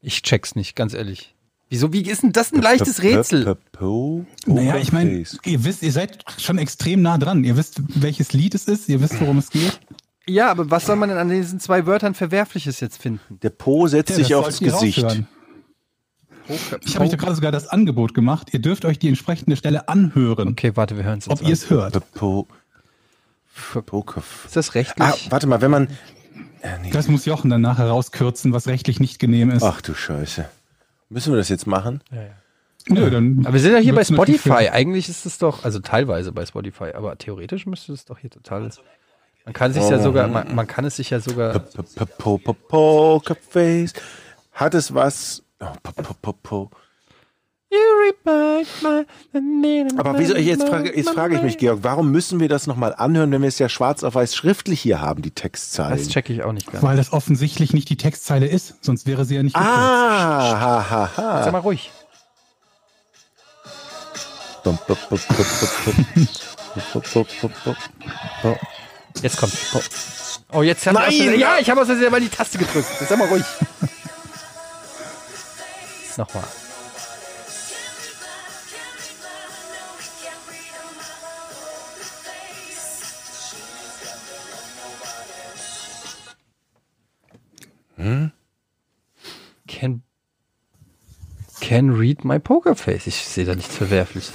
Ich 0.00 0.22
check's 0.22 0.54
nicht, 0.54 0.74
ganz 0.76 0.94
ehrlich. 0.94 1.34
Wieso, 1.70 1.92
wie 1.92 2.02
ist 2.02 2.22
denn 2.22 2.32
das 2.32 2.52
ein 2.52 2.60
leichtes 2.62 3.02
Rätsel? 3.02 3.56
Naja, 4.46 4.76
ich 4.76 4.92
meine, 4.92 5.24
ihr 5.44 5.64
wisst, 5.64 5.82
ihr 5.82 5.92
seid 5.92 6.24
schon 6.38 6.58
extrem 6.58 7.02
nah 7.02 7.18
dran. 7.18 7.42
Ihr 7.42 7.56
wisst, 7.56 7.80
welches 8.00 8.32
Lied 8.32 8.54
es 8.54 8.66
ist, 8.66 8.88
ihr 8.88 9.00
wisst, 9.00 9.20
worum 9.20 9.38
es 9.38 9.50
geht. 9.50 9.80
Ja, 10.26 10.50
aber 10.50 10.70
was 10.70 10.86
soll 10.86 10.96
man 10.96 11.10
denn 11.10 11.18
an 11.18 11.28
diesen 11.28 11.60
zwei 11.60 11.86
Wörtern 11.86 12.14
Verwerfliches 12.14 12.80
jetzt 12.80 13.00
finden? 13.00 13.38
Der 13.42 13.50
Po 13.50 13.86
setzt 13.86 14.10
Ja, 14.10 14.16
sich 14.16 14.28
das 14.28 14.38
aufs 14.38 14.58
Gesicht. 14.60 15.04
Ich 16.82 16.94
habe 16.94 17.04
euch 17.04 17.10
da 17.10 17.16
gerade 17.16 17.34
sogar 17.34 17.52
das 17.52 17.68
Angebot 17.68 18.14
gemacht. 18.14 18.52
Ihr 18.52 18.60
dürft 18.60 18.84
euch 18.84 18.98
die 18.98 19.08
entsprechende 19.08 19.56
Stelle 19.56 19.88
anhören, 19.88 20.48
Okay, 20.48 20.72
warte, 20.74 20.96
wir 20.96 21.04
hören 21.04 21.18
es 21.18 21.28
ob 21.28 21.42
ihr 21.42 21.52
es 21.52 21.70
hört. 21.70 22.00
Po, 22.12 22.46
Poker. 23.86 24.22
Ist 24.44 24.56
das 24.56 24.74
rechtlich? 24.74 25.06
Ah, 25.06 25.14
warte 25.30 25.46
mal, 25.46 25.60
wenn 25.60 25.70
man. 25.70 25.88
Äh, 26.60 26.78
nee. 26.82 26.90
Das 26.90 27.08
muss 27.08 27.24
Jochen 27.24 27.50
dann 27.50 27.60
nachher 27.60 27.86
rauskürzen, 27.86 28.52
was 28.52 28.66
rechtlich 28.66 29.00
nicht 29.00 29.18
genehm 29.18 29.50
ist. 29.50 29.62
Ach 29.62 29.80
du 29.80 29.94
Scheiße. 29.94 30.48
Müssen 31.08 31.32
wir 31.32 31.36
das 31.36 31.48
jetzt 31.48 31.66
machen? 31.66 32.02
Nö, 32.88 33.10
dann 33.10 33.40
aber 33.44 33.54
wir 33.54 33.60
sind 33.60 33.72
ja 33.72 33.78
hier 33.78 33.94
bei 33.94 34.04
Spotify. 34.04 34.68
Eigentlich 34.70 35.08
ist 35.08 35.24
es 35.24 35.38
doch, 35.38 35.64
also 35.64 35.78
teilweise 35.78 36.32
bei 36.32 36.44
Spotify, 36.44 36.92
aber 36.94 37.16
theoretisch 37.16 37.66
müsste 37.66 37.92
es 37.92 38.04
doch 38.04 38.18
hier 38.18 38.30
total. 38.30 38.70
Man 39.44 39.52
kann 39.52 39.72
sich 39.72 39.88
ja 39.88 39.98
sogar, 39.98 40.26
man, 40.28 40.54
man 40.54 40.66
kann 40.66 40.84
es 40.84 40.96
sich 40.96 41.10
ja 41.10 41.20
sogar. 41.20 41.58
Pokerface. 42.68 43.92
Hat 44.52 44.74
es 44.74 44.94
was. 44.94 45.42
Oh. 45.60 45.66
Aber 49.96 50.18
wieso, 50.18 50.36
jetzt 50.36 50.68
frage, 50.68 50.96
jetzt 50.96 51.10
frage 51.10 51.36
ich 51.36 51.42
mich, 51.42 51.58
Georg, 51.58 51.80
warum 51.82 52.10
müssen 52.10 52.38
wir 52.38 52.48
das 52.48 52.66
nochmal 52.66 52.94
anhören, 52.94 53.32
wenn 53.32 53.42
wir 53.42 53.48
es 53.48 53.58
ja 53.58 53.68
schwarz 53.68 54.04
auf 54.04 54.14
weiß 54.14 54.34
schriftlich 54.34 54.80
hier 54.80 55.00
haben, 55.00 55.22
die 55.22 55.32
Textzeilen? 55.32 55.98
Das 55.98 56.08
checke 56.08 56.32
ich 56.32 56.42
auch 56.44 56.52
nicht 56.52 56.70
ganz. 56.70 56.84
Weil 56.84 56.96
das 56.96 57.12
offensichtlich 57.12 57.72
nicht 57.72 57.88
die 57.90 57.96
Textzeile 57.96 58.46
ist, 58.46 58.76
sonst 58.84 59.06
wäre 59.06 59.24
sie 59.24 59.34
ja 59.34 59.42
nicht. 59.42 59.56
Ah, 59.56 59.60
ha, 59.60 60.90
ha, 60.90 61.10
Sag 61.16 61.46
ha. 61.46 61.50
mal 61.50 61.58
ruhig. 61.58 61.90
Jetzt 69.22 69.36
kommt. 69.36 69.52
Oh. 69.74 69.80
oh, 70.52 70.62
jetzt 70.62 70.86
haben 70.86 70.94
Nein, 70.94 71.38
ja, 71.38 71.58
ich 71.58 71.70
habe 71.70 71.80
aus 71.80 71.86
Versehen 71.86 72.10
mal 72.10 72.20
die 72.20 72.28
Taste 72.28 72.58
gedrückt. 72.58 72.88
Jetzt 73.00 73.08
sag 73.08 73.18
mal 73.18 73.28
ruhig. 73.28 73.44
Nochmal. 76.16 76.44
Hm? 87.96 88.32
Can, 89.66 90.02
can 91.60 91.90
read 91.90 92.24
my 92.24 92.38
poker 92.38 92.76
face. 92.76 93.06
Ich 93.06 93.16
sehe 93.16 93.44
da 93.44 93.54
nichts 93.54 93.74
Verwerfliches. 93.74 94.32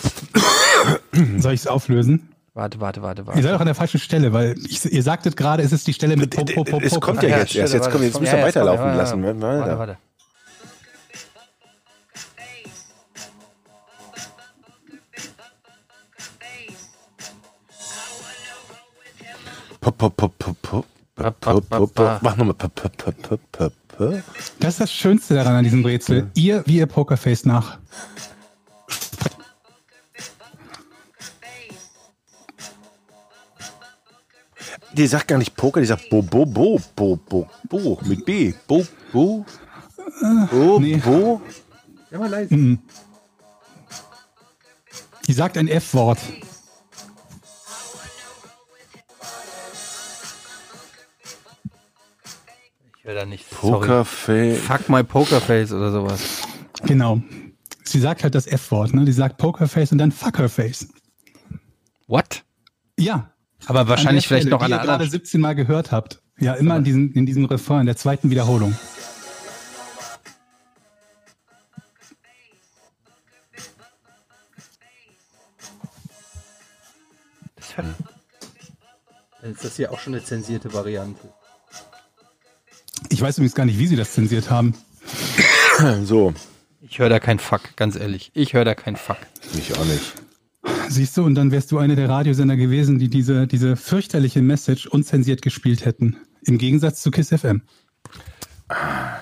Soll 1.37 1.53
ich 1.53 1.61
es 1.61 1.67
auflösen? 1.67 2.33
Warte, 2.53 2.79
warte, 2.79 3.01
warte, 3.01 3.27
warte. 3.27 3.39
Ihr 3.39 3.43
seid 3.43 3.53
doch 3.53 3.59
an 3.59 3.67
der 3.67 3.75
falschen 3.75 3.99
Stelle, 3.99 4.33
weil 4.33 4.55
ich, 4.67 4.83
ihr 4.85 5.03
sagtet 5.03 5.37
gerade, 5.37 5.63
es 5.63 5.71
ist 5.71 5.87
die 5.87 5.93
Stelle 5.93 6.17
mit 6.17 6.35
Pop, 6.35 6.53
Pop, 6.53 6.69
Pop. 6.69 6.81
Es 6.81 6.99
kommt 6.99 7.23
ja 7.23 7.29
jetzt 7.37 7.55
erst. 7.55 7.73
Jetzt, 7.73 7.91
komm, 7.91 8.03
jetzt 8.03 8.19
müsst 8.19 8.33
ihr 8.33 8.41
weiterlaufen 8.41 8.97
lassen. 8.97 9.23
Warte, 9.23 9.79
warte. 9.79 9.97
Pop, 19.81 19.97
pop, 19.97 20.17
pop, 20.17 20.37
pop, 20.37 20.61
pop. 20.61 20.85
Mach 22.21 22.35
nochmal. 22.37 22.55
Das 24.59 24.73
ist 24.73 24.81
das 24.81 24.91
Schönste 24.91 25.35
daran 25.35 25.55
an 25.55 25.63
diesem 25.63 25.83
Rätsel. 25.83 26.29
Ihr, 26.35 26.63
wie 26.65 26.77
ihr 26.77 26.85
Pokerface 26.85 27.45
nach. 27.45 27.77
Die 34.93 35.07
sagt 35.07 35.27
gar 35.27 35.37
nicht 35.37 35.55
Poker, 35.55 35.79
die 35.79 35.85
sagt 35.85 36.09
Bo, 36.09 36.21
Bo, 36.21 36.45
Bo, 36.45 36.79
Bo, 36.95 37.15
Bo, 37.15 37.47
Bo, 37.69 37.99
mit 38.05 38.25
B. 38.25 38.53
Bo, 38.67 38.85
Bo, 39.11 39.45
Bo, 40.51 40.79
nee. 40.79 40.97
Bo. 40.97 41.41
Die 45.27 45.33
sagt 45.33 45.57
ein 45.57 45.67
F-Wort. 45.67 46.17
Ich 52.97 53.05
will 53.05 53.15
da 53.15 53.25
nicht. 53.25 53.49
Pokerface. 53.49 54.59
Fuck 54.59 54.89
my 54.89 55.03
Pokerface 55.03 55.71
oder 55.71 55.91
sowas. 55.91 56.41
Genau. 56.83 57.21
Sie 57.83 57.99
sagt 57.99 58.23
halt 58.23 58.33
das 58.35 58.47
F-Wort, 58.47 58.93
ne? 58.93 59.05
Die 59.05 59.11
sagt 59.11 59.37
Pokerface 59.37 59.91
und 59.91 59.99
dann 59.99 60.11
Fuckerface. 60.11 60.87
What? 62.07 62.43
Ja. 62.97 63.31
Aber 63.65 63.87
wahrscheinlich 63.87 64.07
An 64.07 64.13
der 64.15 64.21
vielleicht 64.21 64.41
Stelle, 64.43 64.55
noch 64.55 64.61
an 64.61 64.67
die 64.67 64.71
ihr 64.73 64.77
einer 64.77 64.85
gerade 64.85 65.03
anderen. 65.03 65.11
17 65.11 65.41
Mal 65.41 65.53
gehört 65.55 65.91
habt. 65.91 66.21
Ja, 66.39 66.53
immer 66.53 66.77
in 66.77 66.83
diesem, 66.83 67.13
in 67.13 67.25
diesem 67.25 67.45
Refrain, 67.45 67.81
in 67.81 67.85
der 67.85 67.97
zweiten 67.97 68.29
Wiederholung. 68.29 68.75
Dann 79.41 79.51
ist 79.51 79.63
das 79.63 79.75
hier 79.77 79.91
auch 79.91 79.99
schon 79.99 80.13
eine 80.13 80.23
zensierte 80.23 80.73
Variante. 80.73 81.33
Ich 83.09 83.21
weiß 83.21 83.37
übrigens 83.37 83.55
gar 83.55 83.65
nicht, 83.65 83.79
wie 83.79 83.87
sie 83.87 83.95
das 83.95 84.13
zensiert 84.13 84.49
haben. 84.49 84.73
So, 86.03 86.33
Ich 86.81 86.99
höre 86.99 87.07
da 87.09 87.19
kein 87.19 87.39
Fuck, 87.39 87.75
ganz 87.77 87.95
ehrlich. 87.95 88.31
Ich 88.33 88.53
höre 88.53 88.65
da 88.65 88.75
kein 88.75 88.97
Fuck. 88.97 89.17
ich 89.57 89.77
auch 89.77 89.85
nicht. 89.85 90.13
Siehst 90.89 91.15
du, 91.17 91.23
und 91.23 91.35
dann 91.35 91.51
wärst 91.51 91.71
du 91.71 91.77
einer 91.77 91.95
der 91.95 92.09
Radiosender 92.09 92.57
gewesen, 92.57 92.97
die 92.97 93.09
diese, 93.09 93.45
diese 93.45 93.75
fürchterliche 93.75 94.41
Message 94.41 94.87
unzensiert 94.87 95.41
gespielt 95.43 95.85
hätten. 95.85 96.17
Im 96.43 96.57
Gegensatz 96.57 97.01
zu 97.01 97.11
KISS 97.11 97.29
FM. 97.29 97.61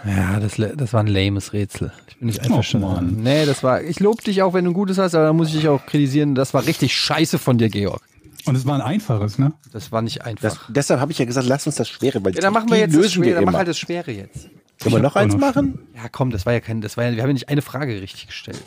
Ja, 0.06 0.40
das, 0.40 0.56
das 0.76 0.94
war 0.94 1.02
ein 1.02 1.08
lames 1.08 1.54
Rätsel. 1.54 1.92
Ich 2.08 2.18
bin 2.18 2.28
nicht 2.28 2.42
einverstanden. 2.42 2.88
Mann. 2.88 3.16
nee, 3.22 3.46
das 3.46 3.64
war. 3.64 3.82
Ich 3.82 4.00
lobe 4.00 4.24
dich 4.24 4.42
auch, 4.42 4.54
wenn 4.54 4.66
du 4.66 4.72
ein 4.72 4.74
Gutes 4.74 4.98
hast, 4.98 5.14
aber 5.16 5.26
dann 5.26 5.36
muss 5.36 5.50
ich 5.50 5.56
dich 5.56 5.68
auch 5.68 5.86
kritisieren. 5.86 6.36
Das 6.36 6.54
war 6.54 6.66
richtig 6.66 6.96
scheiße 6.96 7.38
von 7.38 7.58
dir, 7.58 7.70
Georg. 7.70 8.02
Und 8.46 8.56
es 8.56 8.66
war 8.66 8.76
ein 8.76 8.82
einfaches, 8.82 9.38
ne? 9.38 9.52
Das 9.74 9.92
war 9.92 10.02
nicht 10.02 10.20
Das, 10.20 10.26
einfach. 10.26 10.70
deshalb 10.70 11.02
habe 11.02 11.12
ich 11.12 11.18
ja 11.18 11.26
gesagt, 11.26 11.48
lass 11.48 11.66
uns 11.68 11.76
das 11.76 11.90
Schwere, 11.90 12.24
weil 12.24 12.34
ja, 12.34 12.42
dann 12.42 12.54
machen 12.54 12.68
die 12.68 12.74
wir 12.74 12.80
jetzt 12.80 12.96
das 12.96 13.02
lösen 13.02 13.24
wir 13.24 13.32
Schwere. 13.32 13.36
Dann 13.36 13.46
mach 13.46 13.58
halt 13.58 13.68
das 13.68 13.78
Schwere 13.78 14.12
jetzt. 14.12 14.50
Können 14.82 14.96
wir 14.96 15.02
noch 15.02 15.16
eins 15.16 15.34
noch 15.34 15.42
machen? 15.42 15.80
Ja, 15.96 16.08
komm, 16.10 16.30
das 16.32 16.46
war 16.46 16.54
ja 16.54 16.60
kein, 16.60 16.82
das 16.82 16.96
war 16.96 17.06
ja, 17.06 17.16
wir 17.16 17.24
haben 17.24 17.30
ja 17.30 17.34
nicht 17.34 17.50
eine 17.50 17.62
Frage 17.62 18.00
richtig 18.02 18.28
gestellt. 18.28 18.64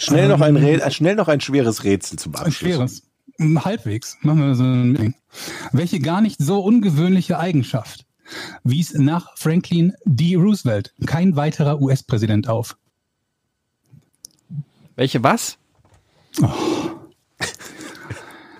Schnell 0.00 0.28
noch 0.28 0.40
ein, 0.40 0.56
Rä- 0.56 0.80
äh, 0.80 0.90
schnell 0.90 1.14
noch 1.14 1.28
ein 1.28 1.40
schweres 1.40 1.84
Rätsel 1.84 2.18
zum 2.18 2.34
Ein 2.34 2.46
Abschluss. 2.46 2.56
schweres. 2.56 3.02
Hm, 3.38 3.64
Halbwegs. 3.64 4.16
Machen 4.22 4.40
wir 4.40 4.54
so 4.54 4.64
ein 4.64 4.94
Ding. 4.94 5.14
Welche 5.72 6.00
gar 6.00 6.20
nicht 6.20 6.40
so 6.40 6.60
ungewöhnliche 6.60 7.38
Eigenschaft 7.38 8.06
wies 8.64 8.94
nach 8.94 9.36
Franklin 9.36 9.92
D. 10.04 10.36
Roosevelt 10.36 10.94
kein 11.06 11.36
weiterer 11.36 11.80
US-Präsident 11.80 12.48
auf? 12.48 12.76
Welche 14.96 15.22
was? 15.22 15.58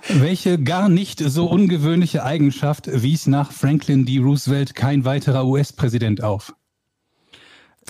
Welche 0.08 0.58
gar 0.62 0.88
nicht 0.88 1.20
so 1.20 1.46
ungewöhnliche 1.46 2.24
Eigenschaft 2.24 2.88
wies 2.92 3.26
nach 3.26 3.52
Franklin 3.52 4.04
D. 4.06 4.18
Roosevelt 4.18 4.74
kein 4.74 5.04
weiterer 5.04 5.46
US-Präsident 5.46 6.22
auf? 6.22 6.52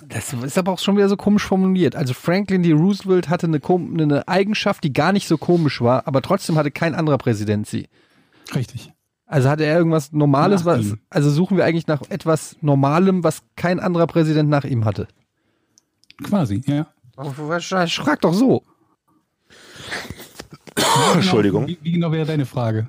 Das 0.09 0.32
ist 0.32 0.59
aber 0.59 0.72
auch 0.72 0.78
schon 0.78 0.96
wieder 0.96 1.09
so 1.09 1.16
komisch 1.16 1.44
formuliert. 1.46 1.94
Also 1.96 2.14
Franklin 2.14 2.62
D. 2.62 2.72
Roosevelt 2.72 3.28
hatte 3.28 3.46
eine, 3.46 3.61
eine 4.03 4.26
Eigenschaft, 4.28 4.82
die 4.84 4.92
gar 4.92 5.12
nicht 5.12 5.28
so 5.28 5.38
komisch 5.38 5.80
war, 5.80 6.07
aber 6.07 6.22
trotzdem 6.22 6.57
hatte 6.57 6.70
kein 6.70 6.94
anderer 6.94 7.18
Präsident 7.18 7.66
sie. 7.66 7.88
Richtig. 8.55 8.92
Also 9.26 9.48
hatte 9.48 9.64
er 9.64 9.76
irgendwas 9.78 10.11
Normales, 10.12 10.64
Nach 10.64 10.78
was, 10.78 10.86
ihm. 10.86 10.98
also 11.11 11.30
suchen 11.30 11.57
wir 11.57 11.64
eigentlich 11.64 11.86
nach 11.86 12.03
etwas 12.09 12.57
Normalem, 12.61 13.22
was 13.22 13.42
kein 13.57 13.78
anderer 13.78 14.07
Präsident 14.09 14.48
nach 14.48 14.64
ihm 14.64 14.84
hatte. 14.84 15.07
Quasi, 16.22 16.62
ja. 16.66 16.86
Frag 17.88 18.20
doch 18.22 18.34
so. 18.34 18.64
Entschuldigung. 21.14 21.66
Wie, 21.68 21.78
wie 21.82 21.92
genau 21.92 22.11
wäre 22.12 22.26
deine 22.26 22.46
Frage? 22.46 22.88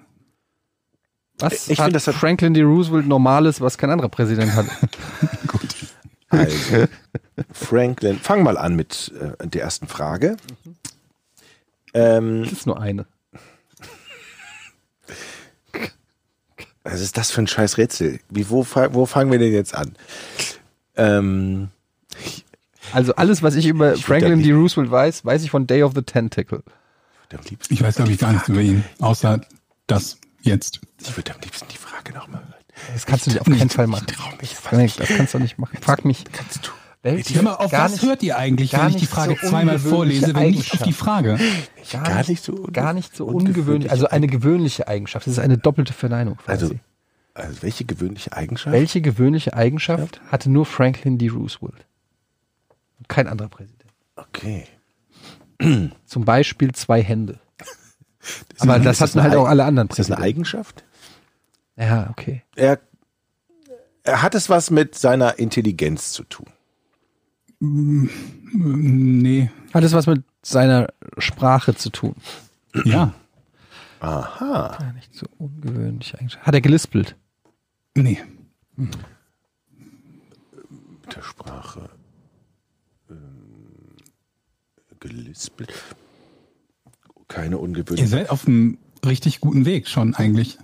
Was 1.39 1.69
Ich 1.69 1.79
hat, 1.79 1.85
find, 1.87 1.95
das 1.95 2.07
hat- 2.07 2.15
Franklin 2.15 2.53
D. 2.53 2.61
Roosevelt 2.61 3.07
Normales, 3.07 3.61
was 3.61 3.77
kein 3.77 3.89
anderer 3.89 4.09
Präsident 4.09 4.55
hatte? 4.55 4.69
Also, 6.33 6.85
Franklin, 7.51 8.19
fang 8.19 8.43
mal 8.43 8.57
an 8.57 8.75
mit 8.75 9.11
äh, 9.19 9.47
der 9.47 9.61
ersten 9.63 9.87
Frage. 9.87 10.37
Ähm, 11.93 12.43
Das 12.43 12.51
ist 12.53 12.65
nur 12.67 12.79
eine. 12.79 13.05
was 16.83 16.99
ist 17.01 17.17
das 17.17 17.31
für 17.31 17.41
ein 17.41 17.47
scheiß 17.47 17.77
Rätsel? 17.77 18.19
Wie, 18.29 18.49
wo, 18.49 18.65
wo 18.91 19.05
fangen 19.05 19.31
wir 19.31 19.39
denn 19.39 19.53
jetzt 19.53 19.75
an? 19.75 19.95
Ähm, 20.95 21.69
Also 22.93 23.15
alles, 23.15 23.43
was 23.43 23.55
ich 23.55 23.67
über 23.67 23.93
Ich 23.93 24.05
Franklin 24.05 24.41
D. 24.41 24.51
Roosevelt 24.51 24.89
weiß, 24.89 25.23
weiß 25.25 25.43
ich 25.43 25.51
von 25.51 25.67
Day 25.67 25.83
of 25.83 25.93
the 25.95 26.01
Tentacle. 26.01 26.63
Ich 27.69 27.81
weiß, 27.81 27.95
glaube 27.95 28.11
ich, 28.11 28.17
gar 28.17 28.33
nichts 28.33 28.49
über 28.49 28.59
ihn, 28.59 28.83
außer 28.99 29.39
das 29.87 30.17
jetzt. 30.41 30.81
ich 30.99 31.15
würde 31.15 31.33
am 31.33 31.39
liebsten 31.41 31.67
die 31.69 31.77
Frage 31.77 32.11
nochmal 32.13 32.41
hören. 32.41 32.53
Das 32.93 33.05
kannst 33.05 33.27
du 33.27 33.31
dir 33.31 33.41
auf 33.41 33.47
keinen 33.47 33.69
Fall 33.69 33.87
machen. 33.87 34.07
mich 34.41 34.57
Nee, 34.71 34.91
das 34.97 35.07
kannst 35.15 35.33
du 35.33 35.39
nicht 35.39 35.57
machen. 35.57 35.77
Frag 35.81 36.03
mich. 36.03 36.25
Kannst 36.31 36.67
du? 36.67 36.71
Welche 37.03 37.41
mal, 37.41 37.55
auf 37.55 37.71
gar 37.71 37.85
was 37.85 37.93
nicht, 37.93 38.03
hört 38.03 38.21
ihr 38.21 38.37
eigentlich, 38.37 38.73
wenn 38.73 38.89
ich 38.89 38.97
die 38.97 39.07
Frage 39.07 39.35
so 39.41 39.47
zweimal 39.49 39.79
vorlese, 39.79 40.35
wenn 40.35 40.51
nicht 40.51 40.71
auf 40.73 40.83
die. 40.83 40.93
Frage? 40.93 41.39
gar, 41.91 42.03
Gar 42.03 42.27
nicht, 42.27 42.43
so 42.43 42.67
gar 42.71 42.93
nicht 42.93 43.15
so 43.15 43.25
ungewöhnlich. 43.25 43.89
Also 43.89 44.07
eine 44.07 44.27
gewöhnliche 44.27 44.87
Eigenschaft. 44.87 45.25
Das 45.25 45.33
ist 45.33 45.39
eine 45.39 45.57
doppelte 45.57 45.93
Verneinung. 45.93 46.37
quasi. 46.37 46.65
Also, 46.65 46.75
also 47.33 47.63
welche 47.63 47.85
gewöhnliche 47.85 48.33
Eigenschaft? 48.33 48.73
Welche 48.73 49.01
gewöhnliche 49.01 49.55
Eigenschaft 49.55 50.21
hatte 50.31 50.51
nur 50.51 50.65
Franklin 50.65 51.17
D. 51.17 51.29
Roosevelt? 51.29 51.87
Und 52.99 53.09
kein 53.09 53.27
anderer 53.27 53.49
Präsident. 53.49 53.91
Okay. 54.15 54.67
Zum 56.05 56.25
Beispiel 56.25 56.71
zwei 56.73 57.01
Hände. 57.01 57.39
Ist 58.53 58.61
Aber 58.61 58.77
das 58.77 59.01
hatten 59.01 59.23
halt 59.23 59.35
auch 59.35 59.47
alle 59.47 59.63
anderen 59.63 59.89
Ist 59.89 59.97
das 59.97 60.07
eine 60.07 60.17
Präsidenten. 60.17 60.37
Eigenschaft? 60.39 60.83
Ja, 61.77 62.09
okay. 62.11 62.43
Er, 62.55 62.79
er 64.03 64.21
hat 64.21 64.35
es 64.35 64.49
was 64.49 64.69
mit 64.69 64.93
seiner 64.93 65.39
Intelligenz 65.39 66.11
zu 66.11 66.23
tun. 66.25 66.45
Nee, 67.63 69.51
Hat 69.73 69.83
es 69.83 69.93
was 69.93 70.07
mit 70.07 70.23
seiner 70.41 70.87
Sprache 71.19 71.75
zu 71.75 71.91
tun? 71.91 72.15
ja, 72.85 73.13
Aha. 73.99 74.77
Ja, 74.79 74.93
nicht 74.93 75.13
so 75.13 75.27
ungewöhnlich 75.37 76.19
eigentlich. 76.19 76.41
Hat 76.41 76.55
er 76.55 76.61
gelispelt? 76.61 77.15
nee. 77.93 78.19
Mit 78.75 78.97
der 81.15 81.21
Sprache. 81.21 81.89
Ähm, 83.11 83.97
gelispelt. 84.99 85.71
Keine 87.27 87.55
Ihr 87.57 87.61
ungewöhnliche. 87.61 88.07
seid 88.07 88.29
auf 88.31 88.47
einem 88.47 88.79
richtig 89.05 89.39
guten 89.39 89.65
Weg 89.65 89.87
schon 89.87 90.15
eigentlich. 90.15 90.57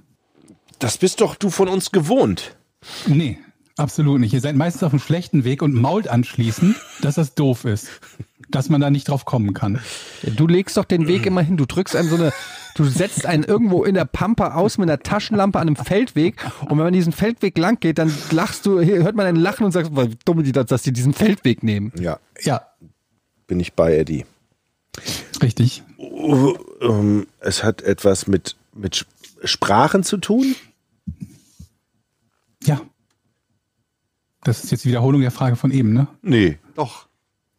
Das 0.79 0.97
bist 0.97 1.21
doch 1.21 1.35
du 1.35 1.51
von 1.51 1.67
uns 1.67 1.91
gewohnt. 1.91 2.57
Nee, 3.05 3.37
absolut 3.78 4.19
nicht. 4.19 4.34
Ihr 4.34 4.41
seid 4.41 4.55
meistens 4.55 4.84
auf 4.84 4.91
einem 4.91 4.99
schlechten 4.99 5.43
Weg 5.43 5.61
und 5.61 5.73
mault 5.73 6.07
anschließend, 6.07 6.75
dass 7.01 7.15
das 7.15 7.34
doof 7.36 7.65
ist. 7.65 7.88
Dass 8.49 8.69
man 8.69 8.80
da 8.80 8.89
nicht 8.89 9.09
drauf 9.09 9.25
kommen 9.25 9.53
kann. 9.53 9.82
Ja, 10.23 10.30
du 10.32 10.47
legst 10.47 10.78
doch 10.78 10.86
den 10.86 11.07
Weg 11.07 11.25
immer 11.25 11.41
hin. 11.41 11.57
Du 11.57 11.65
drückst 11.65 11.95
einen 11.97 12.07
so 12.07 12.15
eine, 12.15 12.32
du 12.75 12.86
setzt 12.86 13.25
einen 13.25 13.43
irgendwo 13.43 13.84
in 13.84 13.93
der 13.93 14.05
Pampa 14.05 14.53
aus 14.53 14.78
mit 14.78 14.89
einer 14.89 14.99
Taschenlampe 14.99 15.59
an 15.59 15.67
einem 15.67 15.75
Feldweg. 15.75 16.36
Und 16.61 16.71
wenn 16.71 16.78
man 16.86 16.93
diesen 16.93 17.11
Feldweg 17.11 17.57
lang 17.57 17.80
geht, 17.82 17.97
dann 17.97 18.13
lachst 18.32 18.65
du, 18.65 18.80
hört 18.80 19.15
man 19.17 19.25
ein 19.25 19.36
Lachen 19.36 19.65
und 19.65 19.73
sagst, 19.73 19.91
wie 19.95 20.15
dumm 20.23 20.43
die 20.43 20.53
das, 20.53 20.67
dass 20.67 20.82
die 20.84 20.93
diesen 20.93 21.13
Feldweg 21.13 21.61
nehmen. 21.61 21.91
Ja, 21.99 22.19
Ja, 22.41 22.61
bin 23.47 23.59
ich 23.59 23.73
bei 23.73 23.97
Eddie. 23.97 24.25
richtig. 25.41 25.84
Oh, 25.97 26.55
ähm, 26.82 27.28
es 27.41 27.63
hat 27.63 27.82
etwas 27.82 28.28
mit, 28.28 28.55
mit 28.73 28.95
Sp- 28.95 29.11
Sprachen 29.43 30.03
zu 30.03 30.17
tun. 30.17 30.55
Das 34.47 34.63
ist 34.63 34.71
jetzt 34.71 34.83
die 34.85 34.89
Wiederholung 34.89 35.21
der 35.21 35.31
Frage 35.31 35.55
von 35.55 35.71
eben, 35.71 35.93
ne? 35.93 36.07
Nee. 36.21 36.57
Doch. 36.75 37.07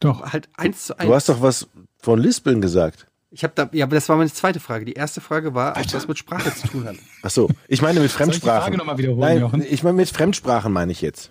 Doch. 0.00 0.32
Halt 0.32 0.48
eins 0.56 0.86
zu 0.86 0.94
Du 0.94 1.14
hast 1.14 1.28
doch 1.28 1.42
was 1.42 1.68
von 2.00 2.18
Lispeln 2.18 2.60
gesagt. 2.60 3.06
Ich 3.30 3.42
habe 3.44 3.52
da, 3.54 3.68
ja, 3.72 3.84
aber 3.84 3.94
das 3.94 4.08
war 4.08 4.16
meine 4.16 4.32
zweite 4.32 4.58
Frage. 4.58 4.84
Die 4.86 4.94
erste 4.94 5.20
Frage 5.20 5.54
war, 5.54 5.76
ob 5.76 5.86
das 5.88 6.08
mit 6.08 6.16
Sprache 6.16 6.54
zu 6.54 6.66
tun 6.68 6.86
hat. 6.86 6.96
Ach 7.22 7.30
so. 7.30 7.50
Ich 7.68 7.82
meine 7.82 8.00
mit 8.00 8.00
Soll 8.00 8.04
ich 8.06 8.12
die 8.12 8.16
Fremdsprachen. 8.40 8.62
Frage 8.62 8.76
nochmal 8.78 8.96
wiederholen, 8.98 9.20
Nein, 9.20 9.40
Jochen? 9.40 9.62
ich 9.68 9.82
meine 9.82 9.96
mit 9.96 10.08
Fremdsprachen 10.08 10.72
meine 10.72 10.92
ich 10.92 11.02
jetzt. 11.02 11.30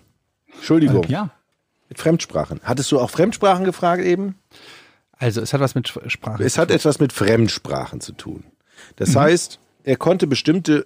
Entschuldigung. 0.53 1.03
Ja. 1.07 1.31
Mit 1.89 1.97
Fremdsprachen. 1.97 2.59
Hattest 2.63 2.91
du 2.91 2.99
auch 2.99 3.09
Fremdsprachen 3.09 3.65
gefragt 3.65 4.03
eben? 4.03 4.35
Also, 5.13 5.41
es 5.41 5.53
hat 5.53 5.61
was 5.61 5.73
mit 5.73 5.87
Sch- 5.87 6.07
Sprache 6.09 6.43
Es 6.43 6.53
zu 6.53 6.61
hat 6.61 6.67
tun. 6.67 6.75
etwas 6.75 6.99
mit 6.99 7.13
Fremdsprachen 7.13 7.99
zu 8.01 8.11
tun. 8.11 8.43
Das 8.97 9.15
heißt, 9.15 9.59
er 9.83 9.95
konnte 9.95 10.27
bestimmte, 10.27 10.85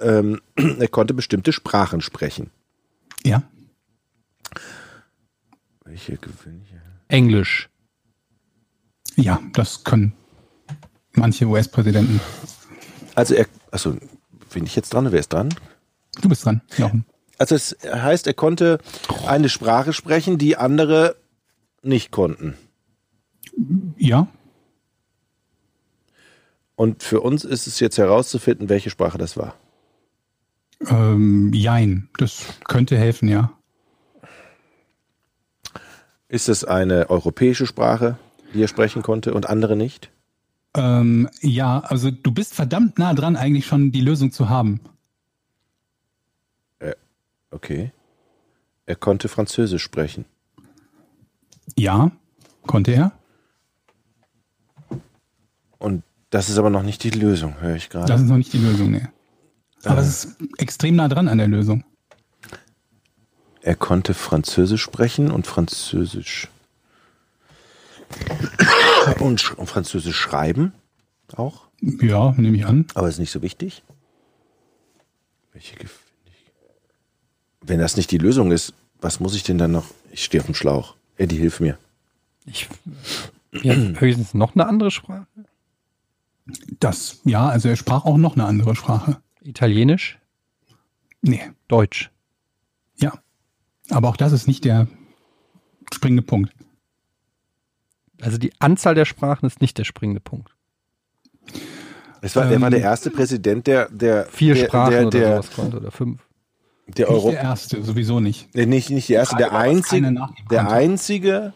ähm, 0.00 0.40
er 0.56 0.88
konnte 0.88 1.12
bestimmte 1.12 1.52
Sprachen 1.52 2.00
sprechen. 2.00 2.50
Ja. 3.24 3.42
Welche 5.86 6.16
gewöhnliche? 6.16 6.82
Englisch. 7.08 7.70
Ja, 9.16 9.40
das 9.52 9.84
können 9.84 10.12
manche 11.16 11.46
US-Präsidenten. 11.46 12.20
Also 13.14 13.34
er, 13.34 13.46
also 13.70 13.96
bin 14.52 14.64
ich 14.64 14.76
jetzt 14.76 14.92
dran? 14.92 15.10
Wer 15.10 15.20
ist 15.20 15.32
dran? 15.32 15.54
Du 16.20 16.28
bist 16.28 16.44
dran, 16.44 16.62
Jochen. 16.76 17.04
Also 17.38 17.54
es 17.54 17.76
heißt, 17.84 18.26
er 18.26 18.34
konnte 18.34 18.78
eine 19.26 19.48
Sprache 19.48 19.92
sprechen, 19.92 20.38
die 20.38 20.56
andere 20.56 21.16
nicht 21.82 22.10
konnten. 22.10 22.54
Ja. 23.96 24.28
Und 26.74 27.02
für 27.02 27.20
uns 27.20 27.44
ist 27.44 27.66
es 27.66 27.80
jetzt 27.80 27.98
herauszufinden, 27.98 28.68
welche 28.68 28.90
Sprache 28.90 29.18
das 29.18 29.36
war. 29.36 29.54
Ähm, 30.88 31.52
jein. 31.54 32.08
Das 32.18 32.44
könnte 32.64 32.98
helfen, 32.98 33.28
ja. 33.28 33.55
Ist 36.28 36.48
es 36.48 36.64
eine 36.64 37.10
europäische 37.10 37.66
Sprache, 37.66 38.18
die 38.52 38.62
er 38.62 38.68
sprechen 38.68 39.02
konnte 39.02 39.32
und 39.34 39.48
andere 39.48 39.76
nicht? 39.76 40.10
Ähm, 40.74 41.28
ja, 41.40 41.80
also 41.80 42.10
du 42.10 42.32
bist 42.32 42.54
verdammt 42.54 42.98
nah 42.98 43.14
dran, 43.14 43.36
eigentlich 43.36 43.66
schon 43.66 43.92
die 43.92 44.00
Lösung 44.00 44.32
zu 44.32 44.48
haben. 44.48 44.80
Okay. 47.50 47.90
Er 48.84 48.96
konnte 48.96 49.28
Französisch 49.28 49.82
sprechen. 49.82 50.26
Ja, 51.74 52.10
konnte 52.66 52.92
er. 52.92 53.12
Und 55.78 56.02
das 56.30 56.50
ist 56.50 56.58
aber 56.58 56.70
noch 56.70 56.82
nicht 56.82 57.02
die 57.02 57.10
Lösung, 57.10 57.60
höre 57.60 57.76
ich 57.76 57.88
gerade. 57.88 58.06
Das 58.06 58.20
ist 58.20 58.28
noch 58.28 58.36
nicht 58.36 58.52
die 58.52 58.58
Lösung, 58.58 58.90
nee. 58.90 59.08
Aber 59.84 60.00
es 60.00 60.24
ist 60.24 60.36
extrem 60.58 60.96
nah 60.96 61.08
dran 61.08 61.28
an 61.28 61.38
der 61.38 61.48
Lösung. 61.48 61.84
Er 63.66 63.74
konnte 63.74 64.14
Französisch 64.14 64.80
sprechen 64.80 65.28
und 65.32 65.44
Französisch 65.48 66.46
und, 69.18 69.40
sch- 69.40 69.54
und 69.54 69.66
Französisch 69.66 70.16
schreiben 70.16 70.72
auch, 71.34 71.66
Ja, 71.80 72.32
nehme 72.36 72.56
ich 72.58 72.64
an. 72.64 72.86
aber 72.94 73.08
ist 73.08 73.18
nicht 73.18 73.32
so 73.32 73.42
wichtig. 73.42 73.82
Welche 75.52 75.74
Gefälligkeit? 75.74 76.76
Wenn 77.60 77.80
das 77.80 77.96
nicht 77.96 78.12
die 78.12 78.18
Lösung 78.18 78.52
ist, 78.52 78.72
was 79.00 79.18
muss 79.18 79.34
ich 79.34 79.42
denn 79.42 79.58
dann 79.58 79.72
noch? 79.72 79.86
Ich 80.12 80.22
stehe 80.24 80.40
auf 80.40 80.46
dem 80.46 80.54
Schlauch. 80.54 80.94
Eddie, 81.16 81.36
hilf 81.36 81.58
mir. 81.58 81.76
Ich, 82.44 82.68
ja, 83.50 83.74
höchstens 83.74 84.32
noch 84.32 84.54
eine 84.54 84.68
andere 84.68 84.92
Sprache. 84.92 85.26
Das, 86.78 87.18
ja, 87.24 87.48
also 87.48 87.68
er 87.68 87.74
sprach 87.74 88.04
auch 88.04 88.16
noch 88.16 88.34
eine 88.34 88.44
andere 88.44 88.76
Sprache. 88.76 89.20
Italienisch, 89.42 90.20
Nee, 91.20 91.50
Deutsch. 91.66 92.12
ja. 92.98 93.12
Aber 93.90 94.08
auch 94.08 94.16
das 94.16 94.32
ist 94.32 94.46
nicht 94.46 94.64
der 94.64 94.88
springende 95.92 96.22
Punkt. 96.22 96.52
Also 98.20 98.38
die 98.38 98.52
Anzahl 98.60 98.94
der 98.94 99.04
Sprachen 99.04 99.46
ist 99.46 99.60
nicht 99.60 99.78
der 99.78 99.84
springende 99.84 100.20
Punkt. 100.20 100.54
Es 102.22 102.34
war, 102.34 102.46
der 102.46 102.60
war 102.60 102.68
Ähm, 102.68 102.72
der 102.72 102.80
erste 102.80 103.10
Präsident, 103.10 103.66
der, 103.66 103.88
der, 103.90 104.26
Vier 104.26 104.54
der, 104.54 104.66
Sprachen 104.66 104.90
der, 104.90 105.06
oder 105.06 105.18
der, 105.18 105.42
sowas 105.42 105.54
konnte 105.54 105.76
oder 105.76 105.90
fünf. 105.90 106.26
der 106.88 107.06
Nicht 107.06 107.14
Euro, 107.14 107.30
der 107.30 107.40
erste, 107.40 107.82
sowieso 107.82 108.20
nicht. 108.20 108.52
Nee, 108.54 108.66
nicht, 108.66 108.90
nicht 108.90 109.08
der 109.08 109.18
erste, 109.18 109.36
der 109.36 109.52
einzige, 109.52 110.14
der 110.50 110.70
einzige, 110.70 111.52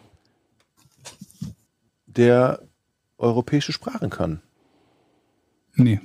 der 2.05 2.61
europäische 3.17 3.73
Sprachen 3.73 4.09
kann. 4.09 4.41
Nee. 5.75 5.99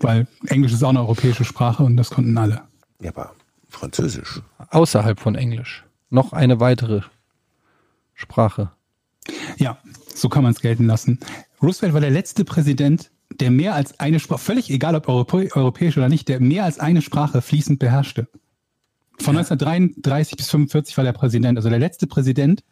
Weil 0.00 0.26
Englisch 0.46 0.72
ist 0.72 0.82
auch 0.82 0.88
eine 0.90 1.00
europäische 1.00 1.44
Sprache 1.44 1.82
und 1.82 1.96
das 1.96 2.10
konnten 2.10 2.36
alle. 2.38 2.62
Ja, 3.00 3.10
aber 3.10 3.34
Französisch. 3.70 4.42
Außerhalb 4.68 5.18
von 5.18 5.34
Englisch. 5.34 5.84
Noch 6.10 6.32
eine 6.32 6.60
weitere 6.60 7.02
Sprache. 8.14 8.70
Ja, 9.56 9.78
so 10.14 10.28
kann 10.28 10.42
man 10.42 10.52
es 10.52 10.60
gelten 10.60 10.86
lassen. 10.86 11.18
Roosevelt 11.62 11.94
war 11.94 12.00
der 12.00 12.10
letzte 12.10 12.44
Präsident, 12.44 13.10
der 13.38 13.50
mehr 13.50 13.74
als 13.74 13.98
eine 14.00 14.20
Sprache, 14.20 14.40
völlig 14.40 14.70
egal 14.70 14.94
ob 14.94 15.08
Europä 15.08 15.48
europäisch 15.54 15.96
oder 15.96 16.08
nicht, 16.08 16.28
der 16.28 16.40
mehr 16.40 16.64
als 16.64 16.78
eine 16.78 17.02
Sprache 17.02 17.42
fließend 17.42 17.78
beherrschte. 17.78 18.28
Von 19.20 19.36
1933 19.36 20.36
bis 20.36 20.48
45 20.48 20.96
war 20.96 21.04
der 21.04 21.12
Präsident. 21.12 21.58
Also 21.58 21.68
der 21.68 21.78
letzte 21.78 22.06
Präsident, 22.06 22.64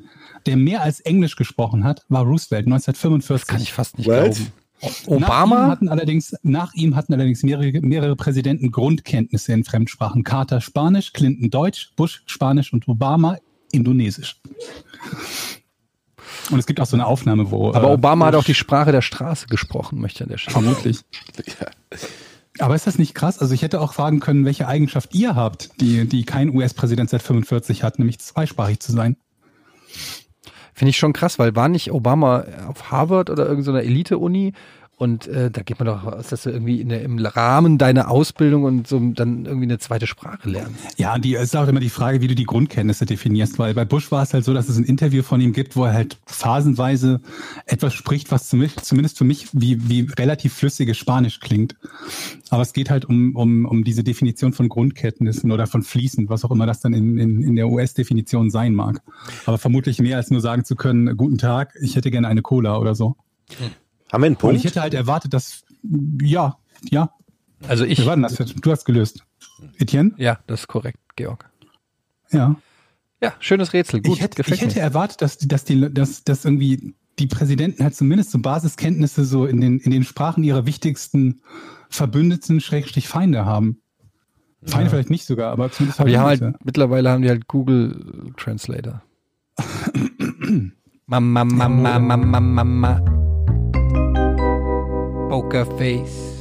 der 0.47 0.57
mehr 0.57 0.83
als 0.83 1.01
Englisch 1.01 1.37
gesprochen 1.37 1.85
hat, 1.85 2.05
war 2.09 2.25
Roosevelt 2.25 2.67
1945. 2.67 3.47
Kann 3.47 3.61
ich 3.61 3.73
fast 3.73 3.99
nicht 3.99 4.09
What? 4.09 4.25
glauben. 4.25 4.53
Nach 4.81 4.91
ihm 5.07 5.13
Obama? 5.25 5.67
hatten 5.69 5.89
allerdings, 5.89 6.35
nach 6.43 6.73
ihm 6.75 6.95
hatten 6.97 7.13
allerdings 7.13 7.43
mehrere, 7.43 7.81
mehrere 7.81 8.17
Präsidenten 8.17 8.71
Grundkenntnisse 8.71 9.53
in 9.53 9.65
Fremdsprachen. 9.65 10.25
Carter 10.25 10.61
Spanisch, 10.61 11.13
Clinton 11.13 11.51
Deutsch, 11.51 11.91
Bush 11.97 12.23
Spanisch 12.27 12.73
und 12.73 12.87
Obama 12.89 13.39
Indonesisch. 13.73 14.41
Und 16.51 16.59
es 16.59 16.67
gibt 16.67 16.81
auch 16.81 16.87
so 16.87 16.97
eine 16.97 17.07
Aufnahme, 17.07 17.51
wo. 17.51 17.73
Aber 17.73 17.91
äh, 17.91 17.93
Obama 17.95 18.27
hat 18.27 18.35
Bush- 18.35 18.41
auch 18.41 18.47
die 18.47 18.55
Sprache 18.55 18.93
der 18.93 19.03
Straße 19.03 19.47
gesprochen, 19.49 20.01
möchte 20.01 20.25
an 20.25 20.31
der 20.31 20.39
Stelle. 20.39 20.53
Vermutlich. 20.53 21.01
Ja. 21.61 21.67
Aber 22.61 22.75
ist 22.75 22.87
das 22.87 22.99
nicht 22.99 23.15
krass? 23.15 23.39
Also 23.39 23.55
ich 23.55 23.63
hätte 23.63 23.81
auch 23.81 23.93
fragen 23.93 24.21
können, 24.21 24.45
welche 24.45 24.67
Eigenschaft 24.67 25.15
ihr 25.15 25.37
habt, 25.37 25.81
die, 25.81 26.09
die 26.09 26.25
kein 26.25 26.55
US-Präsident 26.55 27.11
seit 27.11 27.23
45 27.23 27.83
hat, 27.83 27.99
nämlich 27.99 28.19
zweisprachig 28.19 28.81
zu 28.81 28.93
sein. 28.93 29.17
Finde 30.79 30.91
ich 30.91 30.97
schon 30.97 31.13
krass, 31.13 31.41
weil 31.41 31.57
war 31.57 31.69
nicht 31.69 31.91
Obama 31.91 32.45
auf 32.69 32.93
Harvard 32.93 33.31
oder 33.31 33.47
irgendeiner 33.47 33.83
Elite-Uni 33.83 34.53
und 34.99 35.29
äh, 35.29 35.49
da 35.49 35.63
geht 35.63 35.79
man 35.79 35.87
doch 35.87 36.03
aus, 36.03 36.27
dass 36.29 36.43
du 36.43 36.51
irgendwie 36.51 36.85
der, 36.85 37.03
im 37.03 37.25
Rahmen 37.25 37.79
deiner 37.79 38.11
Ausbildung 38.11 38.65
und 38.65 38.89
so 38.89 38.99
dann 38.99 39.47
irgendwie 39.47 39.67
eine 39.67 39.79
zweite 39.79 40.09
Sprache 40.09 40.51
lernst. 40.51 40.99
Ja, 40.99 41.19
die 41.19 41.37
es 41.37 41.45
ist 41.45 41.57
auch 41.57 41.69
immer 41.69 41.79
die 41.79 41.89
Frage, 41.89 42.21
wie 42.21 42.27
du 42.27 42.35
die 42.35 42.45
Grundkenntnisse 42.45 43.07
definierst, 43.07 43.61
weil 43.61 43.75
bei 43.75 43.85
Bush 43.85 44.11
war 44.11 44.25
es 44.25 44.35
halt 44.35 44.45
so, 44.45 44.53
dass 44.53 44.69
es 44.69 44.77
ein 44.77 44.83
Interview 44.83 45.23
von 45.23 45.41
ihm 45.41 45.53
gibt, 45.53 45.77
wo 45.77 45.85
er 45.85 45.93
halt 45.93 46.19
phasenweise 46.27 47.21
etwas 47.65 47.95
spricht, 47.95 48.33
was 48.33 48.49
zumindest, 48.49 49.17
für 49.17 49.25
mich 49.25 49.49
wie, 49.53 49.89
wie 49.89 50.09
relativ 50.19 50.55
flüssiges 50.55 50.97
Spanisch 50.97 51.39
klingt. 51.39 51.77
Aber 52.51 52.63
es 52.63 52.73
geht 52.73 52.91
halt 52.91 53.05
um, 53.05 53.37
um, 53.37 53.67
um 53.67 53.85
diese 53.85 54.03
Definition 54.03 54.53
von 54.53 54.69
Grundkenntnissen 54.69 55.53
oder 55.53 55.69
von 55.69 55.83
fließend, 55.83 56.29
was 56.29 56.45
auch 56.45 56.51
immer 56.51 56.67
das 56.67 56.81
dann 56.81 56.93
in, 56.93 57.19
in, 57.19 57.43
in 57.45 57.55
der 57.55 57.69
US-Definition 57.69 58.51
sein 58.51 58.75
mag. 58.75 59.01
Aber 59.47 59.59
vermutlich 59.59 60.01
mehr 60.01 60.17
als 60.17 60.33
nur 60.33 60.41
sagen 60.41 60.65
zu 60.65 60.75
können, 60.75 61.17
guten 61.17 61.39
Tag, 61.39 61.75
ich 61.81 61.95
hätte 61.95 62.11
gerne 62.11 62.27
eine 62.27 62.43
Cola 62.43 62.79
oder 62.79 62.97
so. 62.97 63.15
Haben 64.13 64.23
wir 64.23 64.27
einen 64.27 64.35
Und 64.37 64.41
Punkt? 64.41 64.57
ich 64.57 64.65
hätte 64.65 64.81
halt 64.81 64.95
erwartet, 64.95 65.35
dass, 65.35 65.65
ja, 66.23 66.57
ja, 66.91 67.11
Also 67.67 67.85
ich, 67.85 67.99
wir 67.99 68.07
warten 68.07 68.23
das 68.23 68.39
jetzt. 68.39 68.55
Du 68.65 68.71
hast 68.71 68.85
gelöst. 68.85 69.25
Etienne? 69.79 70.13
ja, 70.17 70.39
das 70.47 70.61
ist 70.61 70.69
korrekt, 70.69 70.99
Georg. 71.17 71.49
Ja. 72.31 72.57
Ja, 73.21 73.33
schönes 73.41 73.73
Rätsel, 73.73 74.01
gut, 74.01 74.15
ich 74.17 74.23
hätte, 74.23 74.41
ich 74.43 74.61
hätte 74.61 74.79
erwartet, 74.79 75.21
dass, 75.23 75.39
die- 75.39 75.49
dass, 75.49 75.65
die, 75.65 75.93
dass, 75.93 76.23
dass 76.23 76.45
irgendwie 76.45 76.95
die 77.19 77.27
Präsidenten 77.27 77.83
halt 77.83 77.97
zumindest 77.97 78.31
so 78.31 78.39
Basiskenntnisse 78.39 79.25
so 79.25 79.45
in 79.45 79.61
den, 79.61 79.81
in 79.81 79.91
den 79.91 80.05
Sprachen 80.05 80.45
ihrer 80.45 80.67
wichtigsten 80.67 81.41
Verbündeten, 81.91 82.61
Schrägstrich 82.61 83.09
Feinde 83.09 83.45
haben. 83.45 83.81
Feinde 84.63 84.91
vielleicht 84.91 85.11
nicht 85.11 85.25
sogar, 85.25 85.51
aber 85.51 85.71
zumindest 85.73 85.99
Aber 86.01 86.09
die 86.11 86.17
haben 86.19 86.27
halt, 86.27 86.65
mittlerweile 86.65 87.11
haben 87.11 87.23
die 87.23 87.29
halt 87.29 87.49
Google 87.49 88.33
Translator. 88.37 89.03
Mama, 91.07 91.45
Mama, 91.45 91.99
Mama, 91.99 92.41
Mama. 92.41 93.18
Pokerface. 95.29 96.39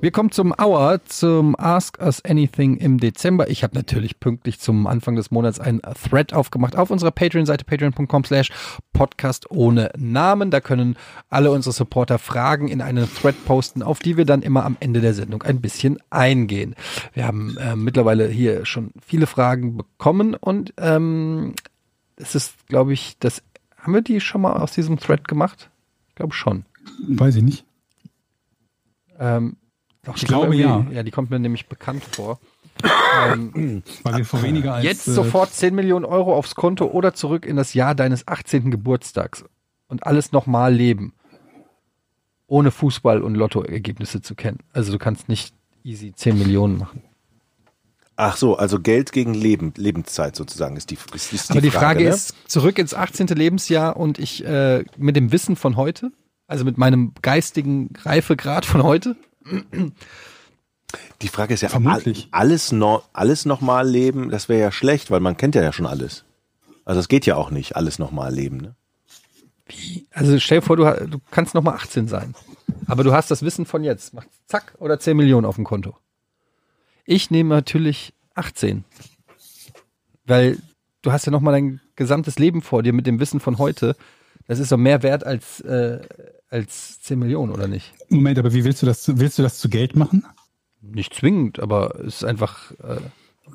Wir 0.00 0.12
kommen 0.12 0.30
zum 0.30 0.54
Hour, 0.58 1.04
zum 1.04 1.56
Ask 1.58 1.98
Us 2.00 2.24
Anything 2.24 2.78
im 2.78 2.98
Dezember. 2.98 3.50
Ich 3.50 3.62
habe 3.62 3.74
natürlich 3.74 4.18
pünktlich 4.18 4.60
zum 4.60 4.86
Anfang 4.86 5.14
des 5.14 5.30
Monats 5.30 5.60
einen 5.60 5.82
Thread 5.82 6.32
aufgemacht 6.32 6.74
auf 6.74 6.90
unserer 6.90 7.10
Patreon-Seite 7.10 7.66
patreon.com 7.66 8.24
slash 8.24 8.50
podcast 8.94 9.50
ohne 9.50 9.90
Namen. 9.98 10.50
Da 10.50 10.60
können 10.60 10.96
alle 11.28 11.50
unsere 11.50 11.74
Supporter 11.74 12.18
Fragen 12.18 12.68
in 12.68 12.80
einen 12.80 13.12
Thread 13.14 13.44
posten, 13.44 13.82
auf 13.82 13.98
die 13.98 14.16
wir 14.16 14.24
dann 14.24 14.40
immer 14.40 14.64
am 14.64 14.78
Ende 14.80 15.02
der 15.02 15.12
Sendung 15.12 15.42
ein 15.42 15.60
bisschen 15.60 15.98
eingehen. 16.08 16.76
Wir 17.12 17.26
haben 17.26 17.58
äh, 17.58 17.76
mittlerweile 17.76 18.26
hier 18.26 18.64
schon 18.64 18.92
viele 19.04 19.26
Fragen 19.26 19.76
bekommen 19.76 20.34
und 20.34 20.72
ähm, 20.78 21.54
es 22.16 22.34
ist, 22.34 22.66
glaube 22.68 22.94
ich, 22.94 23.18
das 23.18 23.42
haben 23.76 23.92
wir 23.92 24.02
die 24.02 24.20
schon 24.20 24.40
mal 24.40 24.54
aus 24.54 24.72
diesem 24.72 24.98
Thread 24.98 25.28
gemacht? 25.28 25.68
Ich 26.08 26.14
glaube 26.14 26.32
schon. 26.32 26.64
Weiß 27.08 27.36
ich 27.36 27.42
nicht. 27.42 27.64
Ähm, 29.18 29.56
doch, 30.04 30.14
Ich 30.16 30.20
die 30.24 30.26
kommt 30.26 30.40
glaube, 30.52 30.56
ja. 30.56 30.86
Ja, 30.92 31.02
die 31.02 31.10
kommt 31.10 31.30
mir 31.30 31.38
nämlich 31.38 31.66
bekannt 31.68 32.04
vor. 32.04 32.38
ähm, 33.32 33.82
Weil 34.02 34.16
wir 34.18 34.24
vor 34.24 34.42
weniger 34.42 34.74
als. 34.74 34.84
jetzt 34.84 35.08
äh, 35.08 35.12
sofort 35.12 35.52
10 35.52 35.74
Millionen 35.74 36.04
Euro 36.04 36.34
aufs 36.36 36.54
Konto 36.54 36.86
oder 36.86 37.14
zurück 37.14 37.44
in 37.46 37.56
das 37.56 37.74
Jahr 37.74 37.94
deines 37.94 38.26
18. 38.28 38.70
Geburtstags 38.70 39.44
und 39.88 40.06
alles 40.06 40.32
nochmal 40.32 40.72
leben. 40.72 41.12
Ohne 42.46 42.70
Fußball- 42.70 43.20
und 43.20 43.34
Lottoergebnisse 43.34 44.22
zu 44.22 44.34
kennen. 44.34 44.60
Also 44.72 44.92
du 44.92 44.98
kannst 44.98 45.28
nicht 45.28 45.54
easy 45.84 46.12
10 46.14 46.38
Millionen 46.38 46.78
machen. 46.78 47.02
Ach 48.20 48.36
so, 48.36 48.56
also 48.56 48.80
Geld 48.80 49.12
gegen 49.12 49.32
Leben, 49.34 49.72
Lebenszeit 49.76 50.34
sozusagen 50.34 50.76
ist 50.76 50.90
die, 50.90 50.98
ist, 51.14 51.32
ist 51.32 51.50
Aber 51.52 51.60
die 51.60 51.70
Frage, 51.70 52.02
ne? 52.04 52.10
ist, 52.10 52.34
zurück 52.50 52.78
ins 52.78 52.92
18. 52.94 53.28
Lebensjahr 53.28 53.96
und 53.96 54.18
ich 54.18 54.44
äh, 54.44 54.84
mit 54.96 55.14
dem 55.14 55.30
Wissen 55.30 55.54
von 55.56 55.76
heute, 55.76 56.10
also 56.48 56.64
mit 56.64 56.76
meinem 56.78 57.12
geistigen 57.22 57.90
Reifegrad 58.02 58.64
von 58.66 58.82
heute, 58.82 59.14
Die 61.22 61.28
Frage 61.28 61.54
ist 61.54 61.60
ja, 61.60 61.68
Vermutlich. 61.68 62.28
all- 62.30 62.40
alles, 62.46 62.72
no, 62.72 63.02
alles 63.12 63.44
nochmal 63.44 63.86
leben, 63.88 64.30
das 64.30 64.48
wäre 64.48 64.60
ja 64.60 64.72
schlecht, 64.72 65.10
weil 65.10 65.20
man 65.20 65.36
kennt 65.36 65.54
ja, 65.54 65.62
ja 65.62 65.72
schon 65.72 65.86
alles. 65.86 66.24
Also 66.84 67.00
es 67.00 67.08
geht 67.08 67.26
ja 67.26 67.36
auch 67.36 67.50
nicht, 67.50 67.76
alles 67.76 67.98
nochmal 67.98 68.32
leben. 68.34 68.56
Ne? 68.58 68.74
Also 70.12 70.38
stell 70.40 70.60
dir 70.60 70.66
vor, 70.66 70.76
du, 70.76 70.84
du 71.06 71.18
kannst 71.30 71.54
noch 71.54 71.62
mal 71.62 71.74
18 71.74 72.08
sein. 72.08 72.34
Aber 72.86 73.04
du 73.04 73.12
hast 73.12 73.30
das 73.30 73.42
Wissen 73.42 73.66
von 73.66 73.84
jetzt. 73.84 74.14
Mach 74.14 74.24
zack 74.46 74.74
oder 74.78 74.98
10 74.98 75.16
Millionen 75.16 75.44
auf 75.44 75.56
dem 75.56 75.64
Konto. 75.64 75.94
Ich 77.04 77.30
nehme 77.30 77.54
natürlich 77.54 78.14
18. 78.34 78.84
Weil 80.24 80.58
du 81.02 81.12
hast 81.12 81.26
ja 81.26 81.32
noch 81.32 81.40
mal 81.42 81.52
dein 81.52 81.80
gesamtes 81.96 82.38
Leben 82.38 82.62
vor 82.62 82.82
dir 82.82 82.94
mit 82.94 83.06
dem 83.06 83.20
Wissen 83.20 83.40
von 83.40 83.58
heute. 83.58 83.94
Das 84.46 84.58
ist 84.58 84.72
doch 84.72 84.78
mehr 84.78 85.02
wert 85.02 85.24
als, 85.24 85.60
äh, 85.60 86.00
als 86.50 87.00
10 87.02 87.18
Millionen, 87.18 87.52
oder 87.52 87.68
nicht? 87.68 87.92
Moment, 88.08 88.38
aber 88.38 88.52
wie 88.54 88.64
willst 88.64 88.82
du 88.82 88.86
das, 88.86 89.02
zu- 89.02 89.18
willst 89.20 89.38
du 89.38 89.42
das 89.42 89.58
zu 89.58 89.68
Geld 89.68 89.96
machen? 89.96 90.24
Nicht 90.80 91.14
zwingend, 91.14 91.60
aber 91.60 91.96
es 92.00 92.16
ist 92.16 92.24
einfach, 92.24 92.70
äh, 92.82 92.96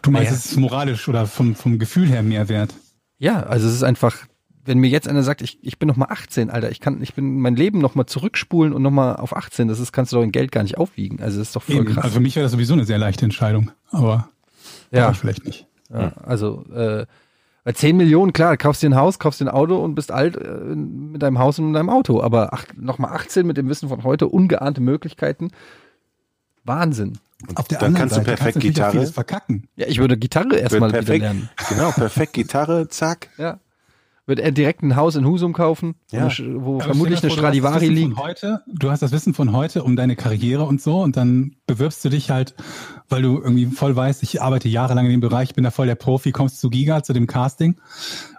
Du 0.02 0.10
meinst, 0.10 0.32
Naja. 0.32 0.38
es 0.40 0.46
ist 0.52 0.58
moralisch 0.58 1.08
oder 1.08 1.28
vom, 1.28 1.54
vom 1.56 1.78
Gefühl 1.80 2.08
her 2.08 2.24
mehr 2.24 2.50
wert? 2.50 2.74
ja, 3.20 3.44
also 3.44 3.68
es 3.68 3.74
ist 3.76 3.84
einfach, 3.84 4.18
wenn 4.66 4.80
mir 4.80 4.90
jetzt 4.90 5.08
einer 5.08 5.24
sagt, 5.24 5.42
ich, 5.42 5.60
ich 5.62 5.78
bin 5.80 5.88
noch 5.88 5.96
mal 5.98 6.08
18, 6.10 6.50
Alter, 6.50 6.72
ich 6.72 6.80
kann, 6.80 7.02
ich 7.02 7.14
bin 7.14 7.40
mein 7.40 7.56
Leben 7.56 7.80
noch 7.80 7.96
mal 7.96 8.06
zurückspulen 8.08 8.74
und 8.74 8.82
noch 8.82 8.92
mal 8.92 9.16
auf 9.16 9.36
18, 9.36 9.68
das 9.68 9.80
ist, 9.80 9.92
kannst 9.94 10.12
du 10.12 10.18
doch 10.18 10.24
in 10.24 10.32
Geld 10.32 10.52
gar 10.52 10.64
nicht 10.64 10.78
aufwiegen. 10.78 11.22
Also 11.22 11.38
das 11.40 11.50
ist 11.50 11.56
doch 11.56 11.62
voll 11.64 11.76
Eben. 11.76 11.86
krass. 11.86 12.06
Also 12.06 12.16
für 12.16 12.22
mich 12.22 12.36
wäre 12.36 12.44
das 12.44 12.52
sowieso 12.54 12.74
eine 12.74 12.86
sehr 12.86 12.98
leichte 12.98 13.24
Entscheidung, 13.24 13.72
aber 13.92 14.30
ja. 14.92 15.12
ich 15.12 15.18
vielleicht 15.18 15.46
nicht. 15.46 15.68
Ja, 15.92 16.14
also 16.24 16.66
äh, 16.74 17.06
bei 17.64 17.72
10 17.72 17.96
Millionen, 17.96 18.34
klar, 18.34 18.58
kaufst 18.58 18.84
dir 18.84 18.90
ein 18.90 18.96
Haus, 18.96 19.20
kaufst 19.20 19.40
dir 19.40 19.46
ein 19.46 19.50
Auto 19.50 19.78
und 19.78 19.96
bist 19.96 20.12
alt 20.12 20.36
äh, 20.36 20.48
mit 20.76 21.22
deinem 21.22 21.40
Haus 21.40 21.60
und 21.60 21.68
mit 21.68 21.76
deinem 21.76 21.90
Auto. 21.90 22.22
Aber 22.22 22.54
ach, 22.54 22.66
nochmal 22.76 23.14
18 23.14 23.48
mit 23.48 23.58
dem 23.58 23.70
Wissen 23.70 23.88
von 23.88 24.04
heute, 24.04 24.28
ungeahnte 24.28 24.82
Möglichkeiten. 24.82 25.52
Wahnsinn. 26.66 27.20
Auf 27.56 27.68
der 27.68 27.80
dann 27.80 27.88
anderen 27.88 28.10
kannst 28.10 28.16
du 28.16 28.20
Seite 28.20 28.28
perfekt 28.28 28.54
kannst 28.54 28.68
Gitarre. 28.68 28.92
vieles 28.92 29.12
verkacken. 29.12 29.68
Ja, 29.76 29.88
ich 29.88 30.00
würde 30.00 30.18
Gitarre 30.18 30.58
erstmal 30.58 30.90
wieder 30.90 31.18
lernen. 31.18 31.50
genau, 31.70 31.92
perfekt 31.92 32.34
Gitarre, 32.34 32.88
zack. 32.88 33.30
Ja. 33.38 33.60
Wird 34.26 34.40
er 34.40 34.52
direkt 34.52 34.82
ein 34.84 34.96
Haus 34.96 35.16
in 35.16 35.26
Husum 35.26 35.52
kaufen, 35.54 35.96
wo 36.12 36.18
Ja. 36.18 36.30
wo 36.56 36.76
Aber 36.76 36.84
vermutlich 36.86 37.20
eine 37.22 37.30
vor, 37.30 37.36
du 37.36 37.42
Stradivari 37.42 37.82
Wissen 37.82 37.96
liegt. 37.96 38.18
Heute, 38.18 38.62
du 38.68 38.90
hast 38.90 39.02
das 39.02 39.12
Wissen 39.12 39.34
von 39.34 39.52
heute 39.52 39.84
um 39.84 39.96
deine 39.96 40.16
Karriere 40.16 40.64
und 40.64 40.82
so 40.82 41.02
und 41.02 41.18
dann 41.18 41.56
bewirbst 41.68 42.04
du 42.06 42.10
dich 42.10 42.30
halt, 42.30 42.56
weil 43.10 43.22
du 43.22 43.38
irgendwie 43.42 43.66
voll 43.66 43.96
weißt, 43.96 44.24
ich 44.24 44.42
arbeite 44.42 44.70
jahrelang 44.70 45.06
in 45.06 45.12
dem 45.12 45.20
Bereich, 45.20 45.54
bin 45.56 45.64
da 45.66 45.72
voll 45.72 45.88
der 45.88 45.96
Profi, 45.96 46.32
kommst 46.32 46.60
zu 46.62 46.70
Giga, 46.70 47.04
zu 47.04 47.12
dem 47.12 47.28
Casting 47.28 47.76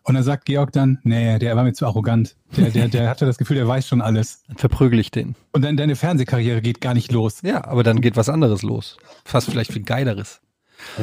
und 0.05 0.15
dann 0.15 0.23
sagt 0.25 0.47
Georg 0.47 0.73
dann, 0.73 0.99
nee, 1.03 1.39
der 1.39 1.55
war 1.57 1.65
mir 1.65 1.73
zu 1.75 1.87
arrogant. 1.87 2.37
Der, 2.57 2.71
der, 2.71 2.89
der 2.89 3.09
hatte 3.11 3.27
das 3.27 3.37
Gefühl, 3.37 3.57
der 3.57 3.69
weiß 3.69 3.87
schon 3.87 4.01
alles. 4.01 4.43
Dann 4.49 4.57
verprügel 4.57 4.99
ich 5.01 5.11
den. 5.11 5.35
Und 5.53 5.63
dann 5.65 5.77
deine 5.77 5.97
Fernsehkarriere 5.97 6.63
geht 6.63 6.81
gar 6.81 6.95
nicht 6.95 7.13
los. 7.13 7.41
Ja, 7.43 7.65
aber 7.67 7.83
dann 7.83 8.01
geht 8.01 8.17
was 8.17 8.29
anderes 8.29 8.63
los. 8.63 8.97
Fast 9.25 9.51
vielleicht 9.51 9.73
viel 9.73 9.83
geileres. 9.83 10.41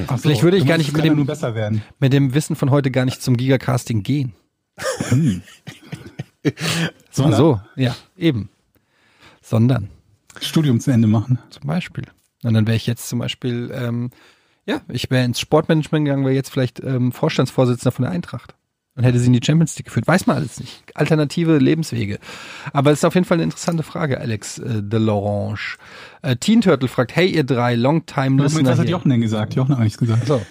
Ach 0.08 0.18
so, 0.18 0.24
Vielleicht 0.24 0.44
würde 0.44 0.58
ich 0.58 0.64
du 0.64 0.70
gar 0.70 0.78
nicht 0.78 0.94
mit 0.94 1.04
dem- 1.04 1.16
nur 1.16 1.26
besser 1.26 1.56
werden. 1.56 1.82
Mit 2.00 2.14
dem 2.14 2.34
Wissen 2.34 2.56
von 2.56 2.72
heute 2.72 2.92
gar 2.92 3.06
nicht 3.06 3.22
zum 3.22 3.36
Gigacasting 3.38 4.04
gehen. 4.04 4.34
Sondern 7.12 7.38
so, 7.38 7.62
ja, 7.76 7.96
eben. 8.18 8.50
Sondern 9.42 9.90
Studium 10.40 10.80
zu 10.80 10.92
Ende 10.92 11.08
machen. 11.08 11.40
zum 11.50 11.68
Beispiel. 11.68 12.06
Und 12.44 12.54
dann 12.54 12.66
wäre 12.66 12.78
ich 12.78 12.88
jetzt 12.88 13.08
zum 13.10 13.20
Beispiel, 13.20 13.72
ähm, 13.74 14.10
ja, 14.66 14.82
ich 14.88 15.12
wäre 15.12 15.26
ins 15.26 15.40
Sportmanagement 15.40 16.06
gegangen, 16.06 16.24
wäre 16.26 16.34
jetzt 16.34 16.50
vielleicht 16.50 16.80
ähm, 16.84 17.12
Vorstandsvorsitzender 17.12 17.92
von 17.92 18.04
der 18.04 18.12
Eintracht. 18.12 18.56
Und 18.96 19.06
hätte 19.06 19.20
sie 19.20 19.28
in 19.28 19.34
die 19.34 19.40
Champions 19.44 19.78
League 19.78 19.86
geführt. 19.86 20.06
Weiß 20.06 20.28
man 20.28 20.36
alles 20.36 20.60
nicht. 20.60 20.84
Alternative 20.96 21.58
Lebenswege. 21.60 22.20
Aber 22.74 22.92
es 22.92 23.00
ist 23.00 23.06
auf 23.06 23.14
jeden 23.16 23.26
Fall 23.26 23.36
eine 23.38 23.44
interessante 23.44 23.84
Frage, 23.84 24.20
Alex 24.20 24.58
äh, 24.58 24.84
de 24.84 25.00
Lorange. 25.00 25.78
Äh, 26.24 26.36
Teen 26.36 26.60
Turtle 26.60 26.90
fragt, 26.90 27.16
hey 27.16 27.28
ihr 27.28 27.46
drei 27.46 27.76
Longtime 27.76 28.32
Moment, 28.32 28.50
Listener 28.50 28.72
was 28.72 28.80
hat. 28.80 28.90
Jochen 28.90 29.10
denn 29.10 29.22
gesagt? 29.22 29.56
Jochen 29.56 29.78
hat 29.78 29.84
nichts 29.84 29.98
gesagt. 29.98 30.28
So, 30.28 30.42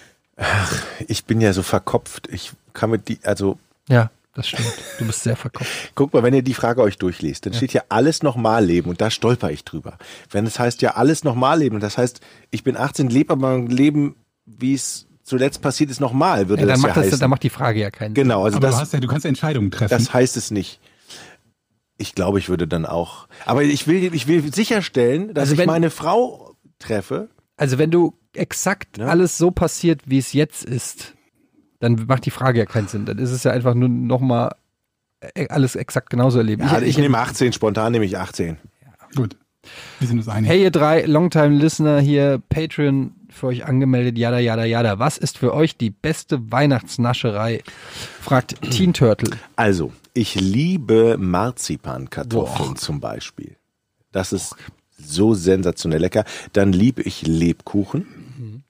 Ich 1.07 1.25
bin 1.25 1.39
ja 1.39 1.53
so 1.53 1.61
verkopft. 1.61 2.29
Ich 2.31 2.53
kann 2.73 2.89
mit 2.89 3.09
die, 3.09 3.19
also 3.23 3.59
ja, 3.87 4.09
das 4.33 4.47
stimmt. 4.47 4.73
Du 4.99 5.05
bist 5.05 5.23
sehr 5.23 5.35
verkopft. 5.35 5.91
Guck 5.95 6.13
mal, 6.13 6.23
wenn 6.23 6.33
ihr 6.33 6.41
die 6.41 6.53
Frage 6.53 6.81
euch 6.81 6.97
durchliest, 6.97 7.45
dann 7.45 7.53
steht 7.53 7.73
ja 7.73 7.83
alles 7.89 8.23
nochmal 8.23 8.63
leben 8.65 8.89
und 8.89 9.01
da 9.01 9.09
stolper 9.11 9.51
ich 9.51 9.63
drüber. 9.65 9.97
Wenn 10.29 10.45
es 10.45 10.57
heißt 10.59 10.81
ja 10.81 10.91
alles 10.95 11.23
nochmal 11.23 11.59
leben, 11.59 11.79
das 11.79 11.97
heißt, 11.97 12.21
ich 12.49 12.63
bin 12.63 12.77
18, 12.77 13.09
lebe 13.09 13.33
aber 13.33 13.57
mein 13.57 13.67
Leben, 13.67 14.15
wie 14.45 14.73
es 14.73 15.07
zuletzt 15.23 15.61
passiert 15.61 15.91
ist, 15.91 15.99
nochmal, 15.99 16.49
würde 16.49 16.61
Ja, 16.63 16.67
dann, 16.67 16.75
das 16.75 16.81
ja 16.81 16.87
macht 16.87 16.97
das, 16.97 17.05
heißen. 17.07 17.19
dann 17.19 17.29
macht 17.29 17.43
die 17.43 17.49
Frage 17.49 17.79
ja 17.79 17.91
keinen 17.91 18.15
Sinn. 18.15 18.23
genau, 18.23 18.43
also 18.43 18.57
Aber 18.57 18.67
du, 18.67 18.71
das, 18.71 18.81
hast 18.81 18.93
ja, 18.93 18.99
du 18.99 19.07
kannst 19.07 19.23
ja 19.25 19.29
Entscheidungen 19.29 19.69
treffen. 19.71 19.89
das 19.97 20.13
heißt 20.13 20.35
es 20.37 20.49
nicht. 20.51 20.79
Ich 21.97 22.15
glaube, 22.15 22.39
ich 22.39 22.49
würde 22.49 22.67
dann 22.67 22.85
auch. 22.85 23.27
Aber 23.45 23.63
ich 23.63 23.85
will, 23.87 24.13
ich 24.15 24.27
will 24.27 24.51
sicherstellen, 24.53 25.33
dass 25.33 25.41
Also 25.43 25.53
ich 25.53 25.59
wenn- 25.59 25.67
meine 25.67 25.89
Frau 25.91 26.55
treffe. 26.79 27.29
Also 27.57 27.77
wenn 27.77 27.91
du 27.91 28.17
exakt 28.33 28.97
Ja. 28.97 29.05
alles 29.07 29.37
so 29.37 29.51
passiert, 29.51 30.01
wie 30.05 30.17
es 30.17 30.33
jetzt 30.33 30.63
ist, 30.65 31.13
dann 31.81 32.05
macht 32.07 32.25
die 32.25 32.31
Frage 32.31 32.59
ja 32.59 32.65
keinen 32.65 32.87
Sinn. 32.87 33.05
Dann 33.05 33.17
ist 33.17 33.31
es 33.31 33.43
ja 33.43 33.51
einfach 33.51 33.73
nur 33.73 33.89
nochmal 33.89 34.55
alles 35.49 35.75
exakt 35.75 36.09
genauso 36.09 36.37
erleben. 36.37 36.63
Ja, 36.63 36.81
ich, 36.81 36.97
nehme 36.97 37.17
18, 37.17 37.53
spontan 37.53 37.91
nehme 37.91 38.05
ich 38.05 38.17
18. 38.17 38.57
Gut. 39.15 39.35
Wir 39.99 40.07
sind 40.07 40.17
uns 40.17 40.27
einig. 40.27 40.49
Hey 40.49 40.63
ihr 40.63 40.71
drei 40.71 41.03
Longtime 41.03 41.55
Listener 41.55 41.99
hier, 41.99 42.41
Patreon 42.49 43.11
für 43.29 43.47
euch 43.47 43.65
angemeldet, 43.65 44.17
jada 44.17 44.39
jada 44.39 44.65
jada. 44.65 44.97
Was 44.97 45.17
ist 45.17 45.37
für 45.37 45.53
euch 45.53 45.77
die 45.77 45.91
beste 45.91 46.51
Weihnachtsnascherei? 46.51 47.61
Fragt 48.21 48.59
Teen 48.71 48.93
Turtle. 48.93 49.29
Also, 49.55 49.91
ich 50.13 50.35
liebe 50.35 51.17
Marzipankartoffeln 51.19 52.75
zum 52.75 52.99
Beispiel. 52.99 53.55
Das 54.11 54.33
ist 54.33 54.55
so 54.97 55.35
sensationell 55.35 56.01
lecker. 56.01 56.25
Dann 56.53 56.73
liebe 56.73 57.03
ich 57.03 57.25
Lebkuchen, 57.27 58.63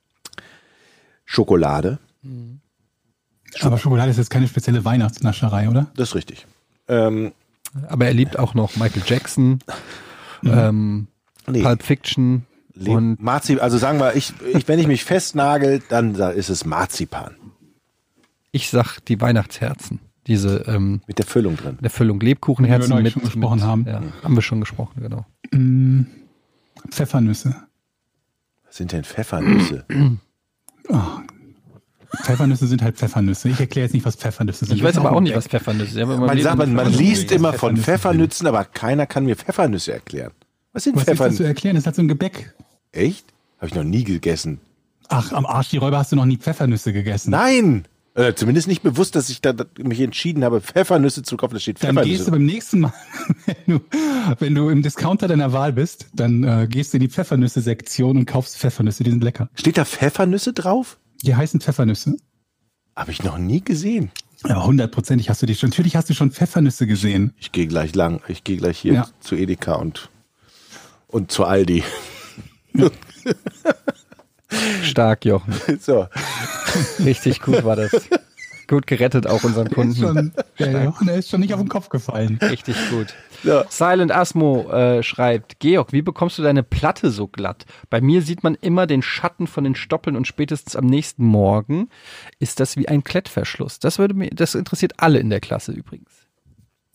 Schokolade, 1.23 1.99
Aber 3.59 3.77
Schokolade 3.77 4.11
ist 4.11 4.17
jetzt 4.17 4.29
keine 4.29 4.47
spezielle 4.47 4.85
Weihnachtsnascherei, 4.85 5.69
oder? 5.69 5.87
das 5.95 6.09
ist 6.09 6.15
richtig. 6.15 6.47
Ähm, 6.87 7.33
Aber 7.87 8.05
er 8.05 8.13
liebt 8.13 8.39
auch 8.39 8.53
noch 8.53 8.75
Michael 8.77 9.03
Jackson, 9.05 9.59
ähm, 10.43 11.07
nee, 11.47 11.61
Pulp 11.61 11.83
Fiction 11.83 12.45
Le 12.73 12.91
und 12.91 13.21
Marzi 13.21 13.59
also 13.59 13.77
sagen 13.77 13.99
wir, 13.99 14.15
ich, 14.15 14.33
ich, 14.53 14.67
wenn 14.67 14.79
ich 14.79 14.87
mich 14.87 15.03
festnagel, 15.03 15.81
dann 15.89 16.13
da 16.13 16.29
ist 16.29 16.49
es 16.49 16.65
Marzipan 16.65 17.35
ich 18.51 18.69
sag 18.69 18.99
die 19.05 19.19
Weihnachtsherzen. 19.19 19.99
Diese 20.27 20.65
ähm, 20.67 21.01
mit 21.07 21.17
der 21.17 21.25
Füllung 21.25 21.57
drin. 21.57 21.79
der 21.81 21.89
Füllung 21.89 22.19
Lebkuchenherzen 22.19 22.95
wir 22.95 23.01
mit, 23.01 23.13
schon 23.13 23.23
gesprochen 23.23 23.55
mit, 23.55 23.65
haben. 23.65 23.85
Ja, 23.87 24.03
haben 24.23 24.35
wir 24.35 24.43
schon 24.43 24.59
gesprochen, 24.59 25.01
genau. 25.01 25.25
Mm, 25.51 26.03
Pfeffernüsse. 26.89 27.55
Was 28.67 28.77
sind 28.77 28.91
denn 28.91 29.03
Pfeffernüsse? 29.03 29.83
Pfeffernüsse 32.23 32.67
sind 32.67 32.81
halt 32.81 32.97
Pfeffernüsse. 32.97 33.49
Ich 33.49 33.59
erkläre 33.59 33.85
jetzt 33.85 33.93
nicht, 33.93 34.05
was 34.05 34.15
Pfeffernüsse 34.15 34.65
sind. 34.65 34.75
Ich 34.75 34.83
weiß 34.83 34.97
aber 34.97 35.13
auch 35.13 35.21
nicht, 35.21 35.35
was 35.35 35.47
Pfeffernüsse 35.47 35.93
sind. 35.93 36.07
Man, 36.07 36.41
sagt, 36.41 36.57
man, 36.57 36.73
man 36.73 36.91
liest 36.93 37.31
immer 37.31 37.53
von 37.53 37.77
Pfeffernüsse 37.77 37.83
Pfeffernüssen, 37.83 38.47
aber 38.47 38.65
keiner 38.65 39.05
kann 39.05 39.25
mir 39.25 39.35
Pfeffernüsse 39.35 39.93
erklären. 39.93 40.31
Was 40.73 40.83
sind 40.83 40.95
Was 40.95 41.01
ist 41.03 41.07
das 41.07 41.15
zu 41.15 41.17
Pfeffernüsse? 41.23 41.45
erklären? 41.45 41.75
Das 41.75 41.83
ist 41.83 41.85
halt 41.87 41.95
so 41.95 42.01
ein 42.01 42.07
Gebäck. 42.07 42.53
Echt? 42.91 43.25
Habe 43.57 43.67
ich 43.67 43.75
noch 43.75 43.83
nie 43.83 44.03
gegessen. 44.03 44.59
Ach, 45.07 45.31
am 45.33 45.45
Arsch 45.45 45.69
die 45.69 45.77
Räuber 45.77 45.97
hast 45.97 46.11
du 46.11 46.15
noch 46.15 46.25
nie 46.25 46.37
Pfeffernüsse 46.37 46.93
gegessen. 46.93 47.31
Nein! 47.31 47.85
Äh, 48.13 48.33
zumindest 48.33 48.67
nicht 48.67 48.83
bewusst, 48.83 49.15
dass 49.15 49.29
ich 49.29 49.39
da 49.39 49.53
da 49.53 49.65
mich 49.81 50.01
entschieden 50.01 50.43
habe, 50.43 50.59
Pfeffernüsse 50.59 51.23
zu 51.23 51.37
kaufen. 51.37 51.53
Da 51.53 51.59
steht 51.61 51.81
Dann 51.81 51.95
gehst 51.95 52.05
du 52.05 52.25
Pfeffernüsse. 52.25 52.31
beim 52.31 52.45
nächsten 52.45 52.79
Mal, 52.81 52.93
wenn 53.45 53.77
du, 53.77 53.81
wenn 54.39 54.55
du 54.55 54.69
im 54.69 54.81
Discounter 54.81 55.29
deiner 55.29 55.53
Wahl 55.53 55.71
bist, 55.71 56.07
dann 56.13 56.43
äh, 56.43 56.67
gehst 56.69 56.91
du 56.93 56.97
in 56.97 57.01
die 57.03 57.09
Pfeffernüsse-Sektion 57.09 58.17
und 58.17 58.25
kaufst 58.25 58.57
Pfeffernüsse. 58.57 59.05
Die 59.05 59.11
sind 59.11 59.23
lecker. 59.23 59.49
Steht 59.55 59.77
da 59.77 59.85
Pfeffernüsse 59.85 60.51
drauf? 60.51 60.97
Die 61.23 61.35
heißen 61.35 61.61
Pfeffernüsse. 61.61 62.17
Habe 62.95 63.11
ich 63.11 63.23
noch 63.23 63.37
nie 63.37 63.61
gesehen. 63.61 64.11
Ja, 64.47 64.63
hundertprozentig 64.65 65.29
hast 65.29 65.41
du 65.41 65.45
die 65.45 65.55
schon. 65.55 65.69
Natürlich 65.69 65.95
hast 65.95 66.09
du 66.09 66.13
schon 66.13 66.31
Pfeffernüsse 66.31 66.87
gesehen. 66.87 67.33
Ich 67.37 67.51
gehe 67.51 67.67
gleich 67.67 67.93
lang. 67.95 68.21
Ich 68.27 68.43
gehe 68.43 68.57
gleich 68.57 68.79
hier 68.79 68.93
Ja. 68.93 69.07
zu 69.19 69.35
Edeka 69.35 69.73
und, 69.75 70.09
und 71.07 71.31
zu 71.31 71.45
Aldi. 71.45 71.83
Stark, 74.83 75.25
Jochen. 75.25 75.53
so. 75.79 76.07
Richtig 77.03 77.41
gut 77.41 77.63
war 77.63 77.75
das. 77.75 77.91
Gut 78.67 78.87
gerettet 78.87 79.27
auch 79.27 79.43
unseren 79.43 79.67
Ist 79.67 79.73
Kunden. 79.75 79.95
schon, 79.95 80.31
der 80.59 80.83
Jochen, 80.85 81.07
der 81.07 81.17
ist 81.17 81.29
schon 81.29 81.41
nicht 81.41 81.53
auf 81.53 81.59
den 81.59 81.69
Kopf 81.69 81.89
gefallen. 81.89 82.39
Richtig 82.41 82.75
gut. 82.89 83.13
Ja. 83.43 83.65
Silent 83.69 84.11
Asmo 84.11 84.69
äh, 84.71 85.03
schreibt, 85.03 85.59
Georg, 85.59 85.93
wie 85.93 86.01
bekommst 86.01 86.37
du 86.37 86.43
deine 86.43 86.63
Platte 86.63 87.11
so 87.11 87.27
glatt? 87.27 87.65
Bei 87.89 88.01
mir 88.01 88.21
sieht 88.21 88.43
man 88.43 88.55
immer 88.55 88.87
den 88.87 89.01
Schatten 89.01 89.47
von 89.47 89.63
den 89.63 89.75
Stoppeln 89.75 90.15
und 90.15 90.27
spätestens 90.27 90.75
am 90.75 90.85
nächsten 90.85 91.25
Morgen 91.25 91.89
ist 92.39 92.59
das 92.59 92.77
wie 92.77 92.87
ein 92.87 93.03
Klettverschluss. 93.03 93.79
Das 93.79 93.99
würde 93.99 94.13
mir, 94.13 94.29
das 94.29 94.55
interessiert 94.55 94.93
alle 94.97 95.19
in 95.19 95.29
der 95.29 95.39
Klasse 95.39 95.71
übrigens. 95.71 96.11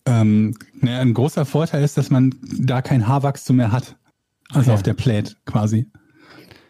Ähm, 0.05 0.55
naja, 0.79 0.99
ein 0.99 1.13
großer 1.13 1.45
Vorteil 1.45 1.83
ist, 1.83 1.97
dass 1.97 2.09
man 2.09 2.33
da 2.41 2.81
kein 2.81 3.07
Haarwachstum 3.07 3.57
mehr 3.57 3.71
hat. 3.71 3.97
Also 4.53 4.71
Ja. 4.71 4.75
auf 4.75 4.83
der 4.83 4.93
Plate 4.93 5.35
quasi. 5.45 5.87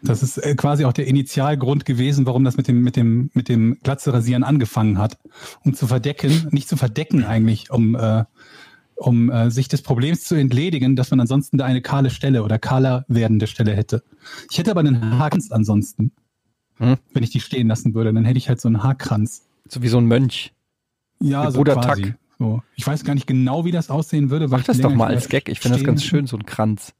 Das 0.02 0.22
ist 0.22 0.38
äh, 0.38 0.54
quasi 0.54 0.84
auch 0.84 0.92
der 0.92 1.06
Initialgrund 1.06 1.84
gewesen, 1.84 2.26
warum 2.26 2.44
das 2.44 2.56
mit 2.56 2.68
dem, 2.68 2.82
mit 2.82 2.96
dem, 2.96 3.30
mit 3.34 3.48
dem 3.48 3.78
Glatze 3.82 4.12
rasieren 4.12 4.44
angefangen 4.44 4.98
hat. 4.98 5.18
Um 5.64 5.74
zu 5.74 5.86
verdecken, 5.86 6.48
nicht 6.50 6.68
zu 6.68 6.76
verdecken 6.76 7.24
eigentlich, 7.24 7.70
um, 7.70 7.94
äh, 7.96 8.24
um 8.98 9.30
äh, 9.30 9.50
sich 9.50 9.68
des 9.68 9.82
Problems 9.82 10.24
zu 10.24 10.34
entledigen, 10.34 10.96
dass 10.96 11.10
man 11.10 11.20
ansonsten 11.20 11.56
da 11.56 11.64
eine 11.64 11.80
kahle 11.80 12.10
Stelle 12.10 12.42
oder 12.42 12.58
kahler 12.58 13.04
werdende 13.08 13.46
Stelle 13.46 13.74
hätte. 13.74 14.02
Ich 14.50 14.58
hätte 14.58 14.70
aber 14.70 14.80
einen 14.80 15.18
Haarkranz 15.18 15.50
ansonsten. 15.52 16.12
Hm. 16.78 16.96
Wenn 17.12 17.22
ich 17.22 17.30
die 17.30 17.40
stehen 17.40 17.68
lassen 17.68 17.94
würde, 17.94 18.12
dann 18.12 18.24
hätte 18.24 18.38
ich 18.38 18.48
halt 18.48 18.60
so 18.60 18.68
einen 18.68 18.82
Haarkranz. 18.82 19.46
So 19.68 19.82
wie 19.82 19.88
so 19.88 19.98
ein 19.98 20.06
Mönch. 20.06 20.52
Ja, 21.20 21.46
Wie 21.46 21.52
so 21.52 21.58
Bruder 21.58 21.74
quasi. 21.74 22.02
Tack. 22.02 22.18
So. 22.38 22.62
Ich 22.76 22.86
weiß 22.86 23.04
gar 23.04 23.14
nicht 23.14 23.26
genau, 23.26 23.64
wie 23.64 23.72
das 23.72 23.90
aussehen 23.90 24.30
würde. 24.30 24.46
Mach 24.48 24.62
das 24.62 24.78
doch 24.80 24.94
mal 24.94 25.08
als 25.08 25.28
Gag. 25.28 25.48
Ich 25.48 25.58
finde 25.60 25.78
das 25.78 25.84
ganz 25.84 26.04
schön, 26.04 26.26
so 26.26 26.36
ein 26.36 26.46
Kranz. 26.46 26.94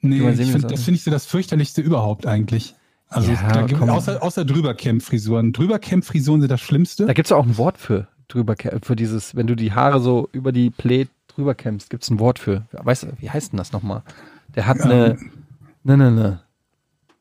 Nee, 0.00 0.18
sehen, 0.32 0.40
ich 0.40 0.52
find, 0.52 0.70
das 0.70 0.82
finde 0.82 0.96
ich 0.96 1.04
so 1.04 1.10
das 1.10 1.26
fürchterlichste 1.26 1.80
überhaupt 1.80 2.26
eigentlich. 2.26 2.74
Also 3.08 3.32
Ja, 3.32 3.52
da 3.52 3.62
gibt, 3.62 3.82
außer, 3.82 4.22
außer 4.22 4.44
Drüberkämm-Frisuren. 4.44 5.52
Drüberkämm-Frisuren 5.52 6.40
sind 6.40 6.50
das 6.50 6.60
Schlimmste. 6.60 7.06
Da 7.06 7.12
gibt's 7.12 7.32
auch 7.32 7.44
ein 7.44 7.58
Wort 7.58 7.76
für 7.76 8.06
drüber, 8.28 8.54
für 8.82 8.96
dieses, 8.96 9.34
wenn 9.34 9.46
du 9.46 9.56
die 9.56 9.72
Haare 9.72 10.00
so 10.00 10.28
über 10.32 10.52
die 10.52 10.70
Plate 10.70 11.10
drüber 11.40 11.54
kämmst, 11.54 11.90
gibt's 11.90 12.10
ein 12.10 12.18
Wort 12.18 12.38
für. 12.38 12.66
Weißt 12.72 13.02
du, 13.04 13.08
wie 13.18 13.30
heißt 13.30 13.52
denn 13.52 13.56
das 13.58 13.72
nochmal? 13.72 14.02
Der 14.54 14.66
hat 14.66 14.80
eine, 14.80 15.18
ne, 15.84 15.96
ne, 15.96 16.10
ne. 16.10 16.40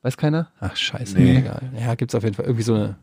Weiß 0.01 0.15
keiner? 0.17 0.49
Ach, 0.59 0.75
scheiße, 0.75 1.17
Nee. 1.17 1.37
egal. 1.39 1.61
Ja, 1.79 1.95
gibt's 1.95 2.15
auf 2.15 2.23
jeden 2.23 2.35
Fall 2.35 2.45
irgendwie 2.45 2.63
so 2.63 2.73
eine, 2.75 2.95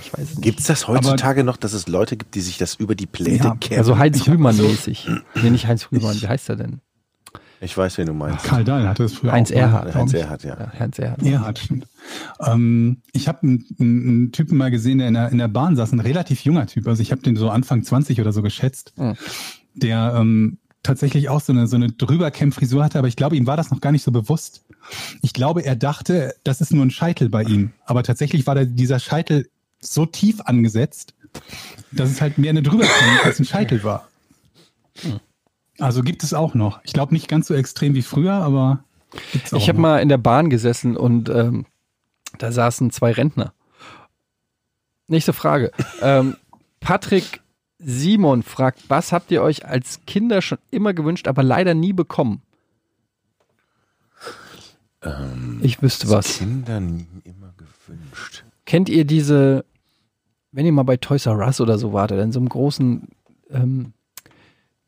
ich 0.00 0.12
weiß 0.12 0.20
es 0.24 0.30
nicht. 0.36 0.42
Gibt 0.42 0.60
es 0.60 0.66
das 0.66 0.88
heutzutage 0.88 1.44
noch, 1.44 1.56
dass 1.56 1.72
es 1.72 1.86
Leute 1.88 2.16
gibt, 2.16 2.34
die 2.34 2.40
sich 2.40 2.58
das 2.58 2.74
über 2.74 2.94
die 2.94 3.06
Pläte 3.06 3.44
Ja, 3.48 3.54
kämmen? 3.56 3.78
Also 3.78 3.96
Heinz 3.98 4.16
Ich 4.16 4.26
hab 4.28 4.34
Rühmann 4.34 4.54
so- 4.54 4.64
mäßig. 4.68 5.08
Nee, 5.36 5.50
nicht 5.50 5.66
Heinz 5.66 5.88
Rühmann, 5.92 6.20
wie 6.20 6.26
heißt 6.28 6.48
er 6.48 6.56
denn? 6.56 6.80
ich 7.62 7.76
weiß, 7.76 7.98
wen 7.98 8.06
du 8.06 8.14
meinst. 8.14 8.42
Karl 8.44 8.64
Dahl 8.64 8.88
hatte 8.88 9.02
das 9.02 9.12
früher 9.12 9.32
Heinz 9.32 9.52
auch 9.52 9.56
Erhardt. 9.56 9.84
glaub 9.90 9.94
Heinz 9.96 10.14
ich. 10.14 10.20
Erhardt, 10.20 10.44
ja. 10.44 10.56
Ja, 10.58 10.80
Heinz. 10.80 10.98
Erhardt, 10.98 11.58
stimmt. 11.58 11.86
Ähm, 12.40 13.02
ich 13.12 13.28
habe 13.28 13.42
einen, 13.42 13.66
einen 13.78 14.08
einen 14.08 14.32
Typen 14.32 14.56
mal 14.56 14.70
gesehen, 14.70 14.96
der 14.96 15.08
in 15.08 15.14
der, 15.14 15.28
in 15.28 15.36
der 15.36 15.48
Bahn 15.48 15.76
saß, 15.76 15.92
ein 15.92 16.00
relativ 16.00 16.40
junger 16.40 16.66
Typ. 16.66 16.88
Also 16.88 17.02
ich 17.02 17.12
habe 17.12 17.20
den 17.20 17.36
so 17.36 17.50
Anfang 17.50 17.82
20 17.84 18.18
oder 18.18 18.32
so 18.32 18.40
geschätzt, 18.40 18.94
Hm. 18.96 19.14
Der 19.74 20.14
ähm, 20.16 20.58
tatsächlich 20.82 21.28
auch 21.28 21.40
so 21.40 21.52
eine, 21.52 21.66
so 21.66 21.76
eine 21.76 21.90
Drüberkämm-Frisur 21.90 22.84
hatte, 22.84 22.98
aber 22.98 23.08
ich 23.08 23.16
glaube, 23.16 23.36
ihm 23.36 23.46
war 23.46 23.56
das 23.56 23.70
noch 23.70 23.80
gar 23.80 23.92
nicht 23.92 24.02
so 24.02 24.12
bewusst. 24.12 24.64
Ich 25.22 25.32
glaube, 25.32 25.62
er 25.62 25.76
dachte, 25.76 26.34
das 26.44 26.60
ist 26.60 26.72
nur 26.72 26.84
ein 26.84 26.90
Scheitel 26.90 27.28
bei 27.28 27.42
ihm. 27.42 27.72
Aber 27.84 28.02
tatsächlich 28.02 28.46
war 28.46 28.54
da 28.54 28.64
dieser 28.64 28.98
Scheitel 28.98 29.48
so 29.80 30.06
tief 30.06 30.40
angesetzt, 30.42 31.14
dass 31.92 32.10
es 32.10 32.20
halt 32.20 32.38
mehr 32.38 32.50
eine 32.50 32.62
Drüberziehung 32.62 33.18
als 33.24 33.38
ein 33.38 33.44
Scheitel 33.44 33.84
war. 33.84 34.08
Also 35.78 36.02
gibt 36.02 36.22
es 36.22 36.34
auch 36.34 36.54
noch. 36.54 36.80
Ich 36.84 36.92
glaube 36.92 37.14
nicht 37.14 37.28
ganz 37.28 37.46
so 37.46 37.54
extrem 37.54 37.94
wie 37.94 38.02
früher, 38.02 38.32
aber 38.32 38.84
gibt's 39.32 39.52
auch 39.52 39.58
Ich 39.58 39.68
habe 39.68 39.80
mal 39.80 39.98
in 39.98 40.08
der 40.08 40.18
Bahn 40.18 40.50
gesessen 40.50 40.96
und 40.96 41.28
ähm, 41.28 41.66
da 42.38 42.52
saßen 42.52 42.90
zwei 42.90 43.12
Rentner. 43.12 43.52
Nächste 45.08 45.32
Frage. 45.32 45.72
ähm, 46.00 46.36
Patrick 46.80 47.40
Simon 47.82 48.42
fragt, 48.42 48.88
was 48.88 49.12
habt 49.12 49.30
ihr 49.30 49.42
euch 49.42 49.66
als 49.66 50.00
Kinder 50.06 50.42
schon 50.42 50.58
immer 50.70 50.92
gewünscht, 50.94 51.28
aber 51.28 51.42
leider 51.42 51.74
nie 51.74 51.92
bekommen? 51.92 52.42
ich 55.62 55.80
wüsste 55.80 56.10
was. 56.10 56.38
Kindern 56.38 57.06
immer 57.24 57.54
gewünscht. 57.56 58.44
Kennt 58.66 58.88
ihr 58.88 59.04
diese, 59.04 59.64
wenn 60.52 60.66
ihr 60.66 60.72
mal 60.72 60.82
bei 60.82 60.98
Toys 60.98 61.26
R 61.26 61.38
Us 61.38 61.60
oder 61.60 61.78
so 61.78 61.92
wart, 61.92 62.12
oder 62.12 62.22
in 62.22 62.32
so 62.32 62.38
einem 62.38 62.50
großen 62.50 63.08
ähm, 63.50 63.94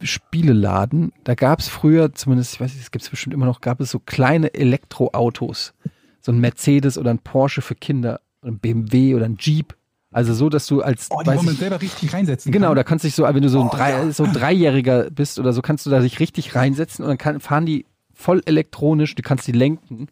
Spieleladen, 0.03 1.13
da 1.25 1.35
gab 1.35 1.61
es 1.61 1.69
früher, 1.69 2.13
zumindest, 2.15 2.55
ich 2.55 2.61
weiß 2.61 2.73
nicht, 2.73 2.85
das 2.85 2.91
gibt 2.91 3.05
es 3.05 3.11
bestimmt 3.11 3.35
immer 3.35 3.47
noch, 3.47 3.61
gab 3.61 3.81
es 3.81 3.91
so 3.91 4.01
kleine 4.01 4.53
Elektroautos. 4.53 5.73
So 6.21 6.31
ein 6.31 6.41
Mercedes 6.41 6.99
oder 6.99 7.11
ein 7.11 7.19
Porsche 7.19 7.63
für 7.63 7.75
Kinder, 7.75 8.21
oder 8.43 8.53
ein 8.53 8.59
BMW 8.59 9.15
oder 9.15 9.25
ein 9.25 9.39
Jeep. 9.39 9.75
Also 10.13 10.35
so, 10.35 10.49
dass 10.51 10.67
du 10.67 10.83
als, 10.83 11.09
Oh, 11.11 11.21
die, 11.23 11.27
weiß 11.29 11.43
ich, 11.45 11.59
selber 11.59 11.81
richtig 11.81 12.13
reinsetzen 12.13 12.53
Genau, 12.53 12.69
kann. 12.69 12.77
da 12.77 12.85
kannst 12.85 13.05
du 13.05 13.09
dich 13.09 13.15
so, 13.15 13.25
wenn 13.25 13.43
du 13.43 13.49
so 13.49 13.61
ein, 13.63 13.69
Oh, 13.69 13.71
Drei, 13.77 13.91
ja. 13.91 14.11
so 14.13 14.27
Dreijähriger 14.31 15.11
bist 15.11 15.39
oder 15.39 15.53
so, 15.53 15.63
kannst 15.63 15.87
du 15.87 15.91
da 15.91 16.01
dich 16.01 16.21
richtig 16.21 16.55
reinsetzen 16.55 17.03
und 17.05 17.09
dann 17.09 17.19
kann, 17.19 17.41
fahren 17.41 17.65
die 17.67 17.87
voll 18.13 18.43
elektronisch, 18.45 19.15
du 19.15 19.23
kannst 19.23 19.47
die 19.47 19.53
lenken. 19.53 20.09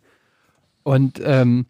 Und 0.83 1.21
ähm, 1.23 1.67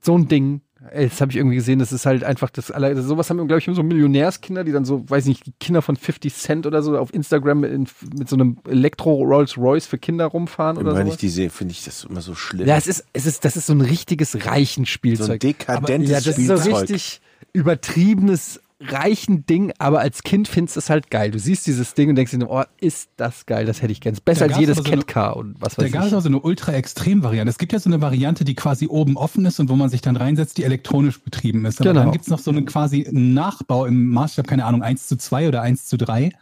so 0.00 0.16
ein 0.16 0.26
Ding, 0.26 0.62
das 0.94 1.20
habe 1.20 1.30
ich 1.30 1.36
irgendwie 1.36 1.56
gesehen, 1.56 1.78
das 1.78 1.92
ist 1.92 2.06
halt 2.06 2.24
einfach 2.24 2.50
das 2.50 2.70
aller, 2.70 3.00
sowas 3.02 3.30
haben, 3.30 3.46
glaube 3.46 3.58
ich, 3.58 3.68
so 3.72 3.82
Millionärskinder, 3.82 4.64
die 4.64 4.72
dann 4.72 4.84
so, 4.84 5.08
weiß 5.08 5.26
nicht, 5.26 5.44
Kinder 5.60 5.82
von 5.82 5.96
50 5.96 6.34
Cent 6.34 6.66
oder 6.66 6.82
so 6.82 6.98
auf 6.98 7.14
Instagram 7.14 7.64
in, 7.64 7.86
mit 8.16 8.28
so 8.28 8.36
einem 8.36 8.58
Elektro-Rolls-Royce 8.68 9.86
für 9.86 9.98
Kinder 9.98 10.26
rumfahren 10.26 10.76
oder 10.78 10.90
Immer 10.90 10.98
wenn 10.98 11.06
so. 11.06 11.12
ich 11.12 11.18
die 11.18 11.28
sehe, 11.28 11.50
finde 11.50 11.72
ich 11.72 11.84
das 11.84 12.04
immer 12.04 12.20
so 12.20 12.34
schlimm. 12.34 12.66
Ja, 12.66 12.76
es 12.76 12.86
ist, 12.86 13.04
es 13.12 13.26
ist, 13.26 13.44
das 13.44 13.56
ist 13.56 13.66
so 13.66 13.74
ein 13.74 13.80
richtiges 13.80 14.46
reichen 14.46 14.86
so 14.86 15.32
ein 15.32 15.38
dekadentes 15.38 16.10
Ja, 16.10 16.16
das 16.16 16.26
ist 16.26 16.34
Spielzeug. 16.34 16.62
so 16.64 16.76
richtig 16.76 17.20
übertriebenes, 17.52 18.60
reichen 18.88 19.46
Ding, 19.46 19.72
aber 19.78 20.00
als 20.00 20.22
Kind 20.22 20.48
findest 20.48 20.76
du 20.76 20.80
es 20.80 20.90
halt 20.90 21.10
geil. 21.10 21.30
Du 21.30 21.38
siehst 21.38 21.66
dieses 21.66 21.94
Ding 21.94 22.08
und 22.10 22.16
denkst 22.16 22.32
dir, 22.32 22.48
oh, 22.50 22.62
ist 22.80 23.10
das 23.16 23.46
geil, 23.46 23.64
das 23.66 23.82
hätte 23.82 23.92
ich 23.92 24.00
gern. 24.00 24.16
Besser 24.24 24.48
Da 24.48 24.54
als 24.54 24.60
jedes 24.60 24.78
aber 24.78 24.86
so 24.86 24.92
eine- 24.92 25.02
Catcar 25.02 25.36
und 25.36 25.60
was 25.60 25.74
Da 25.76 25.82
weiß 25.84 25.92
gab 25.92 26.02
es 26.02 26.08
ich. 26.08 26.14
auch 26.16 26.20
so 26.22 26.28
eine 26.28 26.40
ultra-extrem-Variante. 26.40 27.50
Es 27.50 27.58
gibt 27.58 27.72
ja 27.72 27.78
so 27.78 27.88
eine 27.88 28.00
Variante, 28.00 28.44
die 28.44 28.54
quasi 28.54 28.86
oben 28.88 29.16
offen 29.16 29.44
ist 29.46 29.60
und 29.60 29.68
wo 29.68 29.76
man 29.76 29.88
sich 29.88 30.00
dann 30.00 30.16
reinsetzt, 30.16 30.58
die 30.58 30.64
elektronisch 30.64 31.20
betrieben 31.22 31.64
ist. 31.64 31.80
Aber 31.80 31.90
Genau. 31.90 32.02
dann 32.02 32.12
gibt 32.12 32.24
es 32.24 32.30
noch 32.30 32.38
so 32.38 32.50
einen 32.50 32.66
quasi 32.66 33.06
Nachbau 33.10 33.86
im 33.86 34.08
Maßstab, 34.08 34.46
keine 34.46 34.64
Ahnung, 34.64 34.82
1 34.82 35.06
zu 35.08 35.16
2 35.16 35.48
oder 35.48 35.62
1 35.62 35.86
zu 35.86 35.96
3 35.96 36.32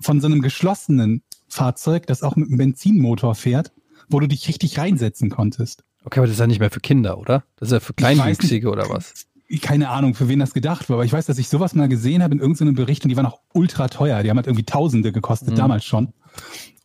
von 0.00 0.20
so 0.20 0.26
einem 0.26 0.42
geschlossenen 0.42 1.22
Fahrzeug, 1.48 2.06
das 2.06 2.22
auch 2.22 2.36
mit 2.36 2.48
einem 2.48 2.58
Benzinmotor 2.58 3.34
fährt, 3.34 3.72
wo 4.08 4.20
du 4.20 4.26
dich 4.28 4.48
richtig 4.48 4.78
reinsetzen 4.78 5.30
konntest. 5.30 5.84
Okay, 6.04 6.20
aber 6.20 6.26
das 6.26 6.34
ist 6.36 6.40
ja 6.40 6.46
nicht 6.46 6.60
mehr 6.60 6.70
für 6.70 6.80
Kinder, 6.80 7.18
oder? 7.18 7.44
Das 7.56 7.68
ist 7.68 7.72
ja 7.72 7.80
für 7.80 7.92
Kleinwüchsige 7.94 8.70
oder 8.70 8.88
was? 8.88 9.26
Keine 9.62 9.88
Ahnung, 9.88 10.14
für 10.14 10.28
wen 10.28 10.38
das 10.38 10.52
gedacht 10.52 10.90
war, 10.90 10.96
aber 10.96 11.04
ich 11.04 11.12
weiß, 11.12 11.26
dass 11.26 11.38
ich 11.38 11.48
sowas 11.48 11.74
mal 11.74 11.88
gesehen 11.88 12.22
habe 12.22 12.34
in 12.34 12.40
irgendeinem 12.40 12.74
Bericht 12.74 13.04
und 13.04 13.08
die 13.08 13.16
waren 13.16 13.26
auch 13.26 13.40
ultra 13.54 13.88
teuer. 13.88 14.22
Die 14.22 14.28
haben 14.28 14.36
halt 14.36 14.46
irgendwie 14.46 14.64
Tausende 14.66 15.10
gekostet, 15.10 15.50
Mhm. 15.52 15.56
damals 15.56 15.84
schon. 15.84 16.12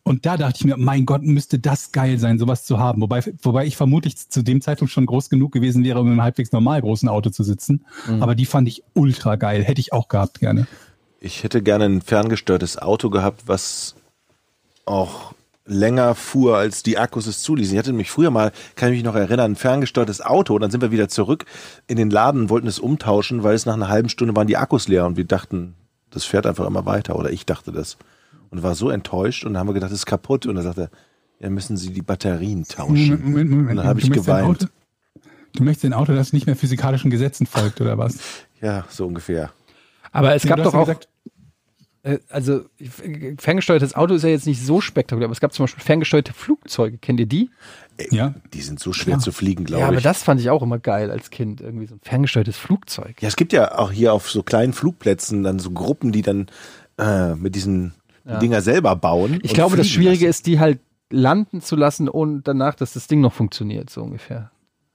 Und 0.02 0.26
da 0.26 0.36
dachte 0.36 0.56
ich 0.58 0.64
mir, 0.64 0.76
mein 0.76 1.06
Gott, 1.06 1.22
müsste 1.22 1.58
das 1.58 1.92
geil 1.92 2.18
sein, 2.18 2.38
sowas 2.38 2.64
zu 2.64 2.78
haben. 2.78 3.00
Wobei, 3.00 3.22
wobei 3.42 3.64
ich 3.66 3.76
vermutlich 3.76 4.28
zu 4.28 4.42
dem 4.42 4.60
Zeitpunkt 4.60 4.92
schon 4.92 5.06
groß 5.06 5.30
genug 5.30 5.52
gewesen 5.52 5.82
wäre, 5.84 5.98
um 6.00 6.06
in 6.06 6.12
einem 6.12 6.22
halbwegs 6.22 6.52
normal 6.52 6.80
großen 6.82 7.08
Auto 7.08 7.30
zu 7.30 7.42
sitzen. 7.42 7.84
Mhm. 8.06 8.22
Aber 8.22 8.34
die 8.34 8.44
fand 8.46 8.68
ich 8.68 8.82
ultra 8.94 9.36
geil. 9.36 9.62
Hätte 9.64 9.80
ich 9.80 9.92
auch 9.92 10.08
gehabt 10.08 10.40
gerne. 10.40 10.66
Ich 11.20 11.42
hätte 11.42 11.62
gerne 11.62 11.84
ein 11.86 12.02
ferngesteuertes 12.02 12.76
Auto 12.78 13.08
gehabt, 13.08 13.44
was 13.46 13.94
auch 14.84 15.32
länger 15.66 16.14
fuhr, 16.14 16.56
als 16.58 16.82
die 16.82 16.98
Akkus 16.98 17.26
es 17.26 17.42
zuließen. 17.42 17.72
Ich 17.74 17.78
hatte 17.78 17.92
mich 17.92 18.10
früher 18.10 18.30
mal, 18.30 18.52
kann 18.76 18.90
ich 18.90 18.96
mich 18.96 19.04
noch 19.04 19.14
erinnern, 19.14 19.52
ein 19.52 19.56
ferngesteuertes 19.56 20.20
Auto 20.20 20.54
und 20.54 20.60
dann 20.60 20.70
sind 20.70 20.82
wir 20.82 20.90
wieder 20.90 21.08
zurück 21.08 21.44
in 21.86 21.96
den 21.96 22.10
Laden 22.10 22.42
und 22.42 22.50
wollten 22.50 22.66
es 22.66 22.78
umtauschen, 22.78 23.42
weil 23.42 23.54
es 23.54 23.64
nach 23.66 23.74
einer 23.74 23.88
halben 23.88 24.08
Stunde 24.10 24.36
waren 24.36 24.46
die 24.46 24.56
Akkus 24.58 24.88
leer 24.88 25.06
und 25.06 25.16
wir 25.16 25.24
dachten, 25.24 25.74
das 26.10 26.24
fährt 26.24 26.46
einfach 26.46 26.66
immer 26.66 26.84
weiter 26.86 27.16
oder 27.16 27.30
ich 27.30 27.46
dachte 27.46 27.72
das 27.72 27.96
und 28.50 28.62
war 28.62 28.74
so 28.74 28.90
enttäuscht 28.90 29.44
und 29.44 29.54
dann 29.54 29.60
haben 29.60 29.68
wir 29.68 29.74
gedacht, 29.74 29.90
das 29.90 30.00
ist 30.00 30.06
kaputt 30.06 30.44
und 30.46 30.54
dann 30.56 30.64
sagte 30.64 30.82
er, 30.82 30.90
ja, 31.40 31.50
müssen 31.50 31.76
Sie 31.76 31.90
die 31.92 32.02
Batterien 32.02 32.64
tauschen. 32.64 33.22
Moment, 33.24 33.50
Moment, 33.50 33.70
Und 33.70 33.76
dann 33.76 33.86
habe 33.86 34.00
Du 34.00 34.04
ich 34.06 34.10
möchtest 34.10 34.28
ein 34.30 34.42
geweint. 34.44 34.62
Auto, 34.62 34.72
du 35.56 35.64
möchtest 35.64 35.84
ein 35.86 35.92
Auto, 35.94 36.14
das 36.14 36.32
nicht 36.32 36.46
mehr 36.46 36.56
physikalischen 36.56 37.10
Gesetzen 37.10 37.46
folgt, 37.46 37.80
oder 37.80 37.96
was? 37.98 38.18
Ja, 38.60 38.84
so 38.90 39.06
ungefähr. 39.06 39.50
Aber 40.12 40.34
es 40.34 40.44
Ja, 40.44 40.50
gab 40.54 40.64
doch 40.64 40.74
auch, 40.74 40.86
gesagt- 40.86 41.08
also 42.28 42.64
f- 42.78 43.02
ferngesteuertes 43.38 43.94
Auto 43.94 44.14
ist 44.14 44.22
ja 44.24 44.28
jetzt 44.28 44.46
nicht 44.46 44.60
so 44.64 44.80
spektakulär, 44.80 45.26
aber 45.26 45.32
es 45.32 45.40
gab 45.40 45.52
zum 45.54 45.64
Beispiel 45.64 45.82
ferngesteuerte 45.82 46.32
Flugzeuge. 46.34 46.98
Kennt 46.98 47.18
ihr 47.20 47.26
die? 47.26 47.50
Ja, 48.10 48.34
Die 48.52 48.60
sind 48.60 48.78
so 48.80 48.92
schwer 48.92 49.14
Klar. 49.14 49.20
zu 49.20 49.32
fliegen, 49.32 49.64
glaube 49.64 49.80
Ja, 49.80 49.86
aber 49.88 49.96
ich. 49.98 50.02
das 50.02 50.22
fand 50.22 50.40
ich 50.40 50.50
auch 50.50 50.62
immer 50.62 50.78
geil 50.78 51.10
als 51.10 51.30
Kind. 51.30 51.60
Irgendwie 51.60 51.86
so 51.86 51.94
ein 51.94 52.00
ferngesteuertes 52.02 52.56
Flugzeug. 52.58 53.22
Ja, 53.22 53.28
es 53.28 53.36
gibt 53.36 53.52
ja 53.52 53.78
auch 53.78 53.90
hier 53.92 54.12
auf 54.12 54.30
so 54.30 54.42
kleinen 54.42 54.72
Flugplätzen 54.72 55.42
dann 55.44 55.58
so 55.58 55.70
Gruppen, 55.70 56.12
die 56.12 56.22
dann 56.22 56.46
äh, 56.98 57.34
mit 57.36 57.54
diesen 57.54 57.94
die 58.26 58.38
Dinger 58.38 58.62
selber 58.62 58.96
bauen. 58.96 59.38
Ich 59.42 59.52
glaube, 59.54 59.76
das 59.76 59.86
Schwierige 59.88 60.24
lassen. 60.26 60.30
ist, 60.30 60.46
die 60.46 60.58
halt 60.58 60.80
landen 61.10 61.60
zu 61.60 61.76
lassen 61.76 62.08
und 62.08 62.48
danach, 62.48 62.74
dass 62.74 62.94
das 62.94 63.06
Ding 63.06 63.20
noch 63.20 63.32
funktioniert, 63.34 63.90
so 63.90 64.02
ungefähr. 64.02 64.50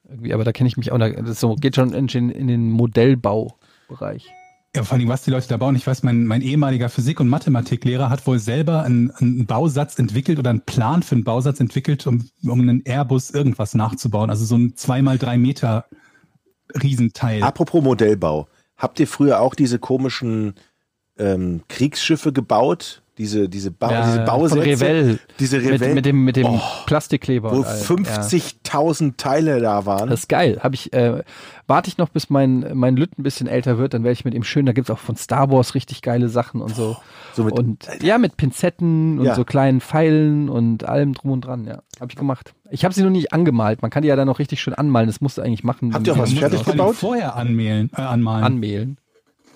Irgendwie, 0.10 0.34
aber 0.34 0.44
da 0.44 0.52
kenne 0.52 0.68
ich 0.68 0.78
mich 0.78 0.92
auch, 0.92 0.98
da- 0.98 1.10
das 1.10 1.40
so, 1.40 1.54
geht 1.56 1.76
schon 1.76 1.94
in 1.94 2.48
den 2.48 2.72
Modellbaubereich. 2.72 4.26
Ja, 4.76 4.84
vor 4.84 4.98
allem, 4.98 5.08
was 5.08 5.24
die 5.24 5.32
Leute 5.32 5.48
da 5.48 5.58
bauen. 5.58 5.76
Ich 5.76 5.88
weiß, 5.88 6.04
mein, 6.04 6.26
mein 6.26 6.42
ehemaliger 6.42 6.90
Physik- 6.90 7.20
und 7.20 7.28
Mathematiklehrer 7.28 8.10
hat 8.10 8.28
wohl 8.28 8.38
selber 8.38 8.84
einen, 8.84 9.10
einen 9.12 9.48
Bausatz 9.48 9.98
entwickelt 9.98 10.38
oder 10.38 10.52
einen 10.52 10.62
Plan 10.62 11.02
für 11.02 11.16
einen 11.16 11.24
Bausatz 11.24 11.60
entwickelt, 11.60 12.06
um, 12.06 12.30
um 12.44 12.62
einen 12.62 12.86
Airbus 12.86 13.32
irgendwas 13.32 13.74
nachzubauen. 13.74 14.30
Also 14.30 14.46
so 14.46 14.56
ein 14.56 14.76
zweimal 14.76 15.18
drei 15.18 15.40
Meter 15.40 15.86
Riesenteil. 16.82 17.42
Apropos 17.42 17.84
Modellbau. 17.84 18.48
Habt 18.78 19.00
ihr 19.00 19.08
früher 19.08 19.42
auch 19.42 19.56
diese 19.56 19.80
komischen 19.80 20.54
ähm, 21.18 21.62
Kriegsschiffe 21.68 22.32
gebaut? 22.32 23.02
Diese, 23.20 23.50
diese, 23.50 23.70
ba 23.70 23.92
Ja, 23.92 24.06
diese 24.06 24.16
von 24.16 24.26
Bausätze? 24.26 24.66
Revell. 24.66 25.20
Diese 25.40 25.58
Mit, 25.60 25.70
Revell, 25.72 25.94
mit 25.94 26.06
dem, 26.06 26.24
mit 26.24 26.36
dem 26.38 26.46
Oh, 26.48 26.62
Plastikkleber. 26.86 27.52
wo 27.52 27.58
und 27.58 27.66
allem, 27.66 28.06
ja. 28.06 28.22
50.000 28.22 29.14
Teile 29.18 29.60
da 29.60 29.86
waren. 29.86 30.10
Das 30.10 30.22
ist 30.22 30.30
geil. 30.30 30.60
Hab 30.64 30.74
ich, 30.74 30.94
äh, 30.94 31.22
warte 31.68 31.90
ich 31.90 31.98
noch, 31.98 32.08
bis 32.10 32.30
mein, 32.30 32.66
mein 32.74 32.96
Lütt 32.96 33.20
ein 33.20 33.24
bisschen 33.24 33.48
älter 33.48 33.78
wird, 33.78 33.94
dann 33.94 34.04
werde 34.04 34.14
ich 34.14 34.24
mit 34.24 34.34
ihm 34.34 34.44
schön, 34.44 34.66
da 34.66 34.72
gibt's 34.72 34.90
auch 34.90 35.00
von 35.00 35.18
Star 35.18 35.52
Wars 35.52 35.76
richtig 35.76 36.02
geile 36.02 36.30
Sachen 36.30 36.62
und 36.62 36.74
so. 36.74 36.96
so 37.34 37.44
mit, 37.44 37.60
und 37.60 37.88
ja, 38.02 38.18
mit 38.18 38.38
Pinzetten 38.38 39.20
und 39.20 39.26
Ja. 39.26 39.36
so 39.36 39.44
kleinen 39.44 39.82
Pfeilen 39.82 40.48
und 40.48 40.86
allem 40.86 41.14
drum 41.14 41.32
und 41.32 41.42
dran, 41.42 41.66
ja. 41.66 41.82
Habe 42.00 42.12
ich 42.12 42.16
gemacht. 42.16 42.54
Ich 42.72 42.86
habe 42.86 42.94
sie 42.94 43.04
noch 43.04 43.10
nicht 43.10 43.34
angemalt. 43.34 43.82
Man 43.82 43.92
kann 43.92 44.04
die 44.04 44.08
ja 44.08 44.16
dann 44.16 44.28
noch 44.28 44.40
richtig 44.40 44.62
schön 44.62 44.74
anmalen. 44.74 45.08
Das 45.08 45.20
musst 45.20 45.38
du 45.38 45.42
eigentlich 45.42 45.66
machen. 45.66 45.94
Habt 45.94 46.08
ihr 46.08 46.14
auch 46.14 46.20
was 46.20 46.32
fertig 46.32 46.64
gebaut? 46.64 46.96
Vorher 46.96 47.36
anmalen, 47.36 47.90
äh, 47.98 48.02
anmalen. 48.02 48.46
Anmehlen. 48.46 48.98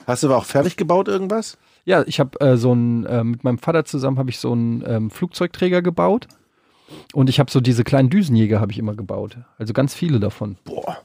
Hast 0.06 0.23
du 0.23 0.27
aber 0.27 0.35
auch 0.38 0.45
fertig 0.45 0.76
gebaut 0.76 1.07
irgendwas? 1.07 1.57
Ja, 1.85 2.03
ich 2.07 2.19
habe 2.19 2.39
äh, 2.39 2.57
so 2.57 2.73
ein, 2.73 3.05
äh, 3.05 3.23
mit 3.23 3.43
meinem 3.43 3.57
Vater 3.57 3.85
zusammen 3.85 4.18
habe 4.18 4.30
ich 4.30 4.39
so 4.39 4.51
einen 4.51 4.84
ähm, 4.85 5.10
Flugzeugträger 5.10 5.81
gebaut. 5.81 6.27
Und 7.14 7.30
ich 7.30 7.39
habe 7.39 7.51
so 7.51 7.60
diese 7.60 7.84
kleinen 7.84 8.10
Düsenjäger 8.10 8.60
habe 8.60 8.72
ich 8.72 8.77
immer 8.77 8.95
gebaut. 8.95 9.38
Also 9.57 9.73
ganz 9.73 9.93
viele 9.93 10.19
davon. 10.19 10.57
Boah. 10.64 10.97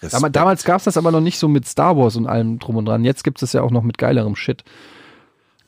Respekt. 0.00 0.14
Damals, 0.14 0.32
damals 0.32 0.64
gab 0.64 0.78
es 0.78 0.84
das 0.84 0.96
aber 0.96 1.10
noch 1.10 1.20
nicht 1.20 1.38
so 1.38 1.48
mit 1.48 1.66
Star 1.66 1.96
Wars 1.96 2.16
und 2.16 2.26
allem 2.26 2.58
drum 2.58 2.76
und 2.76 2.86
dran. 2.86 3.04
Jetzt 3.04 3.24
gibt 3.24 3.42
es 3.42 3.52
ja 3.52 3.62
auch 3.62 3.70
noch 3.70 3.82
mit 3.82 3.98
geilerem 3.98 4.36
Shit. 4.36 4.64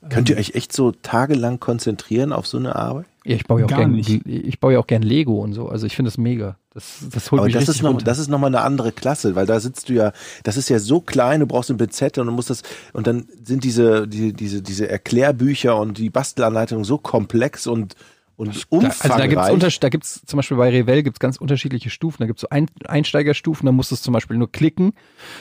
Könnt 0.09 0.31
ihr 0.31 0.39
euch 0.39 0.55
echt 0.55 0.73
so 0.73 0.93
tagelang 0.93 1.61
konzentrieren 1.61 2.33
auf 2.33 2.47
so 2.47 2.57
eine 2.57 2.75
Arbeit? 2.75 3.07
Ja, 3.25 3.37
ich 3.37 3.47
baue 3.47 3.61
ja 3.61 3.67
auch 3.67 3.71
Gar 3.71 3.81
gern, 3.81 3.93
nicht. 3.93 4.27
ich 4.27 4.61
baue 4.61 4.73
ja 4.73 4.79
auch 4.79 4.87
gern 4.87 5.03
Lego 5.03 5.41
und 5.41 5.53
so. 5.53 5.69
Also 5.69 5.87
ich 5.87 5.95
finde 5.95 6.11
das 6.11 6.17
mega. 6.17 6.57
Das, 6.73 6.99
das 7.11 7.33
holt 7.33 7.41
Aber 7.41 7.47
mich 7.47 7.55
das 7.55 7.69
ist, 7.69 7.83
noch, 7.83 7.91
runter. 7.91 8.05
das 8.05 8.19
ist 8.19 8.29
nochmal 8.29 8.49
eine 8.55 8.61
andere 8.61 8.93
Klasse, 8.93 9.35
weil 9.35 9.45
da 9.45 9.59
sitzt 9.59 9.89
du 9.89 9.95
ja, 9.95 10.13
das 10.45 10.57
ist 10.57 10.69
ja 10.69 10.79
so 10.79 11.01
klein, 11.01 11.41
du 11.41 11.47
brauchst 11.47 11.69
eine 11.69 11.79
Pinzette 11.79 12.21
und 12.21 12.29
du 12.29 12.33
musst 12.33 12.49
das, 12.49 12.63
und 12.93 13.09
dann 13.09 13.27
sind 13.43 13.65
diese, 13.65 14.07
die, 14.07 14.33
diese, 14.33 14.63
diese 14.63 14.89
Erklärbücher 14.89 15.77
und 15.77 15.99
die 15.99 16.11
Bastelanleitungen 16.11 16.85
so 16.85 16.97
komplex 16.97 17.67
und, 17.67 17.97
und 18.37 18.55
Da, 18.55 18.55
also 18.55 18.69
da 18.71 18.77
umfangreich. 18.77 19.59
gibt's 19.61 19.81
da 19.81 19.89
gibt's 19.89 20.23
zum 20.25 20.37
Beispiel 20.37 20.57
bei 20.57 20.71
Revell 20.71 21.03
gibt's 21.03 21.19
ganz 21.19 21.39
unterschiedliche 21.39 21.91
Stufen. 21.91 22.19
Da 22.23 22.27
gibt's 22.27 22.43
so 22.43 22.49
Ein 22.51 22.67
Einsteigerstufen, 22.87 23.67
da 23.67 23.73
musst 23.73 23.91
du 23.91 23.97
es 23.97 24.03
zum 24.03 24.15
Beispiel 24.15 24.37
nur 24.37 24.51
klicken, 24.51 24.93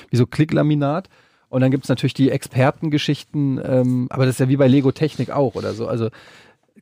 wie 0.10 0.18
so 0.18 0.26
Klicklaminat. 0.26 1.10
Und 1.50 1.62
dann 1.62 1.72
gibt's 1.72 1.90
natürlich 1.90 2.14
die 2.14 2.30
Expertengeschichten, 2.32 3.60
ähm, 3.64 4.08
aber 4.10 4.26
das 4.26 4.36
ist 4.36 4.40
ja 4.40 4.50
wie 4.50 4.58
bei 4.58 4.68
Lego 4.68 4.92
Technik 4.92 5.30
auch 5.32 5.56
oder 5.56 5.74
so. 5.74 5.88
Also 5.88 6.10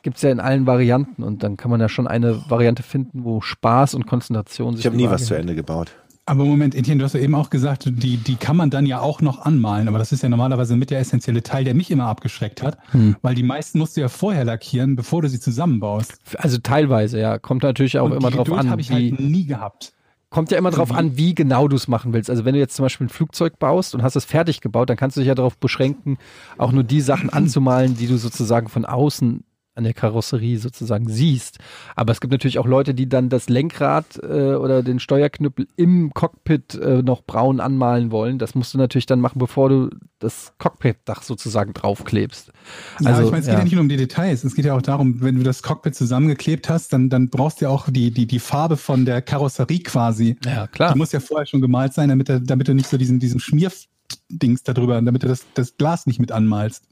gibt's 0.03 0.21
ja 0.21 0.31
in 0.31 0.39
allen 0.39 0.65
Varianten 0.65 1.23
und 1.23 1.43
dann 1.43 1.57
kann 1.57 1.71
man 1.71 1.79
ja 1.79 1.89
schon 1.89 2.07
eine 2.07 2.49
Variante 2.49 2.83
finden, 2.83 3.23
wo 3.23 3.41
Spaß 3.41 3.93
und 3.93 4.07
Konzentration 4.07 4.75
sich 4.75 4.85
ich 4.85 4.85
habe 4.85 4.97
nie 4.97 5.09
was 5.09 5.25
zu. 5.25 5.35
Ende 5.35 5.55
gebaut. 5.55 5.91
Aber 6.29 6.43
Moment, 6.43 6.75
Etienne, 6.75 6.99
du 6.99 7.05
hast 7.05 7.13
ja 7.13 7.21
eben 7.21 7.35
auch 7.35 7.49
gesagt, 7.49 7.85
die, 7.85 8.17
die 8.17 8.35
kann 8.35 8.57
man 8.57 8.69
dann 8.69 8.85
ja 8.85 8.99
auch 8.99 9.21
noch 9.21 9.45
anmalen. 9.45 9.87
Aber 9.87 9.97
das 9.97 10.11
ist 10.11 10.23
ja 10.23 10.27
normalerweise 10.27 10.75
mit 10.75 10.89
der 10.89 10.99
essentielle 10.99 11.41
Teil, 11.41 11.63
der 11.63 11.73
mich 11.73 11.89
immer 11.89 12.07
abgeschreckt 12.07 12.61
hat. 12.61 12.77
Hm. 12.91 13.15
Weil 13.21 13.33
die 13.33 13.43
meisten 13.43 13.79
musst 13.79 13.95
du 13.95 14.01
ja 14.01 14.09
vorher 14.09 14.43
lackieren, 14.43 14.97
bevor 14.97 15.21
du 15.21 15.29
sie 15.29 15.39
zusammenbaust. 15.39 16.19
Also 16.37 16.57
teilweise, 16.57 17.17
ja. 17.17 17.39
Kommt 17.39 17.63
natürlich 17.63 17.97
auch 17.97 18.07
Und 18.07 18.17
immer 18.17 18.29
die 18.29 18.35
drauf 18.35 18.43
Geduld 18.45 18.59
an, 18.59 18.69
habe 18.69 18.81
ich 18.81 18.89
wie, 18.89 19.11
halt 19.11 19.21
nie 19.21 19.45
gehabt. 19.45 19.93
Kommt 20.29 20.51
ja 20.51 20.57
immer 20.57 20.71
drauf 20.71 20.91
an, 20.91 21.15
wie 21.15 21.33
genau 21.33 21.69
du 21.69 21.77
es 21.77 21.87
machen 21.87 22.11
willst. 22.11 22.29
Also 22.29 22.43
wenn 22.43 22.53
du 22.53 22.59
jetzt 22.59 22.75
zum 22.75 22.83
Beispiel 22.83 23.07
ein 23.07 23.09
Flugzeug 23.09 23.57
baust 23.57 23.95
und 23.95 24.03
hast 24.03 24.17
es 24.17 24.25
fertig 24.25 24.59
gebaut, 24.59 24.89
dann 24.89 24.97
kannst 24.97 25.15
du 25.15 25.21
dich 25.21 25.29
ja 25.29 25.35
darauf 25.35 25.57
beschränken, 25.57 26.17
auch 26.57 26.73
nur 26.73 26.83
die 26.83 26.99
Sachen 26.99 27.29
anzumalen, 27.29 27.95
die 27.95 28.07
du 28.07 28.17
sozusagen 28.17 28.67
von 28.67 28.83
außen 28.83 29.45
an 29.77 29.83
der 29.83 29.93
Karosserie 29.93 30.57
sozusagen 30.57 31.07
siehst. 31.07 31.59
Aber 31.95 32.11
es 32.11 32.19
gibt 32.19 32.31
natürlich 32.31 32.59
auch 32.59 32.65
Leute, 32.65 32.93
die 32.93 33.07
dann 33.07 33.29
das 33.29 33.47
Lenkrad 33.49 34.19
äh, 34.21 34.55
oder 34.55 34.83
den 34.83 34.99
Steuerknüppel 34.99 35.67
im 35.75 36.13
Cockpit 36.13 36.75
äh, 36.75 37.01
noch 37.01 37.23
braun 37.23 37.59
anmalen 37.59 38.11
wollen. 38.11 38.39
Das 38.39 38.55
musst 38.55 38.73
du 38.73 38.77
natürlich 38.77 39.05
dann 39.05 39.21
machen, 39.21 39.39
bevor 39.39 39.69
du 39.69 39.89
das 40.19 40.53
Cockpitdach 40.57 41.21
sozusagen 41.21 41.73
draufklebst. 41.73 42.51
Ja, 42.99 43.11
Also, 43.11 43.23
ich 43.23 43.31
meine, 43.31 43.41
es 43.41 43.45
geht 43.45 43.57
ja. 43.57 43.63
nicht 43.63 43.73
nur 43.73 43.81
um 43.81 43.89
die 43.89 43.97
Details. 43.97 44.43
Es 44.43 44.55
geht 44.55 44.65
ja 44.65 44.75
auch 44.75 44.81
darum, 44.81 45.21
wenn 45.21 45.35
du 45.35 45.43
das 45.43 45.61
Cockpit 45.61 45.95
zusammengeklebt 45.95 46.69
hast, 46.69 46.91
dann, 46.93 47.09
dann 47.09 47.29
brauchst 47.29 47.61
du 47.61 47.65
ja 47.65 47.69
auch 47.69 47.87
die, 47.89 48.11
die, 48.11 48.25
die 48.25 48.39
Farbe 48.39 48.77
von 48.77 49.05
der 49.05 49.21
Karosserie 49.21 49.79
quasi. 49.79 50.37
Ja, 50.43 50.67
klar. 50.67 50.93
Die 50.93 50.97
muss 50.97 51.11
ja 51.11 51.19
vorher 51.19 51.45
schon 51.45 51.61
gemalt 51.61 51.93
sein, 51.93 52.09
damit, 52.09 52.29
damit 52.29 52.67
du 52.67 52.73
nicht 52.73 52.89
so 52.89 52.97
diesen, 52.97 53.19
diesen 53.19 53.39
Schmierdings 53.39 54.63
da 54.63 54.73
drüber, 54.73 54.99
damit 55.01 55.23
du 55.23 55.27
das, 55.27 55.45
das 55.53 55.77
Glas 55.77 56.07
nicht 56.07 56.19
mit 56.19 56.31
anmalst. 56.31 56.83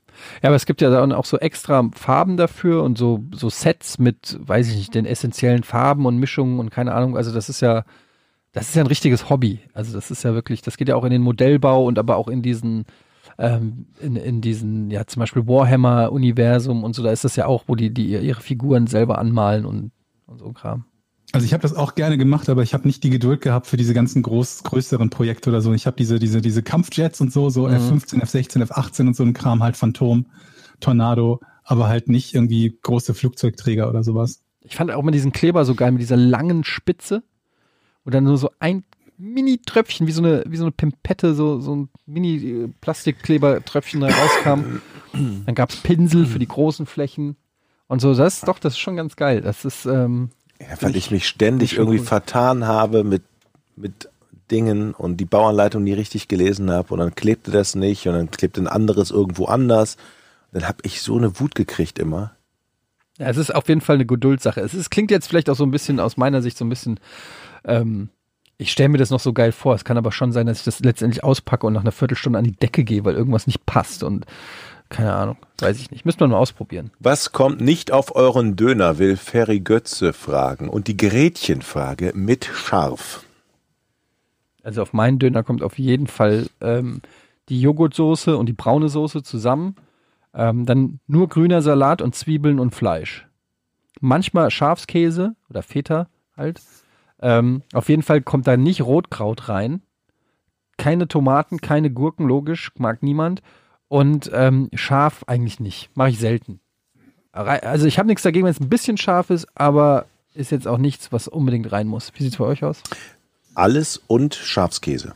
Ja, 0.42 0.50
aber 0.50 0.56
es 0.56 0.66
gibt 0.66 0.82
ja 0.82 0.90
dann 0.90 1.12
auch 1.12 1.26
so 1.26 1.38
extra 1.38 1.90
Farben 1.96 2.38
dafür 2.38 2.84
und 2.84 2.98
so, 2.98 3.24
so 3.34 3.50
Sets 3.50 4.00
mit, 4.00 4.38
weiß 4.40 4.70
ich 4.70 4.76
nicht, 4.78 4.96
den 4.96 5.06
essentiellen 5.06 5.64
Farben 5.64 6.06
und 6.06 6.18
Mischungen 6.18 6.60
und 6.60 6.70
keine 6.72 6.94
Ahnung. 6.94 7.18
Also 7.18 7.34
das 7.34 7.50
ist 7.50 7.62
ja, 7.62 7.84
das 8.52 8.70
ist 8.70 8.76
ja 8.76 8.84
ein 8.84 8.88
richtiges 8.88 9.30
Hobby. 9.30 9.60
Also 9.74 9.94
das 9.94 10.12
ist 10.12 10.24
ja 10.24 10.34
wirklich, 10.34 10.62
das 10.62 10.78
geht 10.78 10.90
ja 10.90 10.96
auch 10.96 11.04
in 11.04 11.12
den 11.12 11.22
Modellbau 11.22 11.86
und 11.86 12.00
aber 12.00 12.16
auch 12.18 12.28
in 12.28 12.42
diesen, 12.42 12.86
ähm, 13.38 13.88
in, 14.00 14.16
in 14.16 14.42
diesen, 14.42 14.90
ja, 14.92 15.06
zum 15.06 15.20
Beispiel 15.20 15.48
Warhammer-Universum 15.48 16.84
und 16.84 16.96
so, 16.96 17.04
da 17.04 17.12
ist 17.12 17.24
das 17.26 17.36
ja 17.36 17.48
auch, 17.48 17.66
wo 17.68 17.76
die, 17.76 17.94
die 17.94 18.12
ihre 18.12 18.42
Figuren 18.42 18.88
selber 18.88 19.18
anmalen 19.18 19.66
und, 19.66 19.92
und 20.26 20.40
so 20.40 20.52
Kram. 20.52 20.86
Also 21.32 21.46
ich 21.46 21.54
habe 21.54 21.62
das 21.62 21.74
auch 21.74 21.96
gerne 21.96 22.18
gemacht, 22.18 22.48
aber 22.50 22.64
ich 22.64 22.74
habe 22.74 22.88
nicht 22.88 23.04
die 23.04 23.10
Geduld 23.10 23.42
gehabt 23.42 23.68
für 23.68 23.78
diese 23.78 23.94
ganzen 23.94 24.22
groß, 24.22 24.64
größeren 24.64 25.10
Projekte 25.10 25.50
oder 25.50 25.62
so. 25.62 25.74
Ich 25.74 25.86
habe 25.86 25.98
diese, 25.98 26.18
diese, 26.20 26.42
diese 26.42 26.64
Kampfjets 26.64 27.20
und 27.20 27.34
so, 27.34 27.50
so 27.50 27.68
Mhm. 27.68 27.74
F-15, 27.74 28.22
F-16, 28.22 28.62
F-18 28.64 29.08
und 29.08 29.16
so 29.16 29.24
ein 29.24 29.34
Kram, 29.34 29.62
halt 29.62 29.76
Phantom, 29.76 30.28
Tornado, 30.80 31.42
aber 31.64 31.88
halt 31.88 32.08
nicht 32.08 32.34
irgendwie 32.36 32.78
große 32.82 33.14
Flugzeugträger 33.14 33.90
oder 33.90 34.04
sowas. 34.04 34.42
Ich 34.62 34.76
fand 34.76 34.92
auch 34.92 35.04
mal 35.04 35.12
diesen 35.12 35.32
Kleber 35.32 35.66
so 35.66 35.76
geil 35.76 35.92
mit 35.92 36.02
dieser 36.02 36.18
langen 36.18 36.64
Spitze 36.64 37.24
und 38.04 38.14
dann 38.14 38.24
nur 38.24 38.38
so 38.38 38.52
ein 38.60 38.84
Mini-Tröpfchen, 39.18 40.08
wie 40.08 40.12
so 40.12 40.22
eine, 40.22 40.44
wie 40.48 40.58
so 40.58 40.64
eine 40.64 40.72
Pimpette, 40.72 41.34
so, 41.36 41.60
so 41.60 41.76
ein 41.76 41.90
Mini-Plastikklebertröpfchen 42.06 44.02
da 44.02 44.08
rauskam. 44.08 44.82
Dann 45.46 45.56
gab's 45.56 45.78
Pinsel 45.78 46.26
für 46.26 46.40
die 46.40 46.48
großen 46.48 46.86
Flächen 46.86 47.38
und 47.88 48.02
so. 48.02 48.14
Das 48.14 48.36
ist 48.38 48.48
doch, 48.48 48.60
das 48.60 48.74
ist 48.74 48.80
schon 48.80 48.96
ganz 48.98 49.16
geil. 49.16 49.42
Das 49.42 49.64
ist, 49.64 49.86
ähm, 49.86 50.30
Ja, 50.60 50.82
weil 50.82 50.96
ich 50.96 51.12
mich 51.12 51.28
ständig 51.28 51.78
irgendwie 51.78 51.98
gut. 51.98 52.08
vertan 52.08 52.66
habe 52.66 53.04
mit, 53.04 53.24
mit 53.76 54.10
Dingen 54.52 54.94
und 54.94 55.18
die 55.18 55.26
Bauanleitung 55.26 55.84
nie 55.84 55.94
richtig 55.94 56.28
gelesen 56.28 56.72
habe 56.72 56.94
und 56.94 57.00
dann 57.00 57.16
klebte 57.16 57.52
das 57.52 57.76
nicht 57.76 58.08
und 58.08 58.14
dann 58.14 58.32
klebte 58.32 58.62
ein 58.62 58.68
anderes 58.68 59.12
irgendwo 59.12 59.46
anders. 59.46 59.98
Dann 60.52 60.68
habe 60.68 60.78
ich 60.84 61.02
so 61.02 61.18
eine 61.18 61.40
Wut 61.40 61.56
gekriegt 61.56 62.00
immer. 62.00 62.32
ja, 63.18 63.28
es 63.28 63.38
ist 63.38 63.54
auf 63.54 63.68
jeden 63.68 63.82
Fall 63.82 63.96
eine 63.96 64.06
Geduldssache. 64.06 64.62
Es 64.62 64.74
ist, 64.74 64.90
klingt 64.90 65.12
jetzt 65.12 65.28
vielleicht 65.28 65.50
auch 65.50 65.56
so 65.56 65.66
ein 65.66 65.72
bisschen 65.72 66.00
aus 66.00 66.18
meiner 66.18 66.42
Sicht 66.42 66.58
so 66.58 66.66
ein 66.66 66.70
bisschen, 66.70 67.00
ähm, 67.66 68.10
ich 68.58 68.72
stelle 68.72 68.90
mir 68.90 68.98
das 68.98 69.10
noch 69.10 69.20
so 69.20 69.34
geil 69.34 69.52
vor. 69.52 69.76
Es 69.76 69.84
kann 69.84 69.98
aber 69.98 70.12
schon 70.12 70.32
sein, 70.32 70.46
dass 70.46 70.60
ich 70.60 70.66
das 70.66 70.80
letztendlich 70.80 71.24
auspacke 71.24 71.68
und 71.68 71.74
nach 71.74 71.82
einer 71.82 71.92
Viertelstunde 71.92 72.40
an 72.40 72.46
die 72.46 72.56
Decke 72.56 72.84
gehe, 72.84 73.04
weil 73.04 73.16
irgendwas 73.16 73.48
nicht 73.48 73.66
passt 73.66 74.04
und 74.04 74.26
keine 74.96 75.14
Ahnung, 75.14 75.36
weiß 75.60 75.78
ich 75.82 75.92
nicht. 75.92 76.06
Müsste 76.06 76.24
man 76.24 76.32
mal 76.32 76.38
ausprobieren. 76.38 76.90
Was 77.00 77.34
kommt 77.34 77.60
nicht 77.60 77.92
auf 77.92 78.16
euren 78.16 78.56
Döner, 78.56 78.98
will 78.98 79.18
Ferry 79.18 79.60
Götze 79.60 80.14
fragen. 80.14 80.70
Und 80.70 80.88
die 80.88 80.96
Gretchenfrage 80.96 82.14
mit 82.16 82.46
scharf. 82.46 83.26
Also 84.64 84.82
auf 84.82 84.94
meinen 84.94 85.20
Döner 85.20 85.44
kommt 85.44 85.64
auf 85.64 85.78
jeden 85.78 86.08
Fall 86.08 86.48
ähm, 86.62 87.02
die 87.50 87.60
Joghurtsoße 87.60 88.38
und 88.38 88.46
die 88.46 88.54
braune 88.54 88.88
Soße 88.88 89.22
zusammen. 89.22 89.76
Ähm, 90.34 90.66
dann 90.66 91.02
nur 91.08 91.28
grüner 91.28 91.62
Salat 91.62 92.02
und 92.02 92.16
Zwiebeln 92.16 92.58
und 92.58 92.74
Fleisch. 92.74 93.28
Manchmal 94.00 94.50
Schafskäse 94.50 95.36
oder 95.50 95.62
Feta 95.62 96.08
halt. 96.38 96.62
Ähm, 97.22 97.64
auf 97.74 97.90
jeden 97.90 98.02
Fall 98.02 98.22
kommt 98.22 98.48
da 98.48 98.56
nicht 98.56 98.82
Rotkraut 98.82 99.50
rein. 99.50 99.82
Keine 100.78 101.10
Tomaten, 101.10 101.60
keine 101.60 101.92
Gurken, 101.92 102.26
logisch, 102.26 102.72
mag 102.78 103.04
niemand. 103.04 103.42
Und 103.88 104.30
ähm, 104.34 104.70
scharf 104.74 105.24
eigentlich 105.28 105.60
nicht. 105.60 105.90
Mache 105.96 106.10
ich 106.10 106.20
selten. 106.20 106.60
Also 107.32 107.86
ich 107.86 108.00
habe 108.00 108.08
nichts 108.08 108.24
dagegen, 108.24 108.46
wenn 108.46 108.52
es 108.52 108.60
ein 108.60 108.70
bisschen 108.70 108.98
scharf 108.98 109.30
ist, 109.30 109.48
aber 109.56 110.06
ist 110.34 110.52
jetzt 110.52 110.68
auch 110.68 110.78
nichts, 110.78 111.12
was 111.12 111.28
unbedingt 111.28 111.72
rein 111.72 111.88
muss. 111.88 112.12
Wie 112.16 112.24
sieht's 112.24 112.38
bei 112.38 112.46
euch 112.46 112.64
aus? 112.64 112.82
Alles 113.54 114.02
und 114.08 114.36
Schafskäse. 114.36 115.14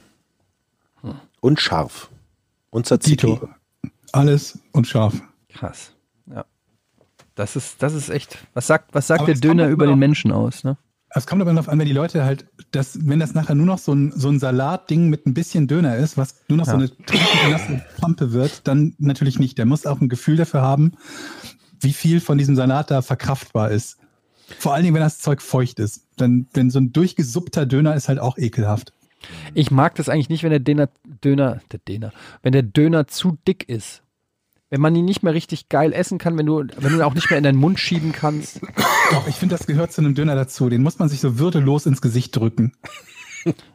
Und 1.41 1.60
scharf. 1.60 2.10
Und 2.70 2.86
Tzatziki. 2.86 3.28
Dito. 3.28 3.50
Alles 4.12 4.60
und 4.72 4.88
scharf. 4.88 5.22
Krass. 5.50 5.94
Ja. 6.28 6.46
Das 7.36 7.56
ist, 7.56 7.82
das 7.82 7.94
ist 7.94 8.10
echt. 8.10 8.38
Was 8.54 8.68
sagt, 8.68 8.94
was 8.94 9.08
sagt 9.08 9.22
Aber 9.22 9.28
der 9.28 9.36
es 9.36 9.41
Döner 9.41 9.68
über 9.68 9.88
den 9.88 10.00
Menschen 10.00 10.32
aus, 10.32 10.64
ne? 10.64 10.78
Es 11.11 11.26
kommt 11.26 11.41
aber 11.41 11.52
darauf 11.52 11.69
an, 11.69 11.80
wenn 11.80 11.88
die 11.88 11.94
Leute 11.94 12.23
halt, 12.23 12.45
das, 12.72 12.99
wenn 13.07 13.19
das 13.19 13.34
nachher 13.34 13.56
nur 13.56 13.65
noch 13.65 13.80
so 13.80 13.94
ein, 13.94 14.11
so 14.15 14.30
ein 14.30 14.40
Salatding 14.40 15.10
mit 15.10 15.26
ein 15.26 15.34
bisschen 15.34 15.68
Döner 15.68 15.98
ist, 15.98 16.18
was 16.18 16.36
nur 16.48 16.57
noch 16.57 16.65
so 16.65 16.72
Ja. 16.73 16.77
eine 16.77 16.90
trinkende, 16.90 17.49
nasse 17.52 17.81
Pampe 17.99 18.31
wird, 18.31 18.68
dann 18.68 18.94
natürlich 18.99 19.40
nicht. 19.40 19.57
Der 19.57 19.65
muss 19.65 19.86
auch 19.88 19.99
ein 20.02 20.10
Gefühl 20.10 20.36
dafür 20.38 20.61
haben, 20.61 20.91
wie 21.80 21.94
viel 21.94 22.19
von 22.19 22.38
diesem 22.38 22.56
Salat 22.56 22.91
da 22.91 23.02
verkraftbar 23.02 23.72
ist. 23.72 23.98
Vor 24.60 24.73
allen 24.73 24.84
Dingen, 24.84 24.94
wenn 24.95 25.02
das 25.02 25.19
Zeug 25.19 25.41
feucht 25.41 25.80
ist. 25.80 26.06
Dann, 26.18 26.48
wenn 26.53 26.69
so 26.69 26.80
ein 26.80 26.91
durchgesuppter 26.94 27.65
Döner 27.65 27.95
ist 27.95 28.07
halt 28.07 28.19
auch 28.19 28.38
ekelhaft. 28.38 28.94
Ich 29.53 29.69
mag 29.72 29.95
das 29.95 30.10
eigentlich 30.10 30.30
nicht, 30.30 30.44
wenn 30.44 30.49
der 30.52 30.60
Döner, 30.60 30.90
Döner, 31.23 31.60
der 31.72 31.80
Döner, 31.80 32.11
wenn 32.41 32.52
der 32.53 32.64
Döner 32.64 33.07
zu 33.07 33.38
dick 33.48 33.68
ist. 33.68 34.02
Wenn 34.72 34.82
man 34.82 34.96
ihn 34.96 35.06
nicht 35.06 35.24
mehr 35.24 35.34
richtig 35.34 35.70
geil 35.70 35.94
essen 35.94 36.20
kann, 36.20 36.38
wenn 36.38 36.46
du, 36.46 36.60
wenn 36.60 36.91
du 36.91 36.96
ihn 36.98 37.02
auch 37.02 37.16
nicht 37.16 37.30
mehr 37.32 37.38
in 37.40 37.44
deinen 37.44 37.58
Mund 37.58 37.80
schieben 37.80 38.12
kannst. 38.12 38.62
Doch, 39.12 39.28
ich 39.28 39.36
finde, 39.36 39.58
das 39.58 39.66
gehört 39.66 39.91
zu 39.91 40.02
einem 40.02 40.14
Döner 40.14 40.36
dazu. 40.36 40.70
Den 40.70 40.84
muss 40.84 41.00
man 41.00 41.10
sich 41.10 41.20
so 41.22 41.40
würdelos 41.40 41.86
ins 41.88 42.02
Gesicht 42.02 42.36
drücken. 42.36 42.74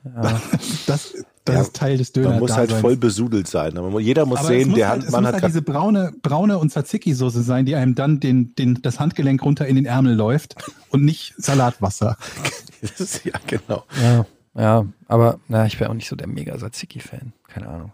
Das, 0.05 1.15
das 1.47 1.55
Ja, 1.57 1.61
ist 1.63 1.75
Teil 1.75 1.99
des 1.99 2.13
Döners. 2.13 2.33
Man 2.33 2.41
muss 2.41 2.57
halt 2.57 2.71
voll 2.71 2.97
besudelt 2.97 3.49
sein. 3.49 3.77
Aber 3.77 3.99
jeder 3.99 4.25
muss 4.25 4.39
Aber 4.39 4.49
sehen, 4.49 4.69
muss 4.69 4.77
der 4.79 4.89
halt, 4.89 4.99
Hand, 5.01 5.05
es 5.07 5.11
Mann 5.13 5.23
muss 5.25 5.33
hat 5.33 5.43
halt 5.43 5.49
diese 5.49 5.63
braune, 5.63 6.13
braune 6.23 6.59
und 6.59 6.71
Tzatziki-Soße 6.71 7.43
sein, 7.43 7.67
die 7.67 7.75
einem 7.75 7.95
dann 7.95 8.21
den, 8.21 8.55
den, 8.55 8.81
das 8.83 9.01
Handgelenk 9.01 9.43
runter 9.43 9.67
in 9.67 9.77
den 9.77 9.87
Ärmel 9.87 10.15
läuft 10.15 10.55
und 10.91 11.05
nicht 11.05 11.35
Salatwasser. 11.39 12.17
Das 12.83 13.01
ist- 13.01 13.25
ja, 13.25 13.33
genau. 13.47 13.85
Ja, 14.03 14.27
ja, 14.55 14.87
aber 15.09 15.41
na, 15.49 15.65
ich 15.65 15.79
bin 15.79 15.89
auch 15.89 15.95
nicht 15.95 16.07
so 16.07 16.17
der 16.17 16.27
mega 16.27 16.55
Tzatziki-Fan. 16.55 17.33
Keine 17.49 17.67
Ahnung. 17.69 17.93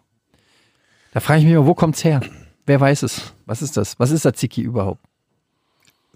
Da 1.15 1.21
frage 1.21 1.39
ich 1.39 1.45
mich 1.45 1.55
immer, 1.55 1.67
wo 1.67 1.75
kommt's 1.75 2.03
her? 2.03 2.21
Wer 2.71 2.81
weiß 2.81 3.03
es? 3.03 3.33
Was 3.47 3.63
ist 3.63 3.77
das? 3.77 3.99
Was 3.99 4.13
ist 4.13 4.21
Tzatziki 4.21 4.63
überhaupt? 4.63 5.01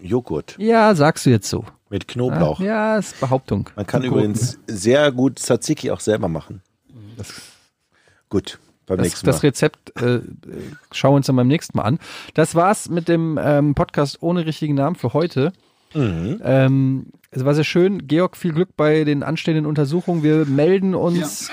Joghurt 0.01 0.55
Ja, 0.57 0.95
sagst 0.95 1.27
du 1.27 1.31
jetzt 1.31 1.51
so. 1.51 1.65
mit 1.91 2.07
Knoblauch. 2.07 2.61
Ah, 2.61 2.65
Ja, 2.65 2.97
ist 2.97 3.19
Behauptung. 3.19 3.71
Man 3.75 3.89
kann 3.89 4.05
übrigens 4.05 4.61
sehr 4.69 5.11
gut 5.11 5.41
Tzatziki 5.41 5.91
auch 5.91 5.99
selber 5.99 6.29
machen. 6.29 6.63
Das, 7.17 7.33
Gut, 8.29 8.61
beim 8.87 8.99
das, 8.99 9.07
nächsten 9.07 9.27
Mal. 9.27 9.33
das 9.33 9.43
Rezept 9.43 10.01
äh, 10.01 10.15
äh, 10.19 10.23
schauen 10.93 11.15
wir 11.15 11.17
uns 11.17 11.27
dann 11.27 11.35
beim 11.35 11.49
nächsten 11.49 11.77
Mal 11.77 11.83
an. 11.83 11.99
Das 12.35 12.55
war's 12.55 12.89
mit 12.89 13.09
dem 13.09 13.37
ähm, 13.43 13.75
Podcast 13.75 14.19
ohne 14.23 14.47
richtigen 14.47 14.77
Namen 14.77 14.95
für 14.95 15.13
heute. 15.13 15.53
Mhm. 15.93 16.41
Ähm, 16.45 17.07
es 17.33 17.45
war 17.45 17.57
sehr 17.57 17.65
schön. 17.65 18.07
Georg, 18.07 18.37
viel 18.37 18.53
Glück 18.53 18.77
bei 18.77 19.03
den 19.03 19.25
anstehenden 19.25 19.67
Untersuchungen. 19.67 20.23
Wir 20.23 20.45
melden 20.47 20.95
uns 20.95 21.51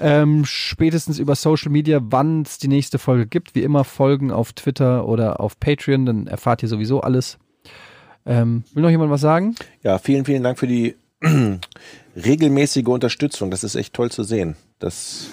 ähm, 0.00 0.44
spätestens 0.44 1.18
über 1.18 1.34
Social 1.34 1.70
Media, 1.70 2.00
wann 2.02 2.42
es 2.42 2.58
die 2.58 2.68
nächste 2.68 2.98
Folge 2.98 3.26
gibt. 3.26 3.54
Wie 3.54 3.62
immer 3.62 3.84
folgen 3.84 4.30
auf 4.30 4.52
Twitter 4.52 5.06
oder 5.06 5.40
auf 5.40 5.58
Patreon, 5.60 6.06
dann 6.06 6.26
erfahrt 6.26 6.62
ihr 6.62 6.68
sowieso 6.68 7.00
alles. 7.00 7.38
Ähm, 8.26 8.64
will 8.72 8.82
noch 8.82 8.90
jemand 8.90 9.10
was 9.10 9.20
sagen? 9.20 9.54
Ja, 9.82 9.98
vielen, 9.98 10.24
vielen 10.24 10.42
Dank 10.42 10.58
für 10.58 10.66
die 10.66 10.96
regelmäßige 12.16 12.86
Unterstützung. 12.86 13.50
Das 13.50 13.64
ist 13.64 13.74
echt 13.74 13.94
toll 13.94 14.10
zu 14.10 14.22
sehen, 14.22 14.56
dass 14.78 15.28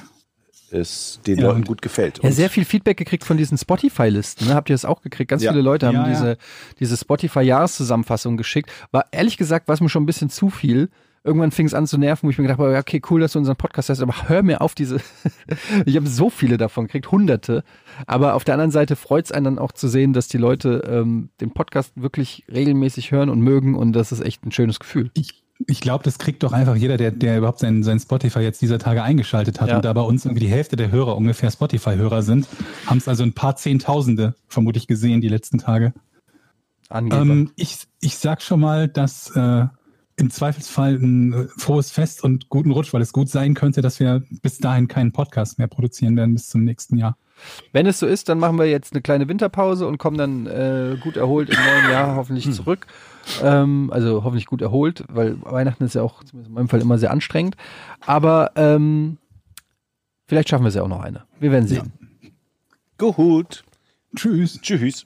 es 0.71 1.19
den 1.27 1.37
Ja, 1.39 1.47
Leuten 1.47 1.63
gut 1.65 1.81
gefällt. 1.81 2.19
Ja, 2.19 2.29
Und 2.29 2.31
sehr 2.35 2.49
viel 2.49 2.63
Feedback 2.65 2.97
gekriegt 2.97 3.25
von 3.25 3.37
diesen 3.37 3.57
Spotify-Listen. 3.57 4.47
Ne? 4.47 4.53
Habt 4.55 4.69
ihr 4.69 4.73
das 4.73 4.85
auch 4.85 5.01
gekriegt? 5.01 5.29
Ganz 5.29 5.43
Ja. 5.43 5.51
viele 5.51 5.61
Leute 5.63 5.87
haben 5.87 5.95
Ja, 5.95 6.03
ja. 6.03 6.09
diese, 6.09 6.37
diese 6.79 6.97
Spotify-Jahreszusammenfassung 6.97 8.37
geschickt. 8.37 8.71
War 8.91 9.05
ehrlich 9.11 9.37
gesagt, 9.37 9.67
war 9.67 9.73
es 9.75 9.81
mir 9.81 9.89
schon 9.89 10.03
ein 10.03 10.07
bisschen 10.07 10.29
zu 10.29 10.49
viel. 10.49 10.89
Irgendwann 11.23 11.51
fing 11.51 11.67
es 11.67 11.75
an 11.75 11.85
zu 11.85 11.99
nerven, 11.99 12.25
wo 12.25 12.31
ich 12.31 12.39
mir 12.39 12.43
gedacht 12.43 12.57
habe, 12.57 12.75
okay, 12.75 12.99
cool, 13.11 13.21
dass 13.21 13.33
du 13.33 13.39
unseren 13.39 13.55
Podcast 13.55 13.89
hast, 13.89 14.01
aber 14.01 14.27
hör 14.27 14.41
mir 14.41 14.61
auf 14.61 14.73
diese. 14.73 14.97
ich 15.85 15.95
habe 15.95 16.07
so 16.07 16.31
viele 16.31 16.57
davon 16.57 16.85
gekriegt, 16.85 17.11
hunderte. 17.11 17.63
Aber 18.07 18.33
auf 18.33 18.43
der 18.43 18.55
anderen 18.55 18.71
Seite 18.71 18.95
freut 18.95 19.25
es 19.25 19.31
einen 19.31 19.43
dann 19.43 19.59
auch 19.59 19.71
zu 19.71 19.87
sehen, 19.87 20.13
dass 20.13 20.27
die 20.27 20.39
Leute 20.39 20.81
ähm, 20.89 21.29
den 21.39 21.51
Podcast 21.51 21.93
wirklich 21.95 22.45
regelmäßig 22.51 23.11
hören 23.11 23.29
und 23.29 23.39
mögen 23.39 23.75
und 23.75 23.93
das 23.93 24.11
ist 24.11 24.21
echt 24.21 24.43
ein 24.45 24.51
schönes 24.51 24.79
Gefühl. 24.79 25.11
Ich, 25.13 25.43
ich 25.67 25.79
glaube, 25.79 26.03
das 26.03 26.17
kriegt 26.17 26.41
doch 26.41 26.53
einfach 26.53 26.75
jeder, 26.75 26.97
der, 26.97 27.11
der 27.11 27.37
überhaupt 27.37 27.59
sein, 27.59 27.83
sein 27.83 27.99
Spotify 27.99 28.39
jetzt 28.39 28.63
dieser 28.63 28.79
Tage 28.79 29.03
eingeschaltet 29.03 29.61
hat. 29.61 29.69
Ja. 29.69 29.75
Und 29.75 29.85
da 29.85 29.93
bei 29.93 30.01
uns 30.01 30.25
irgendwie 30.25 30.45
die 30.45 30.51
Hälfte 30.51 30.75
der 30.75 30.91
Hörer 30.91 31.15
ungefähr 31.15 31.51
Spotify-Hörer 31.51 32.23
sind, 32.23 32.47
haben 32.87 32.97
es 32.97 33.07
also 33.07 33.21
ein 33.21 33.33
paar 33.33 33.55
Zehntausende 33.55 34.33
vermutlich 34.47 34.87
gesehen 34.87 35.21
die 35.21 35.29
letzten 35.29 35.59
Tage. 35.59 35.93
Ähm, 36.89 37.51
ich, 37.55 37.87
ich 38.01 38.17
sag 38.17 38.41
schon 38.41 38.59
mal, 38.59 38.87
dass 38.87 39.29
äh, 39.35 39.67
im 40.21 40.29
Zweifelsfall 40.29 40.95
ein 40.95 41.33
äh, 41.33 41.47
frohes 41.57 41.91
Fest 41.91 42.23
und 42.23 42.47
guten 42.49 42.71
Rutsch, 42.71 42.93
weil 42.93 43.01
es 43.01 43.11
gut 43.11 43.27
sein 43.27 43.55
könnte, 43.55 43.81
dass 43.81 43.99
wir 43.99 44.23
bis 44.41 44.59
dahin 44.59 44.87
keinen 44.87 45.11
Podcast 45.11 45.57
mehr 45.57 45.67
produzieren 45.67 46.15
werden 46.15 46.33
bis 46.33 46.47
zum 46.47 46.63
nächsten 46.63 46.97
Jahr. 46.97 47.17
Wenn 47.73 47.87
es 47.87 47.99
so 47.99 48.05
ist, 48.05 48.29
dann 48.29 48.37
machen 48.37 48.59
wir 48.59 48.69
jetzt 48.69 48.93
eine 48.93 49.01
kleine 49.01 49.27
Winterpause 49.27 49.87
und 49.87 49.97
kommen 49.97 50.17
dann 50.17 50.45
äh, 50.45 50.97
gut 51.01 51.17
erholt 51.17 51.49
im 51.49 51.55
neuen 51.55 51.91
Jahr 51.91 52.15
hoffentlich 52.15 52.51
zurück. 52.53 52.85
Ähm, 53.41 53.89
also 53.91 54.23
hoffentlich 54.23 54.45
gut 54.45 54.61
erholt, 54.61 55.03
weil 55.09 55.41
Weihnachten 55.41 55.83
ist 55.83 55.95
ja 55.95 56.03
auch 56.03 56.23
zumindest 56.23 56.49
in 56.49 56.53
meinem 56.53 56.69
Fall 56.69 56.81
immer 56.81 56.99
sehr 56.99 57.11
anstrengend. 57.11 57.55
Aber 58.05 58.51
ähm, 58.55 59.17
vielleicht 60.27 60.49
schaffen 60.49 60.63
wir 60.63 60.69
es 60.69 60.75
ja 60.75 60.83
auch 60.83 60.87
noch 60.87 61.01
eine. 61.01 61.23
Wir 61.39 61.51
werden 61.51 61.67
sehen. 61.67 61.93
Gut. 62.97 63.63
Tschüss. 64.15 64.59
Tschüss. 64.61 65.05